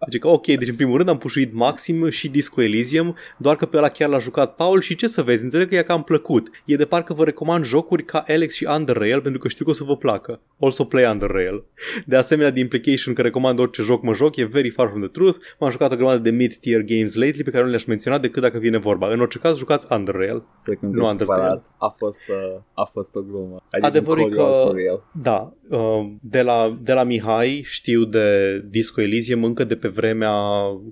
Deci 0.08 0.20
că 0.20 0.28
ok, 0.28 0.46
deci 0.46 0.68
în 0.68 0.74
primul 0.76 0.96
rând 0.96 1.08
am 1.08 1.18
pușuit 1.18 1.52
Maxim 1.52 2.08
și 2.08 2.28
Disco 2.28 2.62
Elysium, 2.62 3.14
doar 3.38 3.56
că 3.56 3.66
pe 3.66 3.76
ăla 3.76 3.88
chiar 3.88 4.08
l-a 4.08 4.18
jucat 4.18 4.54
Paul 4.54 4.80
și 4.80 4.96
ce 4.96 5.06
să 5.06 5.22
vezi, 5.22 5.42
înțeleg 5.42 5.68
că 5.68 5.74
i-a 5.74 5.82
cam 5.82 6.02
plăcut. 6.02 6.50
E 6.64 6.76
de 6.76 6.84
parcă 6.84 7.14
vă 7.14 7.24
recomand 7.24 7.64
jocuri 7.64 8.04
ca 8.04 8.24
Alex 8.28 8.54
și 8.54 8.66
Under 8.76 8.96
Rail 8.96 9.20
pentru 9.20 9.40
că 9.40 9.48
știu 9.48 9.64
că 9.64 9.70
o 9.70 9.74
să 9.76 9.84
vă 9.84 9.96
placă. 9.96 10.40
Also 10.60 10.84
play 10.84 11.10
Under 11.10 11.30
Rail. 11.30 11.64
De 12.06 12.16
asemenea, 12.16 12.50
de 12.50 12.60
implication 12.60 13.14
că 13.14 13.22
recomand 13.22 13.58
orice 13.58 13.82
joc 13.82 14.02
mă 14.02 14.14
joc, 14.14 14.36
e 14.36 14.44
very 14.44 14.70
far 14.70 14.88
from 14.88 15.00
the 15.00 15.10
truth. 15.10 15.36
M-am 15.58 15.70
jucat 15.70 15.92
o 15.92 15.96
grămadă 15.96 16.18
de 16.18 16.30
mid-tier 16.30 16.80
games 16.82 17.14
lately 17.14 17.42
pe 17.42 17.50
care 17.50 17.62
nu 17.64 17.68
le-aș 17.70 17.84
menționa 17.84 18.18
decât 18.18 18.42
dacă 18.42 18.58
vine 18.58 18.78
vorba. 18.78 19.08
În 19.10 19.20
orice 19.20 19.38
caz, 19.38 19.56
jucați 19.58 19.86
Under 19.90 20.14
Rail. 20.14 20.42
Cred 20.64 20.78
că 20.80 20.86
Nu 20.86 20.92
nu 20.92 21.06
Undertale. 21.08 21.62
A 21.78 21.88
fost, 21.98 22.22
uh, 22.28 22.60
a 22.74 22.84
fost 22.84 23.14
o 23.16 23.20
glumă. 23.22 23.62
I 23.72 23.76
didn't 23.78 23.82
Adevărul 23.84 24.22
call 24.22 24.34
că- 24.34 24.40
you 24.40 24.48
out 24.52 24.66
for 24.66 24.74
real. 24.74 25.04
Da, 25.22 25.50
uh, 25.76 26.06
de 26.20 26.42
la, 26.42 26.78
de 26.82 26.92
la 26.92 27.02
Mihai 27.02 27.62
știu 27.64 28.04
de 28.04 28.58
Disco 28.68 29.00
Elysium 29.00 29.44
încă 29.44 29.64
de 29.64 29.76
pe 29.76 29.88
vremea 29.88 30.32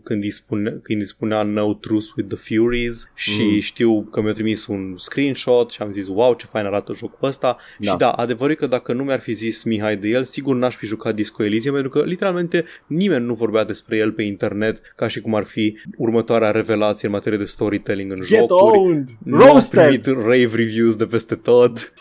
când 0.02 0.22
îi, 0.22 0.30
spune, 0.30 0.70
când 0.82 1.00
îi 1.00 1.06
spunea 1.06 1.42
No 1.42 1.74
Truce 1.74 2.06
with 2.16 2.34
the 2.34 2.54
Furies 2.56 3.10
și 3.14 3.42
Mm. 3.52 3.60
știu 3.60 4.02
că 4.10 4.20
mi-a 4.20 4.32
trimis 4.32 4.66
un 4.66 4.94
screenshot 4.96 5.70
și 5.70 5.82
am 5.82 5.90
zis 5.90 6.06
wow 6.08 6.34
ce 6.34 6.46
fain 6.46 6.66
arată 6.66 6.92
jocul 6.94 7.28
ăsta 7.28 7.56
Da. 7.78 7.90
și 7.90 7.96
da, 7.96 8.10
adevărul 8.10 8.50
e 8.52 8.54
că 8.54 8.66
dacă 8.76 8.92
nu 8.92 9.04
mi-ar 9.04 9.20
fi 9.20 9.32
zis 9.32 9.64
Mihai 9.64 9.96
de 9.96 10.08
el, 10.08 10.24
sigur 10.24 10.54
n-aș 10.56 10.76
fi 10.76 10.86
jucat 10.86 11.14
Disco 11.14 11.44
Elysium 11.44 11.72
pentru 11.74 11.90
că 11.90 12.02
literalmente 12.02 12.64
nimeni 12.86 13.24
nu 13.24 13.34
vorbea 13.34 13.64
despre 13.64 13.96
el 13.96 14.12
pe 14.12 14.22
internet 14.22 14.92
ca 14.96 15.08
și 15.08 15.20
cum 15.20 15.34
ar 15.34 15.44
fi 15.44 15.78
următoarea 15.96 16.50
revelație 16.50 17.08
în 17.08 17.14
materie 17.14 17.38
de 17.38 17.44
storytelling 17.44 18.10
în 18.10 18.16
Get 18.24 18.38
jocuri. 18.38 18.78
owned! 18.78 19.08
Nu 19.24 19.36
am 19.36 19.40
Roasted! 19.46 20.02
primit 20.02 20.06
rave 20.26 20.56
reviews 20.56 20.96
de 20.96 21.04
peste 21.04 21.34
tot. 21.34 21.92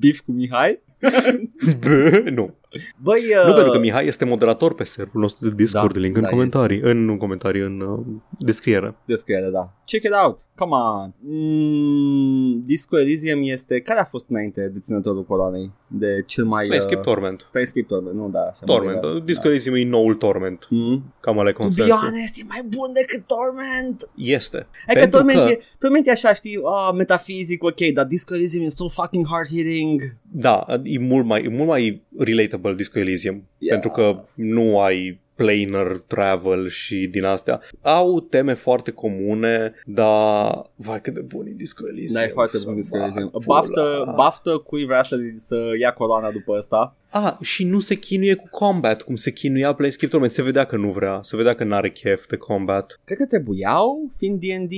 Beef 0.00 0.18
cu 0.20 0.32
Mihai? 0.32 0.78
Bă, 1.80 2.22
nu. 2.30 2.54
Băi, 3.02 3.20
uh, 3.20 3.46
Nu, 3.46 3.52
pentru 3.54 3.72
că 3.72 3.78
Mihai 3.78 4.06
este 4.06 4.24
moderator 4.24 4.74
pe 4.74 4.84
serverul 4.84 5.20
nostru 5.20 5.48
de 5.48 5.54
Discord, 5.54 5.92
Da, 5.94 6.00
link 6.00 6.16
în 6.16 6.22
da, 6.22 6.28
comentarii, 6.28 6.80
în, 6.82 7.04
nu 7.04 7.12
în 7.12 7.18
comentarii, 7.18 7.60
în 7.60 7.80
uh, 7.80 7.98
descriere. 8.38 8.94
descriere, 9.04 9.48
da. 9.52 9.72
Check 9.84 10.04
it 10.04 10.12
out. 10.24 10.38
Come 10.56 10.74
on. 10.74 11.12
Mm, 11.20 12.62
Disco 12.64 12.98
Elysium 12.98 13.38
este... 13.42 13.80
Care 13.80 14.00
a 14.00 14.04
fost 14.04 14.26
înainte 14.28 14.70
deținătorul 14.72 15.24
coroanei? 15.24 15.70
De 15.86 16.22
cel 16.26 16.44
mai... 16.44 16.66
Planescape 16.66 16.96
uh, 16.96 17.02
Torment. 17.02 17.48
Planescape 17.50 17.86
Torment, 17.88 18.14
nu, 18.16 18.28
da. 18.28 18.40
Așa 18.40 18.60
Torment. 18.64 18.94
mă 18.94 18.96
Uh, 18.96 19.02
gândeam. 19.02 19.26
Disco 19.26 19.48
Elysium 19.48 19.74
e 19.74 19.84
noul 19.84 20.14
Torment. 20.14 20.66
Mm. 20.70 21.14
Cam 21.20 21.38
ăla 21.38 21.48
e 21.48 21.52
To 21.52 21.58
be 21.58 21.62
consensul. 21.64 21.94
honest, 21.94 22.38
e 22.40 22.44
mai 22.48 22.62
bun 22.76 22.90
decât 22.92 23.26
Torment. 23.26 24.10
Este. 24.14 24.66
Hai 24.86 24.94
că 24.94 25.00
Pentru 25.00 25.18
Torment, 25.18 25.38
că- 25.46 25.50
E, 25.50 25.58
Torment 25.78 26.06
e 26.06 26.10
așa, 26.10 26.34
știi, 26.34 26.58
ah, 26.64 26.94
metafizic, 26.96 27.62
ok, 27.64 27.80
dar 27.94 28.04
Disco 28.04 28.34
Elysium 28.34 28.64
e 28.64 28.68
so 28.68 28.88
fucking 28.88 29.26
hard-hitting. 29.26 30.16
Da, 30.32 30.66
e 30.82 30.98
mult 30.98 31.26
mai, 31.26 31.42
e 31.44 31.48
mult 31.48 31.68
mai 31.68 32.02
relatable 32.18 32.59
Disco 32.74 32.98
Elysium. 32.98 33.48
Yes. 33.58 33.70
Pentru 33.70 33.90
că 33.90 34.22
nu 34.36 34.80
ai 34.80 35.20
planar 35.44 36.02
travel 36.06 36.68
și 36.68 37.08
din 37.10 37.24
astea. 37.24 37.60
Au 37.82 38.20
teme 38.20 38.54
foarte 38.54 38.90
comune, 38.90 39.74
dar 39.86 40.70
vai 40.76 41.00
cât 41.00 41.14
de 41.14 41.20
bun 41.20 41.46
e 41.46 41.52
Disco 41.56 41.88
Elysium. 41.88 42.14
Da, 42.20 42.24
e 42.24 42.28
foarte 42.28 42.56
Să 42.56 42.64
bun 42.66 42.74
Disco 42.74 42.96
bag 42.98 43.06
Elysium. 43.06 43.28
pula. 43.30 43.44
Baftă, 43.60 44.12
baftă 44.16 44.56
cui 44.56 44.84
vrea 44.84 45.02
să, 45.02 45.16
să 45.36 45.56
ia 45.80 45.92
coroana 45.92 46.30
după 46.30 46.52
ăsta. 46.56 46.94
Ah, 47.12 47.34
și 47.40 47.64
nu 47.64 47.80
se 47.80 47.94
chinuie 47.94 48.34
cu 48.34 48.48
combat, 48.50 49.02
cum 49.02 49.16
se 49.16 49.30
chinuia 49.32 49.72
Planescape 49.74 50.06
Torment. 50.10 50.32
Se 50.32 50.42
vedea 50.42 50.64
că 50.64 50.76
nu 50.76 50.90
vrea, 50.90 51.18
se 51.22 51.36
vedea 51.36 51.54
că 51.54 51.64
n-are 51.64 51.90
chef 51.90 52.26
de 52.26 52.36
combat. 52.36 53.00
Cred 53.04 53.18
că 53.18 53.26
trebuiau, 53.26 54.10
fiind 54.16 54.38
D&D. 54.40 54.72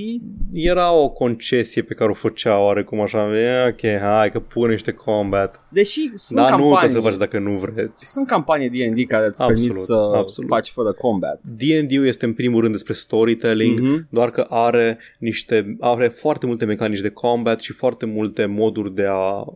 Era 0.53 0.93
o 0.93 1.09
concesie 1.11 1.83
pe 1.83 1.95
care 1.95 2.11
o 2.11 2.15
făcea 2.15 2.61
oarecum 2.61 3.01
așa, 3.01 3.39
e, 3.39 3.69
ok, 3.69 4.01
hai 4.01 4.31
că 4.31 4.41
pune 4.41 4.73
niște 4.73 4.93
combat. 4.93 5.67
Deși 5.69 6.11
sunt 6.15 6.39
Dar 6.39 6.51
nu 6.51 6.57
campanii, 6.57 6.79
trebuie 6.89 7.03
să 7.03 7.09
faci 7.09 7.19
dacă 7.31 7.39
nu 7.39 7.59
vreți. 7.59 8.13
sunt 8.13 8.27
campanii 8.27 8.69
D&D 8.69 9.07
care 9.09 9.27
îți 9.27 9.41
Absolut, 9.43 9.63
permit 9.63 9.85
să 9.85 9.95
absolut. 10.15 10.51
Faci 10.55 10.71
fără 10.71 10.93
combat. 10.93 11.41
D&D-ul 11.57 12.07
este 12.07 12.25
în 12.25 12.33
primul 12.33 12.61
rând 12.61 12.73
despre 12.73 12.93
storytelling, 12.93 13.79
Mhm. 13.81 14.07
doar 14.11 14.31
că 14.31 14.47
are 14.49 14.99
niște 15.19 15.77
are 15.81 16.09
foarte 16.09 16.47
multe 16.47 16.65
mecanici 16.65 17.01
de 17.01 17.09
combat 17.09 17.61
și 17.61 17.73
foarte 17.73 18.07
multe 18.07 18.45
moduri 18.47 18.95
de 18.95 19.05
a 19.09 19.31
uh, 19.41 19.47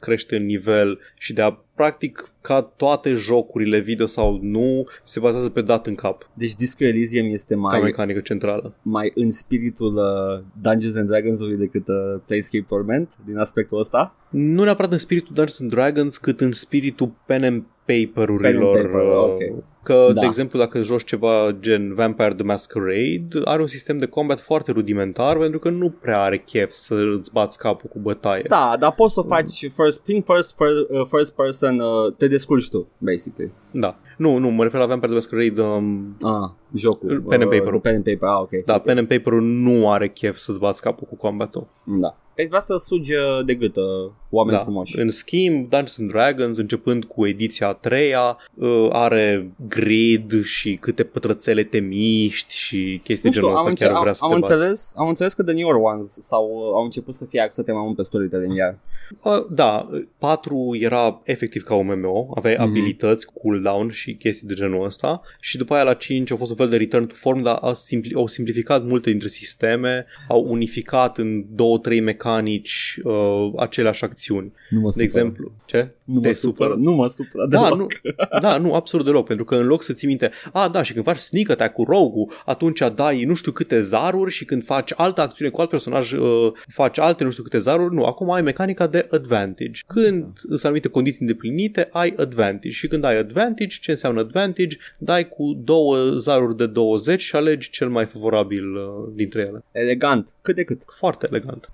crește 0.00 0.36
în 0.36 0.44
nivel 0.44 0.98
și 1.18 1.32
de 1.32 1.42
a 1.42 1.58
practic 1.74 2.30
ca 2.40 2.60
toate 2.76 3.10
jocurile 3.14 3.78
video 3.78 4.06
sau 4.06 4.38
nu 4.42 4.84
se 5.04 5.20
bazează 5.20 5.48
pe 5.48 5.60
dat 5.60 5.86
în 5.86 5.94
cap 5.94 6.30
Deci 6.34 6.54
Disco 6.54 6.84
Elysium 6.84 7.32
este 7.32 7.54
ca 7.54 7.60
mai, 7.60 7.80
mecanică 7.80 8.20
centrală. 8.20 8.74
mai 8.82 9.12
în 9.14 9.30
spiritul 9.30 9.94
uh, 9.96 10.44
Dungeons 10.62 10.96
and 10.96 11.08
Dragons-ului 11.08 11.56
decât 11.56 11.88
uh, 11.88 11.94
Planescape 12.26 12.64
Torment, 12.68 13.16
din 13.26 13.36
aspectul 13.38 13.78
ăsta. 13.78 14.14
Nu 14.30 14.62
neapărat 14.64 14.92
în 14.92 14.98
spiritul 14.98 15.34
Dungeons 15.34 15.60
and 15.60 15.70
Dragons, 15.70 16.16
cât 16.16 16.40
în 16.40 16.52
spiritul 16.52 17.12
pen 17.26 17.44
and 17.44 17.62
paper-urilor. 17.84 18.40
Pen 18.40 18.62
and 18.62 18.90
paper, 18.90 19.00
uh, 19.00 19.22
ok. 19.50 19.64
Că, 19.86 20.10
Da. 20.14 20.20
de 20.20 20.26
exemplu, 20.26 20.58
dacă 20.58 20.82
joci 20.82 21.04
ceva 21.04 21.56
gen 21.60 21.94
Vampire 21.94 22.34
the 22.34 22.42
Masquerade, 22.42 23.26
are 23.44 23.60
un 23.60 23.66
sistem 23.66 23.98
de 23.98 24.06
combat 24.06 24.40
foarte 24.40 24.72
rudimentar 24.72 25.38
pentru 25.38 25.58
că 25.58 25.68
nu 25.68 25.90
prea 25.90 26.20
are 26.20 26.38
chef 26.38 26.72
să 26.72 26.94
îți 26.94 27.32
bați 27.32 27.58
capul 27.58 27.90
cu 27.92 27.98
bătaie. 27.98 28.42
Da, 28.48 28.76
dar 28.78 28.92
poți 28.92 29.14
să 29.14 29.20
faci 29.20 29.70
first, 29.72 30.02
prin 30.02 30.22
first, 30.22 30.56
per, 30.56 30.68
uh, 31.00 31.06
first 31.10 31.34
person, 31.34 31.80
uh, 31.80 32.14
te 32.16 32.28
descurci 32.28 32.68
tu, 32.68 32.88
basically. 32.98 33.52
Da. 33.70 33.98
Nu, 34.16 34.36
nu, 34.36 34.48
mă 34.50 34.62
refer 34.62 34.80
la 34.80 34.86
Vampire 34.86 35.12
the 35.12 35.14
Masquerade. 35.20 35.60
Um, 35.60 36.16
Ah, 36.22 36.50
jocul. 36.74 37.20
Pen 37.28 37.40
and 37.40 37.50
paper-ul. 37.50 37.74
Uh, 37.74 37.80
pen 37.80 37.94
and 37.94 38.04
paper, 38.04 38.28
ah, 38.28 38.40
ok. 38.40 38.50
da, 38.64 38.74
ok. 38.74 38.82
pen 38.82 38.98
and 38.98 39.08
paper-ul 39.08 39.42
nu 39.42 39.90
are 39.90 40.08
chef 40.08 40.36
să-ți 40.36 40.58
bați 40.58 40.80
capul 40.82 41.06
cu 41.08 41.16
combatul. 41.16 41.66
Da. 41.84 42.16
Păi 42.34 42.46
vrea 42.46 42.60
să 42.60 42.76
sugi 42.76 43.12
uh, 43.14 43.44
de 43.44 43.54
gât 43.54 43.76
uh, 43.76 43.82
oameni 44.30 44.56
Da. 44.56 44.62
frumoși. 44.62 44.98
În 45.00 45.10
schimb, 45.10 45.54
Dungeons 45.56 45.96
and 45.98 46.10
Dragons, 46.10 46.56
începând 46.58 47.04
cu 47.04 47.26
ediția 47.26 47.68
a 47.68 47.72
treia, 47.72 48.36
uh, 48.54 48.88
are 48.92 49.50
grid 49.68 50.44
și 50.44 50.76
câte 50.80 51.04
pătrățele 51.04 51.62
te 51.64 51.78
miști 51.78 52.54
și 52.54 53.00
chestii 53.04 53.28
Nu 53.28 53.34
știu, 53.34 53.46
genul 53.46 53.48
am, 53.58 53.66
ăsta 53.66 53.68
înce- 53.68 53.84
chiar 53.84 53.92
vrea 54.00 54.08
am, 54.08 54.14
să 54.14 54.24
am 54.24 54.30
te 54.32 54.38
bați. 54.38 54.52
înțeles, 54.52 54.92
am 54.96 55.08
înțeles 55.08 55.34
că 55.34 55.42
The 55.42 55.52
Newer 55.54 55.74
Ones 55.74 56.16
sau 56.20 56.44
uh, 56.44 56.72
au 56.74 56.82
început 56.84 57.14
să 57.14 57.24
fie 57.24 57.40
axate 57.40 57.72
mai 57.72 57.82
mult 57.84 57.96
pe 57.96 58.02
storytelling 58.02 58.54
iar. 58.54 58.78
Uh, 59.22 59.46
Da, 59.50 59.88
4 60.18 60.76
era 60.80 61.20
efectiv 61.24 61.62
ca 61.62 61.74
un 61.74 61.86
MMO, 61.86 62.30
aveai 62.34 62.54
Mhm. 62.58 62.62
abilități, 62.62 63.26
cooldown 63.42 63.90
și 63.90 64.14
chestii 64.14 64.46
de 64.48 64.54
genul 64.54 64.84
ăsta 64.84 65.20
și 65.40 65.56
după 65.56 65.74
aia 65.74 65.82
la 65.82 65.94
5 65.94 66.30
a 66.32 66.36
fost 66.36 66.50
un 66.50 66.56
fel 66.56 66.68
de 66.68 66.76
return 66.76 67.06
to 67.06 67.14
form, 67.16 67.42
dar 67.42 67.58
a 67.60 67.72
simpli- 67.72 68.14
au 68.14 68.26
simplificat 68.26 68.84
multe 68.84 69.10
dintre 69.10 69.28
sisteme, 69.28 70.06
au 70.28 70.44
unificat 70.48 71.18
în 71.18 71.44
două, 71.54 71.78
trei 71.78 72.00
mecanici 72.00 72.98
uh, 73.04 73.50
aceleași 73.56 74.04
acțiuni. 74.04 74.52
Nu 74.70 74.80
mă 74.80 74.90
De 74.96 75.02
exemplu, 75.02 75.52
ce? 75.66 75.88
nu 76.04 76.20
te 76.20 76.26
mă 76.26 76.32
supără, 76.32 76.70
supără? 76.72 76.88
nu 76.90 76.92
mă 76.96 77.06
supără 77.06 77.46
Da, 77.48 77.62
deloc. 77.62 77.78
nu, 77.78 77.86
da, 78.40 78.56
nu, 78.58 78.74
absolut 78.74 79.04
deloc, 79.06 79.26
pentru 79.26 79.44
că 79.44 79.54
în 79.54 79.66
loc 79.66 79.82
să 79.82 79.92
ții 79.92 80.08
minte, 80.08 80.30
a, 80.52 80.68
da, 80.68 80.82
și 80.82 80.92
când 80.92 81.04
faci 81.04 81.16
sneak 81.16 81.50
attack 81.50 81.72
cu 81.72 81.84
rogue 81.84 82.34
atunci 82.44 82.82
dai 82.94 83.24
nu 83.24 83.34
știu 83.34 83.52
câte 83.52 83.82
zaruri 83.82 84.30
și 84.32 84.44
când 84.44 84.64
faci 84.64 84.92
altă 84.96 85.20
acțiune 85.20 85.50
cu 85.50 85.60
alt 85.60 85.70
personaj, 85.70 86.12
uh, 86.12 86.52
faci 86.68 86.98
alte 86.98 87.24
nu 87.24 87.30
știu 87.30 87.42
câte 87.42 87.58
zaruri, 87.58 87.94
nu, 87.94 88.04
acum 88.04 88.30
ai 88.30 88.42
mecanica 88.42 88.86
de 88.86 88.95
advantage. 89.10 89.80
Când 89.86 90.38
sunt 90.38 90.64
anumite 90.64 90.88
condiții 90.88 91.20
îndeplinite, 91.20 91.88
ai 91.92 92.14
advantage 92.16 92.70
și 92.74 92.88
când 92.88 93.04
ai 93.04 93.18
advantage, 93.18 93.78
ce 93.80 93.90
înseamnă 93.90 94.20
advantage? 94.20 94.76
Dai 94.98 95.28
cu 95.28 95.60
două 95.64 95.96
zaruri 96.10 96.56
de 96.56 96.66
20 96.66 97.20
și 97.20 97.36
alegi 97.36 97.70
cel 97.70 97.88
mai 97.88 98.06
favorabil 98.06 98.74
uh, 98.74 99.12
dintre 99.14 99.40
ele. 99.40 99.64
Elegant, 99.72 100.34
cât 100.42 100.54
de 100.54 100.64
cât. 100.64 100.82
Foarte 100.96 101.26
elegant. 101.30 101.70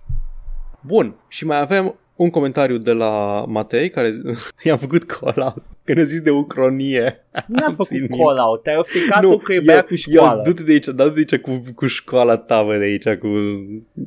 Bun, 0.80 1.14
și 1.28 1.46
mai 1.46 1.60
avem 1.60 1.96
Un 2.16 2.30
comentariu 2.30 2.78
de 2.78 2.92
la 2.92 3.44
Matei 3.48 3.90
care 3.90 4.10
zi- 4.14 4.22
i-am 4.62 4.78
făcut 4.78 5.04
call-out 5.04 5.62
când 5.84 5.98
a 5.98 6.02
zis 6.02 6.20
de 6.20 6.30
ucronie. 6.30 7.24
Nu 7.46 7.56
a 7.60 7.64
Am 7.66 7.70
făcut 7.72 7.86
ținut. 7.92 8.10
call-out, 8.10 8.62
te-ai 8.62 8.76
ofticat 8.76 9.20
tu 9.20 9.38
că 9.38 9.52
e 9.52 9.60
băiat 9.60 9.86
cu 9.86 9.92
Eu, 9.92 9.96
școală. 9.96 10.42
du-te 10.44 10.62
de 10.62 10.72
aici, 10.72 10.86
da 10.86 11.08
de 11.08 11.12
aici 11.16 11.36
cu, 11.36 11.62
cu 11.74 11.86
școala 11.86 12.36
ta, 12.36 12.62
bă, 12.62 12.76
de 12.76 12.84
aici, 12.84 13.08
cu, 13.08 13.28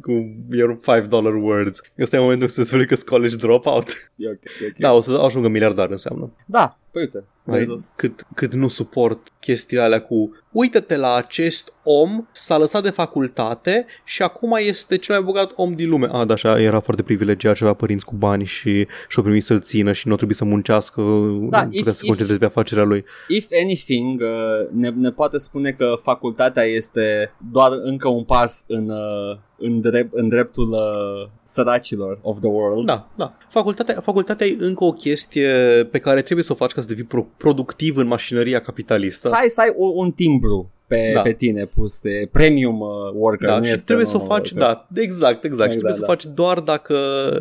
cu 0.01 0.35
your 0.51 0.79
5 0.85 1.07
dollar 1.07 1.33
words. 1.33 1.81
Ăsta 1.99 2.15
e 2.15 2.19
momentul 2.19 2.47
să 2.47 2.63
spui 2.63 2.85
că 2.85 2.95
college 3.05 3.35
dropout. 3.35 4.11
E 4.15 4.29
ok, 4.29 4.43
e 4.43 4.65
ok. 4.67 4.77
Da, 4.77 4.93
o 4.93 5.01
să 5.01 5.11
ajungă 5.25 5.47
miliardar 5.47 5.89
înseamnă. 5.89 6.31
da, 6.45 6.77
păi 6.91 7.01
uite. 7.01 7.23
Mai, 7.47 7.57
Bezos. 7.59 7.93
cât, 7.97 8.25
cât 8.35 8.53
nu 8.53 8.67
suport 8.67 9.27
chestiile 9.39 9.83
alea 9.83 10.01
cu 10.01 10.35
uită-te 10.51 10.95
la 10.95 11.13
acest 11.15 11.73
om, 11.83 12.25
s-a 12.31 12.57
lăsat 12.57 12.83
de 12.83 12.89
facultate 12.89 13.85
și 14.03 14.21
acum 14.21 14.55
este 14.59 14.97
cel 14.97 15.15
mai 15.15 15.23
bogat 15.23 15.51
om 15.55 15.73
din 15.75 15.89
lume. 15.89 16.07
A, 16.11 16.25
da, 16.25 16.33
așa, 16.33 16.61
era 16.61 16.79
foarte 16.79 17.03
privilegiat 17.03 17.55
și 17.55 17.63
avea 17.63 17.75
părinți 17.75 18.05
cu 18.05 18.15
bani 18.15 18.45
și 18.45 18.87
și-o 19.07 19.21
primit 19.21 19.43
să-l 19.43 19.61
țină 19.61 19.91
și 19.91 20.07
nu 20.07 20.13
a 20.13 20.15
trebuit 20.15 20.37
să 20.37 20.45
muncească, 20.45 21.01
Da, 21.49 21.64
putea 21.69 21.91
if- 21.91 21.95
să 21.95 22.01
if- 22.03 22.07
concentreze 22.07 22.39
pe 22.39 22.45
afacerea 22.45 22.83
lui. 22.83 23.03
If 23.27 23.45
anything, 23.63 24.21
uh, 24.21 24.67
ne, 24.71 24.89
ne 24.89 25.09
poate 25.09 25.37
spune 25.37 25.71
că 25.71 25.93
facultatea 26.01 26.63
este 26.63 27.33
doar 27.51 27.71
încă 27.83 28.07
un 28.07 28.23
pas 28.23 28.63
în, 28.67 28.89
uh, 28.89 29.37
în, 29.57 29.81
drept, 29.81 30.13
în 30.13 30.27
dreptul 30.29 30.71
uh, 30.71 31.29
săracilor 31.43 32.19
of 32.21 32.39
the 32.39 32.47
world. 32.49 32.85
Da, 32.85 33.09
da. 33.15 33.37
Facultatea, 33.49 34.01
facultatea 34.01 34.47
e 34.47 34.55
încă 34.59 34.83
o 34.83 34.91
chestie 34.91 35.49
pe 35.91 35.99
care 35.99 36.21
trebuie 36.21 36.45
să 36.45 36.51
o 36.51 36.55
faci 36.55 36.71
ca 36.71 36.81
să 36.81 36.87
devii 36.87 37.03
pro- 37.03 37.27
productiv 37.37 37.97
în 37.97 38.07
mașinăria 38.07 38.61
capitalistă. 38.61 39.27
Să 39.27 39.35
ai, 39.35 39.49
să 39.49 39.61
ai 39.61 39.73
un, 39.75 39.91
un 39.93 40.11
timbru 40.11 40.71
pe, 40.87 41.11
Da. 41.13 41.21
pe 41.21 41.31
tine 41.33 41.65
pus, 41.65 42.03
e 42.03 42.29
premium 42.31 42.79
uh, 42.79 42.87
worker. 43.13 43.47
Da, 43.49 43.57
nu 43.57 43.63
și 43.63 43.71
este 43.71 43.83
trebuie 43.85 44.05
să 44.05 44.15
o 44.15 44.19
normal 44.19 44.37
faci, 44.37 44.51
worker. 44.51 44.67
da, 44.67 45.01
exact, 45.01 45.43
exact. 45.43 45.43
Și 45.43 45.53
Exact, 45.55 45.71
trebuie 45.71 45.93
să 45.93 45.99
da. 45.99 46.05
o 46.05 46.09
faci 46.09 46.25
doar 46.25 46.59
dacă, 46.59 46.95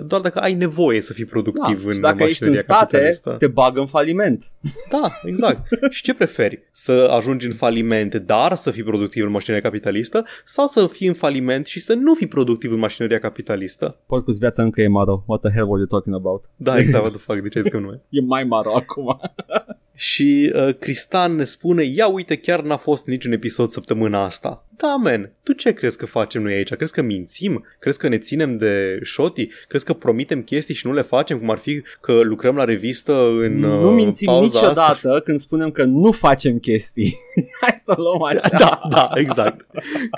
doar 0.07 0.21
dacă 0.21 0.39
ai 0.39 0.55
nevoie 0.55 1.01
să 1.01 1.13
fii 1.13 1.25
Da, 1.25 1.31
productiv 1.31 1.87
în 1.87 1.93
și 1.95 2.01
dacă 2.01 2.23
ești 2.23 2.43
în 2.43 2.49
mașinăria 2.49 2.61
state, 2.61 2.93
capitalistă. 2.93 3.37
te 3.39 3.47
bagă 3.47 3.81
în 3.81 3.87
faliment. 3.87 4.51
Da, 4.91 5.21
exact. 5.25 5.61
și 5.91 6.03
ce 6.03 6.15
preferi? 6.15 6.63
Să 6.73 7.09
ajungi 7.17 7.47
în 7.47 7.53
faliment, 7.53 8.15
dar 8.15 8.55
să 8.55 8.71
fii 8.71 8.83
productiv 8.83 9.25
în 9.25 9.31
mașinăria 9.31 9.63
capitalistă 9.71 10.25
sau 10.45 10.67
să 10.67 10.87
fii 10.87 11.07
în 11.07 11.15
faliment 11.15 11.67
și 11.67 11.81
să 11.81 11.95
nu 11.95 12.15
fii 12.15 12.27
productiv 12.27 12.73
în 12.73 12.79
mașinăria 12.79 13.19
capitalistă? 13.19 13.97
Porcus, 14.07 14.39
viața 14.39 14.63
încă 14.63 14.81
e 14.81 14.87
maro. 14.89 15.23
What 15.27 15.41
the 15.41 15.51
hell 15.51 15.67
were 15.69 15.79
you 15.79 15.87
talking 15.87 16.15
about? 16.15 16.45
Da, 16.57 16.79
exact, 16.79 17.03
what 17.05 17.13
the 17.17 17.23
fuck, 17.23 17.43
de 17.43 17.49
ce 17.49 17.59
ai 17.59 17.65
zis 17.65 17.73
că 17.73 17.79
nu 17.79 17.93
e? 17.93 18.01
E 18.19 18.21
mai 18.21 18.45
maro 18.45 18.75
acum. 18.75 19.21
Și 19.95 20.53
uh, 20.55 20.75
Cristan 20.79 21.35
ne 21.35 21.45
spune, 21.45 21.85
ia 21.85 22.07
uite, 22.07 22.37
chiar 22.37 22.63
n-a 22.63 22.77
fost 22.77 23.07
niciun 23.07 23.33
episod 23.33 23.71
săptămâna 23.71 24.25
asta. 24.25 24.67
Da, 24.77 24.95
man, 24.95 25.31
tu 25.43 25.53
ce 25.53 25.73
crezi 25.73 25.97
că 25.97 26.07
facem 26.07 26.43
noi 26.43 26.53
aici? 26.53 26.75
Crezi 26.75 26.93
că 26.93 27.03
mințim? 27.03 27.65
Crezi 27.79 27.99
că 27.99 28.09
ne 28.09 28.19
ținem 28.19 28.57
de 28.57 28.99
șoti? 29.03 29.49
Crezi 29.69 29.85
că 29.85 29.93
promitem 29.93 30.43
chestii 30.43 30.75
și 30.75 30.87
nu 30.87 30.93
le 30.93 31.03
facem, 31.03 31.39
cum 31.39 31.51
ar 31.51 31.59
fi 31.59 31.83
că 32.01 32.21
lucrăm 32.21 32.57
la 32.57 32.65
revistă 32.65 33.13
în 33.29 33.59
nu 33.59 33.89
uh, 33.89 33.95
mințim 33.95 34.27
pauza 34.27 34.45
niciodată 34.45 34.81
Asta? 34.81 35.21
când 35.21 35.39
spunem 35.39 35.71
că 35.71 35.85
nu 35.85 36.13
facem 36.13 36.59
chestii. 36.59 37.19
Hai 37.61 37.75
să 37.77 37.95
o 37.97 38.03
luăm 38.03 38.23
așa. 38.23 38.49
Da, 38.59 38.81
da, 38.91 39.11
exact. 39.15 39.67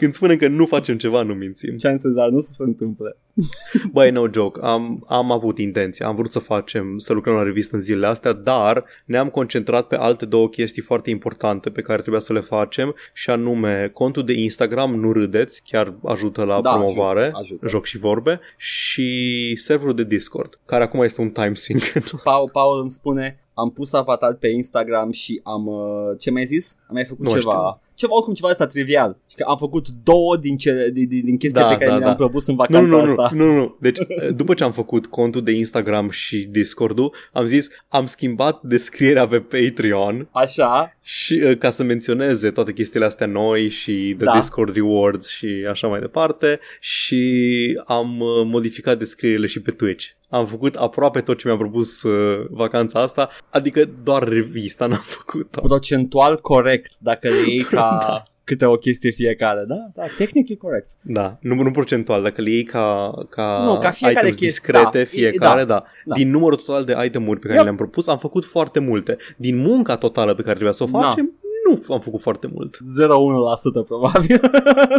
Când 0.00 0.14
spunem 0.14 0.36
că 0.36 0.48
nu 0.48 0.66
facem 0.66 0.96
ceva, 0.98 1.22
nu 1.22 1.34
mințim. 1.34 1.76
Chances 1.78 2.16
are 2.16 2.30
nu 2.30 2.38
să 2.38 2.52
se 2.52 2.62
întâmple. 2.62 3.16
Băi, 3.92 4.10
no 4.10 4.26
joke, 4.32 4.60
am, 4.62 5.04
am 5.08 5.32
avut 5.32 5.58
intenție, 5.58 6.04
am 6.04 6.14
vrut 6.14 6.32
să 6.32 6.38
facem, 6.38 6.98
să 6.98 7.12
lucrăm 7.12 7.34
la 7.34 7.42
revistă 7.42 7.74
în 7.74 7.80
zilele 7.80 8.06
astea, 8.06 8.32
dar 8.32 8.84
ne-am 9.04 9.28
concentrat 9.28 9.86
pe 9.86 9.96
alte 9.96 10.24
două 10.26 10.48
chestii 10.48 10.82
foarte 10.82 11.10
importante 11.10 11.70
pe 11.70 11.82
care 11.82 12.00
trebuia 12.00 12.20
să 12.20 12.32
le 12.32 12.40
facem 12.40 12.94
și 13.12 13.30
anume 13.30 13.90
contul 13.92 14.24
de 14.24 14.32
Instagram, 14.32 14.94
nu 14.94 15.12
râdeți, 15.12 15.62
chiar 15.64 15.94
ajută 16.04 16.44
la 16.44 16.60
Da, 16.60 16.70
promovare, 16.70 17.20
ajută, 17.22 17.38
ajută. 17.40 17.68
joc 17.68 17.84
și 17.84 17.98
vorbe, 17.98 18.40
și 18.56 19.54
serverul 19.56 19.94
de 19.94 20.04
Discord, 20.04 20.58
care 20.66 20.82
acum 20.82 21.02
este 21.02 21.20
un 21.20 21.30
time 21.30 21.54
sync. 21.54 21.82
Paul, 22.22 22.50
Paul 22.52 22.80
îmi 22.80 22.90
spune 22.90 23.40
am 23.58 23.70
pus 23.70 23.92
avatar 23.92 24.34
pe 24.34 24.48
Instagram 24.48 25.10
și 25.10 25.40
am, 25.44 25.66
uh, 25.66 26.18
ce 26.18 26.30
mi-ai 26.30 26.44
zis? 26.44 26.76
Am 26.88 26.94
mai 26.94 27.04
făcut 27.04 27.24
Nu 27.24 27.30
ceva, 27.30 27.40
știu. 27.40 27.80
ceva, 27.94 28.14
oricum 28.14 28.34
ceva 28.34 28.48
asta 28.48 28.66
trivial. 28.66 29.16
Și 29.30 29.36
că 29.36 29.44
am 29.48 29.56
făcut 29.56 29.86
două 30.04 30.36
din, 30.36 30.56
cele, 30.56 30.90
din, 30.90 31.08
din, 31.08 31.24
din 31.24 31.36
chestia 31.36 31.60
Da, 31.60 31.68
pe 31.68 31.74
care 31.76 31.86
da, 31.86 31.94
mi 31.94 31.98
le-am 31.98 32.10
da. 32.10 32.16
propus 32.16 32.46
în 32.46 32.54
nu, 32.54 32.60
vacanța 32.60 32.96
nu, 32.96 33.04
nu, 33.04 33.10
asta. 33.10 33.30
nu, 33.34 33.44
nu, 33.44 33.54
nu. 33.54 33.76
Deci, 33.80 33.98
după 34.34 34.54
ce 34.54 34.64
am 34.64 34.72
făcut 34.72 35.06
contul 35.06 35.42
de 35.42 35.52
Instagram 35.52 36.10
și 36.10 36.38
Discord-ul, 36.50 37.12
am 37.32 37.46
zis, 37.46 37.68
am 37.88 38.06
schimbat 38.06 38.62
descrierea 38.62 39.28
pe 39.28 39.38
Patreon 39.40 40.28
Așa, 40.32 40.95
Și 41.08 41.34
uh, 41.44 41.58
ca 41.58 41.70
să 41.70 41.82
menționeze 41.82 42.50
toate 42.50 42.72
chestiile 42.72 43.06
astea 43.06 43.26
noi 43.26 43.68
și 43.68 44.14
The 44.16 44.24
Da. 44.24 44.32
Discord 44.38 44.74
Rewards 44.74 45.28
și 45.28 45.66
așa 45.70 45.86
mai 45.86 46.00
departe 46.00 46.60
și 46.80 47.80
am 47.84 48.20
uh, 48.20 48.28
modificat 48.44 48.98
descrierile 48.98 49.46
și 49.46 49.60
pe 49.60 49.70
Twitch. 49.70 50.06
Am 50.28 50.46
făcut 50.46 50.74
aproape 50.74 51.20
tot 51.20 51.38
ce 51.38 51.46
mi-am 51.46 51.58
propus 51.58 52.02
uh, 52.02 52.46
vacanța 52.50 53.00
asta, 53.02 53.30
adică 53.50 53.90
doar 54.02 54.28
revista 54.28 54.86
n-am 54.86 55.04
făcut-o. 55.04 55.60
procentual 55.60 56.40
corect 56.40 56.92
dacă 56.98 57.28
le 57.28 57.42
iei 57.50 57.62
ca 57.62 57.98
Da. 58.06 58.22
Câte 58.46 58.64
o 58.64 58.76
chestie 58.76 59.10
fiecare. 59.10 59.64
Da, 59.68 59.76
da, 59.94 60.02
technically 60.18 60.56
corect. 60.56 60.86
Da, 61.02 61.36
nu, 61.40 61.54
nu 61.54 61.70
procentual, 61.70 62.22
dacă 62.22 62.42
le 62.42 62.50
iei 62.50 62.64
ca, 62.64 63.14
ca, 63.28 63.62
Nu, 63.64 63.78
ca 63.78 63.90
fiecare 63.90 64.26
items 64.28 64.36
chestie, 64.36 64.46
discrete 64.48 64.98
da, 64.98 65.04
fiecare, 65.04 65.64
da, 65.64 65.74
da, 65.74 65.84
da. 66.04 66.14
Din 66.14 66.30
numărul 66.30 66.58
total 66.58 66.84
de 66.84 66.96
itemuri 67.04 67.38
pe 67.40 67.44
care 67.46 67.54
Yep. 67.54 67.64
le-am 67.64 67.76
propus, 67.76 68.06
am 68.06 68.18
făcut 68.18 68.44
foarte 68.44 68.78
multe. 68.80 69.16
Din 69.36 69.56
munca 69.56 69.96
totală 69.96 70.34
pe 70.34 70.40
care 70.42 70.52
trebuia 70.54 70.72
să 70.72 70.82
o 70.82 70.86
Da. 70.86 70.98
facem, 71.00 71.30
nu 71.68 71.94
am 71.94 72.00
făcut 72.00 72.20
foarte 72.20 72.50
mult. 72.54 72.78
0,1% 72.98 73.82
probabil. 73.86 74.40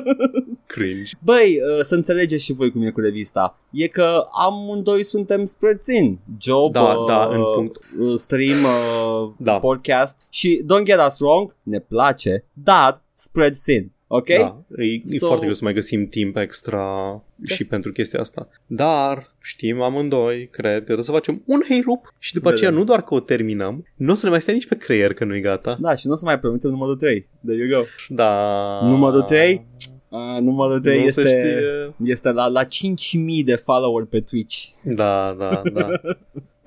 Cringe. 0.66 1.12
Băi, 1.24 1.58
uh, 1.78 1.84
să 1.84 1.96
înțelegeți 1.96 2.44
și 2.44 2.54
voi 2.54 2.72
cum 2.72 2.82
e 2.82 2.90
cu 2.90 3.00
revista. 3.00 3.58
E 3.72 3.88
că 3.88 4.24
amândoi 4.32 5.04
suntem 5.04 5.46
spread 5.46 5.80
thin. 5.82 6.20
Job, 6.42 6.72
Da, 6.72 6.82
uh, 6.82 7.06
da, 7.08 7.26
în 7.32 7.42
punct. 7.56 7.78
uh, 8.00 8.14
stream, 8.16 8.64
uh, 8.64 9.30
Da. 9.38 9.60
podcast 9.60 10.20
și 10.30 10.62
don't 10.64 10.84
get 10.84 11.00
us 11.08 11.20
wrong, 11.20 11.56
ne 11.64 11.80
place, 11.80 12.44
dar 12.54 13.02
spread 13.18 13.56
thin. 13.56 13.92
Ok? 14.08 14.28
Da, 14.28 14.62
e, 14.78 14.84
e 14.86 15.02
So- 15.16 15.18
foarte 15.20 15.42
greu 15.42 15.54
să 15.54 15.64
mai 15.64 15.74
găsim 15.74 16.08
timp 16.08 16.36
extra 16.38 16.86
și 17.44 17.56
Yes. 17.60 17.70
pentru 17.70 17.92
chestia 17.92 18.20
asta. 18.20 18.50
Dar 18.68 19.34
știm 19.42 19.82
amândoi, 19.82 20.48
cred 20.52 20.74
că 20.78 20.82
trebuie 20.84 21.06
să 21.06 21.12
facem 21.12 21.42
un 21.46 21.60
hey 21.68 21.82
rup 21.82 22.14
și 22.20 22.34
după 22.34 22.48
Să 22.50 22.54
aceea 22.54 22.70
vedem. 22.70 22.84
nu 22.84 22.90
doar 22.90 23.04
că 23.04 23.14
o 23.14 23.20
terminăm, 23.20 23.86
nu 23.96 24.12
o 24.12 24.16
să 24.16 24.26
ne 24.26 24.32
mai 24.32 24.42
stea 24.42 24.54
nici 24.54 24.68
pe 24.68 24.76
creier 24.78 25.14
că 25.14 25.26
nu-i 25.26 25.42
gata. 25.42 25.78
Da, 25.82 25.96
și 25.96 26.08
nu 26.08 26.14
o 26.14 26.16
să 26.16 26.26
mai 26.26 26.40
promitem 26.40 26.70
numărul 26.70 26.96
3. 26.96 27.28
There 27.46 27.66
you 27.68 27.80
go. 27.80 27.86
Da. 28.08 28.32
Numărul 28.84 29.22
trei? 29.22 29.66
Uh, 30.10 30.42
numărul 30.42 30.80
3 30.80 31.04
Nu 31.04 31.08
se 31.10 31.22
este, 31.22 31.22
știe. 31.38 31.94
este 32.14 32.32
la, 32.32 32.48
la 32.48 32.64
5.000 32.64 33.44
de 33.46 33.56
follower 33.56 34.06
pe 34.06 34.20
Twitch. 34.22 34.58
Da, 34.84 35.36
da, 35.40 35.62
da. 35.74 35.88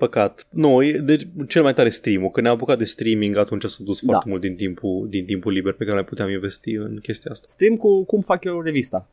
Păcat. 0.01 0.47
Nu, 0.49 0.83
e- 0.83 0.97
deci 0.97 1.27
cel 1.47 1.61
mai 1.61 1.73
tare 1.73 1.89
stream-ul. 1.89 2.29
Când 2.29 2.45
ne-am 2.45 2.57
apucat 2.57 2.77
de 2.77 2.83
streaming, 2.83 3.37
atunci 3.37 3.63
s-a 3.63 3.77
dus 3.79 3.99
Da. 3.99 4.05
foarte 4.07 4.29
mult 4.29 4.41
din 4.41 4.55
timpul, 4.55 5.07
din 5.09 5.25
timpul 5.25 5.51
liber 5.51 5.73
pe 5.73 5.85
care 5.85 5.97
le 5.97 6.03
puteam 6.03 6.29
investi 6.29 6.71
în 6.75 6.99
chestia 7.01 7.31
asta. 7.31 7.45
Stream 7.49 7.75
cu 7.75 8.03
cum 8.05 8.21
fac 8.21 8.43
eu 8.43 8.61
revista. 8.61 9.09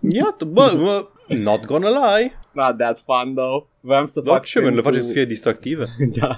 Iată, 0.00 0.44
bă, 0.44 0.74
bă 0.76 1.06
not 1.38 1.64
gonna 1.64 1.88
lie. 1.88 2.38
Not 2.52 2.76
that 2.78 2.98
fun 3.04 3.34
though. 3.34 3.64
Vreau 3.82 4.06
să 4.06 4.20
Da, 4.20 4.30
fac 4.32 4.44
ce, 4.44 4.58
man, 4.60 4.68
stream 4.68 4.74
le 4.84 4.90
facem 4.90 5.00
cu- 5.00 5.06
să 5.06 5.12
fie 5.12 5.24
distractive. 5.24 5.84
da. 6.20 6.36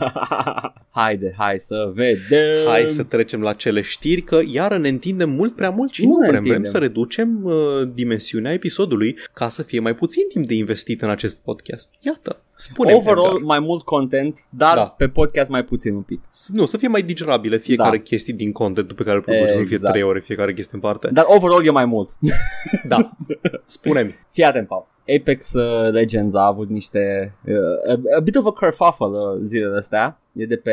Haide, 0.90 1.34
hai 1.38 1.58
să 1.58 1.90
vedem. 1.94 2.66
Hai 2.68 2.88
să 2.88 3.02
trecem 3.02 3.40
la 3.40 3.52
cele 3.52 3.80
știri, 3.80 4.20
că 4.22 4.40
iară 4.46 4.78
ne 4.78 4.88
întindem 4.88 5.30
mult 5.30 5.54
prea 5.56 5.70
mult 5.70 5.92
și 5.92 6.06
Nu 6.06 6.10
nu, 6.12 6.18
ne 6.18 6.26
vrem. 6.28 6.30
Vrem 6.40 6.44
întindem. 6.44 6.70
să 6.72 6.78
reducem 6.78 7.44
uh, 7.44 7.54
dimensiunea 7.94 8.52
episodului 8.52 9.16
ca 9.32 9.48
să 9.48 9.62
fie 9.62 9.80
mai 9.80 9.94
puțin 9.94 10.22
timp 10.28 10.46
de 10.46 10.54
investit 10.54 11.02
în 11.02 11.10
acest 11.10 11.38
podcast. 11.38 11.90
Iată, 12.00 12.40
spune 12.56 12.92
Overall 12.92 13.40
mai 13.44 13.58
mult 13.58 13.82
content, 13.84 14.38
dar 14.50 14.74
Da. 14.76 14.84
pe 14.84 15.08
podcast 15.08 15.50
mai 15.50 15.64
puțin 15.64 15.94
un 15.94 16.02
pic. 16.02 16.20
Nu, 16.48 16.66
să 16.66 16.76
fie 16.76 16.88
mai 16.88 17.02
digerabile 17.02 17.56
fiecare 17.58 17.96
Da. 17.96 18.02
chestie 18.02 18.34
din 18.34 18.52
contentul 18.52 18.96
pe 18.96 19.02
care 19.02 19.16
îl 19.16 19.22
produci, 19.22 19.48
să 19.48 19.58
nu 19.58 19.64
fie 19.64 19.74
Exact. 19.74 19.92
3 19.94 20.04
ore 20.06 20.20
fiecare 20.20 20.52
chestie 20.54 20.72
în 20.74 20.80
parte. 20.80 21.08
Dar 21.12 21.24
overall 21.28 21.66
e 21.66 21.70
mai 21.70 21.84
mult. 21.84 22.10
Da. 22.88 23.10
Spune-mi. 23.66 24.14
Fii 24.32 24.44
atent, 24.44 24.66
Paul. 24.66 24.81
Apex 25.16 25.52
uh, 25.52 25.90
Legends 25.92 26.34
a 26.34 26.46
avut 26.46 26.68
niște 26.68 27.34
uh, 27.46 27.92
a, 27.92 28.16
a 28.16 28.20
bit 28.20 28.36
of 28.36 28.46
a 28.46 28.52
kerfuffle 28.52 29.06
uh, 29.06 29.38
zilele 29.42 29.76
astea. 29.76 30.16
E 30.32 30.46
de 30.46 30.56
pe, 30.56 30.72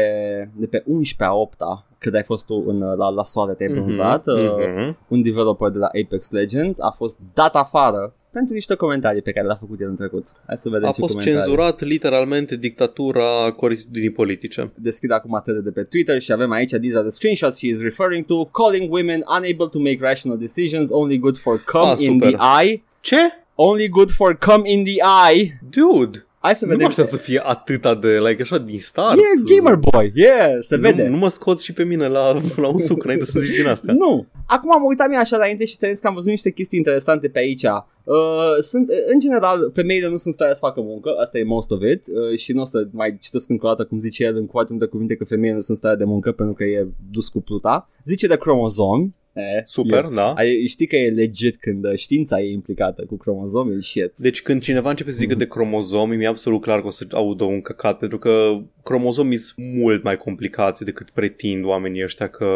de 0.55 0.65
pe 0.65 0.83
11 0.85 1.23
a 1.23 1.33
8 1.33 1.53
-a, 1.59 1.85
când 1.97 2.15
ai 2.15 2.23
fost 2.23 2.45
tu 2.45 2.63
în, 2.67 2.81
uh, 2.81 2.97
la, 2.97 3.09
la 3.09 3.23
soare, 3.23 3.53
te-ai 3.53 3.69
brânzat. 3.71 4.25
Mhm, 4.25 4.35
Uh, 4.37 4.51
mhm. 4.75 4.97
un 5.07 5.21
developer 5.21 5.69
de 5.69 5.77
la 5.77 5.85
Apex 5.87 6.31
Legends 6.31 6.79
a 6.79 6.89
fost 6.97 7.19
dat 7.33 7.55
afară 7.55 8.13
pentru 8.31 8.53
niște 8.53 8.75
comentarii 8.75 9.21
pe 9.21 9.31
care 9.31 9.45
le-a 9.45 9.55
făcut 9.55 9.79
el 9.81 9.87
în 9.89 9.95
trecut. 9.95 10.25
Hai 10.47 10.57
să 10.57 10.69
vedem 10.69 10.87
A 10.87 10.91
ce 10.91 10.99
fost 10.99 11.13
comentarii. 11.13 11.39
cenzurat 11.41 11.79
literalmente 11.81 12.55
dictatura 12.55 13.51
corectitudinii 13.55 14.09
politice. 14.11 14.71
Deschid 14.75 15.11
acum 15.11 15.41
tele 15.43 15.59
de 15.59 15.69
pe 15.69 15.83
Twitter 15.83 16.19
și 16.19 16.31
avem 16.31 16.51
aici 16.51 16.69
these 16.71 16.93
are 16.97 17.01
the 17.05 17.09
screenshots 17.15 17.59
he 17.59 17.67
is 17.67 17.81
referring 17.81 18.25
to 18.25 18.45
calling 18.45 18.91
women 18.91 19.23
unable 19.37 19.67
to 19.71 19.79
make 19.79 19.97
rational 19.99 20.37
decisions 20.37 20.91
only 20.91 21.17
good 21.17 21.37
for 21.37 21.63
cum 21.71 21.81
Ah, 21.89 21.99
in 21.99 22.11
super. 22.11 22.31
the 22.33 22.63
eye 22.63 22.83
Ce? 23.01 23.15
Only 23.61 23.87
good 23.89 24.11
for 24.11 24.37
cum 24.37 24.65
in 24.65 24.83
the 24.83 24.97
eye 25.29 25.59
Dude! 25.69 26.23
Hai 26.41 26.55
să 26.55 26.65
Nu 26.65 26.71
mă 26.71 26.73
vedem. 26.73 26.87
aștept 26.87 27.09
să 27.09 27.17
fie 27.17 27.41
atâta 27.43 27.95
de, 27.95 28.19
like, 28.27 28.41
așa, 28.41 28.57
din 28.57 28.79
start. 28.79 29.17
E 29.17 29.53
gamer 29.55 29.75
boy, 29.75 30.11
yeah, 30.15 30.57
se 30.61 30.75
nu, 30.75 30.81
vede. 30.81 31.07
Nu 31.07 31.17
mă 31.17 31.29
scoți 31.29 31.63
și 31.63 31.73
pe 31.73 31.83
mine 31.83 32.07
la, 32.07 32.41
la 32.55 32.67
un 32.67 32.77
suc 32.77 33.03
înainte 33.03 33.25
să 33.25 33.39
zici 33.39 33.55
din 33.55 33.67
astea. 33.67 33.93
Nu. 33.93 34.25
Acum 34.45 34.71
am 34.73 34.83
uitat 34.83 35.07
mie 35.07 35.17
așa 35.17 35.35
înainte 35.35 35.65
și 35.65 35.77
ți 35.77 36.01
că 36.01 36.07
am 36.07 36.13
văzut 36.13 36.29
niște 36.29 36.51
chestii 36.51 36.77
interesante 36.77 37.27
pe 37.27 37.39
aici. 37.39 37.63
Uh, 37.63 38.15
sunt, 38.61 38.89
în 39.13 39.19
general, 39.19 39.71
femeile 39.73 40.07
nu 40.07 40.15
sunt 40.15 40.25
în 40.25 40.31
stare 40.31 40.53
să 40.53 40.59
facă 40.59 40.81
muncă, 40.81 41.09
asta 41.21 41.37
e 41.37 41.43
most 41.43 41.71
of 41.71 41.81
it, 41.81 42.03
uh, 42.07 42.37
și 42.37 42.53
nu 42.53 42.61
o 42.61 42.63
să 42.63 42.87
mai 42.91 43.17
citesc 43.21 43.49
încă 43.49 43.65
o 43.65 43.69
dată 43.69 43.85
cum 43.85 43.99
zice 43.99 44.23
el 44.23 44.35
în 44.35 44.47
foarte 44.47 44.71
multe 44.71 44.87
cuvinte 44.87 45.15
că 45.15 45.23
femeile 45.25 45.55
nu 45.55 45.61
sunt 45.61 45.77
în 45.77 45.83
stare 45.83 45.95
de 45.95 46.03
muncă 46.03 46.31
pentru 46.31 46.55
că 46.55 46.63
e 46.63 46.87
dus 47.11 47.27
cu 47.27 47.41
pluta. 47.41 47.89
Zice 48.05 48.27
de 48.27 48.37
cromozomi. 48.37 49.15
Eh, 49.33 49.43
Super, 49.65 50.03
e- 50.11 50.15
da. 50.15 50.31
Ai, 50.33 50.65
știi 50.67 50.87
că 50.87 50.95
e 50.95 51.09
legit 51.09 51.55
când 51.57 51.85
uh, 51.85 51.95
știința 51.95 52.39
e 52.41 52.51
implicată 52.51 53.03
cu 53.07 53.17
cromozomi, 53.17 53.75
e 53.75 53.81
shit. 53.81 54.17
Deci 54.17 54.41
când 54.41 54.61
cineva 54.61 54.89
începe 54.89 55.11
să 55.11 55.17
zică 55.17 55.29
Mhm. 55.31 55.39
de 55.39 55.47
cromozomi, 55.47 56.15
mi-e 56.15 56.27
absolut 56.27 56.61
clar 56.61 56.81
că 56.81 56.87
o 56.87 56.89
să 56.89 57.05
audă 57.11 57.43
un 57.43 57.61
căcat, 57.61 57.97
pentru 57.97 58.17
că 58.19 58.55
cromozomii 58.83 59.37
sunt 59.37 59.65
mult 59.75 60.03
mai 60.03 60.17
complicați 60.17 60.83
decât 60.85 61.09
pretind 61.09 61.65
oamenii 61.65 62.03
ăștia 62.03 62.27
că, 62.27 62.47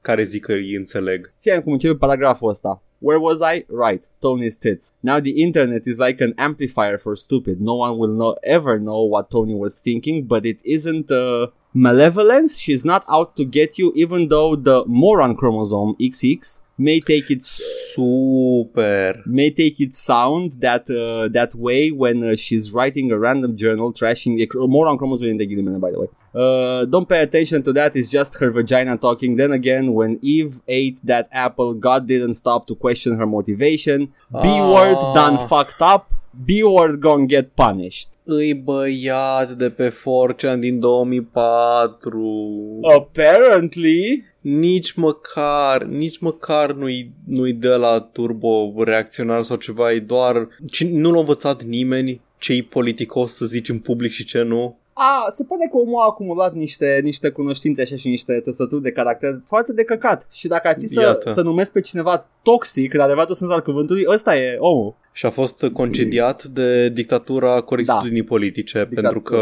care 0.00 0.22
zic 0.24 0.44
că 0.44 0.52
îi 0.52 0.74
înțeleg. 0.74 1.32
Fie 1.40 1.58
cum 1.64 1.72
începe 1.72 1.94
paragraful 1.94 2.48
ăsta. 2.48 2.82
Where 2.98 3.20
was 3.22 3.38
I? 3.54 3.64
Right, 3.88 4.04
Tony's 4.04 4.58
tits. 4.60 4.92
Now 5.00 5.18
the 5.18 5.32
internet 5.34 5.84
is 5.84 5.96
like 5.98 6.22
an 6.24 6.32
amplifier 6.36 6.98
for 6.98 7.16
stupid. 7.16 7.58
No 7.58 7.72
one 7.72 7.96
will 7.98 8.12
know, 8.14 8.34
ever 8.40 8.76
know 8.78 9.08
what 9.10 9.28
Tony 9.28 9.54
was 9.54 9.80
thinking, 9.80 10.24
but 10.24 10.44
it 10.44 10.60
isn't 10.64 11.08
uh, 11.10 11.48
malevolence. 11.74 12.58
She's 12.58 12.84
not 12.84 13.04
out 13.08 13.36
to 13.36 13.44
get 13.44 13.78
you, 13.78 13.92
even 13.96 14.28
though 14.28 14.56
the 14.56 14.84
moron 14.86 15.36
chromosome 15.36 15.96
XX 16.00 16.62
may 16.78 16.98
take 16.98 17.30
it 17.30 17.42
Super! 17.44 19.20
may 19.26 19.50
take 19.50 19.80
it 19.80 19.94
sound 19.94 20.52
that 20.60 20.88
uh, 20.90 21.28
that 21.32 21.54
way 21.54 21.90
when 21.90 22.24
uh, 22.24 22.36
she's 22.36 22.72
writing 22.72 23.10
a 23.12 23.18
random 23.18 23.54
journal 23.56 23.92
trashing 23.92 24.36
the 24.38 24.48
moron 24.66 24.96
chromosome 24.96 25.28
in 25.28 25.36
the 25.36 25.46
ghilimele, 25.46 25.78
by 25.80 25.90
the 25.90 26.00
way. 26.00 26.06
Uh, 26.34 26.84
don't 26.86 27.08
pay 27.08 27.20
attention 27.22 27.62
to 27.62 27.72
that. 27.72 27.94
It's 27.96 28.08
just 28.08 28.36
her 28.36 28.50
vagina 28.50 28.96
talking. 28.96 29.36
Then 29.36 29.52
again, 29.52 29.92
when 29.92 30.18
Eve 30.22 30.60
ate 30.68 30.98
that 31.04 31.28
apple, 31.32 31.74
God 31.74 32.06
didn't 32.06 32.34
stop 32.34 32.66
to 32.68 32.74
question 32.74 33.18
her 33.18 33.26
motivation. 33.26 34.12
B 34.32 34.46
word 34.74 34.96
Ah. 35.00 35.12
done 35.14 35.48
fucked 35.48 35.82
up. 35.82 36.12
B 36.30 36.48
word 36.64 37.00
gonna 37.00 37.26
get 37.26 37.48
punished. 37.54 38.08
Îi 38.24 38.54
băiat 38.54 39.50
de 39.50 39.70
pe 39.70 39.92
4 40.04 40.56
din 40.56 40.80
2004. 40.80 42.78
Apparently, 42.96 44.28
Nici 44.40 44.92
măcar, 44.92 45.84
nici 45.84 46.18
măcar 46.18 46.72
nu-i, 46.72 47.12
nu-i 47.26 47.52
de 47.52 47.68
la 47.68 48.00
turbo 48.00 48.72
reacționar 48.84 49.42
sau 49.42 49.56
ceva, 49.56 49.92
e 49.92 49.98
doar... 49.98 50.48
Cine, 50.70 50.98
nu 50.98 51.12
l-a 51.12 51.18
învățat 51.18 51.62
nimeni 51.62 52.20
ce-i 52.38 52.62
politicos 52.62 53.34
să 53.34 53.44
zici 53.44 53.68
în 53.68 53.78
public 53.78 54.10
și 54.10 54.24
ce 54.24 54.42
nu. 54.42 54.78
A, 55.02 55.30
se 55.30 55.44
pare 55.44 55.68
că 55.70 55.76
omul 55.76 56.00
a 56.00 56.04
acumulat 56.04 56.54
niște, 56.54 57.00
niște 57.02 57.30
cunoștințe 57.30 57.82
așa 57.82 57.96
și 57.96 58.08
niște 58.08 58.40
trăsături 58.40 58.82
de 58.82 58.90
caracter 58.92 59.40
foarte 59.46 59.72
de 59.72 59.84
căcat. 59.84 60.26
Și 60.32 60.48
dacă 60.48 60.68
ar 60.68 60.76
fi 60.78 60.86
să, 60.86 61.00
Iată. 61.00 61.30
să 61.30 61.42
numesc 61.42 61.72
pe 61.72 61.80
cineva 61.80 62.26
toxic, 62.42 62.94
în 62.94 63.00
adevăratul 63.00 63.34
sens 63.34 63.50
al 63.50 63.62
cuvântului, 63.62 64.04
ăsta 64.08 64.36
e 64.36 64.56
omul. 64.58 64.94
Și 65.12 65.26
a 65.26 65.30
fost 65.30 65.64
concediat 65.72 66.44
de 66.44 66.88
dictatura 66.88 67.60
corectitudinii 67.60 68.22
politice, 68.22 68.78
Dictatura. 68.88 69.00
pentru 69.00 69.20
că 69.20 69.38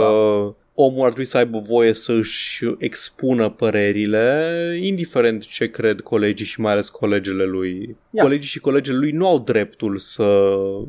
omul 0.81 1.01
ar 1.01 1.07
trebui 1.07 1.25
să 1.25 1.37
aibă 1.37 1.59
voie 1.69 1.93
să 1.93 2.13
își 2.13 2.65
expună 2.79 3.49
părerile, 3.51 4.79
indiferent 4.83 5.45
ce 5.47 5.71
cred 5.71 6.01
colegii 6.01 6.47
și 6.47 6.61
mai 6.61 6.73
ales 6.73 6.89
colegele 6.89 7.45
lui. 7.45 7.97
Ia. 8.11 8.23
Colegii 8.23 8.49
și 8.49 8.59
colegele 8.61 8.97
lui 8.99 9.11
nu 9.11 9.27
au 9.27 9.39
dreptul 9.39 9.99
să, 9.99 10.47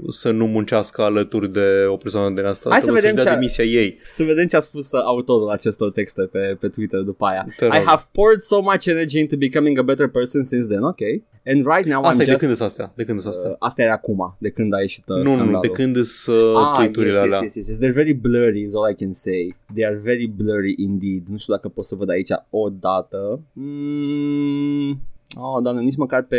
să 0.07 0.31
nu 0.31 0.45
muncească 0.47 1.01
alături 1.01 1.53
de 1.53 1.85
o 1.87 1.95
persoană 1.97 2.35
de 2.35 2.41
asta. 2.47 2.69
Hai 2.69 2.79
să 2.81 2.85
Trebuie 2.91 3.01
vedem 3.11 3.15
să-și 3.15 3.25
dea 3.25 3.33
ce 3.33 3.37
a- 3.37 3.39
demisia 3.63 3.81
ei. 3.81 3.97
Să 4.11 4.23
vedem 4.23 4.47
ce 4.47 4.55
a 4.55 4.59
spus 4.59 4.91
uh, 4.91 5.01
autorul 5.03 5.49
acestor 5.49 5.91
texte 5.91 6.21
pe, 6.21 6.57
pe 6.59 6.67
Twitter 6.67 6.99
după 6.99 7.25
aia. 7.25 7.45
Te 7.57 7.65
rog. 7.65 7.73
I 7.73 7.77
have 7.85 8.03
poured 8.11 8.39
so 8.39 8.61
much 8.61 8.85
energy 8.85 9.19
into 9.19 9.35
becoming 9.37 9.77
a 9.77 9.81
better 9.81 10.07
person 10.07 10.43
since 10.43 10.67
then, 10.67 10.83
ok. 10.83 10.99
And 11.45 11.65
right 11.75 11.85
now 11.85 12.03
Asta 12.03 12.17
I'm 12.17 12.21
e 12.21 12.23
de 12.23 12.31
just... 12.31 12.37
când 12.43 12.55
sunt 12.55 12.67
astea? 12.69 12.91
De 12.95 13.03
când 13.03 13.21
sunt 13.21 13.33
astea? 13.33 13.49
uh, 13.49 13.55
asta 13.59 13.81
era 13.81 13.91
acum, 13.91 14.35
de 14.39 14.49
când 14.49 14.73
a 14.73 14.79
ieșit 14.79 15.03
uh, 15.09 15.15
nu, 15.15 15.23
nu, 15.23 15.29
scandalul. 15.29 15.59
de 15.61 15.67
când 15.69 16.03
sunt 16.03 16.37
uh, 16.37 16.51
Ah, 16.55 16.75
tweet-urile 16.77 17.13
yes, 17.13 17.21
alea. 17.21 17.39
yes, 17.41 17.55
yes, 17.55 17.67
yes, 17.67 17.67
yes. 17.67 17.77
They're 17.89 17.93
very 17.95 18.13
blurry 18.13 18.61
is 18.61 18.73
all 18.75 18.91
I 18.91 18.95
can 18.95 19.11
say. 19.13 19.55
They 19.79 19.87
are 19.87 19.95
very 19.95 20.27
blurry 20.27 20.75
indeed. 20.77 21.27
Nu 21.27 21.37
știu 21.37 21.53
dacă 21.53 21.69
pot 21.69 21.85
să 21.85 21.95
văd 21.95 22.09
aici 22.09 22.29
o 22.49 22.69
dată. 22.69 23.41
Mm, 23.53 24.89
oh, 25.35 25.61
doamne, 25.63 25.81
nici 25.81 25.95
măcar 25.95 26.23
pe, 26.23 26.37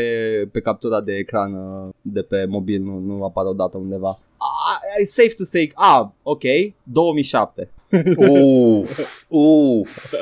pe 0.53 0.61
captura 0.61 1.01
de 1.01 1.13
ecran 1.17 1.55
uh, 1.55 1.89
de 2.03 2.23
pe 2.23 2.45
mobil 2.45 2.83
nu, 2.83 2.99
nu 2.99 3.25
apare 3.25 3.49
o 3.49 3.53
dată 3.53 3.79
undeva. 3.79 4.19
Ah, 4.43 4.79
it's 5.03 5.11
safe 5.13 5.35
to 5.37 5.45
say, 5.45 5.71
ah, 5.75 6.09
ok, 6.23 6.43
2007. 6.83 7.69
Uf, 8.17 9.25
uf. 9.29 10.13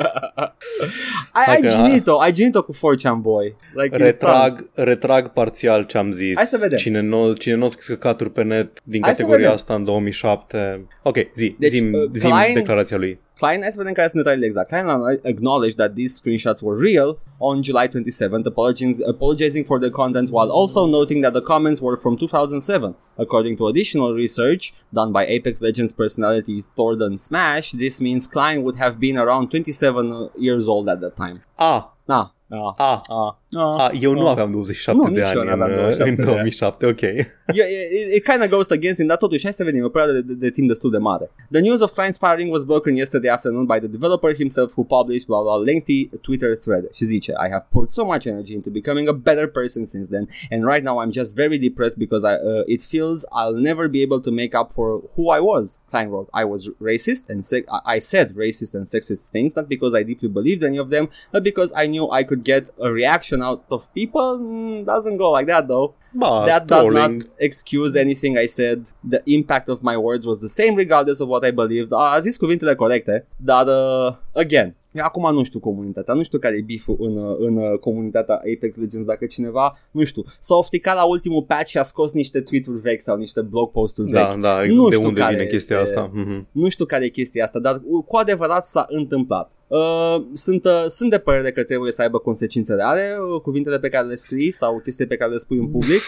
Ai, 1.32 1.44
Hai 1.46 1.54
ai 1.54 1.60
că- 1.60 1.68
ginit-o, 1.68 2.18
ai 2.18 2.32
ginit-o 2.32 2.62
cu 2.62 2.74
4chan 2.74 3.16
boy. 3.20 3.56
Like, 3.74 3.96
Retrag, 3.96 4.70
retrag 4.74 5.28
parțial 5.32 5.84
ce 5.84 5.98
am 5.98 6.12
zis. 6.12 6.36
Hai 6.36 6.44
să 6.44 6.58
vedem. 6.60 6.78
Cine 6.78 7.00
nu, 7.00 7.32
cine 7.32 7.54
nu 7.54 7.64
a 7.64 7.68
scris 7.68 7.86
căcaturi 7.86 8.30
pe 8.30 8.42
net 8.42 8.80
din 8.84 9.00
Hai 9.02 9.10
să 9.10 9.16
categoria 9.16 9.38
vedem. 9.40 9.54
asta 9.54 9.74
în 9.74 9.84
2007. 9.84 10.86
Ok, 11.02 11.16
zi, 11.34 11.56
Deci, 11.58 11.70
zim, 11.70 11.92
uh, 11.92 12.10
zim 12.14 12.30
Klein- 12.30 12.54
declarația 12.54 12.96
lui. 12.96 13.20
Klein, 13.39 13.61
hai 13.61 13.70
să 13.70 13.78
vedem 13.78 13.93
care 13.93 14.09
sunt 14.09 14.43
exact. 14.43 14.68
Klein 14.68 14.86
acknowledged 15.22 15.76
that 15.76 15.95
these 15.95 16.20
screenshots 16.20 16.61
were 16.61 16.76
real 16.89 17.18
on 17.39 17.62
July 17.62 17.86
27th, 17.89 18.47
apologizing, 18.47 19.09
apologizing 19.09 19.64
for 19.64 19.78
the 19.78 19.91
contents 19.91 20.30
while 20.30 20.51
also 20.51 20.86
noting 20.86 21.22
that 21.22 21.32
the 21.32 21.41
comments 21.53 21.80
were 21.80 21.97
from 21.97 22.16
2007. 22.16 22.97
According 23.16 23.57
to 23.57 23.66
additional 23.66 24.12
research 24.14 24.72
done 24.93 25.12
by 25.12 25.24
Apex 25.26 25.61
Legends 25.61 25.93
personality 25.93 26.64
Thornton 26.76 27.16
Smash, 27.16 27.72
this 27.72 28.01
means 28.01 28.26
Klein 28.26 28.62
would 28.64 28.76
have 28.76 28.99
been 28.99 29.16
around 29.16 29.51
27 29.51 30.30
years 30.39 30.66
old 30.68 30.89
at 30.89 31.01
that 31.01 31.14
time. 31.16 31.43
Ah. 31.59 31.93
Nah. 32.09 32.28
Ah, 32.51 32.74
ah, 32.78 33.03
ah, 33.11 33.30
ah. 33.55 33.76
a, 33.78 33.90
eu 34.01 34.12
nu 34.12 34.24
ah. 34.26 34.30
aveam 34.30 34.51
27 34.51 34.99
Nu, 34.99 35.14
de 35.14 35.22
ani 35.22 35.51
în, 35.51 35.59
27 35.59 36.09
în 36.09 36.14
de 36.14 36.22
2007, 36.22 36.86
ok. 36.86 37.01
yeah, 37.01 37.68
it, 38.01 38.14
it 38.14 38.24
kind 38.24 38.42
of 38.42 38.49
goes 38.49 38.70
against 38.70 38.99
him, 38.99 39.07
dar 39.07 39.16
totuși, 39.16 39.42
hai 39.42 39.53
să 39.53 39.64
vedem, 39.64 39.84
o 39.84 39.88
perioadă 39.88 40.20
de, 40.20 40.32
de, 40.32 40.34
de 40.34 40.51
timp 40.51 40.68
destul 40.68 40.90
de 40.90 40.99
mare. 40.99 41.30
The 41.51 41.61
news 41.61 41.80
of 41.80 41.92
Klein's 41.92 42.18
firing 42.18 42.53
was 42.53 42.64
broken 42.64 42.94
yesterday 42.96 43.30
afternoon 43.30 43.66
by 43.66 43.78
the 43.78 43.86
developer 43.86 44.34
himself 44.34 44.72
who 44.76 44.84
published 44.84 45.26
blah 45.26 45.42
blah 45.42 45.59
lengthy 45.64 46.11
Twitter 46.20 46.57
thread. 46.57 46.84
Și 46.92 47.05
zice, 47.05 47.32
I 47.46 47.49
have 47.51 47.66
poured 47.70 47.90
so 47.90 48.05
much 48.05 48.24
energy 48.26 48.53
into 48.53 48.70
becoming 48.70 49.09
a 49.09 49.12
better 49.12 49.46
person 49.46 49.84
since 49.84 50.09
then, 50.09 50.28
and 50.51 50.61
right 50.72 50.84
now 50.88 50.96
I'm 51.03 51.12
just 51.20 51.34
very 51.34 51.59
depressed 51.59 51.99
because 51.99 52.24
I, 52.32 52.34
uh, 52.34 52.74
it 52.74 52.82
feels 52.82 53.18
I'll 53.38 53.61
never 53.70 53.88
be 53.88 54.01
able 54.03 54.20
to 54.20 54.30
make 54.30 54.55
up 54.61 54.72
for 54.72 54.88
who 55.14 55.24
I 55.30 55.40
was. 55.40 55.78
Klein 55.90 56.09
wrote, 56.09 56.28
I 56.42 56.44
was 56.44 56.61
racist 56.90 57.22
and 57.30 57.44
se- 57.51 57.68
I 57.94 57.99
said 58.01 58.26
racist 58.44 58.72
and 58.74 58.84
sexist 58.86 59.30
things, 59.34 59.57
not 59.57 59.68
because 59.68 59.92
I 59.94 60.03
deeply 60.03 60.28
believed 60.28 60.62
any 60.64 60.78
of 60.84 60.88
them, 60.90 61.09
but 61.32 61.42
because 61.42 61.70
I 61.82 61.86
knew 61.86 62.05
I 62.11 62.22
could 62.28 62.42
get 62.44 62.64
a 62.80 62.90
reaction 63.01 63.38
out 63.43 63.64
of 63.70 63.93
people. 63.95 64.39
Mm, 64.39 64.86
doesn't 64.86 65.16
go 65.16 65.30
like 65.30 65.47
that 65.47 65.68
though 65.68 65.95
Ba, 66.14 66.45
that 66.47 66.66
does 66.66 66.86
trolling. 66.86 67.18
not 67.18 67.26
excuse 67.39 67.95
anything 67.97 68.39
I 68.39 68.47
said. 68.47 68.86
The 69.05 69.22
impact 69.26 69.68
of 69.68 69.82
my 69.82 69.97
words 69.97 70.26
was 70.26 70.41
the 70.41 70.49
same 70.49 70.74
regardless 70.74 71.20
of 71.20 71.28
what 71.28 71.45
I 71.45 71.51
believed. 71.51 71.93
A 71.93 72.20
zis 72.22 72.39
cuvintele 72.39 72.74
corecte, 72.76 73.24
dar 73.39 73.68
uh, 73.68 74.14
again, 74.34 74.74
eu 74.88 74.88
acum 75.01 75.34
nu 75.34 75.42
știu 75.44 75.59
comunitatea, 75.61 76.14
nu 76.14 76.22
știu 76.22 76.38
care 76.38 76.57
e 76.57 76.64
beef 76.66 76.86
în, 76.99 77.16
uh, 77.16 77.36
în 77.38 77.57
uh, 77.57 77.78
comunitatea 77.78 78.34
Apex 78.34 78.76
Legends, 78.76 79.07
dacă 79.07 79.26
cineva, 79.26 79.78
nu 79.90 80.05
știu, 80.05 80.22
s-a 80.40 80.55
ofticat 80.55 80.94
la 80.94 81.05
ultimul 81.05 81.42
patch 81.42 81.68
și 81.68 81.78
a 81.78 81.82
scos 81.82 82.12
niște 82.12 82.40
tweet-uri 82.40 82.80
vechi 82.80 83.01
sau 83.03 83.16
niște 83.16 83.40
blog 83.40 83.70
post-uri 83.70 84.11
Da, 84.11 84.26
vechi. 84.28 84.40
da, 84.40 84.62
Nu 84.66 84.88
de 84.88 84.94
știu 84.94 85.09
unde 85.09 85.20
care 85.20 85.34
vine 85.34 85.46
chestia 85.46 85.80
este- 85.80 85.99
asta. 85.99 86.11
Mhm. 86.14 86.46
Nu 86.53 86.68
știu 86.68 86.84
care 86.84 87.05
e 87.05 87.09
chestia 87.09 87.44
asta, 87.44 87.59
dar 87.59 87.80
uh, 87.84 88.05
cu 88.07 88.16
adevărat 88.16 88.66
s-a 88.66 88.86
întâmplat. 88.88 89.53
Uh, 89.66 90.16
sunt, 90.32 90.64
uh, 90.64 90.84
sunt 90.88 91.11
de 91.11 91.18
părere 91.18 91.53
că 91.53 91.62
trebuie 91.62 91.92
să 91.92 92.03
aibă 92.03 92.18
consecințe 92.18 92.74
reale 92.74 93.16
uh, 93.34 93.40
cuvintele 93.40 93.78
pe 93.78 93.88
care 93.88 94.07
le 94.07 94.14
scrii 94.14 94.51
sau 94.53 94.80
chestiile 94.80 95.09
pe 95.11 95.16
care 95.16 95.30
le 95.30 95.36
spui 95.36 95.59
în 95.59 95.68
public. 95.68 96.01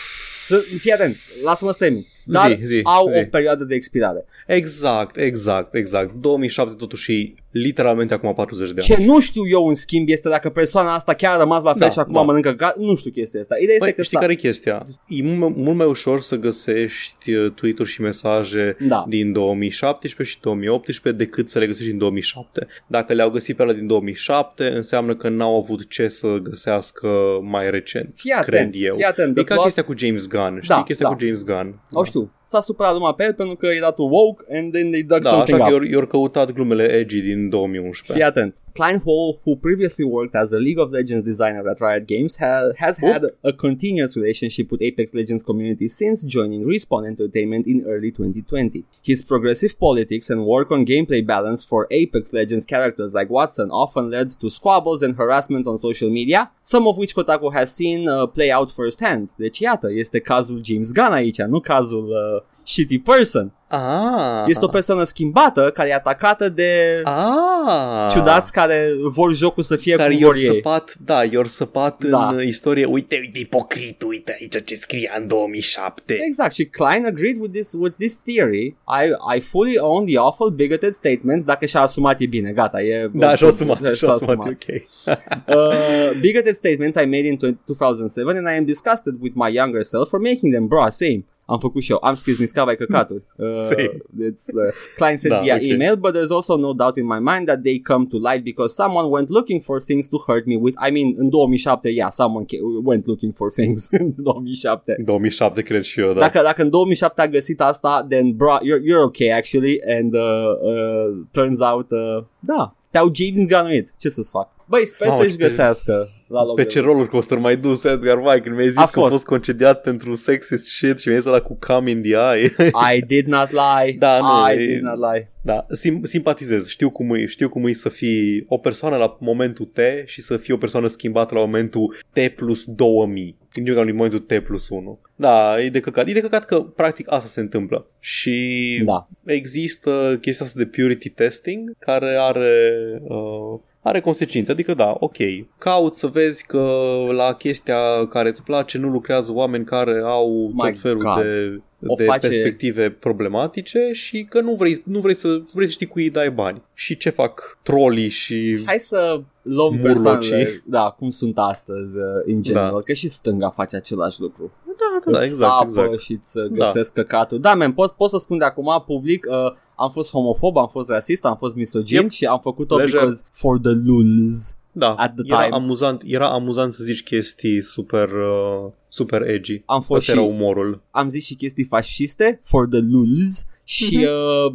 Sunt, 0.47 0.63
fii 0.79 0.93
atent, 0.93 1.17
lasă-mă 1.45 1.71
să 1.73 1.79
termin. 1.79 2.07
Dar 2.33 2.59
Zi, 2.61 2.65
zi, 2.67 2.81
au 2.83 3.09
zi. 3.09 3.17
o 3.17 3.23
perioadă 3.31 3.65
de 3.65 3.75
expirare. 3.75 4.25
Exact, 4.47 5.17
exact, 5.17 5.75
exact. 5.75 6.15
2007 6.15 6.75
totuși 6.75 7.13
e 7.13 7.35
literalmente 7.51 8.15
acum 8.15 8.35
40 8.35 8.71
de 8.71 8.75
ani. 8.77 9.03
Ce 9.03 9.07
nu 9.07 9.21
știu 9.21 9.49
eu 9.49 9.67
în 9.67 9.75
schimb 9.75 10.09
este 10.09 10.29
dacă 10.29 10.49
persoana 10.51 10.95
asta 10.95 11.15
chiar 11.15 11.35
a 11.35 11.39
rămas 11.39 11.63
la 11.63 11.71
fel 11.71 11.81
Da, 11.81 11.89
și 11.89 11.99
acum 11.99 12.13
da. 12.13 12.21
mănâncă 12.21 12.57
ga- 12.57 12.75
Nu 12.77 12.95
știu 12.97 13.11
chestia 13.11 13.41
asta. 13.41 13.55
Ideea 13.57 13.73
este 13.75 13.85
Păi, 13.85 13.95
că 13.95 14.03
știi 14.03 14.15
s-a... 14.17 14.21
care 14.21 14.33
e 14.33 14.37
chestia? 14.37 14.83
E 15.09 15.23
mult, 15.23 15.57
mult 15.57 15.77
mai 15.77 15.87
ușor 15.87 16.21
să 16.21 16.37
găsești 16.37 17.33
uh, 17.35 17.51
tweet-uri 17.55 17.89
și 17.89 18.01
mesaje 18.01 18.77
Da. 18.81 19.05
din 19.09 19.33
2017 19.33 20.35
și 20.35 20.41
2018 20.43 21.25
decât 21.25 21.49
să 21.49 21.59
le 21.59 21.67
găsești 21.67 21.89
din 21.91 21.99
2007. 21.99 22.67
Dacă 22.87 23.13
le-au 23.13 23.31
găsit 23.31 23.57
pe 23.57 23.63
alea 23.63 23.75
din 23.75 23.87
2007, 23.87 24.65
înseamnă 24.75 25.15
că 25.15 25.29
n-au 25.29 25.57
avut 25.57 25.89
ce 25.89 26.09
să 26.09 26.27
găsească 26.43 27.09
mai 27.43 27.71
recent. 27.71 28.13
Fii 28.15 28.31
atent, 28.33 28.47
cred 28.47 28.71
eu. 28.75 28.95
fii 28.95 29.05
atent. 29.05 29.29
E 29.39 29.43
The 29.43 29.45
ca 29.45 29.55
plot- 29.55 29.63
chestia 29.63 29.85
cu 29.85 29.95
James 29.97 30.27
Gunn. 30.29 30.57
Știi 30.63 30.75
Da, 30.75 30.83
chestia 30.83 31.09
da. 31.09 31.15
cu 31.15 31.21
James 31.21 31.45
Gunn? 31.45 31.75
O 31.93 32.05
știu. 32.05 32.20
YouTube 32.21 32.40
s-a 32.51 32.61
supărat 32.61 32.93
lumea 32.93 33.13
pe 33.13 33.25
el 33.25 33.35
pentru 33.35 33.57
că 33.57 33.67
era 33.67 33.91
too 33.91 34.09
woke 34.09 34.45
and 34.57 34.73
then 34.73 34.91
they 34.91 35.03
dug 35.03 35.21
Da, 35.23 35.31
something 35.31 35.61
așa 35.61 35.69
că 35.69 35.75
up. 35.75 35.83
i-au 35.83 36.07
căutat 36.07 36.53
glumele 36.53 36.85
edgy 36.93 37.21
din 37.21 37.49
2011. 37.49 38.13
Fii 38.13 38.23
atent. 38.23 38.55
Klein 38.73 39.03
Hall, 39.07 39.41
who 39.45 39.57
previously 39.57 40.05
worked 40.05 40.35
as 40.43 40.53
a 40.53 40.57
League 40.57 40.81
of 40.85 40.91
Legends 40.93 41.25
designer 41.25 41.65
at 41.73 41.79
Riot 41.81 42.05
Games, 42.07 42.37
ha- 42.39 42.67
has 42.77 42.97
Oh. 43.03 43.11
had 43.13 43.23
a 43.51 43.53
continuous 43.67 44.15
relationship 44.15 44.71
with 44.71 44.81
Apex 44.89 45.13
Legends 45.13 45.43
community 45.43 45.89
since 45.89 46.19
joining 46.37 46.61
Respawn 46.71 47.05
Entertainment 47.07 47.67
in 47.67 47.79
early 47.93 48.11
2020. 48.13 48.85
His 49.11 49.25
progressive 49.25 49.73
politics 49.79 50.31
and 50.31 50.41
work 50.55 50.71
on 50.71 50.85
gameplay 50.85 51.23
balance 51.35 51.65
for 51.71 51.81
Apex 51.89 52.31
Legends 52.33 52.65
characters 52.65 53.13
like 53.13 53.29
Watson 53.31 53.69
often 53.71 54.09
led 54.09 54.29
to 54.41 54.49
squabbles 54.49 55.03
and 55.03 55.15
harassment 55.17 55.67
on 55.67 55.77
social 55.77 56.11
media, 56.11 56.41
some 56.63 56.87
of 56.87 56.97
which 56.97 57.15
Kotaku 57.15 57.49
has 57.53 57.69
seen 57.75 58.09
uh, 58.09 58.27
play 58.37 58.51
out 58.53 58.71
firsthand. 58.71 59.29
Deci 59.37 59.59
iată, 59.59 59.89
este 59.93 60.19
cazul 60.19 60.61
James 60.65 60.93
Gunn 60.93 61.13
aici, 61.13 61.41
nu 61.41 61.61
cazul 61.61 62.07
uh, 62.09 62.40
shitty 62.67 62.99
person. 62.99 63.53
Ah. 63.73 64.45
Este 64.47 64.65
o 64.65 64.69
persoană 64.69 65.05
schimbată 65.05 65.71
care 65.75 65.89
e 65.89 65.95
atacată 65.95 66.49
de 66.49 67.01
Ah. 67.05 68.11
ciudați 68.13 68.53
care 68.53 68.89
vor 69.03 69.35
jocul 69.35 69.63
să 69.63 69.77
fie 69.77 69.97
care 69.97 70.11
cum 70.13 70.21
i-au 70.21 70.31
vor 70.31 70.39
ei. 70.39 70.45
săpat, 70.47 70.95
da, 71.05 71.25
i-au 71.25 71.45
săpat 71.45 72.05
Da. 72.05 72.29
în 72.29 72.43
istorie. 72.47 72.85
Uite, 72.85 73.19
uite, 73.23 73.39
ipocrit, 73.39 74.03
uite 74.03 74.37
aici 74.41 74.65
ce 74.65 74.75
scria 74.75 75.11
în 75.19 75.27
2007. 75.29 76.17
Exact, 76.27 76.55
și 76.55 76.65
Klein 76.65 77.07
agreed 77.07 77.41
with 77.41 77.53
this, 77.53 77.73
with 77.79 77.97
this 77.99 78.17
theory. 78.23 78.65
I, 78.67 79.37
I 79.37 79.41
fully 79.41 79.79
own 79.79 80.05
the 80.05 80.19
awful 80.19 80.51
bigoted 80.51 80.93
statements. 80.93 81.45
Dacă 81.45 81.67
și-a 81.67 81.81
asumat 81.81 82.21
e 82.21 82.27
bine, 82.27 82.51
gata, 82.51 82.81
e... 82.83 83.11
Da, 83.13 83.35
și-a 83.37 83.47
asumat, 83.47 83.79
și-a 83.79 83.93
și-a 83.95 84.09
asumat, 84.09 84.39
ok. 84.47 84.47
uh, 85.57 86.11
bigoted 86.21 86.55
statements 86.55 86.97
I 87.03 87.05
made 87.05 87.27
in 87.27 87.37
2007 87.65 88.37
and 88.37 88.47
I 88.47 88.57
am 88.59 88.65
disgusted 88.65 89.15
with 89.21 89.35
my 89.37 89.55
younger 89.55 89.83
self 89.83 90.09
for 90.09 90.19
making 90.21 90.53
them, 90.53 90.67
bro, 90.67 90.89
same. 90.89 91.25
Am 91.51 91.59
făcut 91.59 91.83
și 91.83 91.91
eu, 91.91 91.99
am 92.01 92.15
scris 92.15 92.39
niscava 92.39 92.75
căcaturi. 92.75 93.23
Uh, 93.37 93.49
Same. 93.51 93.97
It's, 94.31 94.45
uh, 94.55 94.73
Klein 94.97 95.17
said 95.19 95.33
Da, 95.33 95.41
via 95.41 95.55
ok. 95.55 95.63
email, 95.63 95.97
but 95.97 96.13
there's 96.15 96.31
also 96.39 96.57
no 96.57 96.73
doubt 96.73 96.97
in 96.97 97.07
my 97.07 97.19
mind 97.31 97.45
that 97.47 97.63
they 97.63 97.79
come 97.81 98.05
to 98.13 98.17
light 98.29 98.43
because 98.43 98.75
someone 98.75 99.07
went 99.09 99.29
looking 99.29 99.61
for 99.63 99.81
things 99.83 100.09
to 100.09 100.17
hurt 100.27 100.45
me 100.47 100.57
with. 100.57 100.77
I 100.89 100.91
mean, 100.91 101.15
în 101.17 101.29
2007, 101.29 101.89
yeah, 101.91 102.11
someone 102.11 102.45
ca- 102.45 102.57
went 102.85 103.07
looking 103.07 103.33
for 103.35 103.51
things 103.51 103.89
în 104.01 104.13
2007. 104.17 105.03
2007 105.05 105.63
cred 105.63 105.83
și 105.83 106.01
eu, 106.01 106.13
da. 106.13 106.21
Dacă, 106.21 106.41
dacă 106.43 106.63
în 106.63 106.71
2007 106.71 107.21
a 107.21 107.27
găsit 107.29 107.61
asta, 107.61 108.07
then 108.09 108.37
bro, 108.37 108.57
you're, 108.59 108.83
you're 108.89 109.05
okay 109.05 109.31
actually 109.31 109.81
and 109.99 110.15
uh, 110.15 110.21
uh, 110.63 111.25
turns 111.31 111.61
out, 111.61 111.91
uh, 111.91 112.23
da, 112.39 112.75
te-au 112.91 113.11
James 113.15 113.47
Gunnuit. 113.47 113.95
Ce 113.99 114.09
să-ți 114.09 114.31
fac? 114.31 114.49
Băi, 114.71 114.87
sper 114.87 115.09
Mamă, 115.09 115.23
să-și 115.23 115.37
ce- 115.37 115.43
găsească 115.43 116.09
la 116.27 116.45
loc 116.45 116.57
Pe 116.57 116.63
de 116.63 116.69
ce 116.69 116.81
roller 116.81 117.07
coaster 117.07 117.39
mai 117.39 117.57
dus 117.57 117.85
Edgar 117.85 118.17
Mai 118.19 118.41
când 118.41 118.55
mi-ai 118.55 118.69
zis 118.69 118.77
A 118.77 118.81
că 118.87 118.99
a 118.99 119.01
fost. 119.01 119.11
fost 119.13 119.25
concediat 119.25 119.83
pentru 119.83 120.15
sexist 120.15 120.67
shit 120.67 120.99
și 120.99 121.09
mi-ai 121.09 121.21
zis 121.21 121.29
ăla 121.31 121.41
cu 121.41 121.57
come 121.67 121.91
in 121.91 122.03
the 122.03 122.11
eye. 122.35 122.55
I 122.97 123.03
did 123.07 123.27
not 123.27 123.51
lie. 123.51 123.97
Da, 123.99 124.19
nu, 124.19 124.53
I 124.53 124.63
e- 124.63 124.67
did 124.67 124.83
not 124.83 124.99
lie. 125.13 125.31
da, 125.43 125.67
sim- 125.77 126.01
simpatizez, 126.03 126.69
știu 126.69 126.91
cum, 126.91 127.15
e, 127.15 127.27
știu 127.27 127.49
cum 127.49 127.67
e 127.67 127.73
să 127.73 127.89
fii 127.89 128.45
o 128.49 128.57
persoană 128.59 128.97
la 128.97 129.17
momentul 129.21 129.65
T 129.67 129.79
și 130.05 130.21
să 130.21 130.37
fii 130.37 130.55
o 130.55 130.57
persoană 130.57 130.87
schimbată 130.87 131.35
la 131.35 131.41
momentul 131.41 131.97
T 132.13 132.29
plus 132.29 132.65
2000. 132.65 133.37
În 133.55 133.75
la 133.75 133.85
momentul 133.85 134.19
T 134.19 134.39
plus 134.39 134.69
1. 134.69 134.99
Da, 135.17 135.63
e 135.63 135.69
de 135.71 135.81
căcat. 135.81 136.09
E 136.09 136.13
de 136.13 136.21
căcat 136.21 136.45
că 136.45 136.61
practic 136.61 137.13
asta 137.13 137.29
se 137.29 137.41
întâmplă. 137.41 137.87
Și 138.01 138.83
Da. 138.85 139.09
există 139.25 140.19
chestia 140.21 140.47
asta 140.47 140.59
de 140.59 140.67
purity 140.67 141.09
testing 141.09 141.71
care 141.79 142.17
are 142.19 142.61
uh, 143.03 143.61
are 143.83 144.01
consecințe, 144.01 144.53
adică 144.53 144.75
da, 144.75 144.97
ok, 144.99 145.17
caut 145.59 145.95
să 145.95 146.07
vezi 146.07 146.47
că 146.47 146.79
la 147.13 147.33
chestia 147.35 148.07
care 148.09 148.29
îți 148.29 148.43
place 148.43 148.79
nu 148.79 148.89
lucrează 148.89 149.33
oameni 149.33 149.65
care 149.65 150.01
au 150.05 150.51
My 150.55 150.71
tot 150.73 150.81
felul 150.81 151.03
God. 151.03 151.23
de, 151.23 151.61
O 151.87 151.95
de 151.95 152.05
face- 152.05 152.29
perspective 152.29 152.91
problematice 152.91 153.91
și 153.93 154.27
că 154.29 154.41
nu 154.41 154.55
vrei, 154.55 154.83
nu 154.85 155.01
vrei 155.01 155.15
să 155.15 155.41
vrei 155.53 155.67
să 155.67 155.73
știi 155.73 155.87
cui 155.87 156.03
îi 156.03 156.11
dai 156.11 156.31
bani. 156.31 156.63
Și 156.75 156.97
ce 156.97 157.11
fac 157.11 157.59
trolii 157.63 158.09
și 158.09 158.63
Hai 158.67 158.79
să 158.79 159.21
luăm 159.43 159.75
Murlocii. 159.75 160.03
persoanele, 160.03 160.63
da, 160.67 160.95
cum 160.99 161.11
sunt 161.11 161.39
astăzi 161.39 161.99
uh, 161.99 162.05
în 162.27 162.43
general, 162.43 162.73
Da. 162.73 162.81
că 162.81 162.93
și 162.93 163.09
stânga 163.09 163.51
face 163.51 163.77
același 163.77 164.21
lucru. 164.21 164.53
da, 164.67 164.73
da, 165.05 165.11
da, 165.11 165.19
Îți 165.19 165.27
exact, 165.27 165.53
sapă 165.53 165.65
exact. 165.67 165.99
și 165.99 166.13
îți 166.13 166.39
uh, 166.39 166.45
găsesc 166.45 166.95
da. 166.95 167.03
căcatul. 167.03 167.41
Da, 167.41 167.55
man, 167.55 167.73
pot, 167.73 167.91
pot 167.91 168.11
să 168.11 168.19
spun 168.19 168.39
de 168.39 168.45
acum 168.45 168.83
public, 168.87 169.27
uh, 169.29 169.53
am 169.81 169.91
fost 169.91 170.11
homofob, 170.11 170.57
am 170.57 170.69
fost 170.69 170.89
rasist, 170.89 171.25
am 171.25 171.37
fost 171.37 171.55
misogin 171.55 171.97
Yep. 172.01 172.11
și 172.11 172.25
am 172.27 172.41
făcut-o 172.41 172.75
Pleasure. 172.75 173.01
because 173.01 173.23
for 173.33 173.59
the 173.59 173.71
lulz. 173.73 174.55
Da, 174.73 174.95
at 174.95 175.15
the 175.15 175.23
era 175.27 175.43
time. 175.43 175.55
amuzant, 175.55 176.03
era 176.07 176.31
amuzant 176.33 176.73
să 176.73 176.85
zici 176.85 177.03
chestii 177.03 177.63
super 177.63 178.09
uh, 178.09 178.71
super 178.89 179.23
edgy. 179.23 179.63
Am 179.67 179.81
fost 179.83 180.01
Ăsta 180.01 180.13
și, 180.13 180.19
era 180.19 180.27
umorul. 180.29 180.83
am 180.91 181.09
zis 181.09 181.25
și 181.25 181.35
chestii 181.35 181.65
fasciste 181.65 182.41
for 182.45 182.67
the 182.67 182.79
lulz 182.79 183.45
și 183.65 183.97
Mhm. 183.97 184.07
uh, 184.07 184.53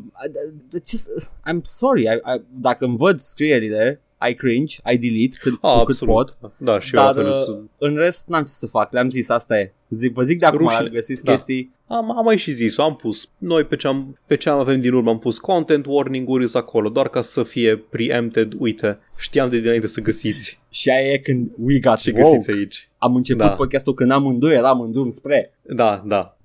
just, 0.89 1.09
I'm 1.49 1.61
sorry, 1.61 2.01
I, 2.01 2.05
I, 2.05 2.41
dacă 2.59 2.85
îmi 2.85 2.97
văd 2.97 3.19
scrierile, 3.19 4.01
I 4.29 4.33
cringe, 4.33 4.75
I 4.93 4.97
delete 4.97 5.37
cât, 5.39 5.53
Ah, 5.61 5.81
cât 5.85 5.97
pot. 5.97 6.27
absolut. 6.29 6.37
Da, 6.57 6.79
și 6.79 6.95
eu 6.95 7.01
Dar 7.01 7.15
la 7.15 7.21
fel 7.21 7.29
uh, 7.31 7.37
sunt- 7.45 7.69
în 7.77 7.95
rest 7.95 8.27
n-am 8.27 8.41
ce 8.43 8.47
să 8.51 8.67
fac, 8.67 8.91
le-am 8.91 9.09
zis, 9.09 9.29
asta 9.29 9.59
e. 9.59 9.73
Zic, 9.89 10.13
vă 10.13 10.21
zic 10.23 10.39
de 10.39 10.45
acum, 10.45 10.67
Rușine. 10.67 10.89
găsiți 10.89 11.23
Da. 11.23 11.31
chestii. 11.31 11.73
Am, 11.87 12.17
am 12.17 12.23
mai 12.23 12.37
și 12.37 12.51
zis 12.51 12.77
am 12.77 12.95
pus, 12.95 13.29
noi 13.37 13.63
pe 13.63 13.75
ce, 13.75 13.87
am, 13.87 14.19
pe 14.25 14.35
ce 14.35 14.49
am 14.49 14.59
avem 14.59 14.81
din 14.81 14.93
urmă 14.93 15.09
am 15.09 15.19
pus 15.19 15.37
content 15.37 15.85
warning-uri 15.87 16.47
sunt 16.49 16.63
acolo, 16.63 16.89
doar 16.89 17.07
ca 17.09 17.21
să 17.21 17.43
fie 17.43 17.75
preempted, 17.77 18.53
uite, 18.57 18.99
știam 19.19 19.49
de 19.49 19.59
dinainte 19.59 19.87
să 19.87 20.01
găsiți 20.01 20.59
Și 20.69 20.89
aia 20.89 21.11
e 21.11 21.17
când 21.17 21.49
we 21.59 21.79
got 21.79 21.99
și 21.99 22.09
woke. 22.09 22.21
găsiți 22.37 22.51
aici. 22.57 22.89
Am 23.05 23.15
început 23.15 23.41
Da. 23.41 23.49
podcastul 23.51 23.93
când 23.93 24.11
amândoi 24.11 24.53
eram 24.55 24.81
în 24.81 24.91
drum 24.91 25.09
spre. 25.09 25.53
Da, 25.61 26.03
da. 26.05 26.37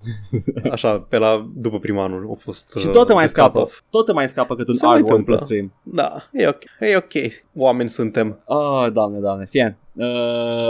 Așa, 0.70 0.98
pe 1.08 1.16
la, 1.18 1.48
după 1.56 1.78
primul 1.78 2.00
anul 2.02 2.28
a 2.32 2.38
fost 2.40 2.72
Și 2.78 2.86
uh, 2.86 2.92
tot 2.92 3.06
te 3.06 3.12
mai 3.12 3.24
de 3.24 3.30
cut 3.32 3.38
scapă. 3.40 3.60
off. 3.60 3.80
Tot 3.90 4.04
te 4.06 4.12
mai 4.12 4.28
scapă 4.28 4.54
cât 4.56 4.68
un 4.68 4.74
Se 4.74 4.86
mai 4.86 4.96
R1 5.00 5.04
pe 5.04 5.08
întâmplă. 5.10 5.36
stream. 5.36 5.72
Da, 5.82 6.12
e 6.32 6.48
ok, 6.48 6.62
e 6.80 6.96
ok. 6.96 7.12
Oameni 7.54 7.88
suntem. 7.88 8.42
Oh, 8.46 8.86
doamne, 8.92 9.18
doamne, 9.18 9.46
fie. 9.50 9.78
Uh, 9.92 10.06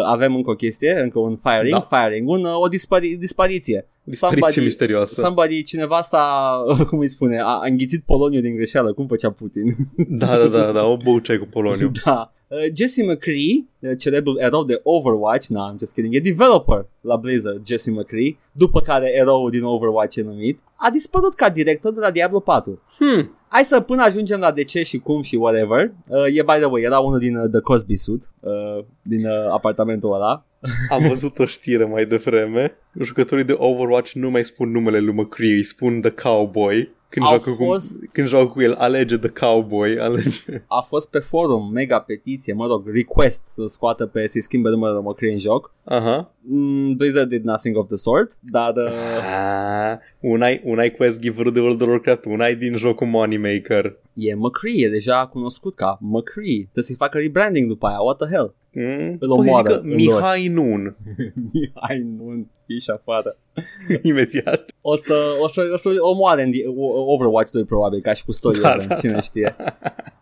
avem 0.05 0.35
încă 0.35 0.51
o 0.51 0.55
chestie, 0.55 1.01
încă 1.01 1.19
un 1.19 1.37
firing, 1.43 1.85
Da. 1.89 1.97
firing, 1.99 2.29
un, 2.29 2.45
uh, 2.45 2.55
o 2.61 2.69
dispari- 2.69 3.17
dispariție. 3.19 3.87
Dispariție 4.05 4.63
misterioasă. 4.63 5.21
somebody, 5.21 5.63
cineva 5.63 6.01
s-a, 6.03 6.57
cum 6.89 6.99
îi 6.99 7.09
spune, 7.09 7.41
a, 7.41 7.45
a 7.45 7.61
înghițit 7.67 8.03
poloniu 8.07 8.41
din 8.41 8.55
greșeală, 8.55 8.93
cum 8.93 9.07
făcea 9.07 9.31
Putin. 9.31 9.77
Da, 10.09 10.37
da, 10.37 10.47
da, 10.47 10.73
da, 10.73 10.85
o 10.85 10.97
băuceai 10.97 11.39
cu 11.39 11.47
poloniu. 11.51 11.91
da. 12.05 12.33
Uh, 12.51 12.73
Jesse 12.75 13.03
McCree, 13.05 13.65
uh, 13.79 13.91
celebrul 13.99 14.39
erou 14.39 14.65
de 14.65 14.81
Overwatch, 14.83 15.47
na, 15.49 15.73
I'm 15.73 15.79
just 15.79 15.95
kidding, 15.95 16.15
e 16.15 16.21
developer 16.21 16.87
la 17.01 17.17
Blizzard, 17.17 17.67
Jesse 17.67 17.91
McCree, 17.91 18.39
după 18.53 18.81
care 18.81 19.15
eroul 19.15 19.51
din 19.51 19.63
Overwatch 19.63 20.17
e 20.17 20.23
numit, 20.23 20.61
a 20.77 20.91
dispărut 20.91 21.35
ca 21.35 21.49
director 21.49 21.93
de 21.93 22.01
la 22.01 22.11
Diablo 22.11 22.41
4. 22.41 22.83
Hmm, 22.99 23.31
Hai 23.53 23.65
să 23.65 23.81
până 23.81 24.03
ajungem 24.03 24.41
la 24.41 24.53
de 24.53 24.65
ce 24.65 24.83
și 24.83 24.99
cum 24.99 25.23
și 25.23 25.37
whatever. 25.37 25.93
Uh, 26.09 26.37
e 26.37 26.43
by 26.43 26.53
the 26.53 26.65
way, 26.65 26.83
era 26.83 26.99
unul 26.99 27.19
din 27.19 27.37
uh, 27.37 27.51
The 27.51 27.61
Cosby 27.61 27.97
Suit, 27.97 28.31
uh, 28.41 28.85
din 29.03 29.27
uh, 29.27 29.33
apartamentul 29.51 30.15
ăla. 30.15 30.45
am 30.95 31.09
văzut 31.09 31.39
o 31.39 31.45
știre 31.45 31.85
mai 31.85 32.05
devreme. 32.05 32.77
Jucătorii 33.01 33.45
de 33.45 33.55
Overwatch 33.59 34.13
nu 34.13 34.31
mai 34.31 34.45
spun 34.45 34.71
numele 34.71 35.01
lui 35.01 35.15
McCree, 35.15 35.53
îi 35.55 35.65
spun 35.65 36.01
The 36.01 36.11
Cowboy. 36.11 36.91
Când 37.11 37.27
Au 37.27 37.31
joacă, 37.33 37.51
fost- 37.51 37.99
cu, 37.99 38.11
când 38.13 38.29
joacă 38.29 38.47
cu 38.47 38.61
el, 38.63 38.75
alege 38.75 39.17
The 39.19 39.29
Cowboy, 39.29 39.99
alege. 40.07 40.63
A 40.67 40.81
fost 40.81 41.11
pe 41.11 41.19
forum, 41.19 41.71
mega 41.73 42.01
petiție, 42.01 42.53
mă 42.53 42.67
rog, 42.67 42.89
request 42.89 43.47
să 43.47 43.65
scoată 43.67 44.07
pe, 44.07 44.27
să-i 44.27 44.41
schimbe 44.41 44.69
numele 44.69 44.93
lui 44.93 45.03
McCree 45.05 45.33
în 45.33 45.39
joc. 45.39 45.75
Aha. 45.85 46.35
Mm, 46.43 46.97
Blizzard 46.97 47.29
did 47.29 47.45
nothing 47.45 47.77
of 47.77 47.87
the 47.87 47.97
sort, 47.97 48.33
dar 48.41 48.73
uh, 48.77 48.93
Ah, 49.23 49.99
un 50.21 50.43
ai, 50.43 50.61
un 50.65 50.79
ai 50.79 50.91
quest 50.91 51.21
giver 51.21 51.51
de 51.51 51.61
World 51.61 51.81
of 51.81 51.89
Warcraft, 51.89 52.25
un 52.25 52.41
ai 52.41 52.55
din 52.57 52.77
jocul 52.77 53.07
Moneymaker. 53.07 53.97
e 54.15 54.35
McCree, 54.35 54.85
e 54.85 54.89
deja 54.89 55.27
cunoscut 55.27 55.75
ca 55.75 55.99
McCree. 56.01 56.61
Trebuie 56.63 56.85
să-i 56.85 56.95
facă 56.97 57.19
rebranding 57.19 57.69
după 57.69 57.87
aia, 57.87 57.99
what 57.99 58.17
the 58.17 58.29
hell? 58.29 58.55
Mm? 58.73 59.17
Îl 59.21 59.29
Poți 59.29 59.29
să 59.29 59.51
omoară 59.51 59.69
zică 59.69 59.81
în 59.83 59.95
Mihai 59.95 60.49
Nun, 60.49 60.97
Hai, 61.83 61.99
nu, 62.19 62.47
ieși 62.67 62.91
afară. 62.91 63.37
imediat. 64.03 64.71
O 64.83 64.97
să, 64.97 65.15
o 65.41 65.49
să, 65.49 65.69
o 65.73 65.77
să 65.77 65.89
omoare 65.99 66.43
în 66.43 66.51
di- 66.51 66.65
o- 66.67 67.13
Overwatch 67.13 67.51
2 67.53 67.65
probabil, 67.65 68.01
ca 68.01 68.13
și 68.13 68.25
cu 68.25 68.33
story 68.33 68.61
Da, 68.61 68.77
da, 68.77 68.85
da, 68.85 68.95
cine 68.95 69.13
da. 69.13 69.21
știe. 69.21 69.57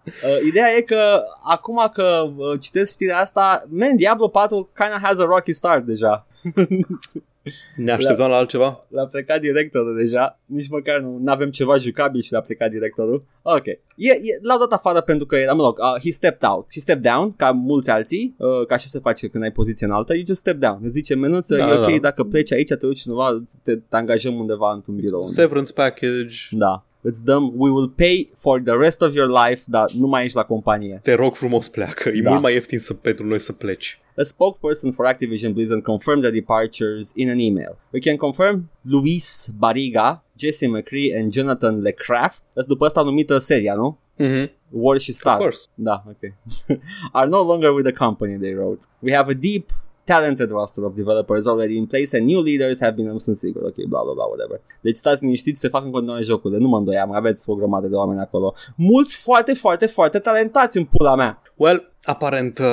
Uh, 0.06 0.46
ideea 0.46 0.66
e 0.76 0.80
că 0.80 1.22
acum 1.44 1.90
că 1.92 2.32
uh, 2.36 2.60
citesc 2.60 2.90
știrea 2.90 3.18
asta, 3.18 3.64
man, 3.68 3.96
Diablo 3.96 4.28
4 4.28 4.70
kinda 4.76 4.98
has 5.02 5.18
a 5.18 5.24
rocky 5.24 5.52
start 5.52 5.84
deja. 5.84 6.07
Ne 7.76 7.92
așteptam 7.92 8.30
la 8.30 8.36
altceva? 8.36 8.86
L-a 8.88 9.06
plecat 9.06 9.40
directorul 9.40 9.96
deja, 9.96 10.40
nici 10.44 10.68
măcar 10.68 11.00
nu 11.00 11.32
avem 11.32 11.50
ceva 11.50 11.76
jucabil 11.76 12.20
și 12.20 12.32
l-a 12.32 12.40
plecat 12.40 12.70
directorul. 12.70 13.24
Ok. 13.42 13.66
E, 13.66 13.80
e, 13.96 14.38
l-au 14.42 14.59
dat 14.59 14.72
afară 14.72 15.00
pentru 15.00 15.26
că 15.26 15.36
era, 15.36 15.52
mă 15.52 15.62
rog, 15.62 15.78
uh, 15.78 16.00
he 16.02 16.11
stepped 16.11 16.48
out. 16.48 16.66
He 16.72 16.80
stepped 16.80 17.12
down, 17.12 17.36
ca 17.36 17.50
mulți 17.50 17.90
alții, 17.90 18.34
uh, 18.38 18.66
ca 18.66 18.76
și 18.76 18.88
se 18.88 18.98
face 18.98 19.28
când 19.28 19.44
ai 19.44 19.52
poziție 19.52 19.86
înaltă, 19.86 20.14
you 20.14 20.24
just 20.26 20.40
step 20.40 20.56
down. 20.56 20.78
Îți 20.82 20.92
zice 20.92 21.14
menuță, 21.14 21.56
Da, 21.56 21.68
e 21.68 21.78
ok 21.78 21.90
da. 21.90 21.98
dacă 21.98 22.24
pleci 22.24 22.52
aici, 22.52 22.68
te 22.68 22.74
duci 22.74 23.04
undeva, 23.04 23.42
te, 23.62 23.76
te 23.76 23.96
angajăm 23.96 24.34
undeva 24.34 24.72
într-un 24.72 24.94
birou. 24.94 25.26
Severance 25.26 25.72
package. 25.72 26.36
Da. 26.50 26.88
Îți 27.11 27.24
dăm, 27.24 27.52
we 27.56 27.70
will 27.70 27.88
pay 27.88 28.30
for 28.38 28.61
the 28.61 28.74
rest 28.76 29.02
of 29.02 29.14
your 29.14 29.28
life, 29.46 29.62
dar 29.66 29.90
nu 29.92 30.06
mai 30.06 30.24
ești 30.24 30.36
la 30.36 30.44
companie. 30.44 31.00
Te 31.02 31.14
rog 31.14 31.34
frumos 31.34 31.68
pleacă. 31.68 32.09
E 32.09 32.20
Da. 32.22 32.30
mult 32.30 32.42
mai 32.42 32.52
ieftin 32.54 32.78
să, 32.78 32.94
pentru 32.94 33.26
noi 33.26 33.38
să 33.40 33.52
pleci. 33.52 34.00
A 34.16 34.22
spokesperson 34.22 34.92
for 34.92 35.06
Activision 35.06 35.52
Blizzard 35.52 35.82
confirmed 35.82 36.22
the 36.24 36.32
departures 36.32 37.12
in 37.14 37.28
an 37.30 37.38
email. 37.38 37.78
We 37.92 38.00
can 38.00 38.16
confirm 38.16 38.70
Luis 38.82 39.48
Barriga, 39.59 40.24
Jesse 40.36 40.66
McCree 40.66 41.18
and 41.20 41.32
Jonathan 41.32 41.80
LeCraft. 41.80 42.42
Asta 42.56 42.68
după 42.68 42.84
asta 42.84 43.02
numită 43.02 43.38
seria, 43.38 43.74
nu? 43.74 43.98
Mm-hmm. 44.20 44.50
War 44.70 44.98
și 44.98 45.11
Of 45.11 45.16
Star. 45.16 45.36
course. 45.36 45.66
Da, 45.74 46.04
ok. 46.09 46.32
Are 47.12 47.28
no 47.28 47.42
longer 47.44 47.70
with 47.70 47.86
the 47.88 48.04
company, 48.04 48.36
they 48.38 48.54
wrote. 48.54 48.84
We 48.98 49.14
have 49.14 49.30
a 49.30 49.34
deep, 49.34 49.70
talented 50.12 50.50
roster 50.50 50.82
of 50.84 50.94
developers 50.94 51.46
already 51.46 51.76
in 51.76 51.86
place 51.86 52.16
and 52.16 52.26
new 52.26 52.40
leaders 52.42 52.80
have 52.80 52.94
been, 52.96 53.11
nu 53.12 53.18
sunt 53.18 53.36
sigur, 53.36 53.62
ok, 53.62 53.74
bla 53.88 54.00
bla 54.04 54.12
bla, 54.12 54.24
whatever. 54.24 54.61
Deci 54.80 54.96
stați 54.96 55.22
liniștiți, 55.22 55.61
se 55.61 55.68
fac 55.68 55.84
în 55.84 55.90
continuare 55.90 56.22
jocurile, 56.22 56.61
nu 56.61 56.68
mă 56.68 56.78
îndoiam, 56.78 57.12
aveți 57.12 57.50
o 57.50 57.54
grămadă 57.54 57.86
de 57.86 57.94
oameni 57.94 58.20
acolo. 58.20 58.54
Mulți 58.76 59.16
foarte, 59.22 59.54
foarte, 59.54 59.86
foarte 59.86 60.18
talentați 60.18 60.76
în 60.78 60.84
pula 60.84 61.14
mea. 61.14 61.42
Well, 61.56 61.92
aparent 62.02 62.59
uh, 62.59 62.66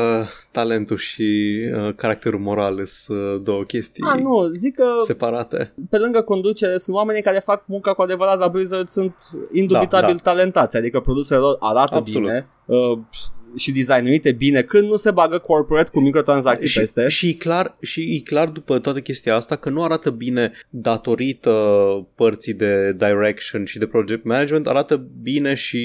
talentul 0.51 0.97
și 0.97 1.59
uh, 1.75 1.93
caracterul 1.95 2.39
moral 2.39 2.85
sunt 2.85 3.17
uh, 3.17 3.41
două 3.43 3.63
chestii 3.63 4.03
Ah, 4.13 4.21
nu, 4.21 4.47
zic 4.47 4.75
că 4.75 4.85
separate. 5.05 5.73
pe 5.89 5.97
lângă 5.97 6.21
conducere 6.21 6.77
sunt 6.77 6.95
oamenii 6.95 7.21
care 7.21 7.39
fac 7.39 7.63
munca 7.67 7.93
cu 7.93 8.01
adevărat 8.01 8.39
la 8.39 8.47
Blizzard 8.47 8.87
sunt 8.87 9.15
indubitabil 9.51 10.15
Da, 10.15 10.31
talentați, 10.31 10.77
adică 10.77 10.99
produsele 10.99 11.39
lor 11.39 11.57
arată 11.59 11.95
Absolut. 11.95 12.27
bine 12.27 12.47
uh, 12.65 12.97
și 13.55 13.71
designuite 13.71 14.31
bine 14.31 14.61
când 14.61 14.89
nu 14.89 14.95
se 14.95 15.11
bagă 15.11 15.37
corporate 15.37 15.89
cu 15.89 15.99
microtransacții 15.99 16.67
și, 16.67 16.79
peste. 16.79 17.07
și, 17.07 17.29
e 17.29 17.33
clar, 17.33 17.75
și 17.81 18.15
e 18.15 18.19
clar 18.19 18.47
după 18.47 18.79
toată 18.79 18.99
chestia 18.99 19.35
asta 19.35 19.55
că 19.55 19.69
nu 19.69 19.83
arată 19.83 20.09
bine 20.09 20.51
datorită 20.69 21.51
părții 22.15 22.53
de 22.53 22.93
direction 22.93 23.65
și 23.65 23.77
de 23.77 23.85
project 23.85 24.23
management, 24.23 24.67
arată 24.67 25.05
bine 25.21 25.53
și 25.53 25.81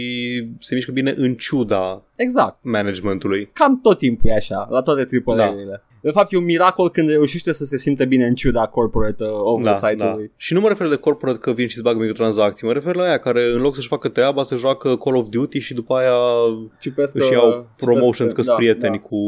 se 0.59 0.75
mișcă 0.75 0.93
bine 0.93 1.15
în 1.17 1.35
ciuda 1.35 2.03
Exact. 2.15 2.59
managementului. 2.61 3.51
Cam 3.53 3.81
tot 3.81 3.99
timpul 3.99 4.31
e 4.31 4.35
așa, 4.35 4.69
la 4.71 4.83
toate 4.83 5.05
Da. 5.25 5.83
AAA-urile. 6.03 6.11
De 6.11 6.11
fapt, 6.11 6.33
e 6.33 6.37
un 6.37 6.45
miracol 6.45 6.91
când 6.91 7.09
reușește 7.09 7.53
să 7.53 7.65
se 7.65 7.77
simte 7.77 8.05
bine 8.05 8.27
în 8.27 8.35
ciuda 8.35 8.67
corporate 8.67 9.25
uh, 9.25 9.29
Da, 9.31 9.35
oversight-ului. 9.37 10.27
da. 10.27 10.33
Și 10.37 10.55
nu 10.55 10.61
mă 10.61 10.69
refer 10.69 10.89
de 10.89 10.97
corporate 10.97 11.39
că 11.39 11.53
vin 11.53 11.67
și 11.67 11.75
îți 11.75 11.85
bagă 11.85 11.99
microtransacții, 11.99 12.67
mă 12.67 12.73
refer 12.73 12.95
la 12.95 13.03
aia 13.03 13.19
care 13.19 13.45
în 13.45 13.61
loc 13.61 13.75
să-și 13.75 13.89
facă 13.89 14.09
treaba 14.09 14.43
se 14.43 14.57
joacă 14.57 14.97
Call 14.97 15.17
of 15.17 15.27
Duty 15.29 15.59
și 15.59 15.75
după 15.75 15.95
aia 15.95 16.15
Cipesc 16.81 17.15
își 17.15 17.29
că- 17.29 17.35
iau 17.35 17.51
cipesc 17.51 17.67
promotions 17.77 18.33
că 18.33 18.37
da, 18.41 18.43
sunt 18.43 18.57
prieteni 18.57 18.97
da. 18.97 19.03
cu 19.09 19.19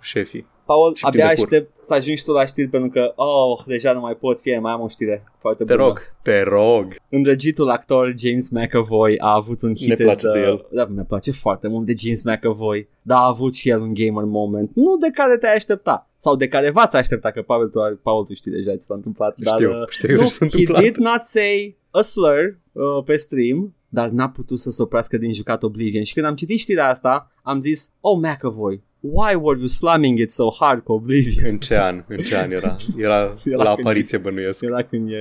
șefii. 0.00 0.46
Paul, 0.64 0.94
și 0.94 1.04
abia 1.04 1.24
plin 1.26 1.34
de 1.36 1.42
cur. 1.42 1.52
aștept 1.52 1.84
să 1.84 1.94
ajungi 1.94 2.24
tu 2.24 2.32
la 2.32 2.46
știri 2.46 2.68
pentru 2.68 2.90
că, 2.90 3.12
oh, 3.22 3.62
deja 3.66 3.92
nu 3.92 4.00
mai 4.00 4.14
pot, 4.16 4.40
fie, 4.40 4.58
mai 4.58 4.72
am 4.72 4.80
o 4.80 4.88
știre 4.88 5.24
foarte 5.38 5.64
Te 5.64 5.74
bună. 5.74 5.86
rog, 5.86 6.00
te 6.22 6.42
rog. 6.42 6.94
Îndrăgitul 7.08 7.68
actor 7.70 8.14
James 8.18 8.48
McAvoy 8.48 9.18
a 9.18 9.34
avut 9.34 9.62
un 9.62 9.74
hit. 9.74 9.96
place 9.96 10.26
de 10.32 10.38
el. 10.38 10.66
Da, 10.70 10.86
ne 10.94 11.02
place 11.02 11.30
foarte 11.32 11.68
mult 11.68 11.86
de 11.86 11.94
James 11.98 12.22
McAvoy, 12.22 12.88
dar 13.02 13.18
a 13.18 13.26
avut 13.26 13.54
și 13.54 13.68
el 13.68 13.80
un 13.80 13.94
gamer 13.94 14.24
moment, 14.24 14.70
nu 14.74 14.96
de 14.96 15.08
care 15.14 15.36
te-ai 15.36 15.54
aștepta. 15.54 16.08
Sau 16.16 16.36
de 16.36 16.48
care 16.48 16.70
v-ați 16.70 16.96
aștepta, 16.96 17.30
că 17.30 17.42
Paul 17.42 17.68
tu, 17.68 17.78
Paul, 18.02 18.24
tu 18.24 18.34
știi 18.34 18.50
deja 18.50 18.70
ce 18.70 18.78
s-a 18.78 18.94
întâmplat. 18.94 19.38
Dar, 19.38 19.54
Știu, 19.54 19.70
uh, 19.70 19.88
știu 19.88 20.14
nu, 20.14 20.20
ce 20.20 20.26
s-a 20.26 20.36
he 20.38 20.44
întâmplat. 20.44 20.82
did 20.82 20.96
not 20.96 21.22
say 21.22 21.76
a 21.90 22.00
slur 22.00 22.58
uh, 22.72 23.04
pe 23.04 23.16
stream, 23.16 23.74
dar 23.94 24.08
n-a 24.08 24.28
putut 24.28 24.58
să 24.60 24.70
se 24.70 24.82
oprească 24.82 25.18
din 25.18 25.32
jucat 25.32 25.62
Oblivion. 25.62 26.02
Și 26.04 26.14
când 26.14 26.26
am 26.26 26.34
citit 26.34 26.58
știrea 26.58 26.88
asta, 26.88 27.30
am 27.42 27.60
zis, 27.60 27.90
oh 28.00 28.18
McAvoy, 28.18 28.82
why 29.00 29.34
were 29.34 29.58
you 29.58 29.66
slamming 29.66 30.18
it 30.18 30.30
so 30.30 30.50
hard 30.60 30.82
cu 30.82 30.92
Oblivion? 30.92 31.46
În 31.50 31.58
ce 31.58 31.76
an? 31.76 32.04
În 32.08 32.18
ce 32.18 32.36
an 32.36 32.50
era? 32.50 32.76
Era 32.98 33.16
Era 33.44 33.62
la 33.62 33.74
când- 33.74 33.86
apariție 33.86 34.18
bănuiesc. 34.18 34.62
Era 34.62 34.82
când 34.82 35.08
e, 35.10 35.14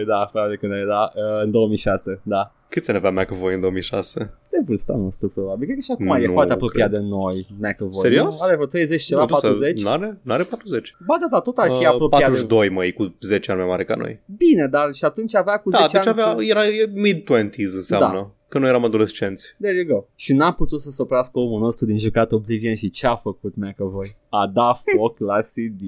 e 0.00 0.04
da, 0.06 0.28
probabil 0.32 0.56
când 0.56 0.72
era, 0.72 1.12
uh, 1.14 1.42
în 1.44 1.50
2006, 1.50 2.20
da. 2.22 2.54
Câți 2.74 2.90
ani 2.90 2.98
avea 3.04 3.10
McAvoy 3.22 3.54
în 3.54 3.60
2006? 3.60 4.18
De 4.50 4.58
vârsta 4.66 4.94
noastră, 4.96 5.26
probabil. 5.28 5.64
Cred 5.64 5.76
că 5.78 5.82
și 5.82 5.90
acum 5.90 6.04
Nu 6.06 6.16
e 6.16 6.26
foarte 6.26 6.52
cred. 6.54 6.62
apropiat 6.62 6.90
de 6.90 6.98
noi, 6.98 7.46
McAvoy. 7.60 7.94
Serios? 8.00 8.38
Nu? 8.40 8.44
Are 8.46 8.54
vreo 8.54 8.66
30 8.66 9.02
ceva, 9.02 9.20
Nu, 9.20 9.26
tu 9.26 9.34
să- 9.34 9.40
40? 9.40 9.82
N-are? 9.82 10.18
N-are 10.22 10.42
40. 10.42 10.96
Ba 11.06 11.16
da, 11.20 11.26
da, 11.30 11.40
tot 11.40 11.56
ar 11.58 11.66
fi 11.66 11.72
Uh, 11.72 11.86
apropiat 11.86 12.20
42, 12.20 12.68
măi, 12.68 12.92
cu 12.92 13.14
10 13.20 13.50
ani 13.50 13.60
mai 13.60 13.68
mare 13.68 13.84
ca 13.84 13.94
noi. 13.94 14.20
de... 14.24 14.34
Bine, 14.36 14.66
dar 14.66 14.92
și 14.92 15.04
atunci 15.04 15.34
avea 15.34 15.56
cu 15.58 15.70
10 15.70 15.82
Da, 15.82 15.88
deci 15.88 16.06
ani... 16.06 16.20
avea, 16.20 16.34
cu- 16.34 16.42
era 16.42 16.66
e 16.66 16.90
mid-20s 16.94 17.72
înseamnă. 17.74 18.18
Da. 18.18 18.30
Că 18.48 18.58
noi 18.58 18.68
eram 18.68 18.84
adolescenți. 18.84 19.54
There 19.60 19.76
you 19.76 19.84
go. 19.96 20.04
Și 20.14 20.32
n-a 20.32 20.52
putut 20.52 20.80
să 20.80 20.90
se 20.90 21.02
oprească 21.02 21.38
omul 21.38 21.60
nostru 21.60 21.86
din 21.86 21.98
jucat 21.98 22.32
Oblivion 22.32 22.74
și 22.74 22.90
ce 22.90 23.06
a 23.06 23.14
făcut 23.16 23.52
McAvoy? 23.56 24.16
A 24.28 24.50
dat 24.54 24.82
foc 24.96 25.18
la 25.18 25.40
CD. 25.40 25.80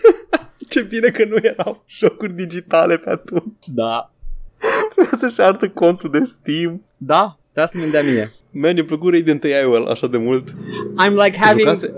Ce 0.68 0.80
bine 0.82 1.08
că 1.08 1.24
nu 1.24 1.36
erau 1.42 1.84
jocuri 1.86 2.32
digitale 2.32 2.96
pe 2.96 3.10
atunci. 3.10 3.66
Da. 3.66 4.13
Trebuia 4.94 5.18
să-și 5.18 5.40
arată 5.40 5.68
contul 5.68 6.10
de 6.10 6.20
Steam. 6.24 6.82
Da? 6.96 7.36
Trebuia 7.52 7.66
să-mi 7.82 7.90
dea 7.92 8.02
mie. 8.02 8.30
Man, 8.50 8.76
eu 8.76 8.84
plăcut 8.84 9.12
Radiant 9.12 9.44
AI-ul 9.44 9.86
așa 9.86 10.06
de 10.06 10.16
mult. 10.16 10.50
I'm 11.06 11.12
like 11.24 11.36
having... 11.38 11.66
Jucase? 11.68 11.94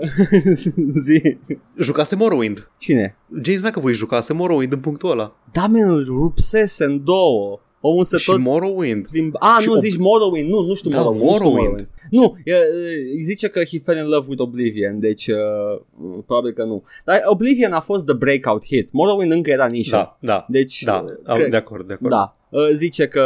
Zi. 1.05 1.37
Jucase 1.79 2.15
Morrowind. 2.15 2.69
Cine? 2.77 3.17
James 3.41 3.61
McAvoy 3.61 3.93
jucase 3.93 4.33
Morrowind 4.33 4.71
în 4.71 4.79
punctul 4.79 5.11
ăla. 5.11 5.35
Da, 5.51 5.65
man, 5.65 5.89
îl 5.89 6.05
rupsese 6.05 6.83
în 6.83 7.03
două. 7.03 7.59
Omul 7.81 8.03
se 8.03 8.17
Și 8.17 8.25
tot 8.25 8.39
Morrowind. 8.39 9.07
Prin... 9.07 9.31
A, 9.39 9.57
Și 9.61 9.67
nu, 9.67 9.75
ob- 9.75 9.79
zici 9.79 9.97
Morrowind, 9.97 10.49
nu, 10.49 10.61
nu 10.61 10.73
știu 10.73 10.89
Da, 10.89 10.97
Morrowind, 10.97 11.23
nu 11.29 11.33
știu 11.35 11.47
Morrowind. 11.49 11.69
Morrowind. 11.69 11.89
Nu, 12.09 12.35
e, 12.43 12.51
e, 12.53 13.11
îi 13.13 13.21
zice 13.23 13.47
că 13.47 13.59
he 13.63 13.79
fell 13.79 13.97
in 13.97 14.07
love 14.09 14.25
with 14.29 14.41
Oblivion, 14.41 14.99
deci 14.99 15.27
uh, 15.27 15.81
probabil 16.25 16.51
că 16.51 16.63
nu. 16.63 16.83
Dar 17.05 17.21
Oblivion 17.25 17.71
a 17.71 17.79
fost 17.79 18.05
the 18.05 18.15
breakout 18.15 18.65
hit, 18.65 18.91
Morrowind 18.91 19.31
încă 19.31 19.49
era 19.49 19.65
nișă. 19.65 19.95
Da, 19.95 20.17
da. 20.19 20.45
Deci, 20.49 20.83
Da, 20.83 21.03
uh, 21.05 21.11
am, 21.25 21.37
cred- 21.37 21.49
de 21.49 21.55
acord, 21.57 21.87
de 21.87 21.93
acord. 21.93 22.09
da. 22.11 22.31
Uh, 22.49 22.67
zice 22.75 23.07
că 23.07 23.23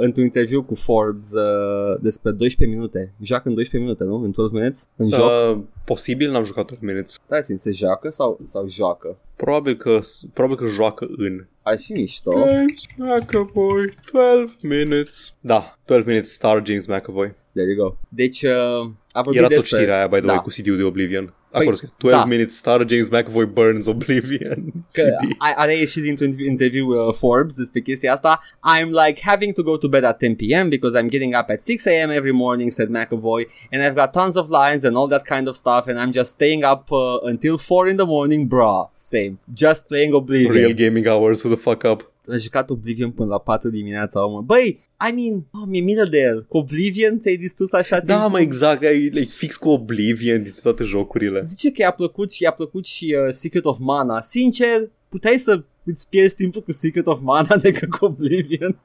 într-un 0.00 0.24
interviu 0.24 0.62
cu 0.62 0.74
Forbes 0.74 1.32
uh, 1.32 1.98
despre 2.00 2.30
12 2.30 2.76
minute, 2.76 3.14
joacă 3.22 3.48
în 3.48 3.54
12 3.54 3.90
minute, 3.90 4.04
nu? 4.04 4.14
În 4.24 4.30
12 4.30 4.52
minutes? 4.52 4.88
În 4.96 5.08
joc? 5.08 5.56
Uh, 5.56 5.64
posibil 5.84 6.30
n-am 6.30 6.44
jucat 6.44 6.66
12 6.66 6.92
minutes. 6.92 7.20
Stai 7.24 7.42
țin, 7.42 7.56
se 7.56 7.70
joacă 7.70 8.08
sau, 8.08 8.40
sau 8.44 8.68
joacă? 8.68 9.18
Probabil 9.36 9.76
că, 9.76 10.00
probabil 10.32 10.64
că 10.64 10.72
joacă 10.72 11.08
în. 11.16 11.46
Ar 11.62 11.78
fi 11.78 11.92
mișto. 11.92 12.32
James 12.32 12.84
McAvoy, 12.96 13.94
12 14.12 14.56
minutes. 14.60 15.34
Da, 15.40 15.78
12 15.84 16.10
minutes 16.10 16.32
star 16.32 16.62
James 16.66 16.86
McAvoy. 16.86 17.34
There 17.52 17.72
you 17.72 17.88
go. 17.88 17.96
Deci, 18.08 18.42
uh, 18.42 18.90
a 19.12 19.22
vorbit 19.22 19.40
Era 19.40 19.48
tot 19.48 19.56
despre... 19.56 19.76
știrea 19.76 19.96
aia, 19.96 20.06
by 20.06 20.16
the 20.16 20.26
da. 20.26 20.32
way, 20.32 20.42
cu 20.42 20.48
CD-ul 20.48 20.76
de 20.76 20.82
Oblivion. 20.82 21.34
Acolo 21.52 21.74
scrie, 21.74 21.90
12 21.98 22.18
da. 22.18 22.24
minutes 22.24 22.56
star 22.56 22.84
James 22.88 23.08
McAvoy 23.08 23.46
burns 23.52 23.86
Oblivion. 23.86 24.72
Că 24.92 25.16
a, 25.38 25.54
a 25.56 25.64
reieșit 25.64 26.02
dintr-un 26.02 26.30
interviu 26.46 26.88
uh, 26.88 27.14
Forbes 27.14 27.54
despre 27.54 27.80
chestia 27.80 28.12
asta 28.12 28.40
I'm 28.78 28.90
like 29.06 29.20
having 29.22 29.52
to 29.52 29.62
go 29.62 29.76
to 29.76 29.88
bed 29.88 30.04
at 30.04 30.18
10 30.18 30.34
p.m. 30.34 30.68
because 30.68 31.00
I'm 31.00 31.08
getting 31.08 31.34
up 31.34 31.50
at 31.50 31.62
6 31.62 31.86
a.m. 31.86 32.10
every 32.10 32.32
morning 32.32 32.70
said 32.70 32.88
McAvoy 32.88 33.46
and 33.70 33.82
I've 33.82 33.94
got 33.94 34.12
tons 34.12 34.36
of 34.36 34.48
lines 34.48 34.84
and 34.84 34.96
all 34.96 35.08
that 35.08 35.24
kind 35.24 35.48
of 35.48 35.56
stuff 35.56 35.88
and 35.88 35.98
I'm 35.98 36.12
just 36.12 36.32
staying 36.32 36.64
up 36.64 36.92
uh, 36.92 37.18
until 37.22 37.58
4 37.58 37.88
in 37.88 37.96
the 37.96 38.06
morning 38.06 38.48
bruh 38.48 38.88
same 38.94 39.38
just 39.54 39.88
playing 39.88 40.14
Oblivion 40.14 40.52
Real 40.52 40.72
gaming 40.72 41.06
hours, 41.08 41.40
who 41.42 41.48
the 41.48 41.56
fuck 41.56 41.84
up. 41.84 42.02
A 42.30 42.36
jucat 42.36 42.70
Oblivion 42.70 43.10
până 43.10 43.28
la 43.28 43.38
4 43.38 43.68
dimineața 43.70 44.26
omul. 44.26 44.42
Băi, 44.42 44.80
I 45.10 45.14
mean, 45.14 45.46
oh, 45.52 45.66
mi-e 45.66 45.80
milă 45.80 46.04
de 46.04 46.18
el. 46.18 46.44
Cu 46.48 46.56
Oblivion 46.56 47.18
ți-ai 47.18 47.36
distrus 47.36 47.72
așa 47.72 48.00
Da, 48.00 48.12
timpul? 48.14 48.30
mă, 48.30 48.40
exact, 48.40 48.82
e 48.82 48.88
like, 48.88 49.30
fix 49.36 49.56
cu 49.56 49.68
Oblivion 49.68 50.42
din 50.42 50.54
toate 50.62 50.84
jocurile. 50.84 51.40
Zice 51.42 51.70
că 51.72 51.82
i-a 51.82 51.90
plăcut 51.90 52.30
și 52.32 52.42
i-a 52.42 52.52
plăcut 52.52 52.84
și 52.86 53.16
uh, 53.18 53.32
Secret 53.32 53.64
of 53.64 53.78
Mana. 53.80 54.20
Sincer, 54.20 54.90
puteai 55.08 55.38
să 55.38 55.62
îți 55.84 56.08
pierzi 56.08 56.34
timpul 56.34 56.62
cu 56.62 56.72
Secret 56.72 57.06
of 57.06 57.20
Mana 57.22 57.56
decât 57.56 57.90
cu 57.90 58.04
Oblivion. 58.04 58.78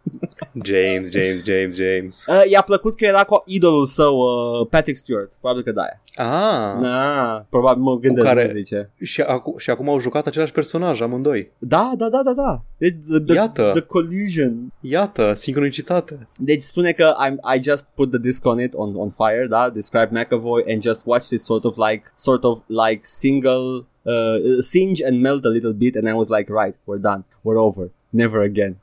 James, 0.63 1.11
James, 1.11 1.43
James, 1.43 1.75
James. 1.75 2.25
Uh, 2.27 2.41
i-a 2.49 2.61
plăcut 2.61 2.95
că 2.95 3.05
era 3.05 3.23
cu 3.23 3.43
idolul 3.45 3.85
său, 3.85 4.17
uh, 4.17 4.67
Patrick 4.69 4.97
Stewart. 4.97 5.31
Probabil 5.39 5.63
că 5.63 5.71
da. 5.71 5.85
Ah, 6.15 6.79
Na, 6.81 7.45
probabil 7.49 7.83
mă 7.83 7.97
gândesc 7.99 8.25
care- 8.27 8.41
care... 8.45 8.51
zice. 8.51 8.91
și, 9.03 9.21
acu- 9.21 9.57
și 9.57 9.69
acum 9.69 9.89
au 9.89 9.99
jucat 9.99 10.27
același 10.27 10.51
personaj, 10.51 11.01
amândoi. 11.01 11.51
Da, 11.57 11.91
da, 11.97 12.09
da, 12.09 12.21
da, 12.23 12.33
da. 12.33 12.61
Deci, 12.77 12.95
the, 13.09 13.19
the, 13.19 13.33
Iată. 13.33 13.71
the 13.73 13.81
collusion. 13.81 14.73
Iată, 14.81 15.33
sincronicitate. 15.35 16.27
Deci 16.37 16.61
spune 16.61 16.91
că 16.91 17.13
I'm, 17.27 17.55
I 17.57 17.63
just 17.63 17.87
put 17.95 18.09
the 18.09 18.19
disc 18.19 18.45
on 18.45 18.59
it, 18.59 18.73
on, 18.75 18.95
on 18.95 19.09
fire, 19.09 19.45
da? 19.49 19.69
Describe 19.69 20.09
McAvoy 20.11 20.63
and 20.73 20.81
just 20.81 21.01
watched 21.05 21.31
it 21.31 21.41
sort 21.41 21.63
of 21.63 21.77
like, 21.89 22.11
sort 22.15 22.43
of 22.43 22.59
like 22.67 23.01
single, 23.03 23.85
uh, 24.05 24.61
singe 24.61 25.01
and 25.01 25.21
melt 25.21 25.45
a 25.45 25.49
little 25.49 25.73
bit 25.73 25.95
and 25.95 26.07
I 26.09 26.13
was 26.13 26.29
like, 26.29 26.49
right, 26.49 26.75
we're 26.85 26.99
done. 26.99 27.23
We're 27.43 27.59
over. 27.59 27.89
Never 28.11 28.41
again. 28.41 28.79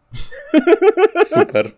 Super. 1.24 1.74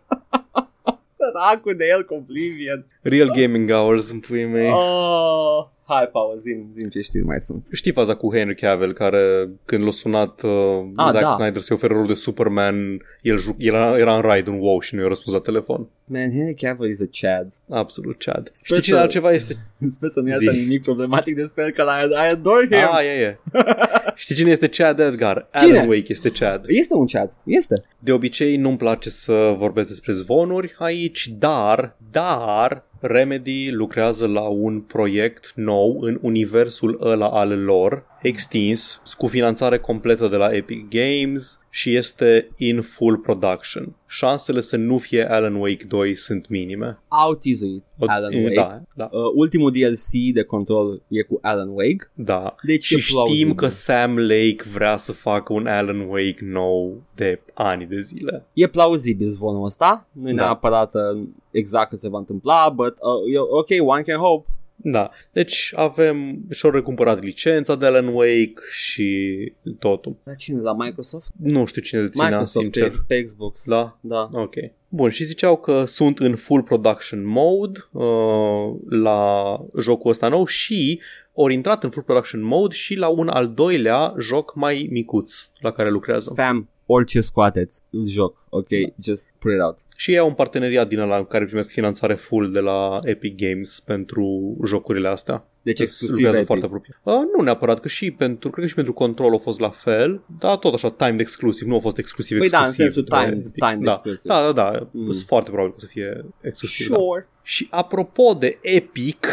Săracul 1.08 1.76
de 1.76 1.88
el 1.88 2.04
cu 2.04 2.14
Oblivion. 2.14 2.84
Real 3.02 3.30
gaming 3.30 3.70
hours 3.72 4.10
în 4.10 4.18
puii 4.20 4.44
mei. 4.46 4.70
Oh, 4.70 5.66
hai, 5.86 6.08
Paul, 6.12 6.34
zim, 6.38 6.66
zim 6.78 6.88
ce 6.88 7.00
știri 7.00 7.24
mai 7.24 7.40
sunt. 7.40 7.66
Știi 7.72 7.92
faza 7.92 8.14
cu 8.14 8.34
Henry 8.34 8.54
Cavill 8.54 8.92
care 8.92 9.48
când 9.64 9.84
l-a 9.84 9.90
sunat 9.90 10.42
uh, 10.42 10.50
Ah, 10.96 11.08
Zack 11.10 11.20
da. 11.24 11.30
Snyder 11.30 11.60
să-i 11.60 11.76
ofere 11.76 11.92
rolul 11.92 12.08
de 12.08 12.14
Superman, 12.14 13.02
el, 13.20 13.38
ju- 13.38 13.54
el 13.58 13.74
era, 13.74 13.98
era 13.98 14.14
în 14.16 14.20
raid 14.22 14.46
în 14.46 14.58
WoW 14.58 14.80
și 14.80 14.94
nu 14.94 15.00
i-a 15.02 15.08
răspuns 15.08 15.36
la 15.36 15.42
telefon. 15.42 15.88
Man, 16.04 16.30
Henry 16.30 16.54
Cavill 16.54 16.90
is 16.90 17.00
a 17.00 17.04
Chad. 17.20 17.52
Absolut, 17.70 18.16
Chad. 18.24 18.50
Sper 18.54 18.78
Știi 18.78 18.88
ce 18.90 18.96
să- 18.96 19.00
altceva 19.00 19.32
este? 19.32 19.56
Sper 19.96 20.08
să 20.08 20.20
nu 20.20 20.26
Zi. 20.26 20.32
iasă 20.44 20.56
nimic 20.56 20.82
problematic 20.82 21.34
despre 21.34 21.62
el, 21.64 21.70
că 21.70 21.82
I, 21.82 22.10
I 22.28 22.30
adore 22.32 22.66
him. 22.70 22.78
Ah, 22.92 23.04
e, 23.04 23.20
e. 23.20 23.38
Știi 24.14 24.34
cine 24.34 24.50
este 24.50 24.68
Chad 24.68 24.98
Edgar? 24.98 25.48
Cine? 25.58 25.76
Alan 25.78 25.88
Wake 25.88 26.04
este 26.12 26.30
Chad. 26.30 26.64
Este 26.66 26.94
un 26.94 27.06
Chad, 27.06 27.36
este. 27.44 27.82
De 27.98 28.12
obicei 28.12 28.56
nu-mi 28.56 28.76
place 28.76 29.10
să 29.10 29.54
vorbesc 29.58 29.88
despre 29.88 30.12
zvonuri 30.12 30.74
aici, 30.78 31.28
dar, 31.38 31.96
dar 32.10 32.84
Remedy 33.04 33.70
lucrează 33.70 34.26
la 34.26 34.40
un 34.40 34.80
proiect 34.80 35.52
nou 35.54 36.00
în 36.00 36.18
universul 36.20 36.98
ăla 37.00 37.28
al 37.28 37.62
lor 37.62 38.04
extins 38.22 39.02
cu 39.16 39.26
finanțare 39.26 39.78
completă 39.78 40.28
de 40.28 40.36
la 40.36 40.54
Epic 40.54 40.88
Games 40.88 41.60
și 41.70 41.96
este 41.96 42.48
in 42.56 42.80
full 42.82 43.16
production. 43.16 43.96
Șansele 44.06 44.60
să 44.60 44.76
nu 44.76 44.98
fie 44.98 45.30
Alan 45.30 45.54
Wake 45.54 45.84
2 45.88 46.14
sunt 46.16 46.48
minime. 46.48 46.98
Au 47.08 47.34
teasuit 47.34 47.84
Alan 48.06 48.34
Wake. 48.42 48.54
Da, 48.54 48.80
da. 48.94 49.08
Uh, 49.12 49.20
ultimul 49.34 49.70
DLC 49.70 50.32
de 50.34 50.42
control 50.42 51.02
e 51.08 51.22
cu 51.22 51.38
Alan 51.42 51.68
Wake. 51.68 52.10
Da. 52.14 52.54
Deci 52.62 52.84
și 52.84 52.94
e 52.94 52.98
știm 52.98 53.14
plauzibil. 53.14 53.54
că 53.54 53.68
Sam 53.68 54.18
Lake 54.18 54.64
vrea 54.72 54.96
să 54.96 55.12
facă 55.12 55.52
un 55.52 55.66
Alan 55.66 56.00
Wake 56.00 56.38
nou 56.40 57.02
de 57.14 57.40
ani 57.54 57.86
de 57.86 58.00
zile. 58.00 58.46
E 58.52 58.66
plauzibil 58.66 59.28
zvonul 59.28 59.64
ăsta. 59.64 60.08
Nu 60.12 60.28
e 60.30 60.34
Da. 60.34 60.44
neapărat 60.44 60.94
uh, 60.94 61.22
exact 61.50 61.90
că 61.90 61.96
se 61.96 62.08
va 62.08 62.18
întâmpla, 62.18 62.68
but 62.74 62.94
uh, 63.00 63.34
e 63.34 63.38
ok, 63.38 63.88
one 63.88 64.02
can 64.02 64.18
hope. 64.18 64.48
Da, 64.76 65.10
deci 65.32 65.72
avem 65.76 66.38
și-au 66.50 66.72
recumpărat 66.72 67.22
licența 67.22 67.76
de 67.76 67.86
Alan 67.86 68.06
Wake 68.06 68.52
și 68.72 69.52
totul. 69.78 70.16
Dar 70.22 70.34
cine 70.34 70.60
la 70.60 70.74
Microsoft? 70.74 71.30
Nu 71.42 71.64
știu 71.64 71.82
cine 71.82 72.00
îl 72.00 72.10
ținea, 72.10 72.26
Microsoft 72.26 72.64
sincer. 72.64 72.90
pe, 72.90 72.96
pe 73.06 73.24
Xbox. 73.24 73.68
Da? 73.68 73.98
Da. 74.00 74.30
Ok. 74.32 74.54
Bun, 74.88 75.10
și 75.10 75.24
ziceau 75.24 75.56
că 75.56 75.84
sunt 75.84 76.18
în 76.18 76.36
full 76.36 76.62
production 76.62 77.26
mode 77.26 77.88
uh, 77.90 78.74
la 78.88 79.60
jocul 79.80 80.10
ăsta 80.10 80.28
nou 80.28 80.46
și 80.46 81.00
ori 81.32 81.54
intrat 81.54 81.84
în 81.84 81.90
full 81.90 82.04
production 82.04 82.42
mode 82.42 82.74
și 82.74 82.94
la 82.94 83.08
un 83.08 83.28
al 83.28 83.48
doilea 83.48 84.14
joc 84.18 84.54
mai 84.54 84.88
micuț 84.90 85.48
la 85.60 85.72
care 85.72 85.90
lucrează. 85.90 86.32
Fam, 86.36 86.68
orice 86.92 87.20
scoateți, 87.20 87.82
îl 87.90 88.06
joc. 88.06 88.44
Ok, 88.48 88.66
just 89.02 89.34
put 89.38 89.52
it 89.52 89.60
out. 89.60 89.78
Și 89.96 90.10
ei 90.10 90.18
au 90.18 90.26
un 90.28 90.34
parteneriat 90.34 90.88
din 90.88 90.98
ăla 90.98 91.16
în 91.16 91.24
care 91.24 91.44
primesc 91.44 91.70
finanțare 91.70 92.14
full 92.14 92.52
de 92.52 92.60
la 92.60 92.98
Epic 93.02 93.36
Games 93.36 93.80
pentru 93.80 94.56
jocurile 94.66 95.08
astea. 95.08 95.46
Deci 95.62 95.78
Deci 95.78 95.86
exclusiv 95.86 96.14
lucrează 96.14 96.36
Epic. 96.36 96.46
foarte 96.48 96.64
apropiat. 96.66 97.00
Uh, 97.02 97.28
nu 97.36 97.42
neapărat, 97.42 97.80
că 97.80 97.88
și 97.88 98.10
pentru, 98.10 98.50
cred 98.50 98.62
că 98.64 98.68
și 98.68 98.74
pentru 98.74 98.92
Control 98.92 99.34
a 99.34 99.38
fost 99.38 99.60
la 99.60 99.70
fel, 99.70 100.22
dar 100.38 100.56
tot 100.56 100.74
așa 100.74 100.90
timed 100.90 101.20
exclusiv, 101.20 101.66
nu 101.68 101.76
a 101.76 101.78
fost 101.80 101.98
exclusiv 101.98 102.38
Păi 102.38 102.48
da, 102.48 102.58
în 102.58 102.64
exclusiv. 102.64 102.92
sensul 102.92 103.08
de 103.10 103.16
la 103.16 103.22
timed- 103.24 103.46
Epic. 103.46 103.64
timed 103.64 103.84
da. 103.84 103.90
exclusiv. 103.90 104.30
Da, 104.30 104.42
da, 104.44 104.52
da, 104.52 104.88
Mm. 104.92 105.00
mm. 105.04 105.12
sunt 105.12 105.26
foarte 105.26 105.50
probabil 105.50 105.70
că 105.72 105.78
o 105.82 105.86
să 105.86 105.92
fie 105.92 106.24
exclusiv. 106.40 106.88
Da. 106.88 106.94
Sure. 106.96 107.28
Și 107.42 107.66
apropo 107.70 108.34
de 108.38 108.58
Epic, 108.62 109.26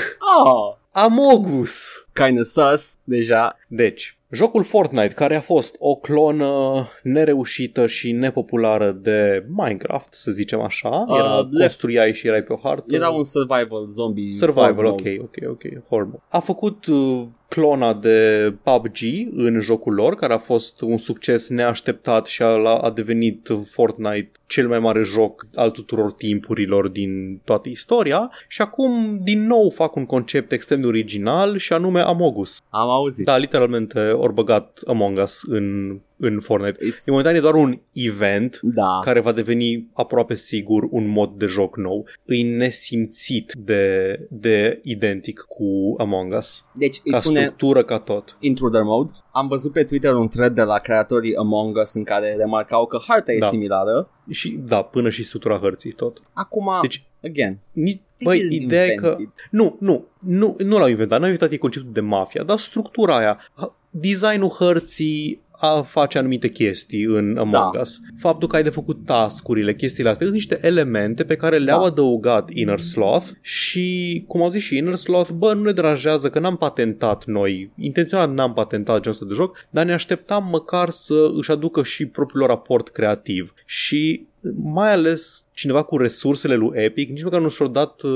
Oh, 0.46 0.76
Amogus. 0.92 2.06
kinda 2.14 2.44
sus, 2.44 2.96
deja. 3.04 3.58
Deci, 3.68 4.18
jocul 4.32 4.64
Fortnite, 4.64 5.08
care 5.14 5.36
a 5.36 5.42
fost 5.42 5.76
o 5.80 5.96
clonă 5.96 6.88
nereușită 7.04 7.88
și 7.88 8.12
nepopulară 8.12 8.92
de 8.92 9.46
Minecraft, 9.56 10.14
să 10.14 10.32
zicem 10.32 10.60
așa, 10.62 11.06
Uh, 11.08 11.16
era 11.18 11.38
left. 11.40 11.60
construiai 11.60 12.14
și 12.14 12.28
erai 12.28 12.42
pe 12.44 12.54
o 12.54 12.60
hartă. 12.64 12.96
Era 12.96 13.10
un 13.10 13.24
survival 13.24 13.86
zombie. 13.86 14.34
Survival, 14.34 14.74
horror 14.74 14.92
ok, 14.92 15.00
mode. 15.04 15.20
ok, 15.22 15.50
ok, 15.50 15.88
horrible. 15.90 16.20
A 16.30 16.40
făcut 16.40 16.86
uh, 16.86 17.28
clona 17.50 17.94
de 17.94 18.54
PUBG 18.64 18.98
în 19.36 19.60
jocul 19.60 19.94
lor, 19.94 20.16
care 20.16 20.34
a 20.34 20.38
fost 20.38 20.82
un 20.82 20.98
succes 20.98 21.50
neașteptat 21.50 22.26
și 22.26 22.42
a, 22.42 22.78
a 22.82 22.92
devenit 22.92 23.48
Fortnite 23.70 24.32
cel 24.46 24.68
mai 24.68 24.80
mare 24.80 25.04
joc 25.04 25.48
al 25.56 25.70
tuturor 25.70 26.12
timpurilor 26.12 26.88
din 26.88 27.42
toată 27.44 27.70
istoria 27.70 28.32
și 28.48 28.62
acum 28.62 29.20
din 29.24 29.48
nou 29.48 29.70
fac 29.70 29.96
un 29.96 30.06
concept 30.06 30.52
extrem 30.52 30.82
de 30.82 30.88
original 30.88 31.58
și 31.58 31.74
anume 31.74 32.00
Amogus. 32.00 32.62
Am 32.70 32.90
auzit. 32.90 33.26
Da, 33.26 33.38
literalmente 33.38 34.00
ori 34.00 34.34
băgat 34.34 34.80
Among 34.88 35.18
Us 35.18 35.42
în, 35.48 35.98
în 36.20 36.40
Fortnite. 36.40 36.86
Is- 36.86 37.08
E 37.08 37.12
momentan 37.12 37.36
e 37.36 37.40
doar 37.40 37.54
un 37.54 37.80
event 37.94 38.60
Da. 38.62 39.00
care 39.04 39.20
va 39.20 39.32
deveni 39.32 39.88
aproape 39.94 40.36
sigur 40.36 40.88
un 40.90 41.08
mod 41.08 41.32
de 41.38 41.46
joc 41.46 41.78
nou. 41.78 42.06
E 42.26 42.44
nesimțit 42.44 43.54
de, 43.58 44.16
de 44.30 44.80
identic 44.84 45.40
cu 45.48 45.96
Among 45.98 46.34
Us. 46.38 46.66
Deci 46.74 47.02
îi 47.04 47.12
Ca 47.12 47.22
spune 47.22 47.40
structură, 47.40 47.82
ca 47.84 48.00
tot. 48.00 48.38
Intruder 48.40 48.82
Mode. 48.84 49.12
Am 49.32 49.48
văzut 49.48 49.72
pe 49.72 49.84
Twitter 49.84 50.14
un 50.14 50.28
thread 50.28 50.56
de 50.56 50.62
la 50.62 50.78
creatorii 50.78 51.36
Among 51.36 51.76
Us 51.76 51.94
în 51.94 52.04
care 52.04 52.36
remarcau 52.38 52.86
că 52.86 53.00
harta 53.08 53.32
e 53.32 53.38
Da. 53.38 53.48
similară. 53.48 54.10
Și 54.30 54.50
da, 54.68 54.82
până 54.82 55.10
și 55.10 55.24
structura 55.24 55.58
hărții 55.58 55.92
tot. 55.92 56.20
Acum, 56.34 56.70
Deci, 56.82 57.04
again, 57.24 57.58
ni- 57.72 58.02
they 58.18 58.26
băi, 58.26 58.40
didn't 58.40 58.64
ideea 58.64 58.86
e 58.86 58.94
că... 58.96 59.06
invent 59.08 59.20
it. 59.20 59.48
Nu, 59.52 59.78
nu, 59.80 60.06
nu, 60.20 60.56
nu 60.58 60.78
l-au 60.78 60.88
inventat, 60.88 61.20
n-au 61.20 61.30
inventat 61.30 61.52
ei 61.52 61.58
conceptul 61.58 61.92
de 61.94 62.00
mafia, 62.02 62.44
dar 62.44 62.58
structura 62.58 63.18
aia, 63.18 63.38
h- 63.56 63.72
designul 63.92 64.50
hărții 64.50 65.42
a 65.60 65.82
face 65.82 66.18
anumite 66.18 66.50
chestii 66.50 67.04
în 67.04 67.38
Among 67.38 67.74
Da. 67.74 67.80
Us. 67.80 68.00
Faptul 68.18 68.48
că 68.48 68.56
ai 68.56 68.64
de 68.64 68.70
făcut 68.70 69.06
tascurile, 69.06 69.76
chestiile 69.76 70.10
astea, 70.10 70.26
sunt 70.26 70.38
niște 70.38 70.60
elemente 70.62 71.24
pe 71.24 71.36
care 71.36 71.58
le-au 71.58 71.80
Da. 71.80 71.86
adăugat 71.86 72.50
Inner 72.54 72.80
Sloth 72.80 73.26
și, 73.42 74.24
cum 74.28 74.42
au 74.42 74.50
zis 74.50 74.64
și 74.64 74.78
Inner 74.78 74.96
Sloth, 74.96 75.30
bă, 75.30 75.54
nu 75.54 75.62
ne 75.62 75.72
deranjează 75.72 76.30
că 76.30 76.40
n-am 76.40 76.58
patentat 76.58 77.26
noi, 77.26 77.72
intenționat 77.76 78.34
n-am 78.34 78.54
patentat 78.54 79.02
genul 79.02 79.10
ăsta 79.10 79.26
de 79.26 79.34
joc, 79.34 79.68
dar 79.70 79.86
ne 79.86 79.94
așteptam 79.94 80.48
măcar 80.52 80.90
să 80.90 81.32
își 81.38 81.52
aducă 81.52 81.84
și 81.84 82.06
propriul 82.06 82.42
lor 82.42 82.50
aport 82.50 82.90
creativ. 82.90 83.54
Și 83.66 84.28
mai 84.64 84.92
ales 84.92 85.44
cineva 85.54 85.84
cu 85.84 85.98
resursele 85.98 86.56
lui 86.56 86.72
Epic, 86.74 87.10
nici 87.10 87.24
măcar 87.24 87.42
nu 87.42 87.50
și-au 87.50 87.68
dat 87.68 88.02
uh, 88.02 88.12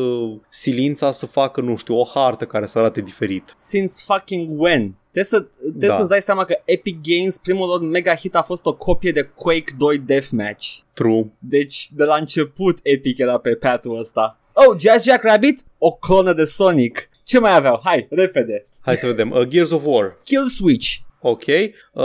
silința 0.49 1.11
să 1.11 1.25
facă, 1.25 1.61
nu 1.61 1.75
știu, 1.75 1.95
o 1.95 2.03
hartă 2.13 2.45
care 2.45 2.65
să 2.65 2.79
arate 2.79 3.01
diferit. 3.01 3.53
Since 3.55 3.93
fucking 4.05 4.59
when? 4.59 4.95
Trebuie, 5.13 5.23
să, 5.39 5.39
trebuie 5.61 5.87
Da. 5.89 5.95
să-ți 5.95 6.09
dai 6.09 6.21
seama 6.21 6.45
că 6.45 6.55
Epic 6.65 6.97
Games, 7.03 7.37
primul 7.37 7.67
lor 7.67 7.81
mega 7.81 8.15
hit 8.15 8.35
a 8.35 8.41
fost 8.41 8.65
o 8.65 8.73
copie 8.75 9.11
de 9.11 9.21
Quake 9.23 9.73
2 9.77 9.97
Deathmatch. 9.97 10.67
True. 10.93 11.31
Deci, 11.39 11.87
de 11.91 12.03
la 12.03 12.15
început, 12.15 12.79
Epic 12.81 13.17
era 13.17 13.37
pe 13.37 13.55
path-ul 13.55 13.99
ăsta. 13.99 14.39
Oh, 14.53 14.79
Jazz 14.79 15.03
Jack 15.03 15.23
Rabbit? 15.23 15.63
O 15.77 15.91
clonă 15.91 16.33
de 16.33 16.43
Sonic. 16.45 17.09
Ce 17.23 17.39
mai 17.39 17.55
aveau? 17.55 17.81
Hai, 17.83 18.07
repede. 18.09 18.65
Hai 18.79 18.95
să 18.97 19.05
vedem. 19.05 19.31
Uh, 19.31 19.41
Gears 19.47 19.69
of 19.71 19.85
War. 19.85 20.17
Kill 20.23 20.47
Switch. 20.47 20.95
Ok. 21.25 21.43
Uh, 21.93 22.03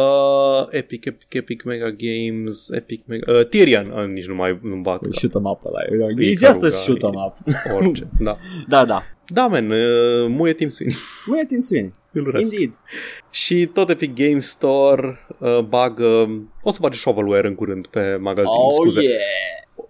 Epic, 0.70 1.04
Epic, 1.06 1.34
Epic 1.34 1.62
Mega 1.62 1.90
Games, 1.96 2.70
Epic 2.70 3.02
Mega... 3.06 3.32
Uh, 3.32 3.46
Tyrion. 3.48 3.90
Uh, 3.90 4.06
nici 4.06 4.26
nu 4.26 4.34
mai 4.34 4.58
nu 4.62 4.76
bat. 4.76 5.00
Shoot 5.18 5.34
'em 5.34 5.44
up 5.44 5.64
ăla. 5.64 5.78
E 5.82 6.24
E 6.24 6.28
just 6.28 6.42
a 6.44 6.50
căruga, 6.52 6.70
shoot 6.76 7.02
'em 7.02 7.12
e- 7.12 7.16
up. 7.26 7.34
Orice. 7.74 8.08
Da. 8.20 8.38
Da, 8.68 8.84
da. 8.84 9.02
Da, 9.26 9.46
man. 9.46 9.70
Uh, 9.70 10.26
muie 10.28 10.52
Team 10.52 10.70
Sweeney. 10.70 10.96
Nu 11.26 11.38
e 11.38 11.44
Tim 11.44 11.58
Sweeney. 11.58 11.92
Îl 12.12 12.26
urăsc. 12.26 12.52
Indeed. 12.52 12.72
Și 13.30 13.66
tot 13.74 13.88
Epic 13.90 14.14
Game 14.14 14.38
Store 14.40 15.18
uh, 15.38 15.58
bagă... 15.58 16.28
O 16.62 16.70
să 16.70 16.78
bage 16.80 16.96
shovelware 16.98 17.46
în 17.48 17.54
curând 17.54 17.86
pe 17.86 18.16
magazin, 18.20 18.50
Oh, 18.54 18.72
scuze. 18.74 19.02
yeah. 19.02 19.20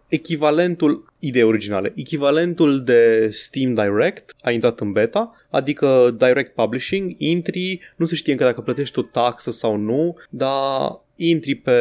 Echivalentul, 0.09 1.12
idei 1.18 1.43
originale, 1.43 1.93
echivalentul 1.97 2.84
de 2.84 3.28
Steam 3.30 3.74
Direct 3.74 4.34
a 4.43 4.51
intrat 4.51 4.80
în 4.80 4.93
beta, 4.93 5.34
adică 5.51 6.14
Direct 6.18 6.55
Publishing, 6.55 7.14
intri, 7.18 7.80
nu 7.97 8.05
se 8.05 8.14
știe 8.14 8.32
încă 8.32 8.45
dacă 8.45 8.61
plătești 8.61 8.99
o 8.99 9.03
taxă 9.03 9.51
sau 9.51 9.76
nu, 9.76 10.16
dar 10.30 11.01
intri 11.20 11.54
pe, 11.54 11.72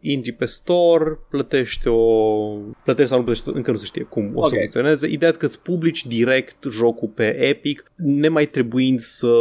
intri 0.00 0.32
pe 0.32 0.44
store, 0.44 1.18
plătești 1.30 1.88
o... 1.88 1.98
plătești 2.84 3.08
sau 3.10 3.18
nu 3.18 3.24
plătești, 3.24 3.50
încă 3.54 3.70
nu 3.70 3.76
se 3.76 3.84
știe 3.84 4.02
cum 4.02 4.30
o 4.34 4.44
să 4.46 4.54
Ok. 4.54 4.58
funcționeze. 4.58 5.08
Ideea 5.08 5.30
e 5.34 5.36
că 5.38 5.46
îți 5.46 5.62
publici 5.62 6.06
direct 6.06 6.64
jocul 6.70 7.08
pe 7.14 7.36
Epic, 7.44 7.92
nemai 7.96 8.46
trebuind 8.46 8.98
să 9.00 9.32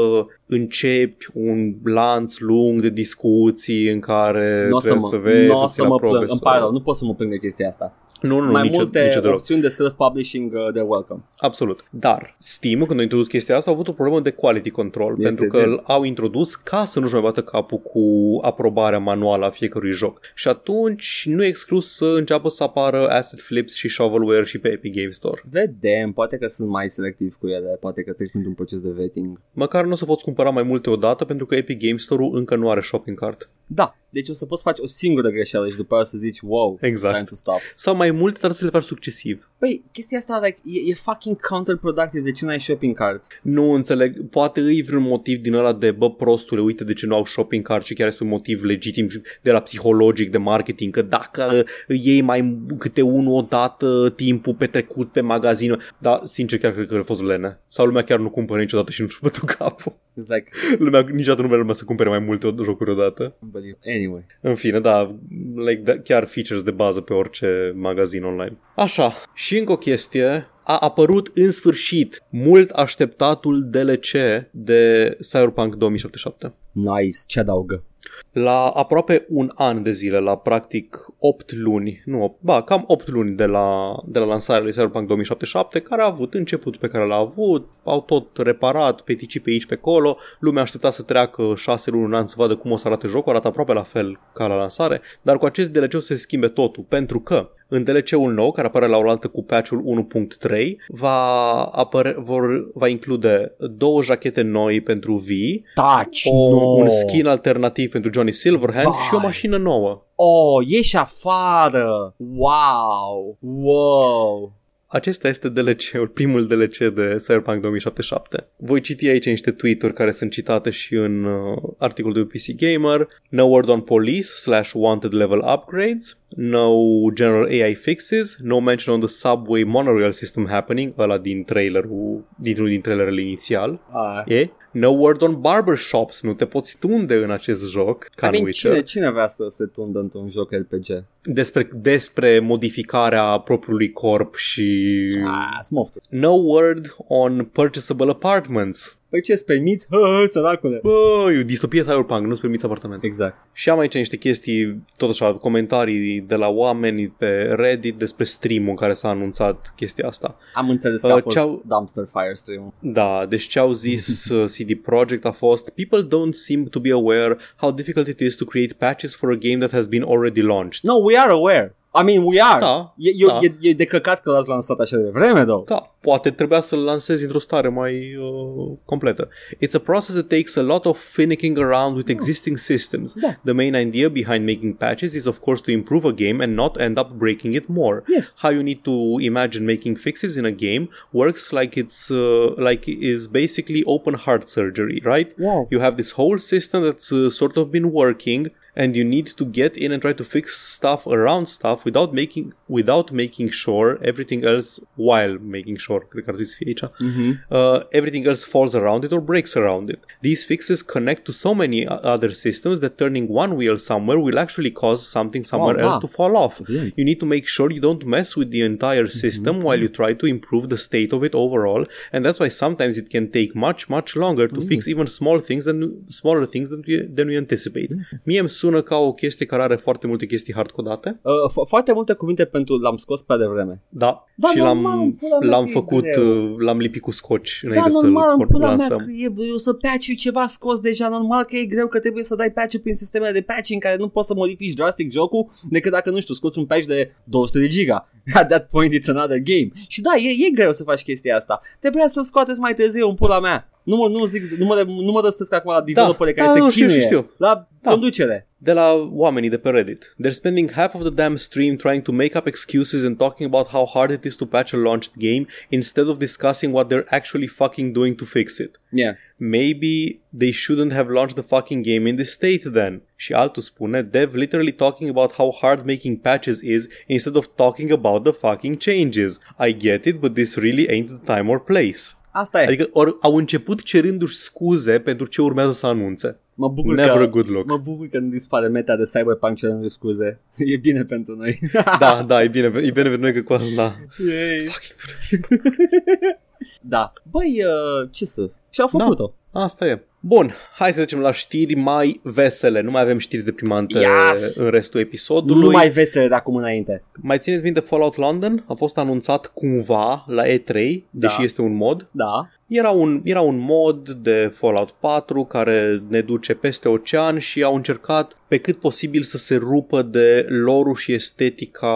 începi 0.45 1.25
un 1.33 1.73
lanț 1.83 2.37
lung 2.37 2.81
de 2.81 2.89
discuții 2.89 3.87
în 3.91 3.99
care 3.99 4.67
Nu 4.69 4.75
o 4.75 4.79
să 4.79 4.87
trebuie 4.87 5.09
mă, 5.09 5.15
să 5.15 5.29
vezi, 5.29 5.47
n-o 5.47 5.55
să 5.55 5.65
să 5.67 5.73
ți 5.73 5.79
la 5.81 5.87
mă 5.87 5.95
probe, 5.95 6.15
plâng. 6.15 6.29
Îmi 6.29 6.37
să- 6.37 6.43
pare 6.43 6.59
rău, 6.59 6.71
nu 6.71 6.81
pot 6.81 6.95
să 6.95 7.05
mă 7.05 7.13
plâng 7.15 7.31
de 7.31 7.37
chestia 7.37 7.67
asta. 7.67 7.97
Nu, 8.21 8.39
nu, 8.39 8.51
Mai 8.51 8.61
nici, 8.67 8.75
multe 8.75 9.03
nici 9.03 9.13
deloc. 9.13 9.33
opțiuni 9.33 9.61
de 9.61 9.67
self-publishing, 9.69 10.53
uh, 10.53 10.73
de 10.73 10.79
welcome. 10.81 11.21
Absolut. 11.37 11.83
Dar 11.89 12.35
Steam, 12.39 12.85
când 12.85 12.99
a 12.99 13.03
introdus 13.03 13.27
chestia 13.27 13.55
asta, 13.57 13.69
a 13.69 13.73
avut 13.73 13.87
o 13.87 13.91
problemă 13.91 14.19
de 14.21 14.31
quality 14.31 14.69
control, 14.69 15.15
Yes, 15.17 15.27
pentru 15.27 15.45
it 15.45 15.51
că 15.51 15.57
did. 15.57 15.67
îl 15.67 15.81
au 15.85 16.03
introdus 16.03 16.55
ca 16.55 16.85
să 16.85 16.99
nu-și 16.99 17.13
mai 17.13 17.21
bată 17.21 17.41
capul 17.43 17.77
cu 17.77 18.03
aprobarea 18.41 18.99
manuală 18.99 19.45
a 19.45 19.49
fiecărui 19.49 19.91
joc. 19.91 20.19
Și 20.35 20.47
atunci 20.47 21.23
nu 21.29 21.43
e 21.43 21.47
exclus 21.47 21.95
să 21.95 22.05
înceapă 22.05 22.49
să 22.49 22.63
apară 22.63 23.07
asset 23.09 23.39
flips 23.39 23.73
și 23.75 23.87
shovelware 23.89 24.43
și 24.45 24.57
pe 24.59 24.69
Epic 24.69 24.95
Game 24.95 25.09
Store. 25.09 25.41
Vedem, 25.49 26.11
poate 26.11 26.37
că 26.37 26.47
sunt 26.47 26.69
mai 26.69 26.89
selectiv 26.89 27.37
cu 27.39 27.47
ele, 27.47 27.77
poate 27.79 28.03
că 28.03 28.13
trec 28.13 28.29
printr-un 28.29 28.53
proces 28.53 28.79
de 28.81 28.89
vetting. 28.89 29.39
Măcar 29.53 29.85
nu 29.85 29.91
o 29.91 29.95
să 29.95 30.05
poți 30.05 30.23
cumpăra 30.23 30.49
mai 30.49 30.63
multe 30.63 30.89
odată 30.89 31.25
pentru 31.25 31.45
că 31.45 31.55
Epic 31.55 31.79
Game 31.79 31.97
Store-ul 31.97 32.35
încă 32.37 32.55
nu 32.55 32.69
are 32.69 32.81
shopping 32.81 33.19
cart. 33.19 33.49
Da, 33.71 33.95
deci 34.09 34.29
o 34.29 34.33
să 34.33 34.45
poți 34.45 34.61
face 34.61 34.81
o 34.81 34.87
singură 34.87 35.29
greșeală 35.29 35.69
și 35.69 35.75
după 35.75 35.95
aia 35.95 36.03
să 36.03 36.17
zici, 36.17 36.39
wow, 36.41 36.77
Exact. 36.81 37.13
time 37.13 37.25
to 37.29 37.35
stop. 37.35 37.59
Sau 37.75 37.95
mai 37.95 38.11
multe, 38.11 38.39
dar 38.41 38.51
să 38.51 38.63
le 38.65 38.69
faci 38.69 38.83
succesiv. 38.83 39.49
Păi, 39.57 39.83
chestia 39.91 40.17
asta 40.17 40.41
like, 40.43 40.59
e, 40.63 40.89
e 40.89 40.93
fucking 40.93 41.37
counterproductive 41.47 42.23
de 42.23 42.31
ce 42.31 42.45
n-ai 42.45 42.59
shopping 42.59 42.95
cart. 42.95 43.23
Nu 43.41 43.71
înțeleg, 43.71 44.29
poate 44.29 44.59
îi 44.59 44.81
vreun 44.83 45.03
motiv 45.03 45.41
din 45.41 45.53
ăla 45.53 45.73
de 45.73 45.91
bă 45.91 46.11
prostule, 46.11 46.61
uite 46.61 46.83
de 46.83 46.93
ce 46.93 47.05
nu 47.05 47.15
au 47.15 47.25
shopping 47.25 47.65
cart 47.65 47.85
și 47.85 47.93
chiar 47.93 48.07
este 48.07 48.23
un 48.23 48.29
motiv 48.29 48.63
legitim 48.63 49.07
de 49.41 49.51
la 49.51 49.59
psihologic, 49.59 50.31
de 50.31 50.37
marketing, 50.37 50.93
că 50.93 51.01
dacă 51.01 51.65
iei 51.87 52.21
mai 52.21 52.57
câte 52.77 53.01
unul 53.01 53.37
odată 53.37 54.13
timpul 54.15 54.53
petrecut 54.53 55.11
pe 55.11 55.21
magazin, 55.21 55.77
dar 55.97 56.21
sincer 56.23 56.59
chiar 56.59 56.71
cred 56.71 56.87
că 56.87 56.95
a 56.95 57.03
fost 57.03 57.23
lene. 57.23 57.59
Sau 57.67 57.85
lumea 57.85 58.03
chiar 58.03 58.19
nu 58.19 58.29
cumpără 58.29 58.59
niciodată 58.59 58.91
și 58.91 59.01
nu-și 59.01 59.19
bătu 59.21 59.45
capul. 59.45 59.93
It's 59.93 60.27
like, 60.27 60.49
Lumea 60.77 61.05
niciodată 61.11 61.41
nu 61.41 61.47
vrea 61.47 61.59
lumea 61.59 61.73
să 61.73 61.83
cumpere 61.83 62.09
mai 62.09 62.19
multe 62.19 62.55
jocuri 62.63 62.91
odată. 62.91 63.35
Unbelievable. 63.59 63.93
Anyway. 63.95 64.25
În 64.41 64.55
fine, 64.55 64.79
da, 64.79 65.15
like, 65.55 65.81
da, 65.81 65.99
chiar 65.99 66.25
features 66.25 66.63
de 66.63 66.71
bază 66.71 67.01
pe 67.01 67.13
orice 67.13 67.73
magazin 67.75 68.23
online. 68.23 68.57
Așa, 68.75 69.13
și 69.33 69.57
încă 69.57 69.71
o 69.71 69.77
chestie, 69.77 70.47
a 70.63 70.77
apărut 70.77 71.31
în 71.33 71.51
sfârșit 71.51 72.23
mult 72.29 72.69
așteptatul 72.69 73.69
DLC 73.69 74.11
de 74.51 75.17
Cyberpunk 75.31 75.75
2077. 75.75 76.53
Nice, 76.71 77.17
ce 77.27 77.39
adaugă? 77.39 77.83
La 78.31 78.67
aproape 78.67 79.25
un 79.29 79.51
an 79.55 79.83
de 79.83 79.91
zile, 79.91 80.19
la 80.19 80.37
practic 80.37 80.97
8 81.19 81.51
luni, 81.51 82.01
nu 82.05 82.23
8, 82.23 82.35
ba, 82.39 82.63
cam 82.63 82.83
8 82.87 83.07
luni 83.07 83.35
de 83.35 83.45
la, 83.45 83.95
de 84.05 84.19
la 84.19 84.25
lansarea 84.25 84.63
lui 84.63 84.71
Cyberpunk 84.71 85.07
2077, 85.07 85.79
care 85.79 86.01
a 86.01 86.05
avut 86.05 86.33
început 86.33 86.77
pe 86.77 86.87
care 86.87 87.05
l-a 87.05 87.15
avut, 87.15 87.69
au 87.83 88.01
tot 88.01 88.37
reparat 88.37 89.01
peticii 89.01 89.39
pe 89.39 89.49
aici, 89.49 89.65
pe 89.65 89.73
acolo, 89.73 90.17
lumea 90.39 90.61
aștepta 90.61 90.89
să 90.89 91.01
treacă 91.01 91.53
6 91.55 91.91
luni, 91.91 92.03
un 92.03 92.13
an 92.13 92.25
să 92.25 92.35
vadă 92.37 92.55
cum 92.55 92.71
o 92.71 92.77
să 92.77 92.87
arate 92.87 93.07
jocul, 93.07 93.31
arată 93.31 93.47
aproape 93.47 93.73
la 93.73 93.83
fel 93.83 94.19
ca 94.33 94.47
la 94.47 94.55
lansare, 94.55 95.01
dar 95.21 95.37
cu 95.37 95.45
acest 95.45 95.69
DLC 95.69 95.93
o 95.93 95.99
să 95.99 96.13
se 96.13 96.15
schimbe 96.15 96.47
totul, 96.47 96.85
pentru 96.87 97.19
că 97.19 97.49
în 97.69 97.83
DLC-ul 97.83 98.33
nou, 98.33 98.51
care 98.51 98.67
apare 98.67 98.87
la 98.87 98.97
oaltă 98.97 99.27
cu 99.27 99.43
patch-ul 99.43 100.07
1.3, 100.49 100.75
va, 100.87 101.63
apăre, 101.63 102.15
vor, 102.17 102.71
va 102.73 102.87
include 102.87 103.55
două 103.57 104.03
jachete 104.03 104.41
noi 104.41 104.81
pentru 104.81 105.15
V, 105.15 105.27
Taci, 105.73 106.27
o, 106.31 106.49
no. 106.49 106.57
un 106.57 106.89
skin 106.89 107.27
alternativ 107.27 107.91
pentru 107.91 108.11
Johnny 108.13 108.33
Silverhand 108.33 108.87
Vai. 108.87 109.03
și 109.07 109.15
o 109.15 109.19
mașină 109.19 109.57
nouă. 109.57 110.03
Oh, 110.15 110.67
ieși 110.67 110.97
afară! 110.97 112.15
Wow! 112.17 113.37
Wow! 113.39 114.58
Acesta 114.91 115.27
este 115.27 115.49
DLC-ul, 115.49 116.07
primul 116.07 116.47
DLC 116.47 116.77
de 116.77 117.15
Cyberpunk 117.17 117.61
2077. 117.61 118.47
Voi 118.55 118.81
citi 118.81 119.07
aici 119.07 119.25
niște 119.25 119.51
tweet-uri 119.51 119.93
care 119.93 120.11
sunt 120.11 120.31
citate 120.31 120.69
și 120.69 120.95
în 120.95 121.23
uh, 121.23 121.57
articolul 121.77 122.15
de 122.15 122.37
PC 122.37 122.55
Gamer. 122.55 123.07
No 123.29 123.43
word 123.43 123.69
on 123.69 123.81
police 123.81 124.27
slash 124.27 124.71
wanted 124.73 125.13
level 125.13 125.43
upgrades. 125.53 126.17
No 126.27 126.71
general 127.13 127.45
AI 127.45 127.73
fixes. 127.73 128.37
No 128.41 128.59
mention 128.59 128.95
on 128.95 128.99
the 128.99 129.09
subway 129.09 129.63
monorail 129.63 130.11
system 130.11 130.47
happening. 130.47 130.93
Ăla 130.97 131.17
din 131.17 131.43
trailerul, 131.43 132.27
dintr-unul 132.35 132.71
din 132.71 132.81
trailerele 132.81 133.21
inițial. 133.21 133.79
Ah. 133.91 134.21
E? 134.25 134.49
No 134.71 134.89
word 134.89 135.21
on 135.21 135.41
barbershops. 135.41 136.21
Nu 136.21 136.33
te 136.33 136.45
poți 136.45 136.77
tunde 136.79 137.15
în 137.15 137.31
acest 137.31 137.69
joc. 137.69 138.07
Ca 138.15 138.25
I 138.25 138.29
în 138.29 138.31
mean, 138.31 138.45
Witcher. 138.45 138.71
cine, 138.71 138.83
cine 138.83 139.11
vrea 139.11 139.27
să 139.27 139.47
se 139.49 139.65
tundă 139.65 139.99
într-un 139.99 140.29
joc 140.29 140.51
RPG? 140.51 141.03
Despre, 141.23 141.69
despre 141.73 142.39
modificarea 142.39 143.39
propriului 143.39 143.91
corp 143.91 144.35
și... 144.35 145.07
Ah, 145.25 145.63
smoftă. 145.63 146.01
No 146.09 146.31
word 146.31 146.95
on 147.07 147.45
purchasable 147.45 148.09
apartments. 148.09 148.98
Păi 149.09 149.21
ce-ți 149.21 149.45
permiți? 149.45 149.87
Hă, 149.89 149.97
hă, 149.97 150.25
săracule! 150.27 150.79
Bă, 150.83 151.31
e 151.35 151.39
o 151.39 151.43
distopie 151.43 151.81
cyberpunk, 151.81 152.25
nu-ți 152.25 152.41
permiți 152.41 152.65
apartament. 152.65 153.03
Exact. 153.03 153.35
Și 153.53 153.69
am 153.69 153.79
aici 153.79 153.93
niște 153.93 154.17
chestii, 154.17 154.83
tot 154.97 155.09
așa, 155.09 155.33
comentarii 155.33 156.21
de 156.21 156.35
la 156.35 156.47
oameni 156.47 157.07
pe 157.17 157.27
Reddit 157.55 157.95
despre 157.95 158.23
stream-ul 158.23 158.69
în 158.69 158.75
care 158.75 158.93
s-a 158.93 159.09
anunțat 159.09 159.73
chestia 159.75 160.07
asta. 160.07 160.37
Am 160.53 160.69
înțeles 160.69 161.01
că 161.01 161.07
Uh, 161.07 161.13
a 161.13 161.19
fost 161.19 161.35
ce-au- 161.35 161.63
Dumpster 161.67 162.05
Fire 162.13 162.33
stream 162.33 162.73
Da, 162.79 163.25
deci 163.29 163.43
ce 163.47 163.59
au 163.59 163.71
zis 163.71 164.25
uh, 164.29 164.45
CD 164.45 164.73
Projekt 164.81 165.25
a 165.25 165.31
fost 165.31 165.69
People 165.69 166.03
don't 166.07 166.33
seem 166.33 166.63
to 166.63 166.79
be 166.79 166.91
aware 166.91 167.37
how 167.55 167.71
difficult 167.71 168.07
it 168.07 168.19
is 168.19 168.35
to 168.35 168.45
create 168.45 168.73
patches 168.73 169.15
for 169.15 169.31
a 169.31 169.35
game 169.35 169.57
that 169.57 169.71
has 169.71 169.87
been 169.87 170.03
already 170.03 170.41
launched. 170.41 170.83
No, 170.83 170.93
we 170.93 171.17
are 171.17 171.31
aware. 171.31 171.75
I 171.95 172.03
mean, 172.03 172.23
we 172.23 172.39
are. 172.41 172.59
Da, 172.59 172.93
E, 172.97 173.09
e, 173.09 173.25
da. 173.27 173.39
e, 173.41 173.53
e 173.61 173.73
de 173.73 173.85
căcat 173.85 174.21
că 174.21 174.31
l-ați 174.31 174.49
lansat 174.49 174.79
așa 174.79 174.97
de 174.97 175.09
vreme, 175.09 175.45
though. 175.45 175.65
Da, 175.67 175.95
poate 175.99 176.29
trebuia 176.31 176.61
să-l 176.61 176.79
lansezi 176.83 177.23
într-o 177.23 177.39
stare 177.39 177.67
mai 177.67 178.15
uh, 178.15 178.77
completă. 178.85 179.29
It's 179.55 179.73
a 179.73 179.79
process 179.79 180.13
that 180.13 180.27
takes 180.27 180.55
a 180.55 180.61
lot 180.61 180.85
of 180.85 180.99
finicking 181.11 181.57
around 181.57 181.95
with 181.95 182.09
existing 182.09 182.57
systems. 182.57 183.13
Da. 183.13 183.35
The 183.43 183.51
main 183.53 183.75
idea 183.75 184.09
behind 184.09 184.45
making 184.45 184.75
patches 184.77 185.13
is 185.13 185.25
of 185.25 185.37
course 185.39 185.61
to 185.61 185.71
improve 185.71 186.07
a 186.07 186.11
game 186.11 186.43
and 186.43 186.53
not 186.53 186.79
end 186.79 186.97
up 186.99 187.09
breaking 187.17 187.53
it 187.55 187.67
more. 187.67 188.03
Yes. 188.07 188.33
How 188.37 188.51
you 188.51 188.61
need 188.61 188.79
to 188.83 189.17
imagine 189.19 189.65
making 189.65 189.95
fixes 189.97 190.35
in 190.35 190.45
a 190.45 190.51
game 190.51 190.89
works 191.11 191.51
like 191.51 191.75
it's 191.79 192.11
uh, 192.11 192.53
like 192.57 192.83
is 192.87 193.27
basically 193.27 193.83
open 193.85 194.13
heart 194.13 194.47
surgery, 194.49 195.01
right? 195.03 195.29
Wow. 195.39 195.67
You 195.71 195.79
have 195.79 195.95
this 195.97 196.11
whole 196.11 196.37
system 196.37 196.83
that's 196.83 197.11
uh, 197.11 197.29
sort 197.29 197.57
of 197.57 197.71
been 197.71 197.91
working 197.91 198.51
and 198.81 198.89
you 198.99 199.05
need 199.15 199.27
to 199.39 199.45
get 199.59 199.73
in 199.83 199.89
and 199.93 199.99
try 200.05 200.13
to 200.21 200.25
fix 200.35 200.45
stuff 200.77 201.01
around 201.17 201.45
stuff 201.57 201.79
without 201.87 202.11
making 202.21 202.45
without 202.77 203.07
making 203.23 203.49
sure 203.63 203.87
everything 204.11 204.41
else 204.51 204.69
while 205.07 205.33
making 205.57 205.77
sure 205.85 206.01
cred 206.11 206.23
că 206.25 206.29
ar 206.31 206.35
trebui 206.35 206.45
să 206.53 206.55
fie 206.59 206.67
aici 206.71 206.83
Mm-hmm. 207.07 207.31
uh, 207.57 207.79
everything 207.99 208.23
else 208.31 208.43
falls 208.53 208.73
around 208.81 209.01
it 209.05 209.11
or 209.15 209.21
breaks 209.31 209.53
around 209.61 209.85
it. 209.95 209.99
These 210.27 210.41
fixes 210.51 210.79
connect 210.95 211.21
to 211.27 211.31
so 211.45 211.51
many 211.63 211.79
other 212.15 212.31
systems 212.45 212.77
that 212.83 212.93
turning 213.01 213.25
one 213.43 213.51
wheel 213.59 213.77
somewhere 213.91 214.19
will 214.25 214.39
actually 214.45 214.71
cause 214.83 215.01
something 215.17 215.43
somewhere 215.51 215.77
Wow, 215.77 215.85
else 215.85 215.97
to 216.05 216.09
fall 216.17 216.33
off. 216.45 216.55
You 216.99 217.05
need 217.09 217.19
to 217.23 217.27
make 217.35 217.45
sure 217.55 217.67
you 217.77 217.83
don't 217.89 218.03
mess 218.15 218.29
with 218.39 218.49
the 218.55 218.61
entire 218.73 219.07
system 219.23 219.53
while 219.65 219.79
you 219.83 219.89
try 220.01 220.11
to 220.21 220.25
improve 220.35 220.63
the 220.73 220.79
state 220.87 221.11
of 221.17 221.21
it 221.27 221.33
overall, 221.45 221.83
and 222.13 222.19
that's 222.25 222.39
why 222.43 222.49
sometimes 222.63 222.93
it 223.01 223.07
can 223.15 223.25
take 223.37 223.51
much, 223.67 223.81
much 223.95 224.09
longer 224.23 224.45
to 224.55 224.59
fix 224.71 224.81
even 224.93 225.07
small 225.19 225.37
things 225.47 225.63
than 225.69 225.77
smaller 226.21 226.45
things 226.53 226.67
than 226.71 226.81
we, 226.87 226.93
than 227.17 227.25
we 227.31 227.35
anticipate. 227.43 227.89
Mie 228.27 228.39
îmi 228.39 228.49
sună 228.69 228.81
ca 228.81 228.95
o 228.97 229.13
chestie 229.13 229.45
care 229.45 229.61
are 229.61 229.75
foarte 229.75 230.07
multe 230.07 230.25
chestii 230.25 230.53
hardcodate. 230.53 231.19
Uh, 231.21 231.33
fo- 231.51 231.67
foarte 231.67 231.93
multe 231.93 232.13
cuvinte 232.13 232.45
pentru 232.45 232.77
l-am 232.77 232.97
scos 232.97 233.21
prea 233.21 233.37
devreme. 233.37 233.81
Da, 233.89 234.25
Da, 234.35 234.47
și 234.47 234.57
normal, 234.57 234.97
l-am, 234.97 235.11
pula 235.19 235.39
mea 235.39 235.49
l-am 235.49 235.63
că 235.63 235.69
e 235.69 235.73
făcut, 235.73 236.03
greu. 236.03 236.51
uh, 236.51 236.55
l-am 236.59 236.77
lipit 236.77 237.01
cu 237.01 237.11
scoci 237.11 237.59
Da, 237.63 237.69
înainte 237.69 237.89
normal, 238.01 238.29
în 238.31 238.37
să-l 238.37 238.47
pula 238.47 238.67
mea, 238.67 238.75
lansăm. 238.75 238.97
că 238.97 239.05
e, 239.11 239.47
e, 239.47 239.53
o 239.53 239.57
să 239.57 239.73
patch 239.73 240.15
ceva 240.17 240.45
scos 240.45 240.79
deja, 240.79 241.09
normal 241.09 241.43
că 241.43 241.55
e 241.55 241.65
greu 241.65 241.87
că 241.87 241.99
trebuie 241.99 242.23
să 242.23 242.35
dai 242.35 242.51
patch 242.51 242.77
prin 242.77 242.93
sistemele 242.93 243.31
de 243.31 243.41
patch 243.41 243.69
în 243.71 243.79
care 243.79 243.95
nu 243.95 244.07
poți 244.07 244.27
să 244.27 244.33
modifici 244.33 244.73
drastic 244.73 245.11
jocul 245.11 245.49
decât 245.69 245.91
dacă, 245.91 246.09
nu 246.09 246.19
știu, 246.19 246.33
scoți 246.33 246.59
un 246.59 246.65
patch 246.65 246.85
de 246.85 247.11
200 247.23 247.59
de 247.59 247.67
giga. 247.67 248.09
At 248.33 248.47
that 248.47 248.67
point 248.69 248.93
it's 248.93 249.07
another 249.07 249.37
game. 249.37 249.69
Și 249.87 250.01
da, 250.01 250.11
e, 250.15 250.29
e 250.47 250.49
greu 250.49 250.73
să 250.73 250.83
faci 250.83 251.01
chestia 251.01 251.35
asta. 251.35 251.59
Trebuia 251.79 252.07
să-l 252.07 252.23
scoateți 252.23 252.59
mai 252.59 252.73
târziu 252.73 253.07
în 253.09 253.15
pula 253.15 253.39
mea. 253.39 253.69
Nu 253.89 253.95
mă, 253.95 254.07
nu 254.09 254.25
zic, 254.25 254.43
nu 254.43 254.65
mă, 254.65 254.83
nu 254.87 255.11
mă 255.11 255.21
răstesc 255.23 255.53
acum 255.53 255.71
la 255.71 255.81
developere 255.81 256.33
da, 256.33 256.43
care 256.43 256.57
se 256.57 256.63
nu, 256.63 256.69
știu, 256.69 256.85
chinuie. 256.85 257.05
știu, 257.05 257.17
știu. 257.17 257.31
La 257.37 257.67
Da. 257.81 257.89
conducere. 257.91 258.43
de 258.61 258.71
la 258.71 259.09
oamenii 259.11 259.49
de 259.49 259.57
pe 259.57 259.69
Reddit. 259.69 260.15
They're 260.23 260.39
spending 260.41 260.71
half 260.71 260.93
of 260.93 261.01
the 261.01 261.09
damn 261.09 261.35
stream 261.35 261.75
trying 261.75 262.01
to 262.01 262.11
make 262.11 262.37
up 262.37 262.45
excuses 262.47 263.03
and 263.03 263.17
talking 263.17 263.53
about 263.53 263.67
how 263.67 263.85
hard 263.93 264.11
it 264.11 264.23
is 264.23 264.35
to 264.35 264.45
patch 264.45 264.73
a 264.73 264.77
launched 264.77 265.11
game 265.17 265.45
instead 265.69 266.07
of 266.07 266.17
discussing 266.17 266.73
what 266.73 266.87
they're 266.89 267.05
actually 267.09 267.47
fucking 267.47 267.93
doing 267.93 268.15
to 268.15 268.25
fix 268.25 268.57
it. 268.57 268.79
Yeah. 268.89 269.15
Maybe 269.37 270.19
they 270.37 270.51
shouldn't 270.51 270.91
have 270.91 271.09
launched 271.09 271.35
the 271.35 271.55
fucking 271.55 271.83
game 271.83 272.05
in 272.09 272.15
this 272.15 272.31
state 272.31 272.63
then. 272.73 273.01
Și 273.15 273.33
altul 273.33 273.61
spune, 273.61 274.01
dev 274.01 274.33
literally 274.33 274.73
talking 274.73 275.09
about 275.09 275.31
how 275.31 275.49
hard 275.61 275.85
making 275.85 276.19
patches 276.21 276.61
is 276.61 276.87
instead 277.07 277.35
of 277.35 277.45
talking 277.55 277.91
about 277.91 278.23
the 278.23 278.31
fucking 278.31 278.77
changes. 278.77 279.39
I 279.57 279.71
get 279.71 280.05
it, 280.05 280.19
but 280.19 280.33
this 280.33 280.55
really 280.55 280.85
ain't 280.89 281.07
the 281.07 281.33
time 281.33 281.49
or 281.49 281.59
place. 281.59 282.17
Asta 282.31 282.61
e. 282.61 282.65
Adică 282.65 282.89
or, 282.91 283.17
au 283.21 283.35
început 283.35 283.83
cerându-și 283.83 284.35
scuze 284.35 284.99
pentru 284.99 285.25
ce 285.25 285.41
urmează 285.41 285.71
să 285.71 285.85
anunțe. 285.85 286.39
mă 286.53 286.67
bucur 286.69 286.95
Never 286.95 287.17
că, 287.17 287.23
a 287.23 287.27
good 287.27 287.49
look. 287.49 287.65
Mă 287.65 287.77
bucur 287.77 288.07
că 288.07 288.19
nu 288.19 288.29
dispare 288.29 288.67
meta 288.67 288.95
de 288.95 289.03
Cyberpunk 289.03 289.57
cerând 289.57 289.89
scuze. 289.89 290.39
E 290.57 290.77
bine 290.77 291.03
pentru 291.03 291.35
noi. 291.35 291.59
Da, 291.99 292.23
da, 292.27 292.43
e 292.43 292.47
bine, 292.47 292.65
e 292.65 292.69
bine 292.69 292.91
pentru 292.91 293.19
noi 293.19 293.33
că 293.33 293.41
cu 293.41 293.53
asta, 293.53 293.69
da. 293.75 293.95
Yay. 294.31 294.67
Fucking 294.67 295.47
Da. 296.81 297.13
Băi, 297.31 297.63
uh, 297.63 298.09
ce 298.11 298.25
să... 298.25 298.49
Și-au 298.69 298.87
făcut-o. 298.87 299.33
Asta 299.51 299.85
e. 299.85 300.03
Bun, 300.19 300.53
hai 300.75 300.89
să 300.91 300.95
trecem 300.97 301.19
la 301.19 301.31
știri 301.31 301.75
mai 301.75 302.19
vesele. 302.23 302.81
Nu 302.81 302.91
mai 302.91 303.01
avem 303.01 303.17
știri 303.17 303.43
deprimante 303.43 303.99
Yes! 303.99 304.55
în 304.55 304.69
restul 304.69 304.99
episodului. 304.99 305.63
Nu 305.65 305.71
mai 305.71 305.89
vesele 305.89 306.27
de 306.27 306.33
acum 306.33 306.55
înainte. 306.55 307.03
mai 307.21 307.39
țineți 307.39 307.63
minte 307.63 307.79
Fallout 307.79 308.15
London? 308.15 308.63
A 308.67 308.73
fost 308.73 308.97
anunțat 308.97 309.45
cumva 309.45 310.23
la 310.27 310.43
E3, 310.47 310.73
deși 311.09 311.37
Da. 311.37 311.43
este 311.43 311.61
un 311.61 311.73
mod. 311.75 312.07
Da. 312.11 312.49
Era 312.69 312.89
un, 312.89 313.21
era 313.23 313.41
un 313.41 313.57
mod 313.57 314.09
de 314.09 314.51
Fallout 314.55 314.91
4 314.99 315.43
care 315.43 316.03
ne 316.07 316.21
duce 316.21 316.53
peste 316.53 316.89
ocean 316.89 317.37
și 317.39 317.63
au 317.63 317.75
încercat 317.75 318.37
pe 318.47 318.57
cât 318.57 318.79
posibil 318.79 319.23
să 319.23 319.37
se 319.37 319.55
rupă 319.55 320.01
de 320.01 320.45
lorul 320.49 320.95
și 320.95 321.13
estetica 321.13 321.95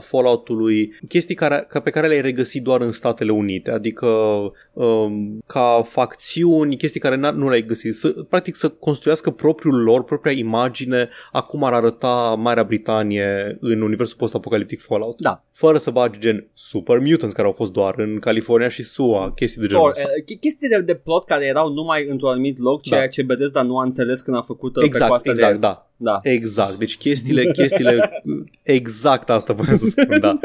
Fallout-ului, 0.00 0.98
chestii 1.08 1.34
care, 1.34 1.64
ca 1.68 1.80
pe 1.80 1.90
care 1.90 2.06
le-ai 2.06 2.20
regăsit 2.20 2.62
doar 2.62 2.80
în 2.80 2.92
Statele 2.92 3.32
Unite, 3.32 3.70
adică 3.70 4.06
um, 4.72 5.38
ca 5.46 5.82
facțiuni, 5.88 6.76
chestii 6.76 7.00
care 7.00 7.16
n- 7.16 7.34
nu 7.34 7.48
le-ai 7.48 7.62
găsit, 7.62 7.94
să, 7.94 8.08
practic 8.28 8.54
să 8.54 8.68
construiască 8.68 9.30
propriul 9.30 9.82
lor, 9.82 10.04
propria 10.04 10.32
imagine 10.32 11.08
a 11.32 11.40
cum 11.42 11.64
ar 11.64 11.72
arăta 11.72 12.34
Marea 12.38 12.64
Britanie 12.64 13.56
în 13.60 13.80
universul 13.80 14.16
post-apocaliptic 14.18 14.80
Fallout. 14.82 15.20
Da. 15.20 15.44
Fără 15.52 15.78
să 15.78 15.90
bagi 15.90 16.18
gen 16.18 16.46
Super 16.54 16.98
Mutants 16.98 17.34
care 17.34 17.46
au 17.46 17.52
fost 17.52 17.72
doar 17.72 17.94
în 17.98 18.18
California 18.18 18.68
și 18.68 18.82
SUA, 18.82 19.32
chestii 19.34 19.60
de 19.60 19.66
genul 19.66 19.82
Or, 19.82 19.90
ăsta. 19.90 20.05
Uh, 20.06 20.22
ch- 20.22 20.38
chestii 20.40 20.68
de, 20.68 20.80
de 20.80 20.94
plot 20.94 21.24
care 21.24 21.44
erau 21.44 21.72
numai 21.72 22.06
într-un 22.08 22.30
anumit 22.30 22.58
loc, 22.58 22.82
ceea 22.82 23.00
Da. 23.00 23.06
ce 23.06 23.22
Bethesda 23.22 23.62
nu 23.62 23.78
a 23.78 23.82
înțeles 23.84 24.20
când 24.20 24.36
a 24.36 24.42
făcut 24.42 24.76
uh, 24.76 24.80
pe 24.82 24.86
Exact, 24.88 25.08
coasta 25.10 25.32
de 25.32 25.38
exact, 25.38 25.52
est. 25.52 25.60
da. 25.62 25.90
Da. 25.96 26.18
Exact, 26.22 26.74
deci 26.78 26.96
chestiile, 26.96 27.50
chestiile, 27.52 28.22
exact 28.62 29.30
asta 29.30 29.52
voiam 29.52 29.76
să 29.76 29.86
spun, 29.86 30.20
da. 30.20 30.32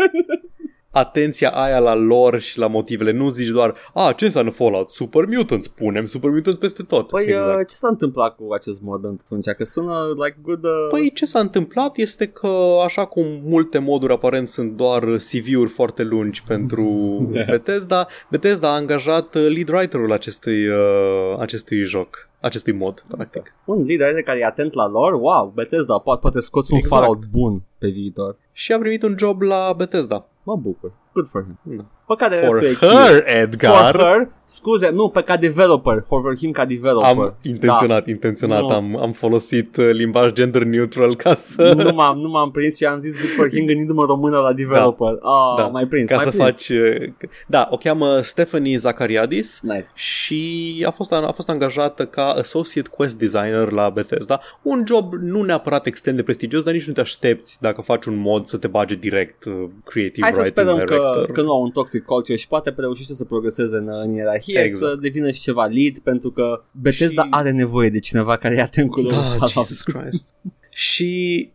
atenția 0.92 1.50
aia 1.50 1.80
la 1.80 1.96
lor 1.96 2.40
și 2.40 2.58
la 2.58 2.68
motivele. 2.68 3.12
Nu 3.12 3.30
zici 3.30 3.48
doar, 3.50 3.76
a, 3.94 4.14
ce 4.14 4.26
înseamnă 4.26 4.52
Fallout? 4.52 4.92
Super 4.92 5.26
Mutants, 5.26 5.68
punem 5.68 6.06
Super 6.06 6.30
Mutants 6.30 6.60
peste 6.60 6.84
tot. 6.84 7.08
Păi 7.08 7.24
exact. 7.24 7.60
uh, 7.60 7.68
ce 7.68 7.76
s-a 7.76 7.88
întâmplat 7.88 8.36
cu 8.36 8.54
acest 8.54 8.82
mod 8.82 9.06
atunci? 9.06 9.50
Că 9.50 9.64
sună 9.64 10.08
like 10.16 10.38
good... 10.42 10.64
Uh... 10.64 10.88
Păi 10.90 11.12
ce 11.14 11.26
s-a 11.26 11.40
întâmplat 11.40 11.98
este 11.98 12.28
că 12.28 12.78
așa 12.84 13.06
cum 13.06 13.26
multe 13.44 13.78
moduri 13.78 14.14
aparent 14.14 14.50
sunt 14.50 14.72
doar 14.72 15.04
CV-uri 15.04 15.70
foarte 15.70 16.04
lungi 16.04 16.44
pentru 16.48 16.84
Bethesda, 17.50 18.08
Bethesda 18.30 18.68
a 18.68 18.76
angajat 18.76 19.36
uh, 19.36 19.48
lead 19.48 19.70
writer-ul 19.70 20.12
acestui, 20.12 20.68
uh, 20.68 21.38
acestui 21.40 21.84
joc 21.84 22.30
acestui 22.42 22.74
mod, 22.74 23.06
practic. 23.08 23.56
Un 23.66 23.84
lead 23.84 24.02
writer 24.02 24.24
care 24.24 24.40
e 24.40 24.46
atent 24.46 24.74
la 24.74 24.88
lor, 24.88 25.14
wow, 25.14 25.52
Bethesda, 25.56 25.98
poate, 25.98 26.20
poate 26.22 26.40
scoți 26.40 26.72
un 26.72 26.78
Exact. 26.78 27.02
Fallout 27.02 27.26
bun 27.26 27.64
pe 27.78 27.88
viitor. 27.88 28.38
Și 28.52 28.74
a 28.74 28.78
primit 28.78 29.04
un 29.04 29.16
job 29.18 29.42
la 29.42 29.74
Bethesda. 29.78 30.28
Mă 30.44 30.56
bucur. 30.56 30.92
Good 31.14 31.28
for 31.30 31.44
him. 31.44 31.78
Da. 31.78 31.84
Păcat 32.06 32.30
de 32.30 32.36
For 32.36 32.60
restul 32.60 32.88
echipei. 32.88 32.90
her, 32.90 33.24
Edgar! 33.42 33.92
For 33.92 34.02
her, 34.02 34.28
scuze, 34.44 34.90
nu, 34.90 35.10
pe 35.10 35.22
ca 35.22 35.38
developer, 35.38 36.04
for 36.08 36.36
him 36.38 36.52
ca 36.52 36.66
developer. 36.66 37.10
Am 37.10 37.36
intenționat, 37.42 38.04
da. 38.06 38.12
intenționat, 38.12 38.62
Nu. 38.62 38.70
am, 38.70 38.98
am 38.98 39.12
folosit 39.12 39.76
uh, 39.78 39.90
limbaj 39.92 40.32
gender 40.32 40.64
neutral 40.64 41.16
ca 41.16 41.36
să... 41.36 41.74
nu, 41.78 41.94
m-am, 41.94 42.18
nu 42.18 42.30
m-am 42.30 42.52
prins 42.52 42.76
și 42.76 42.86
am 42.86 42.98
zis 42.98 43.12
good 43.12 43.30
for 43.36 43.50
him 43.50 43.66
gândindu-mă 43.66 44.06
română 44.06 44.38
la 44.38 44.54
developer. 44.54 45.08
Ah, 45.22 45.54
Da. 45.58 45.68
mai 45.68 45.86
prins, 45.86 46.08
ca 46.10 46.16
mai 46.16 46.24
să 46.24 46.30
prins. 46.30 46.44
faci... 46.44 46.70
uh, 46.70 47.08
Da, 47.48 47.68
o 47.72 47.78
cheamă 47.78 48.22
Stephanie 48.22 48.78
Zachariadis 48.78 49.60
Nice. 49.62 49.88
și 49.96 50.84
a 50.88 50.92
fost, 50.92 51.12
a 51.14 51.32
fost 51.36 51.50
angajată 51.50 52.06
ca 52.06 52.26
Associate 52.30 52.90
Quest 52.90 53.18
Designer 53.18 53.72
la 53.72 53.90
Bethesda. 53.90 54.40
Un 54.62 54.84
job 54.88 55.14
nu 55.14 55.42
neapărat 55.42 55.86
extrem 55.86 56.16
de 56.16 56.24
prestigios, 56.24 56.64
dar 56.64 56.74
nici 56.74 56.88
nu 56.88 56.94
te 56.94 57.02
aștepți 57.02 57.58
dacă 57.62 57.82
faci 57.82 58.06
un 58.06 58.16
mod 58.18 58.46
să 58.46 58.58
te 58.58 58.68
bage 58.68 58.96
direct 58.96 59.44
uh, 59.46 59.54
Creative 59.86 60.22
Hai 60.22 60.32
să 60.32 60.40
Writing 60.40 60.68
sperăm 60.68 60.86
că, 60.86 60.96
Director. 61.12 61.36
că 61.36 61.42
nu 61.42 61.52
au 61.52 61.62
un 61.62 61.70
toxic 61.72 62.04
culture 62.04 62.38
și 62.38 62.48
poate 62.48 62.74
reușește 62.78 63.14
să 63.14 63.26
progreseze 63.26 63.78
în, 63.78 63.88
în 64.04 64.14
ierarhie 64.14 64.60
Exact. 64.60 64.84
să 64.94 64.98
devină 65.02 65.32
și 65.32 65.42
ceva 65.42 65.66
lead 65.66 65.98
pentru 66.04 66.32
că 66.32 66.64
Bethesda 66.72 67.22
Și- 67.22 67.28
are 67.32 67.52
nevoie 67.52 67.90
de 67.90 68.00
cineva 68.00 68.38
care 68.38 68.56
e 68.56 68.62
atent 68.62 68.90
cu 68.92 69.02
Da, 69.02 69.16
Fallout. 69.16 69.50
Jesus 69.50 69.82
Christ. 69.82 70.28
și 70.70 71.50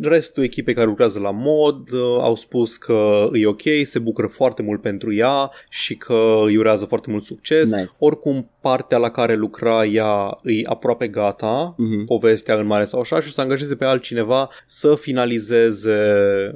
restul 0.00 0.42
echipei 0.42 0.74
care 0.74 0.86
lucrează 0.86 1.18
la 1.18 1.30
mod 1.30 1.90
uh, 1.92 2.00
au 2.20 2.34
spus 2.36 2.76
că 2.76 3.28
e 3.32 3.46
ok, 3.46 3.62
se 3.84 3.98
bucură 3.98 4.26
foarte 4.26 4.62
mult 4.62 4.80
pentru 4.80 5.14
ea 5.14 5.50
și 5.70 5.96
că 5.96 6.42
îi 6.44 6.56
urează 6.56 6.84
foarte 6.84 7.10
mult 7.10 7.24
succes. 7.24 7.70
Nice. 7.70 7.92
Oricum, 7.98 8.50
partea 8.68 8.98
la 8.98 9.10
care 9.10 9.34
lucra 9.34 9.84
ea 9.84 10.38
e 10.42 10.60
aproape 10.64 11.08
gata, 11.08 11.74
Mhm. 11.76 12.04
povestea 12.04 12.54
în 12.54 12.66
mare 12.66 12.84
sau 12.84 13.00
așa, 13.00 13.20
și 13.20 13.28
o 13.28 13.30
să 13.30 13.40
angajeze 13.40 13.74
pe 13.74 13.84
altcineva 13.84 14.48
să 14.66 14.94
finalizeze, 14.94 15.98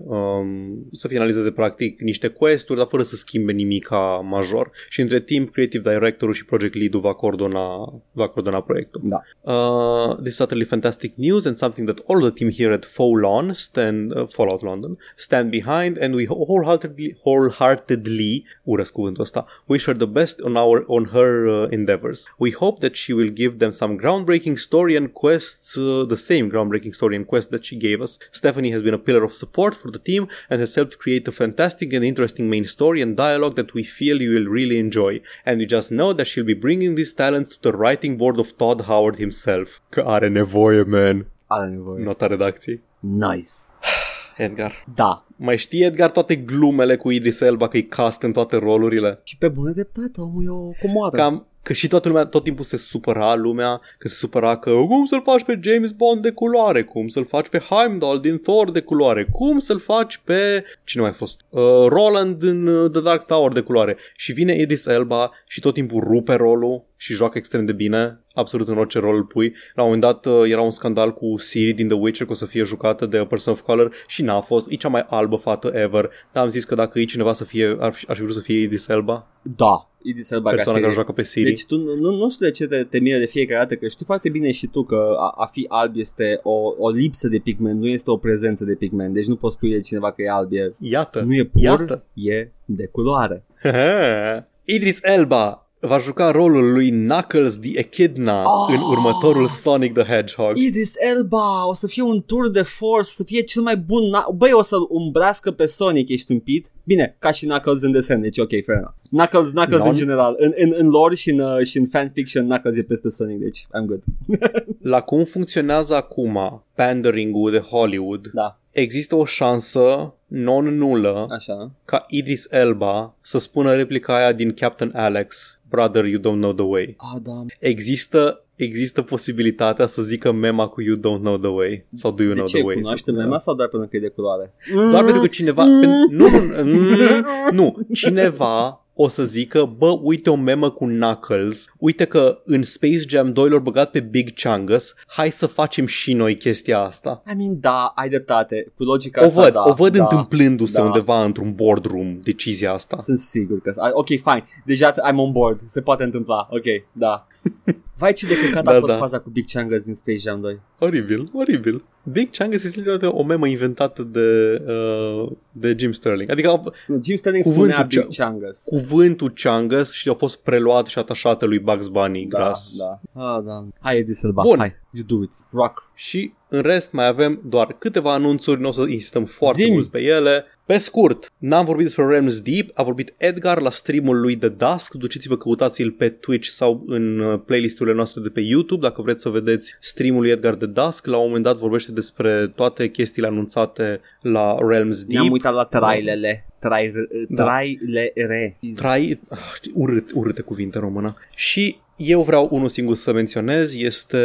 um, 0.05 0.89
să 0.93 1.09
finalizeze 1.09 1.51
practic 1.51 2.01
niște 2.01 2.29
quest-uri, 2.29 2.79
dar 2.79 2.89
fără 2.91 3.03
să 3.03 3.17
schimbe 3.17 3.53
nimica 3.53 4.21
major. 4.25 4.71
Și 4.89 5.01
între 5.01 5.21
timp, 5.21 5.53
creative 5.53 5.91
directorul 5.95 6.35
și 6.35 6.45
project 6.45 6.75
lead-ul 6.75 7.01
va 7.01 7.13
coordona, 7.15 7.93
va 8.13 8.29
coordona 8.29 8.61
proiectul. 8.61 9.01
Da. 9.05 9.53
Uh, 9.53 10.17
this 10.17 10.33
is 10.33 10.39
utterly 10.39 10.65
fantastic 10.65 11.15
news 11.15 11.45
and 11.45 11.57
something 11.57 11.91
that 11.91 12.05
all 12.09 12.21
the 12.21 12.31
team 12.31 12.51
here 12.51 12.73
at 12.73 12.85
Fallout 12.85 13.55
stand, 13.57 14.17
uh, 14.17 14.25
Fallout 14.29 14.63
London 14.63 14.99
stand 15.17 15.51
behind 15.51 16.03
and 16.03 16.15
we 16.15 16.27
wholeheartedly, 16.29 17.17
wholeheartedly 17.25 18.45
urăsc 18.63 18.93
cuvântul 18.93 19.23
ăsta, 19.23 19.47
wish 19.67 19.85
her 19.85 19.97
the 19.97 20.07
best 20.07 20.41
on, 20.41 20.55
our, 20.55 20.85
on 20.87 21.09
her 21.13 21.45
uh, 21.45 21.67
endeavors. 22.03 22.29
We 22.39 22.51
hope 22.51 22.81
that 22.81 22.97
she 22.97 23.13
will 23.13 23.31
give 23.31 23.59
them 23.59 23.73
some 23.73 23.99
groundbreaking 23.99 24.59
story 24.59 24.97
and 24.97 25.13
quests, 25.13 25.77
uh, 25.77 26.05
the 26.09 26.17
same 26.17 26.51
groundbreaking 26.51 26.95
story 26.95 27.17
and 27.17 27.27
quest 27.27 27.51
that 27.51 27.65
she 27.65 27.77
gave 27.77 28.01
us. 28.01 28.19
Stephanie 28.33 28.73
has 28.73 28.83
been 28.83 28.95
a 28.95 28.99
pillar 28.99 29.25
of 29.25 29.35
support 29.35 29.75
for 29.75 29.91
the 29.91 29.99
team 29.99 30.29
and 30.51 30.61
has 30.61 30.75
helped 30.75 30.99
create 30.99 31.29
a 31.29 31.33
fantastic 31.33 31.93
and 31.93 32.05
interesting 32.05 32.49
main 32.49 32.67
story 32.67 33.03
and 33.03 33.17
dialogue 33.17 33.57
that 33.57 33.75
we 33.75 33.85
feel 33.85 34.21
you 34.21 34.33
will 34.35 34.51
really 34.59 34.79
enjoy. 34.79 35.21
And 35.45 35.59
we 35.59 35.67
just 35.67 35.91
know 35.91 36.13
that 36.13 36.27
she'll 36.27 36.45
be 36.45 36.55
bringing 36.55 36.95
these 36.95 37.13
talents 37.15 37.49
to 37.51 37.59
the 37.63 37.77
writing 37.77 38.17
board 38.17 38.39
of 38.39 38.57
Todd 38.57 38.83
Howard 38.83 39.17
himself. 39.17 39.81
Că 39.89 40.01
are 40.01 40.29
nevoie, 40.29 40.83
man. 40.83 41.27
Are 41.47 41.69
nevoie. 41.69 42.05
Nota 42.05 42.27
redacției. 42.27 42.83
Nice. 43.01 43.49
Edgar. 44.37 44.85
Da. 44.95 45.27
Mai 45.37 45.57
știi, 45.57 45.85
Edgar, 45.85 46.11
toate 46.11 46.37
glumele 46.37 46.97
cu 46.97 47.11
Idris 47.11 47.41
Elba 47.41 47.69
că 47.69 47.77
e 47.77 47.83
cast 47.83 48.23
în 48.23 48.33
toate 48.33 48.57
rolurile? 48.57 49.21
Și 49.23 49.37
pe 49.37 49.49
bună 49.49 49.71
dreptate, 49.71 50.21
omul 50.21 50.45
e 50.45 50.49
o 50.49 50.71
comoară. 50.81 51.17
Cam 51.17 51.47
că 51.63 51.73
și 51.73 51.89
toată 51.89 52.09
lumea 52.09 52.25
tot 52.25 52.45
timpul 52.45 52.65
se 52.65 52.77
supăra 52.77 53.35
lumea, 53.35 53.81
că 53.99 54.09
se 54.09 54.15
supăra 54.15 54.57
că 54.57 54.71
cum 54.71 55.05
să-l 55.05 55.23
faci 55.23 55.45
pe 55.45 55.61
James 55.63 55.91
Bond 55.91 56.23
de 56.23 56.31
culoare, 56.31 56.83
cum 56.83 57.09
să-l 57.09 57.27
faci 57.27 57.49
pe 57.49 57.59
Heimdall 57.59 58.21
din 58.21 58.39
Thor 58.39 58.71
de 58.71 58.81
culoare, 58.81 59.29
cum 59.31 59.59
să-l 59.59 59.79
faci 59.79 60.21
pe 60.25 60.65
cine 60.85 61.03
mai 61.03 61.11
a 61.11 61.15
fost? 61.15 61.41
Uh, 61.49 61.61
Roland 61.89 62.43
în 62.43 62.67
uh, 62.67 62.91
The 62.91 63.01
Dark 63.01 63.27
Tower 63.27 63.53
de 63.53 63.61
culoare. 63.61 63.97
Și 64.17 64.33
vine 64.33 64.55
Idris 64.55 64.87
Elba 64.87 65.31
și 65.47 65.61
tot 65.61 65.75
timpul 65.75 66.03
rupe 66.03 66.35
rolul 66.35 66.85
și 67.03 67.13
joacă 67.13 67.39
extrem 67.39 67.65
de 67.65 67.73
bine, 67.73 68.21
absolut 68.35 68.69
în 68.69 68.79
orice 68.79 68.99
rol 68.99 69.17
îl 69.17 69.25
pui. 69.25 69.55
La 69.75 69.83
un 69.83 69.91
moment 69.93 70.01
dat 70.01 70.27
uh, 70.27 70.51
era 70.51 70.61
un 70.61 70.71
scandal 70.71 71.13
cu 71.15 71.35
Siri 71.39 71.73
din 71.73 71.89
The 71.89 71.97
Witcher 71.97 72.27
că 72.27 72.33
o 72.33 72.35
să 72.35 72.47
fie 72.47 72.63
jucată 72.63 73.07
de 73.07 73.19
a 73.19 73.27
person 73.27 73.53
of 73.53 73.61
color 73.61 73.93
și 74.07 74.23
n-a 74.23 74.41
fost. 74.41 74.71
E 74.71 74.75
cea 74.75 74.89
mai 74.89 75.05
albă 75.09 75.37
fată 75.37 75.71
ever. 75.75 76.11
Dar 76.33 76.43
am 76.43 76.49
zis 76.49 76.65
că 76.65 76.75
dacă 76.75 76.99
e 77.01 77.05
cineva 77.05 77.33
să 77.33 77.45
fie, 77.45 77.77
ar 77.79 77.93
fi, 77.93 78.05
ar 78.09 78.17
fi 78.17 78.23
vrut 78.23 78.35
să 78.35 78.41
fie 78.41 78.61
Idris 78.61 78.89
Elba, 78.89 79.27
Da. 79.43 79.91
Idris 80.03 80.31
Elba 80.31 80.49
ca 80.51 80.55
persoana 80.55 80.79
serie. 80.79 80.83
care 80.83 80.95
joacă 80.95 81.13
pe 81.13 81.23
Siri. 81.23 81.45
Deci 81.45 81.67
tu 81.67 81.77
nu, 81.77 82.11
nu 82.17 82.31
știu 82.31 82.47
de 82.47 82.53
ce 82.53 82.67
te, 82.67 82.85
te 82.85 83.01
miră 83.01 83.19
de 83.19 83.27
fiecare 83.27 83.59
dată, 83.61 83.75
că 83.77 83.89
știi 83.89 84.07
foarte 84.07 84.29
bine 84.29 84.53
și 84.53 84.67
tu 84.67 84.83
că 84.85 85.15
a, 85.19 85.35
a 85.37 85.47
fi 85.47 85.65
alb 85.69 85.97
este 85.97 86.41
o, 86.43 86.75
o 86.79 86.91
lipsă 86.91 87.29
de 87.29 87.39
pigment, 87.39 87.81
nu 87.81 87.87
este 87.89 88.11
o 88.11 88.17
prezență 88.17 88.65
de 88.65 88.75
pigment. 88.75 89.15
Deci 89.15 89.27
nu 89.27 89.37
poți 89.37 89.55
spune 89.55 89.73
de 89.73 89.81
cineva 89.81 90.13
că 90.13 90.23
e 90.23 90.31
alb, 90.31 90.53
e, 90.53 90.75
Iată. 90.79 91.21
nu 91.21 91.35
e 91.35 91.45
pur, 91.45 91.63
Iată. 91.63 92.05
e 92.15 92.49
de 92.65 92.87
culoare. 92.87 93.45
Idris 94.65 94.99
Elba 95.03 95.62
va 95.85 95.99
juca 95.99 96.31
rolul 96.31 96.73
lui 96.73 96.91
Knuckles 96.91 97.59
the 97.59 97.79
Echidna 97.79 98.43
Oh! 98.43 98.75
în 98.75 98.81
următorul 98.91 99.47
Sonic 99.49 99.93
the 99.93 100.03
Hedgehog. 100.15 100.57
Idris 100.57 100.95
Elba, 101.15 101.69
o 101.69 101.75
să 101.75 101.87
fie 101.87 102.03
un 102.03 102.23
tur 102.27 102.51
de 102.51 102.63
force, 102.63 103.11
să 103.11 103.23
fie 103.25 103.41
cel 103.43 103.63
mai 103.63 103.77
bun, 103.77 104.03
na- 104.03 104.37
băi, 104.37 104.53
o 104.53 104.63
să 104.63 104.77
umbrească 104.89 105.51
pe 105.51 105.67
Sonic, 105.67 106.09
ești 106.09 106.27
tâmpit? 106.27 106.71
Bine, 106.85 107.17
ca 107.19 107.31
și 107.31 107.47
Knuckles 107.47 107.83
în 107.83 107.93
desen, 107.93 108.21
deci 108.21 108.39
ok, 108.39 108.49
fair 108.49 108.79
enough. 108.79 108.95
Knuckles, 109.11 109.51
Knuckles 109.51 109.83
Non- 109.83 109.89
în 109.89 109.95
general, 109.95 110.35
în, 110.39 110.53
în, 110.57 110.75
în 110.77 110.89
lore 110.89 111.15
și 111.15 111.31
în, 111.31 111.39
uh, 111.39 111.65
și 111.67 111.79
în 111.79 111.87
fanfiction, 111.87 112.45
Knuckles 112.49 112.77
e 112.77 112.83
peste 112.83 113.09
Sonic, 113.09 113.39
deci 113.39 113.67
I'm 113.67 113.87
good. 113.87 114.03
La 114.93 115.01
cum 115.01 115.25
funcționează 115.25 115.95
acum 115.95 116.65
pandering-ul 116.75 117.51
de 117.51 117.59
Hollywood, 117.59 118.31
Da, 118.33 118.61
există 118.71 119.15
o 119.17 119.25
șansă 119.25 120.15
non-nulă 120.33 121.27
așa. 121.31 121.71
ca 121.85 122.05
Idris 122.09 122.47
Elba 122.51 123.15
să 123.21 123.39
spună 123.39 123.75
replica 123.75 124.17
aia 124.17 124.33
din 124.33 124.53
Captain 124.55 124.91
Alex, 124.95 125.61
Brother, 125.69 126.05
you 126.05 126.21
don't 126.21 126.39
know 126.41 126.53
the 126.53 126.65
way. 126.65 126.95
Ah, 126.99 127.21
da. 127.23 127.45
Există 127.59 128.45
există 128.57 129.03
posibilitatea 129.03 129.87
să 129.87 130.03
zică 130.03 130.33
mema 130.33 130.67
cu 130.67 130.83
You 130.83 130.97
don't 130.97 131.21
know 131.21 131.37
the 131.37 131.49
way 131.49 131.85
sau 131.95 132.11
Do 132.11 132.23
you 132.23 132.33
De 132.33 132.37
know 132.37 132.47
ce, 132.49 132.57
the 132.57 132.67
way. 132.67 132.75
cunoaște 132.75 133.11
sau- 133.11 133.21
mema 133.21 133.39
sau 133.39 133.55
doar 133.55 133.69
pentru 133.69 133.89
că 133.89 133.97
e 133.97 134.01
de 134.01 134.09
culoare? 134.09 134.55
Doar 134.91 135.05
pentru 135.05 135.21
că 135.21 135.27
cineva... 135.27 135.63
pen- 135.65 136.11
Nu, 136.11 136.29
nu, 136.29 136.63
nu, 136.63 137.11
nu, 137.53 137.77
cineva 137.93 138.82
o 138.95 139.09
să 139.09 139.25
zică, 139.25 139.75
bă, 139.77 139.99
uite 140.03 140.31
o 140.31 140.37
memă 140.37 140.71
cu 140.71 140.85
Knuckles, 140.85 141.65
uite 141.79 142.05
că 142.05 142.41
în 142.45 142.63
Space 142.63 143.05
Jam 143.09 143.33
2 143.33 143.49
l-au 143.49 143.59
băgat 143.61 143.91
pe 143.91 144.01
Big 144.01 144.29
Chungus, 144.43 144.95
hai 145.07 145.31
să 145.31 145.47
facem 145.47 145.87
și 145.87 146.13
noi 146.13 146.37
chestia 146.37 146.79
asta. 146.79 147.23
I 147.33 147.35
mean, 147.37 147.61
da, 147.61 147.93
ai 147.95 148.09
dreptate. 148.09 148.73
Cu 148.77 148.83
logica 148.83 149.23
O 149.23 149.25
asta, 149.25 149.41
văd, 149.41 149.53
da, 149.53 149.63
o 149.67 149.73
văd 149.73 149.97
da. 149.97 150.03
întâmplându-se 150.03 150.79
da. 150.79 150.85
undeva 150.85 151.25
într-un 151.25 151.55
boardroom 151.55 152.21
decizia 152.23 152.73
asta. 152.73 152.97
Sunt 152.99 153.19
sigur 153.19 153.61
că... 153.61 153.73
a, 153.77 153.91
Ok, 153.93 154.07
fine. 154.07 154.45
Deja 154.65 154.93
I'm 154.93 155.17
on 155.17 155.33
board. 155.33 155.61
Se 155.65 155.81
poate 155.81 156.03
întâmpla. 156.03 156.49
Ok, 156.51 156.65
da. 156.93 157.27
Vai 157.99 158.13
ce 158.13 158.27
de 158.27 158.35
căcat 158.45 158.65
Da, 158.65 158.71
a 158.77 158.79
fost 158.79 158.93
da. 158.93 158.99
faza 158.99 159.19
cu 159.19 159.31
Big 159.31 159.45
Chungus 159.53 159.85
din 159.85 159.95
Space 159.95 160.19
Jam 160.19 160.41
2. 160.41 160.61
Oribil, 160.79 161.31
oribil. 161.35 161.85
Big 162.05 162.29
Chungus 162.37 162.63
este 162.65 162.79
literalmente 162.79 163.17
o 163.19 163.23
memă 163.25 163.47
inventată 163.47 164.03
de, 164.03 164.61
uh, 164.67 165.31
de 165.53 165.75
Jim 165.79 165.93
Sterling. 165.93 166.31
Adică 166.31 166.63
Nu, 166.87 167.01
Jim 167.05 167.17
Sterling 167.17 167.45
Cuvântul 167.45 167.69
spunea 167.71 167.87
Big 167.89 168.07
Ch- 168.13 168.25
Chungus. 168.29 168.63
cuvântul 168.65 169.33
Chungus 169.43 169.93
și 169.93 170.09
a 170.09 170.15
fost 170.15 170.37
preluat 170.43 170.87
și 170.87 170.99
atașată 170.99 171.45
lui 171.47 171.59
Bugs 171.59 171.89
Bunny 171.89 172.27
Da, 172.29 172.39
gras. 172.39 172.75
da. 172.79 173.23
Ah, 173.23 173.43
da. 173.45 173.67
Hai, 173.81 173.99
Eddie 173.99 174.15
Selba. 174.15 174.43
Bun. 174.43 174.59
Hai, 174.59 174.75
just 174.95 175.07
do 175.07 175.23
it. 175.23 175.31
Rock. 175.53 175.91
Și 175.95 176.33
în 176.49 176.61
rest 176.63 176.93
mai 176.93 177.07
avem 177.07 177.41
doar 177.49 177.77
câteva 177.79 178.13
anunțuri, 178.13 178.61
nu 178.61 178.69
o 178.69 178.73
să 178.73 178.81
insistăm 178.81 179.25
foarte 179.25 179.63
Zi-mi. 179.63 179.75
mult 179.75 179.91
pe 179.91 180.01
ele. 180.01 180.45
Pe 180.65 180.79
scurt, 180.79 181.33
n-am 181.39 181.65
vorbit 181.65 181.85
despre 181.85 182.07
Realms 182.07 182.41
Deep, 182.41 182.71
a 182.75 182.83
vorbit 182.83 183.15
Edgar 183.17 183.61
la 183.61 183.71
streamul 183.71 184.21
lui 184.21 184.37
The 184.37 184.49
Dusk, 184.49 184.95
duceți-vă 184.95 185.37
căutați-l 185.37 185.91
pe 185.91 186.09
Twitch 186.09 186.49
sau 186.49 186.83
în 186.87 187.19
uh, 187.19 187.41
playlisturile 187.47 187.95
noastre 187.95 188.21
de 188.21 188.29
pe 188.29 188.41
YouTube, 188.41 188.87
dacă 188.87 189.03
vreți 189.03 189.23
să 189.23 189.29
vedeți 189.29 189.75
streamul 189.81 190.21
lui 190.21 190.31
Edgar 190.31 190.55
The 190.55 190.67
Dusk, 190.67 191.07
la 191.07 191.17
un 191.17 191.27
moment 191.27 191.45
dat 191.45 191.57
vorbește 191.57 191.92
despre 191.95 192.53
toate 192.55 192.89
chestiile 192.91 193.29
anunțate 193.29 194.01
la 194.21 194.57
Realms 194.69 195.05
Ne-am 195.05 195.21
Deep. 195.23 195.33
uitat 195.33 195.55
la 195.55 195.65
trailele. 195.65 196.47
Trai, 196.59 196.93
Da. 197.29 197.43
trailere. 197.45 198.57
Trai, 198.77 199.21
ah, 199.29 199.39
urât, 199.75 200.11
urâte 200.15 200.43
cuvinte 200.43 200.79
în 200.79 200.85
română. 200.85 201.17
Și 201.35 201.77
eu 201.97 202.23
vreau 202.23 202.49
unul 202.51 202.69
singur 202.69 202.97
să 202.97 203.13
menționez, 203.13 203.75
este 203.75 204.19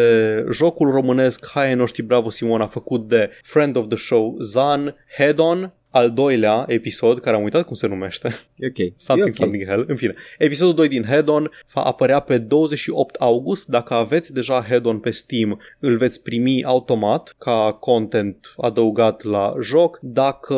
jocul 0.52 0.91
românesc 0.91 1.48
Hai 1.53 1.76
noștri 1.76 2.02
Bravo 2.02 2.30
Simon 2.30 2.61
a 2.61 2.68
făcut 2.68 3.07
de 3.07 3.30
friend 3.44 3.76
of 3.76 3.88
the 3.88 3.98
show 3.98 4.38
Zan 4.39 4.95
Head 5.18 5.39
On 5.39 5.72
al 5.90 6.12
doilea 6.12 6.66
episod, 6.68 7.20
care 7.20 7.36
am 7.36 7.44
uitat 7.44 7.66
cum 7.66 7.74
se 7.76 7.88
numește, 7.88 8.30
E 8.56 8.68
ok. 8.68 8.94
Something, 8.98 9.28
e 9.28 9.30
ok. 9.30 9.36
something 9.36 9.66
hell. 9.66 9.86
În 9.88 9.96
fine, 9.96 10.16
episodul 10.38 10.74
2 10.74 10.88
din 10.88 11.04
Head-On 11.04 11.52
va 11.74 11.82
apărea 11.82 12.20
pe 12.20 12.38
28 12.38 13.16
august. 13.16 13.68
Dacă 13.68 13.94
aveți 13.94 14.34
deja 14.34 14.66
Head-On 14.68 15.00
pe 15.00 15.10
Steam, 15.10 15.60
îl 15.80 15.98
veți 15.98 16.24
primi 16.24 16.64
automat 16.64 17.36
ca 17.38 17.78
content 17.80 18.54
adăugat 18.58 19.24
la 19.24 19.54
joc. 19.62 20.00
Dacă 20.02 20.54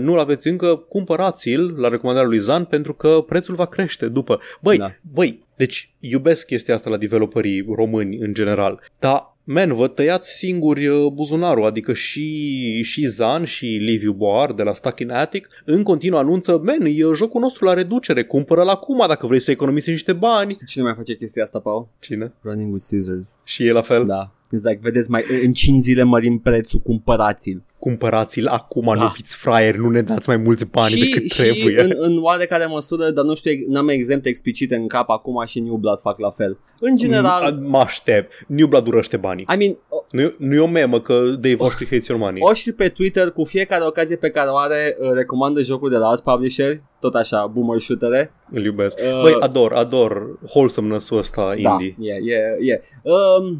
nu-l 0.00 0.18
aveți 0.18 0.48
încă, 0.48 0.76
cumpărați-l 0.88 1.74
la 1.78 1.88
recomandarea 1.88 2.28
lui 2.28 2.38
Zan 2.38 2.64
pentru 2.64 2.94
că 2.94 3.24
prețul 3.28 3.54
va 3.54 3.66
crește 3.66 4.08
după. 4.08 4.40
Băi, 4.60 4.76
Da. 4.78 4.84
da. 4.86 4.94
băi, 5.12 5.42
deci 5.56 5.92
iubesc 6.00 6.46
chestia 6.46 6.74
asta 6.74 6.90
la 6.90 6.96
developerii 6.96 7.66
români 7.74 8.16
în 8.16 8.34
general, 8.34 8.80
dar 8.98 9.33
Man, 9.46 9.74
vă 9.74 9.88
tăiați 9.88 10.30
singuri 10.30 10.86
uh, 10.86 11.12
buzunarul, 11.12 11.64
adică 11.64 11.92
și, 11.92 12.82
și 12.82 13.06
Zan 13.06 13.44
și 13.44 13.66
Liviu 13.66 14.12
Boar 14.12 14.52
de 14.52 14.62
la 14.62 14.74
Stuck 14.74 15.00
in 15.00 15.10
Attic 15.10 15.48
în 15.64 15.82
continuu 15.82 16.18
anunță, 16.18 16.60
man, 16.64 16.84
e 16.84 17.14
jocul 17.14 17.40
nostru 17.40 17.64
la 17.64 17.74
reducere, 17.74 18.24
cumpără-l 18.24 18.68
acum 18.68 19.04
dacă 19.08 19.26
vrei 19.26 19.40
să 19.40 19.50
economisești 19.50 19.90
niște 19.90 20.12
bani. 20.12 20.52
Știi 20.52 20.66
cine 20.66 20.84
mai 20.84 20.94
face 20.96 21.16
chestia 21.16 21.42
asta, 21.42 21.58
Paul? 21.58 21.88
Cine? 21.98 22.32
Running 22.42 22.72
with 22.72 22.84
Scissors. 22.84 23.38
Și 23.44 23.66
e 23.66 23.72
la 23.72 23.80
fel? 23.80 24.06
Da. 24.06 24.30
Exact, 24.50 24.80
vedeți, 24.80 25.10
mai, 25.10 25.24
în 25.44 25.52
5 25.52 25.82
zile 25.82 26.02
mărim 26.02 26.38
prețul, 26.38 26.80
cumpărați-l. 26.80 27.62
Cumpărați-l 27.88 28.46
acum, 28.46 28.84
Da. 28.84 28.94
nu 29.02 29.08
fiți 29.08 29.36
fraieri, 29.36 29.78
nu 29.78 29.90
ne 29.90 30.02
dați 30.02 30.28
mai 30.28 30.36
mulți 30.36 30.64
bani 30.66 30.94
decât 30.94 31.30
și 31.30 31.42
trebuie. 31.42 31.80
în, 31.82 31.92
în 31.96 32.18
oarecare 32.22 32.64
măsură, 32.66 33.10
dar 33.10 33.24
nu 33.24 33.34
știu, 33.34 33.52
n-am 33.68 33.88
exemple 33.88 34.28
explicite 34.30 34.74
în 34.74 34.86
cap 34.88 35.08
acum 35.10 35.44
și 35.46 35.60
New 35.60 35.74
Blood 35.76 36.00
fac 36.00 36.18
la 36.18 36.30
fel. 36.30 36.58
În 36.80 36.96
general, 36.96 37.52
M- 37.54 37.66
Mă 37.68 37.78
aștept. 37.78 38.32
New 38.46 38.66
Blood 38.66 38.86
urăște 38.86 39.16
banii. 39.16 39.46
I 39.54 39.56
mean, 39.56 39.76
o, 39.88 39.96
Nu, 40.10 40.20
e- 40.20 40.34
nu 40.38 40.54
e 40.54 40.58
o 40.60 40.66
memă 40.66 41.00
că 41.00 41.14
Dave 41.40 41.54
Voștri 41.54 41.84
hates 41.90 42.06
your 42.06 42.20
money. 42.20 42.40
o 42.42 42.52
și 42.52 42.72
pe 42.72 42.88
Twitter 42.88 43.30
cu 43.30 43.44
fiecare 43.44 43.84
ocazie 43.84 44.16
pe 44.16 44.30
care 44.30 44.48
o 44.50 44.56
are 44.56 44.96
uh, 45.00 45.10
recomandă 45.14 45.62
jocuri 45.62 45.90
de 45.92 45.96
la 45.98 46.06
alți 46.08 46.22
publisheri, 46.22 46.82
tot 47.04 47.14
așa, 47.14 47.46
boomer 47.46 47.80
shootere. 47.80 48.32
Îl 48.50 48.64
iubesc. 48.64 48.98
Uh, 48.98 49.22
Băi, 49.22 49.36
ador, 49.40 49.72
ador 49.72 50.38
wholesomeness-ul 50.54 51.18
ăsta 51.18 51.54
Da, 51.62 51.70
indie. 51.80 51.96
e, 52.12 52.34
e, 52.34 52.72
e. 52.72 52.82
Um, 53.02 53.58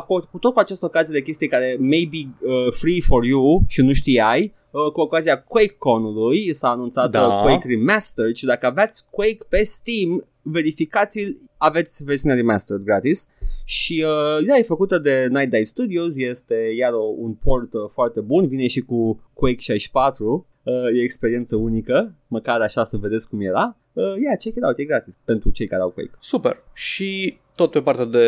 apo- 0.00 0.30
cu 0.30 0.38
tot 0.38 0.52
cu 0.52 0.58
această 0.58 0.84
ocazie 0.84 1.12
de 1.14 1.22
chestii 1.22 1.48
care 1.48 1.76
may 1.80 2.08
be 2.10 2.48
uh, 2.48 2.72
free 2.72 3.00
for 3.00 3.24
you 3.24 3.62
și 3.68 3.80
nu 3.82 3.92
știai, 3.92 4.54
uh, 4.70 4.92
cu 4.92 5.00
ocazia 5.00 5.42
QuakeCon-ului 5.42 6.54
s-a 6.54 6.68
anunțat 6.68 7.10
Da. 7.10 7.26
uh, 7.26 7.42
Quake 7.42 7.68
Remastered 7.68 8.34
și 8.34 8.44
dacă 8.44 8.66
aveți 8.66 9.04
Quake 9.10 9.38
pe 9.48 9.62
Steam, 9.62 10.26
verificați-l, 10.42 11.36
aveți 11.64 12.04
versiunea 12.04 12.36
Remastered 12.36 12.82
gratis. 12.82 13.28
Și 13.64 14.04
uh, 14.06 14.46
da, 14.46 14.56
e 14.56 14.62
făcută 14.62 14.98
de 14.98 15.26
Night 15.30 15.50
Dive 15.50 15.64
Studios, 15.64 16.16
este 16.16 16.54
iar 16.54 16.92
o, 16.92 17.02
un 17.16 17.32
port 17.32 17.72
uh, 17.72 17.80
foarte 17.92 18.20
bun, 18.20 18.48
vine 18.48 18.66
și 18.66 18.80
cu 18.80 19.30
Quake 19.32 19.60
64, 19.60 20.46
uh, 20.62 20.74
e 20.74 20.98
o 20.98 21.02
experiență 21.02 21.56
unică, 21.56 22.14
măcar 22.26 22.60
așa 22.60 22.84
să 22.84 22.96
vedeți 22.96 23.28
cum 23.28 23.40
era. 23.40 23.76
Uh, 23.92 24.04
yeah, 24.04 24.38
check 24.38 24.56
it 24.56 24.62
out, 24.62 24.78
e 24.78 24.84
gratis 24.84 25.18
pentru 25.24 25.50
cei 25.50 25.66
care 25.66 25.82
au 25.82 25.90
Quake. 25.90 26.10
Super. 26.20 26.62
Și 26.72 27.38
tot 27.54 27.70
pe 27.70 27.80
partea 27.80 28.04
de 28.04 28.26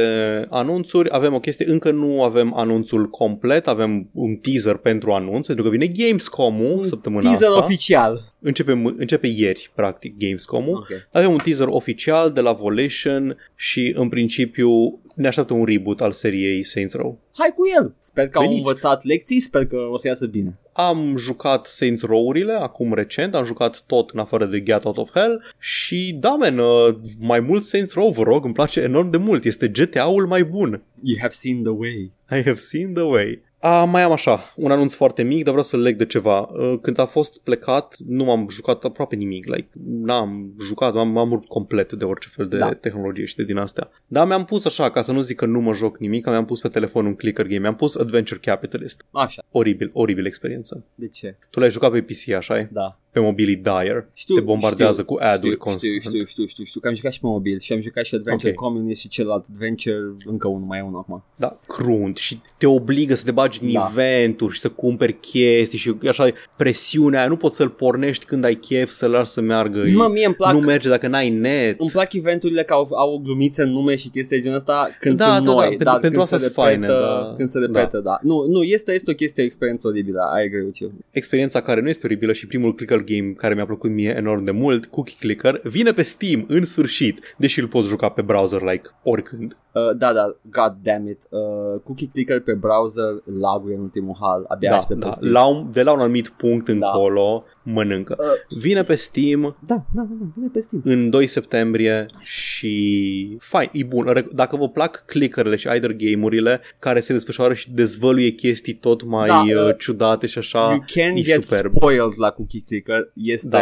anunțuri 0.51 1.09
avem 1.13 1.35
o 1.35 1.41
chestie, 1.41 1.67
încă 1.69 1.91
nu 1.91 2.23
avem 2.23 2.55
anunțul 2.57 3.09
complet, 3.09 3.67
avem 3.69 4.09
un 4.13 4.35
teaser 4.37 4.77
pentru 4.77 5.11
anunț, 5.11 5.47
pentru 5.47 5.65
că 5.65 5.71
vine 5.71 5.87
Gamescom-ul 5.87 6.79
Un 6.79 6.85
săptămâna 6.85 7.21
Teaser 7.29 7.49
asta. 7.49 7.65
oficial. 7.65 8.33
Începe, 8.41 8.73
m- 8.73 8.97
începe 8.97 9.27
ieri, 9.27 9.71
practic, 9.75 10.15
Gamescom-ul. 10.19 10.75
Ok. 10.77 10.89
Avem 11.13 11.31
un 11.33 11.39
teaser 11.39 11.67
oficial 11.67 12.31
de 12.33 12.41
la 12.41 12.53
Volition 12.53 13.37
și, 13.55 13.95
în 13.97 14.09
principiu, 14.09 15.01
ne 15.15 15.27
așteaptă 15.27 15.55
un 15.55 15.65
reboot 15.65 16.01
al 16.01 16.13
seriei 16.13 16.65
Saints 16.65 16.95
Row. 16.95 17.19
Hai 17.39 17.53
cu 17.57 17.63
el. 17.77 17.95
Sper 17.99 18.29
că 18.29 18.39
au 18.39 18.45
Veniți. 18.45 18.61
învățat 18.67 19.05
lecții, 19.05 19.41
sper 19.41 19.67
că 19.67 19.77
o 19.77 19.99
să 19.99 20.07
iasă 20.07 20.27
bine. 20.27 20.59
Am 20.73 21.17
jucat 21.17 21.67
Saints 21.67 22.03
Row-urile 22.03 22.53
acum 22.53 22.95
recent, 22.95 23.35
am 23.35 23.45
jucat 23.45 23.83
tot 23.87 24.11
în 24.11 24.19
afară 24.19 24.47
de 24.47 24.63
Get 24.63 24.85
Out 24.85 24.97
of 24.97 25.11
Hell 25.11 25.43
și 25.59 26.17
da, 26.21 26.31
man, 26.31 26.59
uh, 26.59 26.95
mai 27.19 27.41
mult 27.41 27.65
Saints 27.65 27.95
Row, 27.95 28.11
vă 28.11 28.23
rog, 28.23 28.45
îmi 28.45 28.55
place 28.55 28.81
enorm 28.81 29.11
de 29.11 29.17
mult, 29.17 29.45
este 29.45 29.69
GTA-ul 29.69 30.27
mai 30.27 30.45
bun. 30.45 30.83
You 31.03 31.17
have 31.21 31.33
seen 31.33 31.63
the 31.63 31.73
way. 31.73 32.13
I 32.31 32.43
have 32.43 32.59
seen 32.59 32.93
the 32.93 33.03
way. 33.03 33.43
A, 33.61 33.85
mai 33.85 34.03
am 34.03 34.13
așa, 34.13 34.53
un 34.57 34.71
anunț 34.71 34.95
foarte 34.95 35.23
mic, 35.23 35.37
dar 35.37 35.49
vreau 35.53 35.63
să 35.63 35.77
leg 35.77 35.97
de 35.97 36.07
ceva. 36.07 36.41
Uh, 36.41 36.79
Când 36.83 36.99
a 36.99 37.07
fost 37.07 37.39
plecat, 37.39 37.97
nu 38.07 38.25
m-am 38.25 38.47
jucat 38.51 38.85
aproape 38.85 39.17
nimic, 39.17 39.47
like, 39.47 39.69
n-am 39.87 40.55
jucat, 40.67 40.95
m-am, 40.95 41.09
m-am 41.09 41.31
urât 41.33 41.47
complet 41.47 41.93
de 41.93 42.05
orice 42.05 42.29
fel 42.33 42.49
de 42.49 42.57
Da. 42.57 42.67
da. 42.67 42.75
tehnologie 42.75 43.25
și 43.25 43.37
de 43.37 43.45
din 43.45 43.57
astea. 43.57 43.91
Dar 44.07 44.27
mi-am 44.27 44.45
pus 44.45 44.65
așa, 44.65 44.91
ca 44.91 45.03
să 45.03 45.13
nu 45.13 45.21
zic 45.21 45.37
că 45.37 45.47
nu 45.47 45.61
mă 45.61 45.73
joc 45.73 45.99
nimic, 45.99 46.27
mi-am 46.27 46.45
pus 46.45 46.61
pe 46.61 46.69
telefon 46.69 47.07
un 47.07 47.15
clicker 47.15 47.47
game, 47.47 47.59
mi-am 47.61 47.77
pus 47.77 47.95
Adventure 47.97 48.41
Capitalist. 48.43 49.05
Așa. 49.11 49.43
Oribil, 49.51 49.91
oribil 49.93 50.27
experiență. 50.27 50.85
De 50.95 51.09
ce? 51.09 51.37
Tu 51.51 51.61
l-ai 51.61 51.71
jucat 51.71 51.91
pe 51.91 52.01
PC, 52.03 52.29
așa 52.33 52.59
e? 52.59 52.69
Da. 52.73 52.99
Pe 53.11 53.21
mobil 53.23 53.49
e 53.49 53.55
dire. 53.55 54.09
Știu, 54.13 54.35
Te 54.35 54.41
bombardează 54.41 55.03
știu, 55.03 55.15
cu 55.15 55.23
ad-uri 55.23 55.47
știu, 55.53 55.57
constant. 55.59 55.93
Știu, 55.93 56.11
știu, 56.11 56.25
știu, 56.27 56.47
știu, 56.47 56.65
știu, 56.65 56.81
că 56.81 56.89
am 56.89 56.95
jucat 56.95 57.13
și 57.13 57.21
pe 57.21 57.27
mobil 57.27 57.59
și 57.59 57.73
am 57.73 57.81
jucat 57.81 58.05
și 58.05 58.15
Adventure 58.15 58.51
Ok. 58.51 58.57
Communist 58.59 59.01
și 59.01 59.09
celălalt 59.09 59.45
Adventure, 59.51 59.97
încă 60.25 60.49
unul, 60.49 60.67
mai 60.67 60.79
e 60.79 60.83
unul 60.83 60.99
acum. 60.99 61.25
Da, 61.37 61.59
crunt 61.67 62.17
și 62.17 62.41
te 62.59 62.67
obligă 62.67 63.15
să 63.15 63.25
te 63.25 63.31
bagi 63.31 63.46
în 63.55 63.73
Da. 63.73 63.89
eventuri 63.91 64.55
și 64.55 64.61
să 64.61 64.69
cumperi 64.69 65.21
chestii 65.21 65.79
și 65.79 65.95
așa 66.09 66.29
presiunea 66.57 67.19
aia, 67.21 67.29
nu 67.29 67.37
poți 67.37 67.57
să-l 67.57 67.69
pornești 67.69 68.25
când 68.25 68.45
ai 68.45 68.55
chef 68.55 68.91
să-l 68.91 69.11
lași 69.11 69.31
să 69.31 69.41
meargă. 69.41 69.83
Mă, 69.95 70.09
mie 70.13 70.27
îmi 70.27 70.35
plac, 70.35 70.53
nu 70.53 70.61
merge 70.61 70.89
dacă 70.89 71.07
n-ai 71.09 71.31
net. 71.31 71.81
îmi 71.81 71.91
plac 71.91 72.13
eventurile 72.13 72.63
că 72.63 72.73
au, 72.73 72.89
au 72.93 73.21
glumițe 73.25 73.63
în 73.63 73.71
nume 73.71 73.97
și 73.97 74.09
chestii 74.09 74.37
de 74.37 74.43
genul 74.43 74.57
ăsta 74.57 74.89
când 75.01 75.17
Da, 75.19 75.25
sunt 75.25 75.45
da, 75.45 75.53
da, 75.53 75.57
noi, 75.57 75.69
pentru- 75.69 75.85
dar 75.85 76.01
pentru 76.01 76.11
când 76.11 76.23
asta 76.23 76.37
se 76.39 76.43
sunt 76.43 76.57
repetă, 76.57 76.69
faine, 76.69 76.87
da. 76.87 77.35
când 77.37 77.49
se 77.49 77.59
repetă, 77.59 77.99
da. 77.99 78.19
Nu, 78.23 78.47
nu, 78.49 78.63
este, 78.63 78.93
este 78.93 79.11
o 79.11 79.15
chestie, 79.15 79.43
o 79.43 79.47
experiență 79.47 79.89
oribilă, 79.89 80.21
I 80.39 80.45
agree 80.47 80.63
with 80.65 80.79
you. 80.79 80.93
Experiența 81.11 81.61
care 81.61 81.81
nu 81.81 81.89
este 81.89 82.07
oribilă 82.07 82.33
și 82.33 82.47
primul 82.47 82.75
clicker 82.75 82.99
game 83.05 83.33
care 83.37 83.55
mi-a 83.55 83.67
plăcut 83.67 83.91
mie 83.91 84.15
enorm 84.17 84.45
de 84.45 84.51
mult, 84.51 84.87
Cookie 84.87 85.17
Clicker, 85.21 85.61
vine 85.63 85.93
pe 85.93 86.03
Steam 86.03 86.45
în 86.49 86.65
sfârșit, 86.65 87.19
deși 87.37 87.61
îl 87.61 87.67
poți 87.67 87.89
juca 87.89 88.09
pe 88.09 88.23
browser 88.23 88.61
like 88.63 88.89
oricând. 89.03 89.57
Uh, 89.73 89.97
da, 89.97 90.13
da, 90.13 90.37
god 90.51 90.77
damn 90.83 91.09
it. 91.09 91.23
Uh, 91.29 91.81
cookie 91.85 92.09
clicker 92.13 92.41
pe 92.41 92.53
browser 92.53 93.23
laguie 93.41 93.75
în 93.75 93.81
ultimul 93.81 94.17
hal, 94.21 94.45
abia 94.49 94.71
Da, 94.71 94.77
aștept 94.77 95.01
da. 95.01 95.07
pe 95.07 95.13
Steam. 95.13 95.33
La 95.33 95.47
un, 95.47 95.69
de 95.73 95.83
la 95.83 95.93
un 95.93 96.01
anumit 96.01 96.29
punct 96.29 96.67
Da. 96.71 96.73
încolo 96.73 97.45
mănâncă. 97.63 98.17
Uh, 98.19 98.59
Vine 98.61 98.83
pe 98.83 98.95
Steam 98.95 99.41
da, 99.67 99.75
da, 99.75 100.03
da, 100.03 100.03
da, 100.21 100.27
vine 100.35 100.49
pe 100.53 100.59
Steam. 100.61 100.83
în 100.85 101.11
2 101.11 101.27
septembrie 101.27 102.07
și 102.23 103.37
fain, 103.41 103.69
e 103.73 103.85
bun. 103.85 104.05
Re- 104.09 104.29
Dacă 104.33 104.57
vă 104.57 104.69
plac 104.69 105.03
clickerele 105.07 105.57
și 105.57 105.69
either 105.69 105.93
game-urile 105.93 106.61
care 106.79 107.01
se 107.01 107.13
desfășoară 107.13 107.55
și 107.55 107.71
dezvăluie 107.73 108.31
chestii 108.31 108.75
tot 108.75 109.05
mai 109.05 109.27
Da, 109.27 109.45
da, 109.55 109.61
uh, 109.67 109.75
ciudate 109.79 110.27
și 110.27 110.39
așa, 110.39 110.59
you 110.71 110.85
can 110.95 111.17
e 111.17 111.21
get 111.23 111.43
superb. 111.45 111.73
spoiled 111.77 112.13
la 112.17 112.31
cookie 112.31 112.63
clicker. 112.67 113.11
Este, 113.15 113.49
Da. 113.49 113.59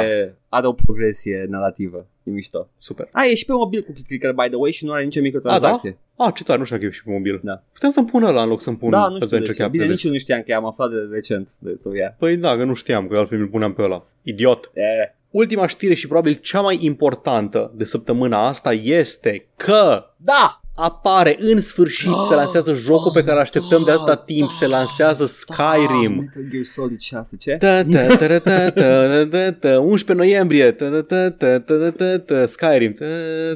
Are 0.54 0.66
o 0.66 0.72
progresie 0.72 1.46
narrativă. 1.48 2.06
E 2.22 2.30
mișto. 2.30 2.68
super. 2.78 3.08
A, 3.12 3.24
e 3.24 3.34
și 3.34 3.44
pe 3.44 3.52
mobil 3.52 3.82
cookie 3.82 4.04
clicker, 4.06 4.32
by 4.32 4.48
the 4.48 4.56
way, 4.56 4.70
și 4.70 4.84
nu 4.84 4.92
are 4.92 5.04
nicio 5.04 5.20
microtransacție. 5.20 5.98
Ah, 6.16 6.32
ce 6.34 6.44
tare, 6.44 6.58
nu 6.58 6.64
știu 6.64 6.78
că 6.78 6.84
e 6.84 6.90
și 6.90 7.04
pe 7.04 7.10
mobil. 7.10 7.40
Da. 7.42 7.62
Putem 7.72 7.90
să-mi 7.90 8.06
pun 8.06 8.22
ăla 8.22 8.42
în 8.42 8.48
loc 8.48 8.60
să-mi 8.62 8.76
pun 8.76 8.90
Da, 8.90 9.08
nu 9.08 9.14
știu 9.14 9.18
de 9.18 9.24
Adventure 9.24 9.52
ce. 9.52 9.56
Bine, 9.56 9.66
Capitalist. 9.66 9.94
nici 9.94 10.04
eu 10.04 10.12
nu 10.12 10.18
știam 10.18 10.42
că 10.46 10.54
am 10.54 10.66
aflat 10.66 10.90
de 10.90 10.96
recent. 11.12 11.50
De, 11.58 11.74
so, 11.74 11.94
yeah. 11.94 12.12
Păi 12.18 12.36
da, 12.36 12.56
că 12.56 12.64
nu 12.64 12.74
știam, 12.74 13.06
că 13.08 13.16
altfel 13.16 13.38
mi-l 13.38 13.48
puneam 13.48 13.72
pe 13.72 13.82
ăla. 13.82 14.06
Idiot. 14.22 14.70
Yeah. 14.74 15.08
Ultima 15.30 15.66
știre 15.66 15.94
și 15.94 16.06
probabil 16.06 16.38
cea 16.42 16.60
mai 16.60 16.78
importantă 16.80 17.72
de 17.74 17.84
săptămâna 17.84 18.46
asta 18.48 18.72
este 18.72 19.46
că 19.56 20.04
Da! 20.16 20.60
Apare 20.76 21.36
în 21.38 21.60
sfârșit, 21.60 22.10
se 22.28 22.34
lansează 22.34 22.72
jocul 22.72 23.10
pe 23.14 23.24
care 23.24 23.40
așteptăm 23.40 23.82
de 23.84 23.90
atâta 23.90 24.06
Da, 24.06 24.16
timp, 24.16 24.48
da, 24.48 24.54
se 24.54 24.66
lansează 24.66 25.22
Da, 25.22 25.28
Skyrim. 25.28 26.12
Metal 26.14 26.42
Gear 26.50 26.62
Solid 26.64 27.00
6, 27.00 27.36
ce? 27.36 27.56
Ta, 27.56 27.84
ta, 27.84 28.06
ta, 28.06 28.16
ta, 28.16 28.38
ta, 28.38 28.70
ta, 28.70 29.26
ta, 29.30 29.52
ta, 29.52 29.80
11 29.80 30.12
noiembrie 30.12 30.72
ta, 30.72 30.88
ta, 30.90 31.00
ta, 31.02 31.30
ta, 31.30 31.58
ta, 31.58 31.90
ta, 31.96 32.18
ta, 32.18 32.46
Skyrim 32.46 32.92
ta, 32.92 33.04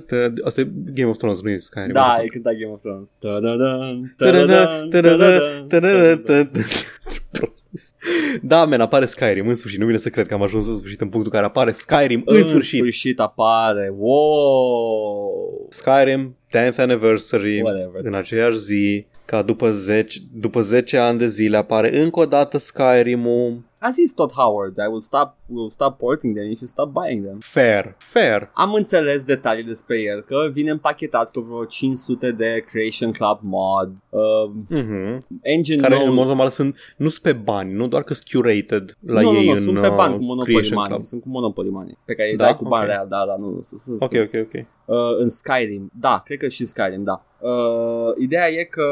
ta. 0.06 0.32
Asta 0.44 0.60
e 0.60 0.68
Game 0.94 1.08
of 1.10 1.16
Thrones, 1.16 1.40
nu 1.42 1.50
e 1.50 1.58
Skyrim 1.58 1.92
Da, 1.92 2.02
așa. 2.04 2.22
e 2.22 2.26
cântat 2.26 2.54
Game 2.54 2.72
of 2.72 2.80
Thrones. 2.80 3.08
Ta-da-dan, 3.18 4.14
Ta-da-da, 4.16 4.44
ta-da-dan, 4.46 4.88
ta-da-da, 4.88 5.66
ta-da-dan, 5.68 5.68
ta-da-da, 5.68 6.16
ta-da-da. 6.16 6.60
Prost. 7.30 7.94
Da, 8.42 8.64
men, 8.66 8.80
apare 8.80 9.04
Skyrim 9.06 9.48
în 9.48 9.54
sfârșit. 9.54 9.78
Nu 9.80 9.86
vine 9.86 9.98
să 9.98 10.08
cred 10.08 10.26
că 10.26 10.34
am 10.34 10.42
ajuns 10.42 10.66
în 10.66 10.76
sfârșit 10.76 11.00
în 11.00 11.08
punctul 11.08 11.32
în 11.34 11.38
care 11.40 11.50
apare 11.50 11.72
Skyrim 11.72 12.22
în 12.24 12.44
sfârșit. 12.44 12.72
În 12.80 12.86
sfârșit 12.86 13.20
apare. 13.20 13.92
Wow! 13.98 15.66
Skyrim 15.70 16.36
10th 16.56 16.76
anniversary 16.76 17.60
Whatever. 17.60 18.00
în 18.02 18.14
aceeași 18.14 18.56
zi 18.58 19.06
ca 19.26 19.42
după 19.42 19.70
10, 19.70 20.18
după 20.32 20.60
10 20.60 20.96
ani 20.96 21.18
de 21.18 21.26
zile 21.26 21.56
apare 21.56 22.00
încă 22.02 22.20
o 22.20 22.26
dată 22.26 22.58
Skyrim-ul 22.58 23.62
A 23.80 23.90
zis 23.90 24.12
tot 24.12 24.32
Howard, 24.32 24.76
I 24.76 24.86
will 24.88 25.00
stop, 25.00 25.34
will 25.46 25.68
stop 25.68 25.98
porting 25.98 26.34
them 26.36 26.50
if 26.50 26.58
you 26.60 26.66
stop 26.66 26.90
buying 26.92 27.24
them. 27.24 27.38
fair, 27.40 27.94
fair. 27.98 28.50
Am 28.54 28.74
înțeles 28.74 29.24
detalii 29.24 29.64
despre 29.64 30.00
el, 30.00 30.20
că 30.20 30.48
vine 30.52 30.70
împachetat 30.70 31.30
cu 31.30 31.40
vreo 31.40 31.64
500 31.64 32.32
de 32.32 32.64
Creation 32.70 33.12
Club 33.12 33.38
mod, 33.42 33.92
uh, 34.08 34.50
Mhm. 34.68 35.18
engine 35.42 35.82
Care 35.82 35.94
nou. 35.94 36.06
în 36.06 36.14
mod 36.14 36.26
normal 36.26 36.50
sunt, 36.50 36.76
nu 36.96 37.08
sunt 37.08 37.22
pe 37.22 37.32
bani, 37.32 37.72
nu 37.72 37.86
doar 37.88 38.02
că 38.02 38.14
sunt 38.14 38.28
curated 38.28 38.96
la 39.06 39.20
nu, 39.20 39.34
ei 39.34 39.44
nu, 39.46 39.50
nu, 39.50 39.56
în 39.56 39.62
sunt 39.62 39.80
pe 39.80 39.88
bani 39.88 40.14
cu 40.14 40.20
uh, 40.20 40.26
Monopoly 40.26 40.52
Creation 40.54 40.74
Money, 40.78 40.90
Club. 40.90 41.02
sunt 41.04 41.22
cu 41.22 41.28
Monopoly 41.28 41.68
Money, 41.70 41.98
pe 42.04 42.14
care 42.14 42.30
îi 42.30 42.36
Da? 42.36 42.44
dai 42.44 42.56
cu 42.56 42.64
bani 42.64 42.84
Ok. 42.84 42.90
real, 42.90 43.06
da, 43.08 43.24
da, 43.26 43.36
nu, 43.36 43.48
nu, 43.50 43.60
sunt, 43.62 43.80
sunt, 43.80 44.02
Ok, 44.02 44.12
ok, 44.14 44.30
ok. 44.42 44.64
Uh, 44.84 44.96
în 45.18 45.28
Skyrim, 45.28 45.90
da, 46.00 46.22
cred 46.24 46.38
că 46.38 46.48
și 46.48 46.64
Skyrim, 46.64 47.02
da. 47.02 47.22
Uh, 47.40 48.14
ideea 48.18 48.48
e 48.48 48.64
că, 48.64 48.84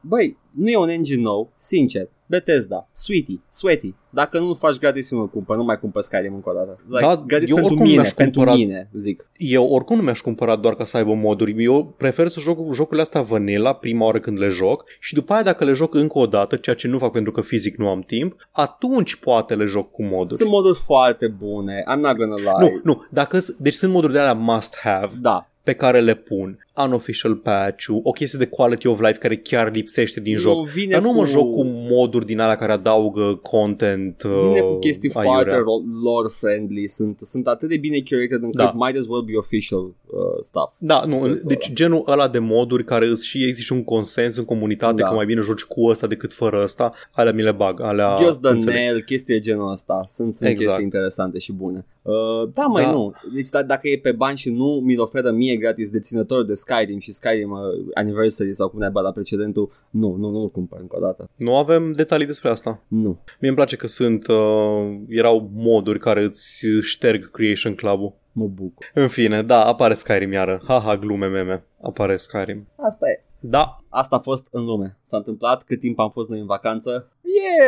băi, 0.00 0.36
nu 0.50 0.68
e 0.68 0.76
un 0.76 0.88
engine 0.88 1.22
nou, 1.22 1.50
sincer. 1.54 2.08
Bethesda, 2.26 2.88
Sweetie, 2.90 3.40
Sweaty. 3.48 3.94
Dacă 4.10 4.38
nu 4.38 4.54
faci 4.54 4.78
gratis, 4.78 5.10
nu 5.10 5.26
cumpăr, 5.26 5.56
nu 5.56 5.64
mai 5.64 5.78
cumpăr 5.78 6.02
Skyrim 6.02 6.34
încă 6.34 6.50
o 6.50 6.52
dată. 6.52 6.78
Like, 6.88 7.00
Da, 7.06 7.24
gratis 7.26 7.48
eu 7.48 7.54
pentru 7.54 7.72
oricum 7.72 7.88
mine, 7.90 8.00
mi-aș 8.00 8.12
pentru 8.12 8.40
cumpăra- 8.40 8.54
mine, 8.54 8.88
zic. 8.96 9.30
Eu 9.36 9.66
oricum 9.66 9.96
nu 9.96 10.02
mi-aș 10.02 10.20
cumpăra 10.20 10.56
doar 10.56 10.74
ca 10.74 10.84
să 10.84 10.96
aibă 10.96 11.14
moduri. 11.14 11.64
Eu 11.64 11.94
prefer 11.96 12.28
să 12.28 12.40
joc 12.40 12.72
jocurile 12.74 13.02
astea 13.02 13.20
vanilla 13.20 13.72
prima 13.72 14.04
oară 14.04 14.20
când 14.20 14.38
le 14.38 14.48
joc 14.48 14.84
și 15.00 15.14
după 15.14 15.32
aia 15.32 15.42
dacă 15.42 15.64
le 15.64 15.72
joc 15.72 15.94
încă 15.94 16.18
o 16.18 16.26
dată, 16.26 16.56
ceea 16.56 16.76
ce 16.76 16.88
nu 16.88 16.98
fac 16.98 17.12
pentru 17.12 17.32
că 17.32 17.40
fizic 17.40 17.76
nu 17.76 17.88
am 17.88 18.00
timp, 18.00 18.48
atunci 18.52 19.16
poate 19.16 19.54
le 19.54 19.64
joc 19.64 19.90
cu 19.90 20.02
moduri. 20.02 20.36
Sunt 20.36 20.50
moduri 20.50 20.78
foarte 20.78 21.28
bune, 21.28 21.82
I'm 21.92 22.00
not 22.00 22.16
gonna 22.16 22.36
lie. 22.36 22.68
Nu, 22.68 22.80
nu, 22.82 23.06
dacă, 23.10 23.38
deci 23.58 23.74
sunt 23.74 23.92
moduri 23.92 24.12
de 24.12 24.18
alea 24.18 24.32
must 24.34 24.76
have 24.76 25.12
Da, 25.20 25.50
pe 25.62 25.72
care 25.74 26.00
le 26.00 26.14
pun. 26.14 26.66
Unofficial 26.84 27.34
patch 27.34 27.86
o 28.02 28.10
chestie 28.10 28.38
de 28.38 28.46
quality 28.46 28.86
of 28.86 29.00
life 29.00 29.18
care 29.18 29.36
chiar 29.36 29.72
lipsește 29.72 30.20
din 30.20 30.36
joc. 30.36 30.56
nu 30.56 30.62
vine 30.74 30.92
Dar 30.92 31.02
nu 31.02 31.08
cu... 31.12 31.18
mă 31.18 31.26
joc 31.26 31.50
cu 31.50 31.62
moduri 31.64 32.26
din 32.26 32.38
alea 32.40 32.56
care 32.56 32.72
adaugă 32.72 33.38
content 33.42 34.22
Vine 34.22 34.60
uh, 34.60 34.66
cu 34.72 34.78
chestii 34.78 35.10
aiurea. 35.14 35.32
foarte 35.34 35.54
ro- 35.54 36.02
lore 36.02 36.28
friendly, 36.40 36.86
sunt, 36.88 37.18
sunt 37.22 37.46
atât 37.46 37.68
de 37.68 37.76
bine 37.76 37.98
curated 38.08 38.42
încât 38.42 38.56
Da. 38.56 38.72
might 38.76 38.98
as 38.98 39.06
well 39.06 39.22
be 39.22 39.36
official 39.36 39.80
uh, 39.80 39.92
stuff. 40.40 40.72
Da, 40.78 41.02
nu, 41.06 41.18
sensul 41.18 41.44
deci 41.48 41.64
ăla. 41.66 41.74
genul 41.74 42.02
ăla 42.06 42.28
de 42.28 42.38
moduri 42.38 42.84
care 42.84 43.06
îți 43.06 43.26
și 43.26 43.38
există 43.38 43.62
și 43.62 43.72
un 43.72 43.84
consens 43.84 44.36
în 44.36 44.44
comunitate 44.44 45.02
Da. 45.02 45.08
că 45.08 45.14
mai 45.14 45.26
bine 45.26 45.40
joci 45.40 45.62
cu 45.64 45.84
ăsta 45.86 46.06
decât 46.06 46.32
fără 46.32 46.60
ăsta, 46.62 46.92
alea 47.10 47.32
mi 47.32 47.42
le 47.42 47.52
bag, 47.52 47.80
alea 47.80 48.16
Just 48.22 48.40
the 48.40 48.50
înțeleg. 48.50 48.74
nail, 48.76 49.02
chestii 49.02 49.34
de 49.34 49.40
genul 49.40 49.70
ăsta. 49.70 50.02
Sunt, 50.06 50.34
sunt 50.34 50.48
Exact. 50.48 50.66
chestii 50.66 50.84
interesante 50.84 51.38
și 51.38 51.52
bune. 51.52 51.84
Uh, 52.02 52.48
da, 52.54 52.62
mai 52.66 52.84
Da. 52.84 52.90
nu. 52.90 53.12
Deci 53.34 53.48
da, 53.48 53.62
dacă 53.62 53.88
e 53.88 53.98
pe 53.98 54.12
bani 54.12 54.38
și 54.38 54.50
nu 54.50 54.80
mi-l 54.84 55.00
oferă 55.00 55.30
mie 55.30 55.56
gratis 55.56 55.90
deținător 55.90 56.44
de 56.44 56.54
Skyrim 56.70 56.98
și 56.98 57.12
Skyrim 57.12 57.50
uh, 57.50 57.58
Anniversary 57.94 58.54
sau 58.54 58.68
cum 58.68 58.78
ne 58.78 58.88
la 58.92 59.12
precedentul, 59.12 59.72
nu, 59.90 60.14
nu, 60.14 60.30
nu-l 60.30 60.50
cumpăr 60.50 60.80
încă 60.80 60.96
o 60.96 61.00
dată. 61.00 61.30
Nu 61.36 61.56
avem 61.56 61.92
detalii 61.92 62.26
despre 62.26 62.50
asta. 62.50 62.82
Nu. 62.88 63.18
Mie 63.38 63.48
îmi 63.48 63.54
place 63.54 63.76
că 63.76 63.86
sunt, 63.86 64.26
uh, 64.26 65.00
erau 65.08 65.50
moduri 65.54 65.98
care 65.98 66.24
îți 66.24 66.66
șterg 66.80 67.30
Creation 67.30 67.74
Club-ul. 67.74 68.12
Mă 68.32 68.46
bucur. 68.46 68.90
În 68.94 69.08
fine, 69.08 69.42
da, 69.42 69.64
apare 69.64 69.94
Skyrim 69.94 70.32
iară. 70.32 70.62
Haha, 70.66 70.96
glume 70.96 71.26
meme. 71.26 71.64
Apare 71.82 72.16
Skyrim. 72.16 72.68
Asta 72.76 73.06
e. 73.08 73.24
Da, 73.40 73.80
Asta 73.88 74.16
a 74.16 74.18
fost 74.18 74.48
în 74.50 74.64
lume. 74.64 74.96
S-a 75.00 75.16
întâmplat 75.16 75.62
cât 75.62 75.80
timp 75.80 75.98
am 75.98 76.10
fost 76.10 76.30
noi 76.30 76.40
în 76.40 76.46
vacanță. 76.46 77.12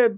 E 0.07 0.13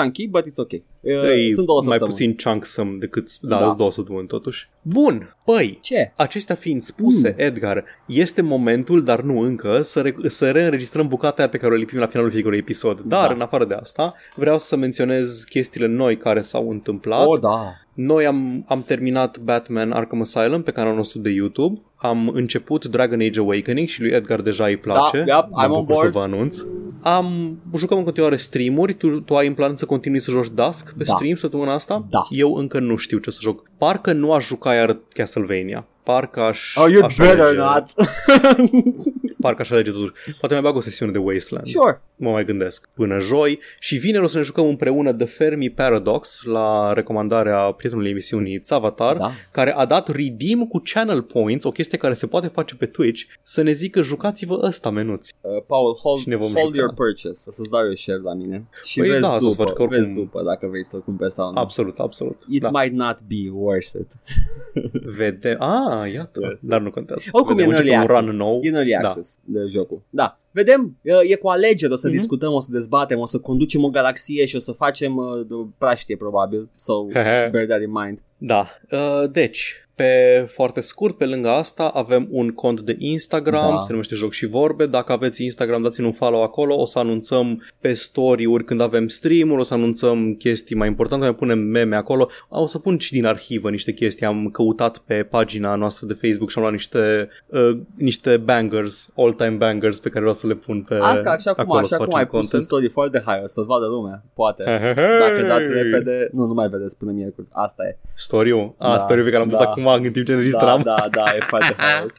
chunky, 0.00 0.28
but 0.28 0.44
it's 0.46 0.56
ok. 0.56 0.72
Uh, 0.72 1.46
e 1.46 1.50
sunt 1.52 1.66
două 1.66 1.82
mai 1.84 1.98
săptămâni. 1.98 2.12
puțin 2.16 2.36
chunksome 2.52 2.96
decât, 2.98 3.40
da, 3.40 3.58
Da. 3.58 3.66
da. 3.66 3.74
două 3.74 3.90
săptămâni 3.90 4.26
totuși. 4.26 4.68
Bun, 4.82 5.34
păi, 5.44 5.78
Ce? 5.82 6.12
Acestea 6.16 6.54
fiind 6.54 6.82
spuse, 6.82 7.28
Mm. 7.28 7.34
mm. 7.38 7.44
Edgar, 7.46 7.84
este 8.06 8.42
momentul, 8.42 9.04
dar 9.04 9.20
nu 9.20 9.40
încă, 9.40 9.82
să, 9.82 10.00
re- 10.00 10.14
să 10.26 10.50
reînregistrăm 10.50 11.08
bucata 11.08 11.34
aia 11.42 11.48
pe 11.48 11.56
care 11.58 11.72
o 11.72 11.76
lipim 11.76 11.98
la 11.98 12.06
finalul 12.06 12.30
fiecărui 12.30 12.58
episod. 12.58 13.00
Dar, 13.00 13.26
Da. 13.28 13.34
în 13.34 13.40
afară 13.40 13.64
de 13.64 13.74
asta, 13.74 14.14
vreau 14.34 14.58
să 14.58 14.76
menționez 14.76 15.44
chestiile 15.48 15.86
noi 15.86 16.16
care 16.16 16.40
s-au 16.40 16.70
întâmplat. 16.70 17.26
Oh, 17.26 17.40
da. 17.40 17.72
Noi 17.94 18.26
am, 18.26 18.64
am 18.68 18.82
terminat 18.82 19.38
Batman 19.38 19.92
Arkham 19.92 20.20
Asylum 20.20 20.62
pe 20.62 20.70
canalul 20.70 20.96
nostru 20.96 21.18
de 21.18 21.30
YouTube. 21.30 21.80
Am 21.96 22.28
început 22.28 22.84
Dragon 22.86 23.20
Age 23.20 23.40
Awakening 23.40 23.88
și 23.88 24.00
lui 24.00 24.10
Edgar 24.10 24.40
deja 24.40 24.64
îi 24.66 24.76
place. 24.76 25.22
Da, 25.26 25.34
yep, 25.34 25.48
Mă 25.50 25.62
I'm 25.64 25.70
on 25.70 25.84
bucur 25.84 25.94
să 25.94 26.00
board. 26.00 26.12
vă 26.12 26.20
anunț. 26.20 26.58
Am 27.02 27.58
jucăm 27.76 27.98
în 27.98 28.04
continuare 28.04 28.36
streamuri. 28.92 29.18
Tu, 29.18 29.20
tu 29.20 29.36
ai 29.36 29.46
în 29.46 29.54
plan 29.54 29.76
să 29.76 29.84
continui 29.86 30.20
să 30.20 30.30
joci 30.30 30.48
Dusk 30.48 30.94
pe 30.98 31.04
Da. 31.04 31.14
stream 31.14 31.34
săptămâna 31.34 31.72
asta? 31.72 32.06
Da. 32.10 32.26
Eu 32.30 32.54
încă 32.54 32.78
nu 32.78 32.96
știu 32.96 33.18
ce 33.18 33.30
să 33.30 33.38
joc. 33.42 33.70
Parcă 33.78 34.12
nu 34.12 34.32
aș 34.32 34.46
juca 34.46 34.74
iar 34.74 34.98
Castlevania. 35.12 35.86
Parcă 36.04 36.40
aș, 36.40 36.76
Oh, 36.76 36.90
you 36.90 37.04
aș 37.04 37.16
better 37.16 37.40
alege, 37.40 37.58
not. 37.58 37.84
Parcă 39.40 39.62
aș 39.62 39.70
alege 39.70 39.90
totuși. 39.90 40.12
Poate 40.38 40.54
mai 40.54 40.62
bag 40.62 40.76
o 40.76 40.80
sesiune 40.80 41.12
de 41.12 41.18
Wasteland. 41.18 41.66
sure. 41.66 42.00
Mă 42.16 42.30
mai 42.30 42.44
gândesc. 42.44 42.88
Până 42.94 43.18
joi. 43.18 43.58
Și 43.78 43.96
vineri 43.96 44.24
o 44.24 44.26
să 44.26 44.36
ne 44.36 44.42
jucăm 44.42 44.66
împreună 44.66 45.12
The 45.12 45.26
Fermi 45.26 45.70
Paradox 45.70 46.40
la 46.42 46.92
recomandarea 46.92 47.58
prietenului 47.72 48.10
emisiunii 48.10 48.58
Tsavatar 48.58 49.16
Da. 49.16 49.30
care 49.50 49.72
a 49.72 49.84
dat 49.84 50.08
redeem 50.08 50.66
cu 50.66 50.82
channel 50.92 51.22
points, 51.22 51.64
o 51.64 51.70
chestie 51.70 51.98
care 51.98 52.14
se 52.14 52.26
poate 52.26 52.46
face 52.46 52.74
pe 52.74 52.86
Twitch, 52.86 53.22
să 53.42 53.62
ne 53.62 53.72
zică 53.72 54.02
jucați-vă 54.02 54.60
ăsta 54.62 54.90
menuți. 54.90 55.34
Uh, 55.40 55.62
Paul, 55.66 55.98
hold, 56.02 56.20
Și 56.20 56.28
ne 56.28 56.36
vom 56.36 56.52
hold 56.52 56.64
juca. 56.74 56.76
your 56.78 56.94
purchase. 56.94 57.42
O 57.46 57.50
să-ți 57.50 57.70
dau 57.70 57.84
eu 57.86 57.94
share 57.94 58.20
la 58.20 58.34
mine. 58.34 58.64
Și 58.84 58.98
Păi 58.98 59.08
vezi, 59.08 59.20
da, 59.22 59.28
să-ți 59.28 59.42
după, 59.44 59.62
faci 59.64 59.72
că 59.74 59.82
oricum- 59.82 59.96
vezi 59.98 60.12
după 60.14 60.42
dacă 60.42 60.66
vrei 60.66 60.84
să-l 60.84 61.02
cumperi 61.02 61.30
sau 61.32 61.52
nu. 61.52 61.60
Absolut, 61.60 61.98
absolut. 61.98 62.42
It 62.50 62.62
da. 62.62 62.70
might 62.72 62.94
not 62.94 63.16
be 63.26 63.50
worth 63.52 63.86
it. 64.00 64.08
Vede. 65.16 65.56
Ah, 65.58 65.93
iată. 66.12 66.40
Yes, 66.42 66.58
Dar 66.62 66.78
yes. 66.78 66.86
nu 66.88 66.94
contează. 66.94 67.28
Oricum 67.32 67.54
Vedem, 67.54 67.70
e 67.70 67.72
în 67.72 67.76
early 67.78 67.94
începe 67.94 68.12
un 68.12 68.16
access. 68.18 68.30
run 68.38 68.46
nou. 68.46 68.60
E 68.62 68.68
în 68.68 68.74
early 68.74 68.90
Da. 69.00 69.08
access 69.08 69.38
de 69.44 69.60
jocul. 69.70 70.02
Da. 70.10 70.38
Vedem, 70.50 70.96
e, 71.02 71.12
e 71.30 71.34
cu 71.34 71.48
alegeri, 71.48 71.92
o 71.92 71.96
să 71.96 72.06
Mhm. 72.06 72.16
discutăm, 72.16 72.52
o 72.52 72.60
să 72.60 72.68
dezbatem, 72.70 73.18
o 73.18 73.26
să 73.26 73.38
conducem 73.38 73.84
o 73.84 73.88
galaxie 73.88 74.46
și 74.46 74.56
o 74.56 74.58
să 74.58 74.72
facem 74.72 75.16
uh, 75.16 75.46
de- 75.48 75.54
praștie 75.78 76.16
probabil. 76.16 76.68
So, 76.76 77.02
bear 77.50 77.66
that 77.68 77.80
in 77.82 77.90
mind. 77.92 78.18
Da. 78.38 78.68
Uh, 78.90 79.30
deci, 79.30 79.83
pe 79.94 80.44
foarte 80.52 80.80
scurt, 80.80 81.16
pe 81.16 81.24
lângă 81.26 81.48
asta, 81.48 81.88
avem 81.88 82.26
un 82.30 82.48
cont 82.50 82.80
de 82.80 82.96
Instagram, 82.98 83.70
Da. 83.74 83.80
se 83.80 83.90
numește 83.90 84.14
Joc 84.14 84.32
și 84.32 84.46
Vorbe. 84.46 84.86
Dacă 84.86 85.12
aveți 85.12 85.44
Instagram, 85.44 85.82
dați-ne 85.82 86.06
un 86.06 86.12
follow 86.12 86.42
acolo. 86.42 86.80
O 86.80 86.84
să 86.84 86.98
anunțăm 86.98 87.62
pe 87.80 87.92
story-uri 87.92 88.64
când 88.64 88.80
avem 88.80 89.08
stream-uri, 89.08 89.60
o 89.60 89.64
să 89.64 89.74
anunțăm 89.74 90.34
chestii 90.34 90.76
mai 90.76 90.88
importante, 90.88 91.24
mai 91.24 91.34
punem 91.34 91.58
meme 91.58 91.96
acolo. 91.96 92.28
O 92.48 92.66
să 92.66 92.78
pun 92.78 92.98
și 92.98 93.12
din 93.12 93.24
arhivă 93.24 93.70
niște 93.70 93.92
chestii. 93.92 94.26
Am 94.26 94.48
căutat 94.52 94.98
pe 94.98 95.14
pagina 95.30 95.74
noastră 95.74 96.06
de 96.06 96.12
Facebook 96.20 96.50
și 96.50 96.56
am 96.58 96.62
luat 96.62 96.74
niște, 96.74 97.28
uh, 97.46 97.78
niște 97.96 98.36
bangers, 98.36 99.10
all-time 99.16 99.50
bangers 99.56 99.98
pe 100.00 100.08
care 100.08 100.20
vreau 100.20 100.34
să 100.34 100.46
le 100.46 100.54
pun 100.54 100.82
pe 100.88 100.94
Asta, 100.94 101.30
așa 101.30 101.52
cum, 101.54 101.62
acolo 101.62 101.78
așa 101.78 101.86
să 101.88 101.96
cum 101.96 102.04
ai 102.04 102.10
facem 102.12 102.26
pus 102.26 102.32
în 102.32 102.40
content. 102.40 102.62
story 102.62 102.88
foarte 102.88 103.22
high, 103.26 103.42
o 103.42 103.46
să-l 103.46 103.64
vadă 103.64 103.86
lumea, 103.86 104.22
poate. 104.34 104.64
Dacă 105.20 105.44
dați 105.46 105.72
repede, 105.72 106.28
nu, 106.32 106.46
nu 106.46 106.54
mai 106.54 106.68
vedeți 106.68 106.98
până 106.98 107.10
miercuri. 107.10 107.46
Asta 107.50 107.84
e. 107.84 107.98
Story-ul? 108.14 108.74
Ah, 108.78 108.90
Da, 108.90 108.98
story-ul 108.98 109.24
pe 109.24 109.30
care 109.30 109.42
am 109.42 109.48
pus 109.48 109.58
da. 109.58 109.64
acum 109.64 109.82
în 109.92 110.02
timp 110.02 110.14
ce 110.14 110.22
Da, 110.22 110.32
înregistram. 110.32 110.82
da, 110.82 111.08
da, 111.10 111.24
e 111.36 111.40
foarte 111.40 111.74
haos. 111.82 112.12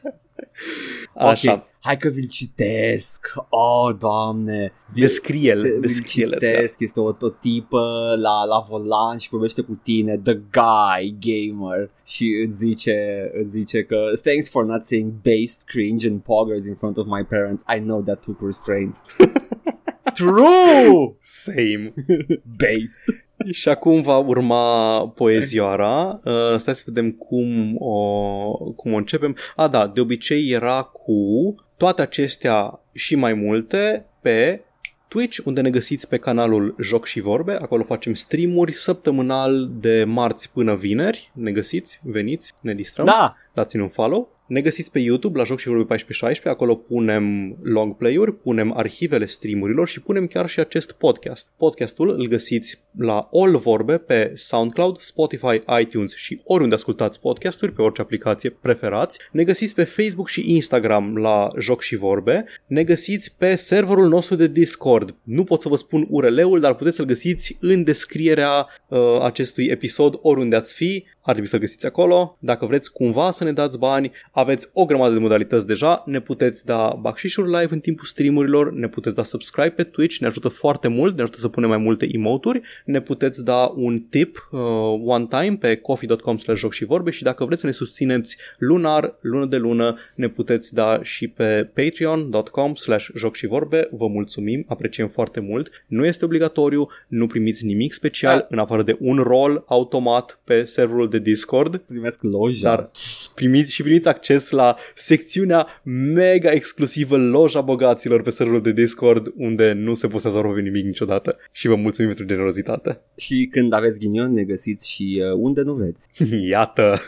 Așa. 1.14 1.52
Ok, 1.52 1.62
hai 1.80 1.96
că 1.96 2.08
vi-l 2.08 2.28
citesc. 2.28 3.32
Oh, 3.48 3.94
doamne. 3.98 4.72
Vi- 4.92 5.00
Descrie-l, 5.00 5.62
Te- 5.62 5.68
descrie-l. 5.68 6.28
îl 6.28 6.32
citesc, 6.32 6.80
este 6.80 7.00
o, 7.00 7.04
o 7.20 7.28
tipă 7.40 8.14
la, 8.20 8.44
la 8.44 8.64
volan 8.68 9.18
și 9.18 9.28
vorbește 9.28 9.62
cu 9.62 9.80
tine, 9.82 10.18
the 10.24 10.34
guy 10.34 11.16
gamer 11.20 11.90
și 12.04 12.44
îți 12.46 12.56
zice, 12.56 13.30
îți 13.40 13.50
zice 13.50 13.82
că 13.84 13.96
thanks 14.22 14.48
for 14.50 14.64
not 14.64 14.84
saying 14.84 15.12
based 15.22 15.62
cringe 15.66 16.08
and 16.08 16.20
poggers 16.20 16.66
in 16.66 16.74
front 16.74 16.96
of 16.96 17.06
my 17.06 17.24
parents, 17.24 17.62
I 17.76 17.78
know 17.78 18.02
that 18.02 18.20
took 18.24 18.40
restraint. 18.42 19.00
True! 20.14 21.16
Same. 21.22 21.92
Based. 22.58 23.04
Și 23.50 23.68
acum 23.68 24.02
va 24.02 24.16
urma 24.16 25.08
poezioara. 25.08 26.20
Uh, 26.24 26.56
stai 26.56 26.74
să 26.74 26.82
vedem 26.86 27.10
cum 27.10 27.76
o, 27.78 28.52
cum 28.76 28.92
o 28.92 28.96
începem. 28.96 29.36
A, 29.56 29.68
da, 29.68 29.86
de 29.86 30.00
obicei 30.00 30.50
era 30.50 30.82
cu 30.82 31.54
toate 31.76 32.02
acestea 32.02 32.80
și 32.92 33.14
mai 33.14 33.32
multe 33.34 34.06
pe 34.20 34.60
Twitch, 35.08 35.38
unde 35.44 35.60
ne 35.60 35.70
găsiți 35.70 36.08
pe 36.08 36.16
canalul 36.16 36.74
Joc 36.80 37.04
și 37.04 37.20
Vorbe. 37.20 37.52
Acolo 37.52 37.84
facem 37.84 38.14
streamuri 38.14 38.72
săptămânal 38.72 39.70
de 39.72 40.04
marți 40.04 40.52
până 40.52 40.74
vineri. 40.74 41.30
Ne 41.34 41.52
găsiți, 41.52 42.00
veniți, 42.02 42.52
ne 42.60 42.74
distrăm. 42.74 43.06
Da, 43.06 43.34
dați-ne 43.54 43.82
un 43.82 43.88
follow. 43.88 44.34
Ne 44.46 44.60
găsiți 44.60 44.90
pe 44.90 44.98
YouTube 44.98 45.38
la 45.38 45.44
Joc 45.44 45.58
și 45.58 45.66
Vorbe 45.66 45.82
1416, 45.82 46.48
acolo 46.48 46.74
punem 46.74 47.56
long 47.62 47.96
play-uri, 47.96 48.34
punem 48.34 48.76
arhivele 48.76 49.26
streamurilor 49.26 49.88
și 49.88 50.00
punem 50.00 50.26
chiar 50.26 50.48
și 50.48 50.60
acest 50.60 50.92
podcast. 50.92 51.48
Podcastul 51.56 52.10
îl 52.10 52.26
găsiți 52.26 52.84
la 52.98 53.28
All 53.32 53.58
Vorbe 53.58 53.96
pe 53.96 54.32
SoundCloud, 54.34 55.00
Spotify, 55.00 55.62
iTunes 55.80 56.14
și 56.14 56.40
oriunde 56.44 56.74
ascultați 56.74 57.20
podcasturi, 57.20 57.72
pe 57.72 57.82
orice 57.82 58.00
aplicație 58.00 58.50
preferați. 58.50 59.18
Ne 59.32 59.44
găsiți 59.44 59.74
pe 59.74 59.84
Facebook 59.84 60.28
și 60.28 60.54
Instagram 60.54 61.16
la 61.16 61.50
Joc 61.58 61.82
și 61.82 61.96
Vorbe. 61.96 62.44
Ne 62.66 62.84
găsiți 62.84 63.36
pe 63.38 63.54
serverul 63.54 64.08
nostru 64.08 64.34
de 64.34 64.46
Discord. 64.46 65.14
Nu 65.22 65.44
pot 65.44 65.62
să 65.62 65.68
vă 65.68 65.76
spun 65.76 66.06
URL-ul, 66.10 66.60
dar 66.60 66.74
puteți 66.74 66.96
să-l 66.96 67.06
găsiți 67.06 67.56
în 67.60 67.84
descrierea 67.84 68.66
uh, 68.88 68.98
acestui 69.22 69.66
episod 69.66 70.18
oriunde 70.22 70.56
ați 70.56 70.74
fi. 70.74 71.04
Ar 71.26 71.32
trebui 71.32 71.48
să-l 71.48 71.60
găsiți 71.60 71.86
acolo. 71.86 72.36
Dacă 72.40 72.66
vreți 72.66 72.92
cumva 72.92 73.30
să 73.30 73.44
ne 73.44 73.52
dați 73.52 73.78
bani, 73.78 74.10
aveți 74.30 74.68
o 74.72 74.84
grămadă 74.84 75.12
de 75.12 75.18
modalități 75.20 75.66
deja. 75.66 76.02
Ne 76.06 76.20
puteți 76.20 76.64
da 76.64 76.96
bacșișuri 77.00 77.50
live 77.50 77.74
în 77.74 77.80
timpul 77.80 78.06
streamurilor, 78.06 78.72
ne 78.72 78.88
puteți 78.88 79.14
da 79.14 79.22
subscribe 79.22 79.68
pe 79.70 79.82
Twitch, 79.84 80.16
ne 80.18 80.26
ajută 80.26 80.48
foarte 80.48 80.88
mult, 80.88 81.16
ne 81.16 81.22
ajută 81.22 81.38
să 81.38 81.48
punem 81.48 81.68
mai 81.68 81.78
multe 81.78 82.08
emoturi, 82.12 82.60
ne 82.84 83.00
puteți 83.00 83.44
da 83.44 83.72
un 83.76 84.00
tip 84.00 84.48
uh, 84.50 84.60
one 85.04 85.26
time 85.28 85.56
pe 85.60 85.76
coffee.com 85.76 86.36
slash 86.36 86.60
joc 86.60 86.72
și 86.72 86.84
vorbe 86.84 87.10
și 87.10 87.22
dacă 87.22 87.44
vreți 87.44 87.60
să 87.60 87.66
ne 87.66 87.72
susțineți 87.72 88.36
lunar, 88.58 89.16
lună 89.20 89.46
de 89.46 89.56
lună, 89.56 89.96
ne 90.14 90.28
puteți 90.28 90.74
da 90.74 90.98
și 91.02 91.28
pe 91.28 91.70
patreon.com 91.74 92.74
slash 92.74 93.08
joc 93.14 93.34
și 93.34 93.46
vorbe. 93.46 93.88
Vă 93.90 94.06
mulțumim, 94.06 94.64
apreciem 94.68 95.08
foarte 95.08 95.40
mult. 95.40 95.70
Nu 95.86 96.06
este 96.06 96.24
obligatoriu, 96.24 96.88
nu 97.08 97.26
primiți 97.26 97.64
nimic 97.64 97.92
special 97.92 98.38
Da. 98.38 98.46
în 98.50 98.58
afară 98.58 98.82
de 98.82 98.96
un 99.00 99.16
rol 99.16 99.64
automat 99.66 100.40
pe 100.44 100.64
serverul 100.64 101.08
de 101.08 101.15
de 101.18 101.30
Discord, 101.30 101.76
Primesc 101.76 102.22
loja. 102.22 102.68
dar 102.68 102.90
primiți 103.34 103.72
și 103.72 103.82
primiți 103.82 104.08
acces 104.08 104.50
la 104.50 104.76
secțiunea 104.94 105.66
mega 106.14 106.50
exclusivă 106.50 107.16
Loja 107.16 107.60
Bogaților 107.60 108.22
pe 108.22 108.30
serverul 108.30 108.62
de 108.62 108.72
Discord, 108.72 109.32
unde 109.36 109.72
nu 109.72 109.94
se 109.94 110.06
postează 110.06 110.36
aproape 110.36 110.60
nimic 110.60 110.84
niciodată. 110.84 111.38
Și 111.52 111.66
vă 111.68 111.74
mulțumim 111.74 112.10
pentru 112.14 112.34
generozitate. 112.34 113.00
Și 113.16 113.48
când 113.50 113.72
aveți 113.72 113.98
ghinion 114.00 114.32
ne 114.32 114.42
găsiți 114.44 114.90
și 114.90 115.22
uh, 115.24 115.32
unde 115.38 115.62
nu 115.62 115.74
vreți. 115.74 116.08
Iată! 116.50 117.00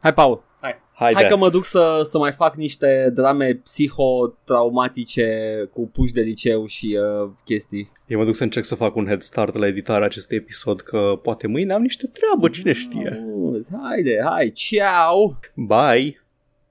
Hai, 0.00 0.14
Paul. 0.14 0.48
Hai. 1.00 1.12
Haide! 1.12 1.20
Hai 1.20 1.28
că 1.28 1.36
mă 1.36 1.50
duc 1.50 1.64
să, 1.64 2.00
să 2.04 2.18
mai 2.18 2.32
fac 2.32 2.56
niște 2.56 3.10
drame 3.14 3.54
psihotraumatice 3.54 5.28
cu 5.72 5.90
puși 5.92 6.12
de 6.12 6.20
liceu 6.20 6.66
și 6.66 6.98
uh, 7.22 7.30
chestii. 7.44 7.90
Eu 8.06 8.18
mă 8.18 8.24
duc 8.24 8.34
să 8.34 8.42
încerc 8.42 8.64
să 8.64 8.74
fac 8.74 8.96
un 8.96 9.06
head 9.06 9.22
start 9.22 9.54
la 9.54 9.66
editarea 9.66 10.06
acestui 10.06 10.36
episod, 10.36 10.80
că 10.80 11.18
poate 11.22 11.46
mâine 11.46 11.72
am 11.72 11.82
niște 11.82 12.06
treabă, 12.06 12.48
cine 12.48 12.72
știe. 12.72 13.22
Auzi, 13.34 13.72
Haide, 13.82 14.20
hai, 14.24 14.52
ciao! 14.54 15.38
Bye! 15.54 16.20